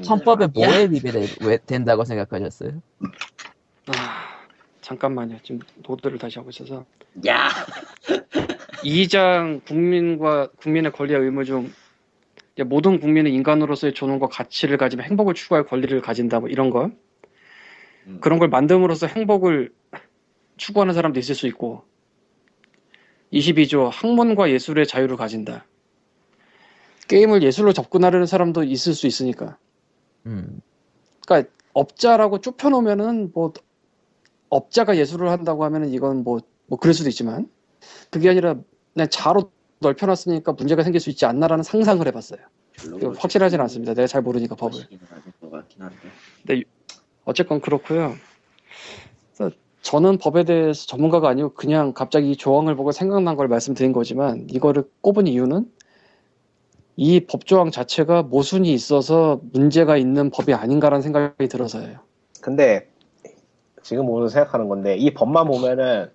헌법에 0.06 0.48
뭐에 0.48 0.84
위배돼, 0.90 1.26
왜 1.40 1.56
된다고 1.64 2.04
생각하셨어요? 2.04 2.72
아, 3.88 4.46
잠깐만요. 4.80 5.38
지금 5.42 5.60
노드를 5.86 6.18
다시 6.18 6.38
하고 6.38 6.50
있어서. 6.50 6.84
야, 7.26 7.48
2장 8.84 9.64
국민과 9.64 10.48
국민의 10.58 10.92
권리와 10.92 11.20
의무 11.20 11.44
중 11.44 11.72
모든 12.64 13.00
국민은 13.00 13.30
인간으로서의 13.32 13.92
존엄과 13.94 14.28
가치를 14.28 14.76
가지며 14.78 15.02
행복을 15.04 15.34
추구할 15.34 15.64
권리를 15.64 16.00
가진다 16.00 16.40
뭐 16.40 16.48
이런 16.48 16.70
거. 16.70 16.90
음. 18.06 18.18
그런 18.20 18.38
걸 18.38 18.48
만듦으로써 18.48 19.08
행복을 19.08 19.72
추구하는 20.56 20.94
사람도 20.94 21.20
있을 21.20 21.34
수 21.34 21.46
있고 21.48 21.84
22조 23.32 23.90
학문과 23.90 24.50
예술의 24.50 24.86
자유를 24.86 25.16
가진다. 25.16 25.66
게임을 27.08 27.42
예술로 27.42 27.72
접근하려는 27.72 28.26
사람도 28.26 28.64
있을 28.64 28.94
수 28.94 29.06
있으니까. 29.06 29.58
음, 30.26 30.60
그러니까 31.26 31.50
업자라고 31.72 32.40
좁혀놓으면은 32.40 33.32
뭐 33.32 33.52
업자가 34.48 34.96
예술을 34.96 35.30
한다고 35.30 35.64
하면은 35.64 35.90
이건 35.90 36.24
뭐 36.24 36.40
뭐 36.66 36.78
그럴 36.78 36.94
수도 36.94 37.08
있지만 37.08 37.48
그게 38.10 38.28
아니라 38.30 38.56
그냥 38.94 39.08
자로 39.10 39.50
넓혀놨으니까 39.80 40.52
문제가 40.52 40.82
생길 40.82 41.00
수 41.00 41.10
있지 41.10 41.26
않나라는 41.26 41.62
상상을 41.62 42.04
해봤어요. 42.06 42.40
확실하진 43.16 43.60
않습니다. 43.60 43.94
내가 43.94 44.06
잘 44.06 44.22
모르니까 44.22 44.54
법을. 44.56 44.80
한데. 45.78 46.62
어쨌건 47.24 47.60
그렇고요. 47.60 48.14
그래서 49.36 49.54
저는 49.82 50.18
법에 50.18 50.44
대해서 50.44 50.86
전문가가 50.86 51.28
아니고 51.28 51.54
그냥 51.54 51.92
갑자기 51.92 52.30
이 52.30 52.36
조항을 52.36 52.74
보고 52.76 52.92
생각난 52.92 53.36
걸 53.36 53.48
말씀드린 53.48 53.92
거지만 53.92 54.46
이거를 54.50 54.84
꼽은 55.02 55.26
이유는 55.26 55.70
이 56.96 57.20
법조항 57.20 57.70
자체가 57.70 58.22
모순이 58.22 58.72
있어서 58.72 59.40
문제가 59.52 59.98
있는 59.98 60.30
법이 60.30 60.54
아닌가라는 60.54 61.02
생각이 61.02 61.48
들어서예요. 61.48 62.00
근데 62.40 62.88
지금 63.86 64.08
오늘 64.10 64.28
생각하는 64.28 64.68
건데 64.68 64.96
이 64.96 65.14
법만 65.14 65.46
보면은 65.46 66.10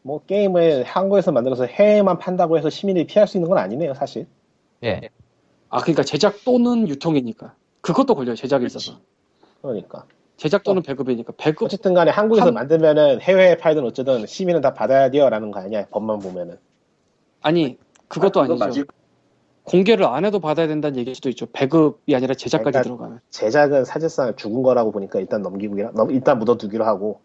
뭐 0.00 0.22
게임을 0.24 0.84
한국에서 0.84 1.30
만들어서 1.30 1.66
해외만 1.66 2.16
판다고 2.16 2.56
해서 2.56 2.70
시민들이 2.70 3.06
피할 3.06 3.28
수 3.28 3.36
있는 3.36 3.50
건 3.50 3.58
아니네요 3.58 3.92
사실. 3.92 4.26
예. 4.82 5.02
아 5.68 5.80
그러니까 5.80 6.02
제작 6.02 6.42
또는 6.46 6.88
유통이니까. 6.88 7.52
그것도 7.82 8.14
걸려요 8.14 8.34
제작에 8.34 8.64
있어서. 8.64 8.98
그러니까. 9.60 10.06
제작 10.38 10.62
또는 10.62 10.80
배급이니까. 10.80 11.34
배급. 11.36 11.66
어쨌든 11.66 11.92
간에 11.92 12.10
한국에서 12.10 12.46
한- 12.46 12.54
만들면은 12.54 13.20
해외에 13.20 13.58
팔든 13.58 13.84
어쩌든 13.84 14.24
시민은 14.24 14.62
다 14.62 14.72
받아야 14.72 15.10
돼요 15.10 15.28
라는 15.28 15.50
거 15.50 15.60
아니야 15.60 15.84
법만 15.90 16.18
보면은. 16.20 16.56
아니 17.42 17.76
그것도 18.08 18.40
아, 18.40 18.44
아니죠. 18.44 18.84
공개를 19.66 20.06
안 20.06 20.24
해도 20.24 20.38
받아야 20.38 20.66
된다는 20.68 20.96
얘기일 20.98 21.14
수도 21.16 21.28
있죠. 21.28 21.46
배급이 21.46 22.14
아니라 22.14 22.34
제작까지 22.34 22.70
그러니까 22.78 22.82
들어가면. 22.82 23.20
제작은 23.30 23.84
사실상 23.84 24.34
죽은 24.36 24.62
거라고 24.62 24.92
보니까 24.92 25.18
일단 25.18 25.42
넘기고 25.42 25.74
넘- 25.92 26.10
일단 26.12 26.38
묻어두기로 26.38 26.84
하고 26.84 27.20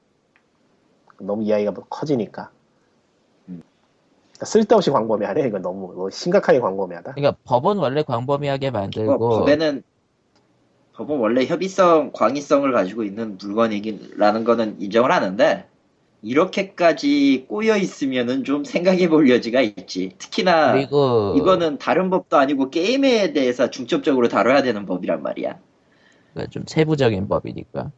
너무 1.20 1.44
이야기가 1.44 1.72
커지니까 1.90 2.50
음. 3.48 3.62
그러니까 4.32 4.46
쓸데없이 4.46 4.90
광범위하네 4.90 5.48
이건 5.48 5.62
너무 5.62 5.94
뭐 5.94 6.10
심각하게 6.10 6.60
광범위하다 6.60 7.14
그러니까 7.14 7.38
법은 7.44 7.78
원래 7.78 8.02
광범위하게 8.02 8.72
만들고, 8.72 9.14
어, 9.14 9.40
법에는 9.40 9.84
법은 10.94 11.20
원래 11.20 11.46
협의성, 11.46 12.12
광의성을 12.12 12.72
가지고 12.72 13.04
있는 13.04 13.38
물건이라는 13.38 14.44
거는 14.44 14.82
인정을 14.82 15.12
하는데 15.12 15.68
이렇게까지 16.23 17.45
꼬여 17.49 17.77
있으면은 17.77 18.43
좀 18.43 18.64
생각해 18.64 19.10
볼 19.10 19.30
여지가 19.30 19.61
있지. 19.61 20.14
특히나 20.18 20.73
그리고, 20.73 21.34
이거는 21.38 21.77
다른 21.77 22.10
법도 22.10 22.38
아니고 22.38 22.69
게임에 22.69 23.34
대해서 23.34 23.69
중점적으로 23.69 24.27
다뤄야 24.27 24.61
되는 24.61 24.85
법이란 24.85 25.23
말이야. 25.23 25.60
그러니까 26.34 26.52
좀 26.52 26.64
세부적인 26.68 27.27
법이니까. 27.27 27.91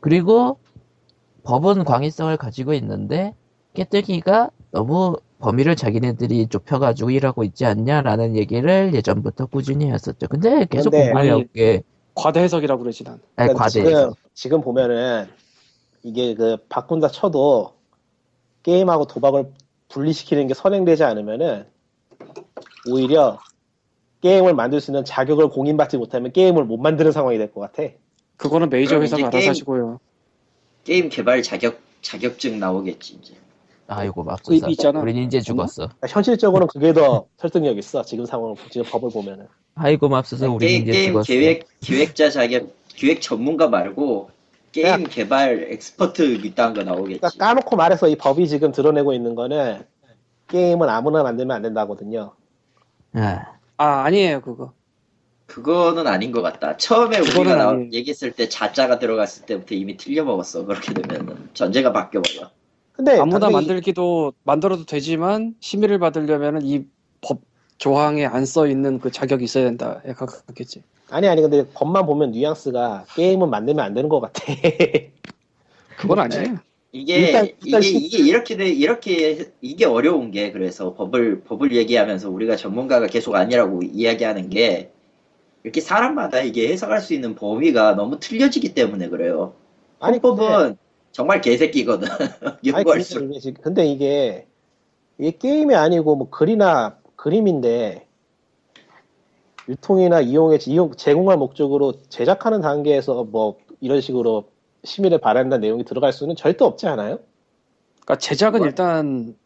그리고 0.00 0.58
법은 1.44 1.84
광의성을 1.84 2.36
가지고 2.36 2.74
있는데 2.74 3.34
깨뜨기가 3.74 4.50
너무 4.70 5.16
범위를 5.38 5.76
자기네들이 5.76 6.48
좁혀가지고 6.48 7.10
일하고 7.10 7.44
있지 7.44 7.64
않냐라는 7.64 8.36
얘기를 8.36 8.92
예전부터 8.92 9.46
꾸준히 9.46 9.90
했었죠. 9.90 10.26
근데 10.28 10.66
계속 10.68 10.90
공감이 10.90 11.30
없게 11.30 11.82
과대 12.14 12.40
해석이라고 12.40 12.82
그러지 12.82 13.04
난. 13.04 13.14
아니, 13.36 13.46
그러니까 13.46 13.64
과대해서 13.64 14.00
지금, 14.00 14.12
지금 14.34 14.60
보면은 14.60 15.28
이게 16.02 16.34
그 16.34 16.56
바꾼다 16.68 17.08
쳐도 17.08 17.74
게임하고 18.62 19.06
도박을 19.06 19.52
분리시키는 19.88 20.46
게 20.46 20.54
선행되지 20.54 21.04
않으면은 21.04 21.66
오히려 22.90 23.38
게임을 24.22 24.54
만들 24.54 24.80
수 24.80 24.90
있는 24.90 25.04
자격을 25.04 25.48
공인받지 25.48 25.96
못하면 25.96 26.32
게임을 26.32 26.64
못 26.64 26.78
만드는 26.78 27.12
상황이 27.12 27.38
될 27.38 27.52
것 27.52 27.60
같아. 27.60 27.88
그거는 28.36 28.68
메이저 28.70 29.00
회사가 29.00 29.22
알아서 29.24 29.38
게임- 29.38 29.48
하시고요. 29.50 30.00
게임 30.84 31.08
개발 31.08 31.42
자격 31.42 31.80
자격증 32.02 32.58
나오겠지 32.58 33.18
이제. 33.20 33.34
아이고 33.88 34.22
그 34.22 34.28
맙소사 34.30 34.66
입이 34.66 34.72
있잖아. 34.72 35.00
우린 35.00 35.16
이제 35.18 35.40
죽었어 35.40 35.86
그러니까 35.86 36.06
현실적으로는 36.08 36.66
그게 36.68 36.92
더 36.92 37.26
설득력 37.38 37.78
있어. 37.78 38.02
지금 38.02 38.26
상황, 38.26 38.54
지금 38.70 38.86
법을 38.90 39.10
보면은. 39.10 39.46
아이고 39.74 40.08
맙소사 40.08 40.46
게임, 40.58 40.82
이제 40.82 40.92
게임 40.92 41.06
죽었어 41.12 41.26
계획 41.26 41.66
기획자 41.80 42.30
자격 42.30 42.68
기획 42.88 43.20
전문가 43.22 43.68
말고 43.68 44.30
게임 44.72 45.04
개발 45.04 45.68
expert 45.72 46.22
이딴 46.44 46.74
거 46.74 46.82
나오겠지. 46.84 47.20
그러니까 47.20 47.44
까놓고 47.44 47.76
말해서 47.76 48.08
이 48.08 48.16
법이 48.16 48.48
지금 48.48 48.72
드러내고 48.72 49.12
있는 49.12 49.34
거는 49.34 49.84
게임은 50.48 50.88
아무나 50.88 51.22
만들면 51.22 51.56
안 51.56 51.62
된다거든요. 51.62 52.32
아, 53.14 53.56
아 53.76 53.86
아니에요 54.04 54.40
그거. 54.42 54.72
그거는 55.46 56.06
아닌 56.06 56.30
것 56.32 56.42
같다. 56.42 56.76
처음에 56.76 57.18
우리가 57.20 57.70
아니에요. 57.70 57.90
얘기했을 57.92 58.32
때 58.32 58.48
자자가 58.48 58.98
들어갔을 58.98 59.46
때부터 59.46 59.74
이미 59.74 59.96
틀려먹었어. 59.96 60.66
그렇게 60.66 60.92
되면 60.92 61.48
전제가 61.54 61.92
바뀌어버려. 61.92 62.50
근데 62.92 63.18
아무나 63.18 63.48
만들기도 63.48 64.32
만들어도 64.42 64.84
되지만 64.84 65.54
심의를 65.60 65.98
받으려면은 66.00 66.62
이법 66.62 67.40
조항에 67.78 68.26
안 68.26 68.44
써 68.44 68.66
있는 68.66 68.98
그 68.98 69.10
자격이 69.10 69.44
있어야 69.44 69.64
된다에 69.64 70.12
가깝겠지. 70.14 70.82
아니 71.10 71.26
아니 71.28 71.40
근데 71.42 71.64
법만 71.74 72.06
보면 72.06 72.32
뉘앙스가 72.32 73.06
게임은 73.14 73.48
만들면 73.50 73.84
안 73.84 73.94
되는 73.94 74.08
것 74.08 74.20
같아. 74.20 74.42
그건 75.98 76.18
아니에요. 76.20 76.58
이게 76.92 77.18
일단- 77.18 77.46
일단 77.64 77.80
이게 77.80 77.80
시- 77.82 77.96
이게 77.98 78.18
이렇게 78.18 78.56
돼 78.56 78.68
이렇게 78.68 79.50
이게 79.60 79.84
어려운 79.84 80.30
게 80.30 80.52
그래서 80.52 80.94
법을 80.94 81.42
법을 81.42 81.74
얘기하면서 81.76 82.30
우리가 82.30 82.56
전문가가 82.56 83.06
계속 83.06 83.34
아니라고 83.34 83.82
이야기하는 83.82 84.48
게 84.48 84.90
이렇게 85.64 85.80
사람마다 85.80 86.40
이게 86.40 86.68
해석할 86.72 87.00
수 87.00 87.14
있는 87.14 87.34
범위가 87.34 87.94
너무 87.94 88.18
틀려지기 88.20 88.74
때문에 88.74 89.08
그래요. 89.08 89.54
아니 90.00 90.18
헌법은 90.18 90.76
정말 91.12 91.40
개새끼거든. 91.40 92.08
아니. 92.72 92.84
근데 92.84 93.36
이게, 93.36 93.52
근데 93.60 93.86
이게 93.86 94.46
이게 95.18 95.36
게임이 95.36 95.74
아니고 95.74 96.16
뭐 96.16 96.30
글이나 96.30 96.98
그림인데 97.16 98.06
유통이나 99.68 100.20
이용에 100.20 100.58
이용 100.66 100.92
제공할 100.94 101.36
목적으로 101.36 101.92
제작하는 102.08 102.60
단계에서 102.60 103.24
뭐 103.24 103.58
이런 103.80 104.00
식으로 104.00 104.48
심의를 104.84 105.18
바란다는 105.18 105.60
내용이 105.60 105.84
들어갈 105.84 106.12
수는 106.12 106.36
절대 106.36 106.64
없지 106.64 106.86
않아요? 106.86 107.18
그러니까 108.00 108.16
제작은 108.16 108.52
그건- 108.60 108.68
일단 108.68 109.36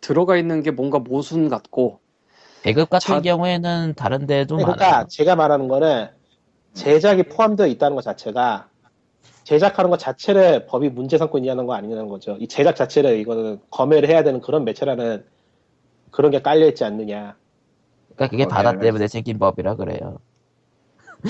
들어가 0.00 0.36
있는 0.36 0.62
게 0.62 0.70
뭔가 0.70 0.98
모순 0.98 1.48
같고 1.48 1.98
배급 2.62 2.90
같은 2.90 3.14
자- 3.14 3.20
경우에는 3.22 3.94
다른 3.96 4.26
데도 4.26 4.56
그러니까 4.58 4.84
많아요. 4.90 5.06
제가 5.08 5.34
말하는 5.34 5.68
거는 5.68 6.08
제작이 6.74 7.24
포함되어 7.24 7.66
있다는 7.66 7.94
것 7.96 8.02
자체가 8.02 8.68
제작하는 9.44 9.90
것 9.90 9.98
자체를 9.98 10.66
법이 10.66 10.90
문제 10.90 11.16
삼고 11.16 11.38
있냐는 11.38 11.66
거 11.66 11.72
아니냐는 11.74 12.08
거죠. 12.08 12.36
이 12.38 12.46
제작 12.46 12.76
자체를 12.76 13.18
이거는 13.18 13.60
검열을 13.70 14.08
해야 14.08 14.22
되는 14.22 14.40
그런 14.40 14.64
매체라는 14.64 15.24
그런 16.10 16.30
게 16.30 16.42
깔려 16.42 16.66
있지 16.68 16.84
않느냐. 16.84 17.36
그러니까 18.20 18.28
그게 18.28 18.44
바다 18.46 18.72
검열을- 18.72 18.80
때문에 18.82 19.08
생긴 19.08 19.38
법이라 19.38 19.76
그래요. 19.76 20.18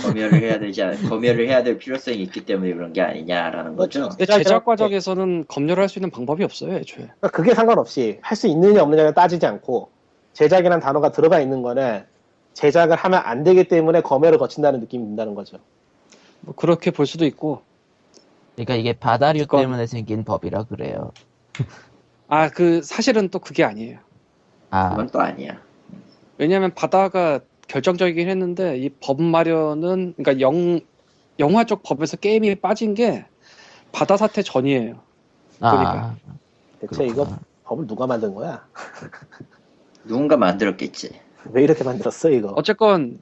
검열을 0.03 0.41
해야 0.41 0.59
되지 0.59 0.83
않, 0.83 0.97
검열을 1.09 1.49
해야 1.49 1.63
될 1.63 1.79
필요성이 1.79 2.19
있기 2.23 2.45
때문에 2.45 2.73
그런 2.75 2.93
게 2.93 3.01
아니냐라는 3.01 3.77
거죠. 3.77 4.03
근데 4.09 4.17
제작이라는 4.25 4.45
제작 4.45 4.59
게- 4.61 4.65
과정에서는 4.65 5.45
검열할 5.49 5.89
수 5.89 5.99
있는 5.99 6.11
방법이 6.11 6.43
없어요 6.45 6.75
애초에. 6.75 7.07
그러니까 7.07 7.29
그게 7.31 7.55
상관없이 7.55 8.19
할 8.23 8.37
수 8.37 8.47
있느냐 8.49 8.83
없느냐를 8.83 9.15
따지지 9.15 9.47
않고 9.47 9.91
제작이라는 10.33 10.81
단어가 10.81 11.11
들어가 11.13 11.41
있는 11.41 11.63
거는 11.63 12.05
제작을 12.55 12.97
하면 12.97 13.21
안 13.25 13.43
되기 13.45 13.65
때문에 13.65 14.01
검열을 14.01 14.39
거친다는 14.39 14.81
느낌이 14.81 15.05
든다는 15.05 15.35
거죠. 15.35 15.59
뭐 16.41 16.55
그렇게 16.55 16.91
볼 16.91 17.07
수도 17.07 17.25
있고 17.27 17.63
그러니까 18.55 18.75
이게 18.77 18.93
바다류 18.93 19.41
그건- 19.43 19.63
때문에 19.63 19.87
생긴 19.87 20.25
법이라 20.25 20.65
그래요. 20.65 21.13
아 22.29 22.49
그 22.49 22.81
사실은 22.83 23.29
또 23.29 23.39
그게 23.41 23.65
아니에요. 23.65 23.99
아, 24.71 24.91
그건 24.91 25.09
또 25.11 25.21
아니야. 25.21 25.61
왜냐하면 26.41 26.73
바다가 26.75 27.41
결정적이긴 27.69 28.29
했는데 28.29 28.79
이 28.79 28.89
법 29.01 29.23
마련은 29.23 30.15
그러니까 30.17 30.41
영 30.41 30.81
영화 31.39 31.65
쪽 31.65 31.83
법에서 31.83 32.17
게임이 32.17 32.57
빠진 32.57 32.95
게 32.95 33.25
바다 33.93 34.17
사태 34.17 34.43
전이에요. 34.43 35.01
아, 35.61 35.71
그러니까. 35.71 36.17
대체 36.81 37.05
이거 37.05 37.15
그렇구나. 37.25 37.39
법을 37.65 37.87
누가 37.87 38.07
만든 38.07 38.35
거야? 38.35 38.67
누군가 40.05 40.37
만들었겠지. 40.37 41.11
왜 41.53 41.63
이렇게 41.63 41.85
만들었어 41.85 42.31
이거? 42.31 42.53
어쨌건 42.57 43.21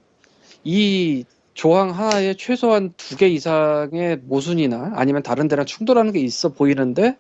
이 0.65 1.25
조항 1.55 1.91
하나에 1.91 2.35
최소한 2.35 2.95
두 2.97 3.17
개 3.17 3.29
이상의 3.29 4.19
모순이나 4.25 4.93
아니면 4.95 5.23
다른 5.25 5.49
데랑 5.49 5.67
충돌하는 5.67 6.13
게 6.13 6.21
있어 6.21 6.51
보이는데 6.51 7.17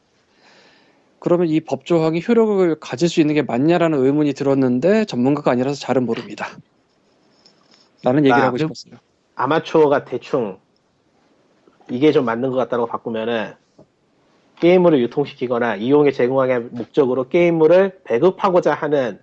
그러면 1.20 1.49
이 1.49 1.61
법 1.61 1.85
조항이 1.85 2.23
효력을 2.27 2.78
가질 2.81 3.09
수 3.09 3.20
있는 3.20 3.35
게 3.35 3.43
맞냐라는 3.43 3.99
의문이 3.99 4.32
들었는데 4.35 5.05
전문가가 5.05 5.51
아니라서 5.51 5.78
잘은 5.81 6.07
모릅니다. 6.07 6.47
라는 8.05 8.24
얘기를 8.24 8.40
아, 8.40 8.47
하고 8.47 8.57
싶었어요. 8.57 8.95
아마추어가 9.35 10.05
대충 10.05 10.59
이게 11.90 12.12
좀 12.12 12.24
맞는 12.24 12.51
것 12.51 12.57
같다고 12.57 12.86
바꾸면은 12.86 13.55
게임물을 14.61 15.01
유통시키거나 15.03 15.77
이용에 15.77 16.11
제공하기 16.11 16.69
목적으로 16.70 17.28
게임물을 17.28 18.01
배급하고자 18.05 18.74
하는 18.74 19.20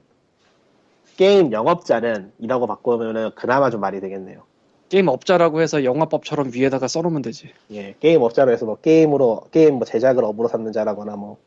게임 1.17 1.51
영업자는 1.51 2.31
이라고 2.39 2.67
바꾸면은 2.67 3.31
그나마 3.35 3.69
좀 3.69 3.81
말이 3.81 3.99
되겠네요. 4.01 4.43
게임 4.89 5.07
업자라고 5.07 5.61
해서 5.61 5.83
영화법처럼 5.83 6.51
위에다가 6.53 6.87
써놓으면 6.87 7.21
되지. 7.21 7.51
예, 7.71 7.95
게임 7.99 8.21
업자로 8.21 8.51
해서 8.51 8.65
뭐 8.65 8.75
게임으로 8.77 9.47
게임 9.51 9.75
뭐 9.75 9.85
제작을 9.85 10.23
업으로 10.23 10.47
삼는 10.47 10.71
자라거나 10.73 11.15
뭐 11.15 11.37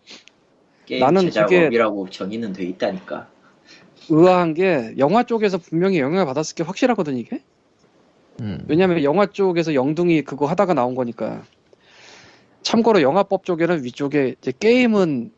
게임 0.89 1.01
나는 1.01 1.23
제작업이라고 1.31 2.09
정의는 2.09 2.55
돼 2.55 2.65
있다니까. 2.65 3.28
의아한 4.09 4.55
게 4.55 4.94
영화 4.97 5.23
쪽에서 5.23 5.59
분명히 5.59 5.98
영향을 6.01 6.24
받았을 6.24 6.55
게 6.55 6.62
확실하거든 6.62 7.16
이게. 7.19 7.43
음. 8.40 8.65
왜냐면 8.69 9.02
영화 9.02 9.27
쪽에서 9.27 9.74
영둥이 9.74 10.23
그거 10.23 10.47
하다가 10.47 10.73
나온 10.73 10.94
거니까. 10.94 11.43
참고로 12.62 13.02
영화법 13.02 13.44
쪽에는 13.44 13.85
위쪽에 13.85 14.35
이제 14.40 14.52
게임은 14.59 15.31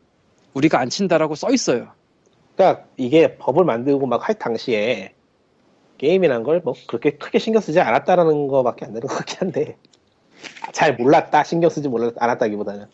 우리가 0.53 0.79
안 0.79 0.89
친다라고 0.89 1.35
써 1.35 1.51
있어요. 1.51 1.89
그러니까 2.55 2.85
이게 2.97 3.35
법을 3.37 3.65
만들고 3.65 4.05
막 4.07 4.27
할 4.27 4.35
당시에 4.35 5.13
게임이란 5.97 6.43
걸 6.43 6.61
뭐 6.63 6.73
그렇게 6.87 7.11
크게 7.11 7.39
신경 7.39 7.61
쓰지 7.61 7.79
않았다라는 7.79 8.47
거밖에 8.47 8.85
안 8.85 8.93
되는 8.93 9.07
것 9.07 9.15
같긴 9.17 9.37
한데 9.39 9.77
잘 10.71 10.95
몰랐다 10.95 11.43
신경 11.43 11.69
쓰지 11.69 11.89
몰랐 11.89 12.13
않았다기보다는 12.17 12.85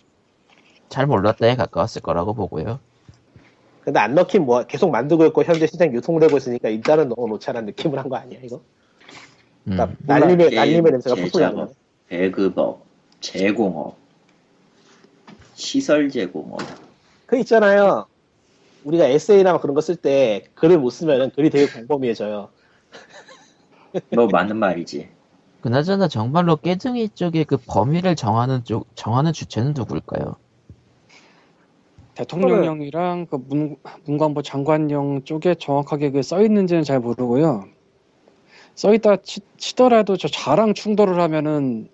잘 0.90 1.06
몰랐다에 1.06 1.56
가까웠을 1.56 2.02
거라고 2.02 2.34
보고요. 2.34 2.80
근데 3.82 4.00
안 4.00 4.16
넣긴 4.16 4.46
뭐 4.46 4.64
계속 4.66 4.90
만들고 4.92 5.26
있고 5.28 5.44
현재 5.44 5.66
시장 5.68 5.94
유통되고 5.94 6.36
있으니까 6.38 6.70
일단은 6.70 7.10
넣어놓자라는 7.10 7.68
느낌을 7.68 7.98
한 8.00 8.10
거 8.10 8.18
아니야 8.18 8.40
이거? 8.44 8.58
음. 9.68 9.72
그러니까 9.76 9.96
날림의 10.06 10.50
게임 10.50 10.56
날림의 10.60 10.92
냄새가 10.94 11.16
제작업, 11.16 11.56
나는 11.56 11.74
배급업, 12.10 12.86
제공업, 13.22 13.96
시설 15.56 16.10
제공업. 16.10 16.60
그 17.26 17.38
있잖아요 17.40 18.06
우리가 18.84 19.06
에세이나 19.06 19.60
그런 19.60 19.74
거 19.76 19.82
쓸 19.82 19.96
때 19.98 20.44
글을 20.56 20.78
못 20.80 20.90
쓰면은 20.92 21.32
글이 21.32 21.50
되게 21.50 21.68
광범위해져요 21.68 22.50
뭐 24.16 24.28
맞는 24.28 24.58
말이지. 24.58 25.10
그나저나 25.62 26.08
정말로 26.08 26.56
깨등이 26.58 27.10
쪽에 27.10 27.44
그 27.44 27.58
범위를 27.58 28.16
정하는 28.16 28.64
쪽 28.64 28.88
정하는 28.96 29.34
주체는 29.34 29.74
누굴까요? 29.76 30.36
대통령령이랑 32.18 33.28
그 33.28 33.38
문, 33.48 33.76
문광부 34.06 34.42
장관령 34.44 35.24
쪽에 35.24 35.56
정확하게 35.56 36.12
그 36.12 36.22
써 36.24 36.42
있는지는 36.42 36.84
잘 36.84 37.00
모르고요. 37.00 37.66
써 38.76 38.94
있다 38.94 39.18
치, 39.18 39.42
치더라도 39.58 40.18
저 40.18 40.28
자랑 40.28 40.74
충돌을 40.74 41.20
하면은 41.20 41.90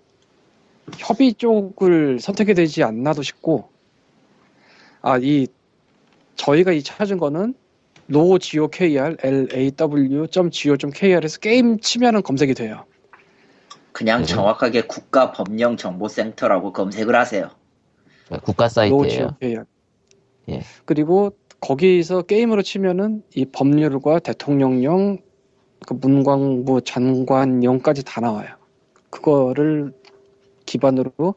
협의 0.98 1.34
쪽을 1.34 2.20
선택해야 2.20 2.54
되지 2.54 2.82
않나도 2.82 3.22
싶고 3.22 3.68
아 5.02 5.18
이 5.18 5.46
저희가 6.36 6.72
이 6.72 6.82
찾은 6.82 7.18
거는 7.18 7.54
lawgokr 8.10 9.16
law.go.kr에서 9.22 11.38
게임 11.40 11.78
치면은 11.80 12.22
검색이 12.22 12.54
돼요. 12.54 12.84
그냥 13.92 14.20
네. 14.20 14.26
정확하게 14.26 14.82
국가법령정보센터라고 14.82 16.72
검색을 16.72 17.14
하세요. 17.14 17.50
그러니까 18.26 18.44
국가 18.44 18.68
사이트예요. 18.68 19.64
예. 20.48 20.62
그리고 20.84 21.36
거기서 21.60 22.22
게임으로 22.22 22.62
치면은 22.62 23.22
이 23.34 23.44
법률과 23.46 24.18
대통령령, 24.18 25.18
그 25.86 25.94
문광부 25.94 26.82
장관령까지 26.82 28.04
다 28.04 28.20
나와요. 28.20 28.48
그거를 29.10 29.92
기반으로 30.66 31.34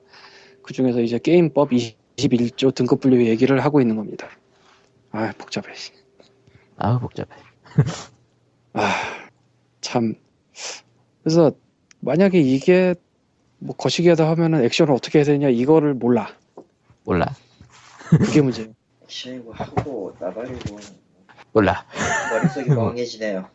그 0.62 0.74
중에서 0.74 1.02
이제 1.02 1.20
게임법 1.20 1.70
21조 1.72 2.74
등급 2.74 3.00
분류 3.00 3.26
얘기를 3.26 3.64
하고 3.64 3.80
있는 3.80 3.96
겁니다. 3.96 4.28
아 5.12 5.32
복잡해. 5.38 5.68
아우 6.78 7.00
복잡해. 7.00 7.30
아 8.74 8.92
참. 9.82 10.16
그래서 11.24 11.52
만약에 12.00 12.40
이게 12.40 12.96
뭐 13.60 13.76
거시기하다 13.76 14.30
하면은 14.32 14.64
액션을 14.64 14.94
어떻게 14.94 15.20
해야 15.20 15.26
되냐 15.26 15.50
이거를 15.50 15.94
몰라. 15.94 16.30
몰라. 17.04 17.34
그게 18.10 18.42
문제예요. 18.42 18.77
시고 19.08 19.54
하고 19.54 20.14
나발이고 20.20 20.78
몰라. 21.54 21.86
머릿속이 22.32 22.70
멍해지네요. 22.70 23.48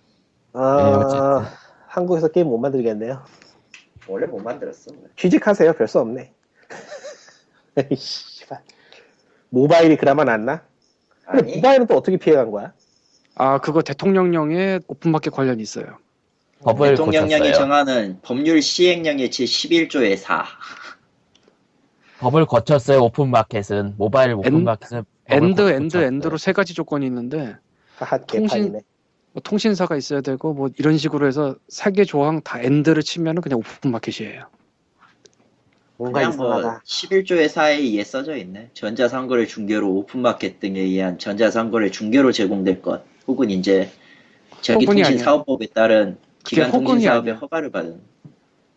아 0.54 1.40
네. 1.42 1.48
한국에서 1.88 2.28
게임 2.28 2.48
못 2.48 2.58
만들겠네요 2.58 3.24
원래 4.08 4.26
못 4.26 4.40
만들었어. 4.42 4.90
취직하세요 5.16 5.72
별 5.74 5.86
수 5.88 6.00
없네 6.00 6.32
씨발. 7.96 8.60
모바일이 9.50 9.96
그나마 9.96 10.24
낫나? 10.24 10.62
근데 11.30 11.42
아니 11.52 11.56
모바일은 11.56 11.86
또 11.86 11.96
어떻게 11.96 12.16
피해간 12.16 12.50
거야? 12.50 12.72
아 13.34 13.58
그거 13.58 13.82
대통령령에 13.82 14.80
오픈마켓 14.86 15.32
관련이 15.32 15.62
있어요. 15.62 15.98
법을 16.64 16.90
대통령령이 16.90 17.42
고쳤어요. 17.48 17.52
정하는 17.54 18.18
법률 18.22 18.60
시행령의 18.62 19.30
제 19.30 19.44
11조의 19.44 20.16
4 20.16 20.44
법을 22.20 22.46
고쳤어요. 22.46 23.00
오픈마켓은 23.04 23.94
모바일 23.96 24.34
오픈마켓은 24.34 25.04
and 25.36 25.62
고- 25.62 25.68
and 25.68 25.82
고쳤어요. 25.84 26.06
and로 26.06 26.36
세 26.38 26.52
가지 26.52 26.74
조건이 26.74 27.06
있는데 27.06 27.56
하하 27.96 28.18
통신-. 28.18 28.72
뭐 29.32 29.42
통신사가 29.42 29.96
있어야 29.96 30.20
되고 30.20 30.52
뭐 30.52 30.68
이런 30.78 30.98
식으로 30.98 31.26
해서 31.26 31.56
세개 31.68 32.04
조항 32.04 32.42
다 32.42 32.60
and를 32.60 33.02
치면은 33.02 33.40
그냥 33.42 33.58
오픈 33.60 33.90
마켓이에요. 33.90 34.44
뭔가 35.96 36.20
그냥 36.20 36.36
뭐 36.36 36.58
이상하다. 36.58 36.82
11조의 36.84 37.46
4에 37.48 37.78
의해 37.78 38.04
써져 38.04 38.36
있네 38.36 38.70
전자상거래 38.74 39.46
중개로 39.46 39.88
오픈마켓 39.90 40.58
등에 40.60 40.80
의한 40.80 41.18
전자상거래 41.18 41.90
중개로 41.90 42.32
제공될 42.32 42.82
것 42.82 43.04
혹은 43.26 43.50
이제. 43.50 43.90
전기통신사업법에 44.60 45.66
따른 45.74 46.18
그게 46.44 46.56
기간 46.56 46.70
혹은이 46.70 46.86
통신사업의 46.86 47.30
아니야. 47.32 47.40
허가를 47.40 47.70
받은 47.70 48.00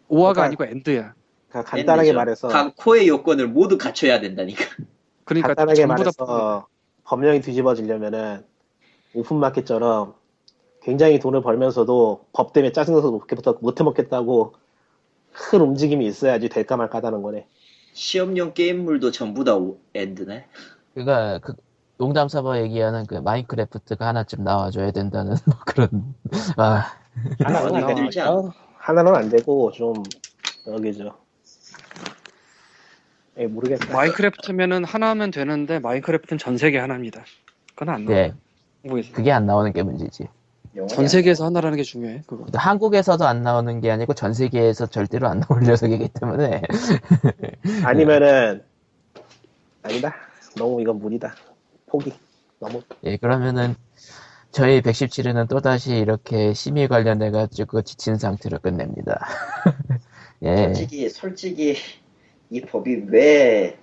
or가 0.07 0.33
그러니까- 0.33 0.63
아니고 0.63 0.65
and야. 0.77 1.13
그러니까 1.49 1.69
간단하게 1.71 2.07
and이죠. 2.09 2.15
말해서 2.17 2.47
각 2.47 2.75
호의 2.75 3.07
요건을 3.07 3.47
모두 3.49 3.77
갖춰야 3.77 4.19
된다니까 4.19 4.63
그러니까 5.25 5.49
간단하게 5.49 5.85
말해서 5.85 6.67
법령이 7.03 7.41
뒤집어지려면은 7.41 8.45
오픈마켓처럼 9.13 10.13
굉장히 10.81 11.19
돈을 11.19 11.41
벌면서도 11.41 12.25
법 12.31 12.53
때문에 12.53 12.71
짜증나서 12.71 13.11
못해, 13.11 13.35
못해 13.59 13.83
먹겠다고 13.83 14.53
큰 15.33 15.61
움직임이 15.61 16.05
있어야지 16.05 16.47
될까 16.47 16.77
말까다는 16.77 17.21
거네. 17.21 17.47
시험용 17.93 18.53
게임물도 18.53 19.11
전부 19.11 19.43
다 19.43 19.55
오- 19.55 19.79
엔드네 19.93 20.45
그러니까 20.93 21.39
그 21.39 21.53
농담 21.97 22.27
삼아 22.27 22.59
얘기하는 22.59 23.05
그 23.05 23.15
마인크래프트가 23.15 24.05
하나쯤 24.05 24.43
나와줘야 24.43 24.91
된다는 24.91 25.37
뭐 25.45 25.55
그런 25.65 26.13
아 26.57 26.91
하나는 28.77 29.15
안 29.15 29.29
되고 29.29 29.71
좀 29.71 29.93
여기죠. 30.67 31.15
예, 33.37 33.47
모르겠다. 33.47 33.93
마인크래프트면은 33.93 34.85
하나 34.85 35.09
하면 35.09 35.31
되는데 35.31 35.79
마인크래프트는 35.79 36.37
전 36.37 36.57
세계 36.57 36.79
하나입니다. 36.79 37.25
그건 37.75 37.89
안 37.89 38.05
나와. 38.05 38.17
네, 38.17 38.33
한국에서. 38.83 39.11
그게 39.13 39.31
안 39.31 39.45
나오는 39.45 39.71
게 39.73 39.83
문제지. 39.83 40.27
전 40.89 41.07
세계에서 41.07 41.45
하나라는 41.45 41.77
게 41.77 41.83
중요해. 41.83 42.23
그거. 42.27 42.45
한국에서도 42.53 43.25
안 43.25 43.43
나오는 43.43 43.79
게 43.79 43.91
아니고 43.91 44.13
전 44.13 44.33
세계에서 44.33 44.87
절대로 44.87 45.27
안 45.27 45.39
나올 45.39 45.61
녀석이기 45.63 46.09
때문에 46.19 46.61
아니면은 47.83 48.61
아니다. 49.83 50.15
너무 50.57 50.81
이건 50.81 50.99
무리다. 50.99 51.33
포기. 51.85 52.13
너무 52.59 52.81
예 53.03 53.17
그러면은 53.17 53.75
저희 54.51 54.81
117회는 54.81 55.47
또 55.49 55.59
다시 55.59 55.95
이렇게 55.95 56.53
심의 56.53 56.87
관련해 56.87 57.31
가지고 57.31 57.81
지친 57.81 58.17
상태로 58.17 58.59
끝냅니다. 58.59 59.25
예. 60.43 60.67
솔직히 60.67 61.09
솔직히 61.09 61.75
이 62.49 62.61
법이 62.61 63.05
왜 63.09 63.77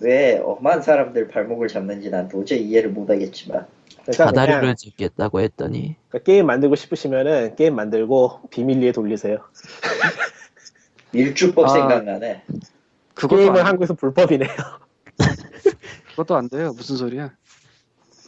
왜 0.00 0.38
엄한 0.38 0.82
사람들 0.82 1.28
발목을 1.28 1.68
잡는지 1.68 2.10
난 2.10 2.28
도저히 2.28 2.62
이해를 2.62 2.90
못하겠지만 2.90 3.66
그러니까 4.02 4.12
사다리를 4.12 4.60
그냥 4.60 4.76
짓겠다고 4.76 5.40
했더니 5.40 5.96
그러니까 6.08 6.24
게임 6.24 6.46
만들고 6.46 6.76
싶으시면은 6.76 7.56
게임 7.56 7.74
만들고 7.74 8.42
비밀리에 8.50 8.92
돌리세요. 8.92 9.38
밀주법 11.12 11.64
아. 11.64 11.68
생각나네. 11.68 12.42
게임은 13.28 13.60
안, 13.60 13.66
한국에서 13.66 13.94
불법이네요. 13.94 14.48
그것도 16.10 16.36
안 16.36 16.48
돼요. 16.48 16.72
무슨 16.76 16.96
소리야? 16.96 17.32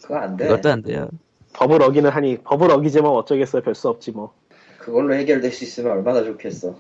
그거 0.03 0.17
안 0.17 0.37
돼. 0.37 0.49
그것도 0.49 0.71
안 0.71 0.83
돼요. 0.83 1.09
법을 1.53 1.83
어기는 1.83 2.11
하니 2.11 2.39
법을 2.39 2.71
어기지만 2.71 3.13
어쩌겠어요. 3.13 3.63
별 3.63 3.75
수 3.75 3.89
없지 3.89 4.11
뭐. 4.13 4.35
그걸로 4.79 5.15
해결될 5.15 5.53
수 5.53 5.63
있으면 5.63 5.93
얼마나 5.93 6.25
좋겠어. 6.25 6.75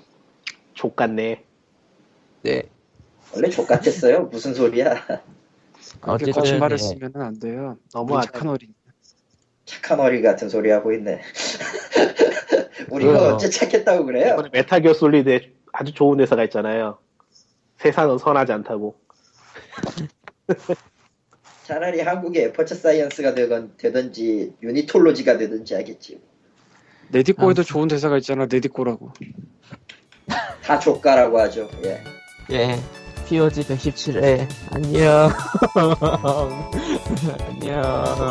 좆같네. 0.75 1.45
네. 2.43 2.63
원래 3.35 3.49
좆같았어요. 3.49 4.25
무슨 4.25 4.55
소리야. 4.55 4.95
그렇게 6.01 6.31
거짓말을 6.33 6.79
예. 6.79 6.83
쓰면은 6.83 7.23
안 7.23 7.39
돼요. 7.39 7.79
너무하다. 7.95 8.33
착한 8.33 8.49
어린. 8.49 8.75
착한 9.65 10.01
어리 10.01 10.23
같은 10.23 10.49
소리 10.49 10.71
하고 10.71 10.93
있네. 10.93 11.21
우리가 12.91 13.13
그래요. 13.13 13.33
언제 13.33 13.49
착했다고 13.49 14.05
그래요? 14.05 14.33
이번에 14.35 14.49
메탈기어 14.53 14.95
솔리드에 14.95 15.53
아주 15.73 15.93
좋은 15.93 16.21
회사가 16.21 16.45
있잖아요. 16.45 16.99
세상은 17.79 18.19
선하지 18.19 18.53
않다고. 18.53 18.99
차라리 21.65 22.01
한국의 22.01 22.45
애퍼처 22.47 22.75
사이언스가 22.75 23.35
되건, 23.35 23.75
되든지 23.77 24.55
유니톨로지가 24.61 25.39
되든지 25.39 25.75
하겠지. 25.75 26.21
네디코에도 27.11 27.63
좋은 27.63 27.87
대사가 27.87 28.19
있잖아. 28.19 28.47
네디코라고. 28.51 29.13
다 30.65 30.79
조가라고 30.79 31.39
하죠. 31.41 31.69
예. 31.85 32.03
예. 32.51 32.77
POG 33.31 33.63
117회 33.63 34.49
안녕. 34.73 35.31
안녕. 37.47 37.81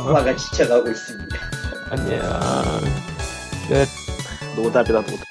엄마가 0.07 0.35
지쳐가고 0.35 0.89
있습니다. 0.89 1.37
안녕. 1.91 2.19
노답이다 4.57 4.99
노답. 4.99 5.28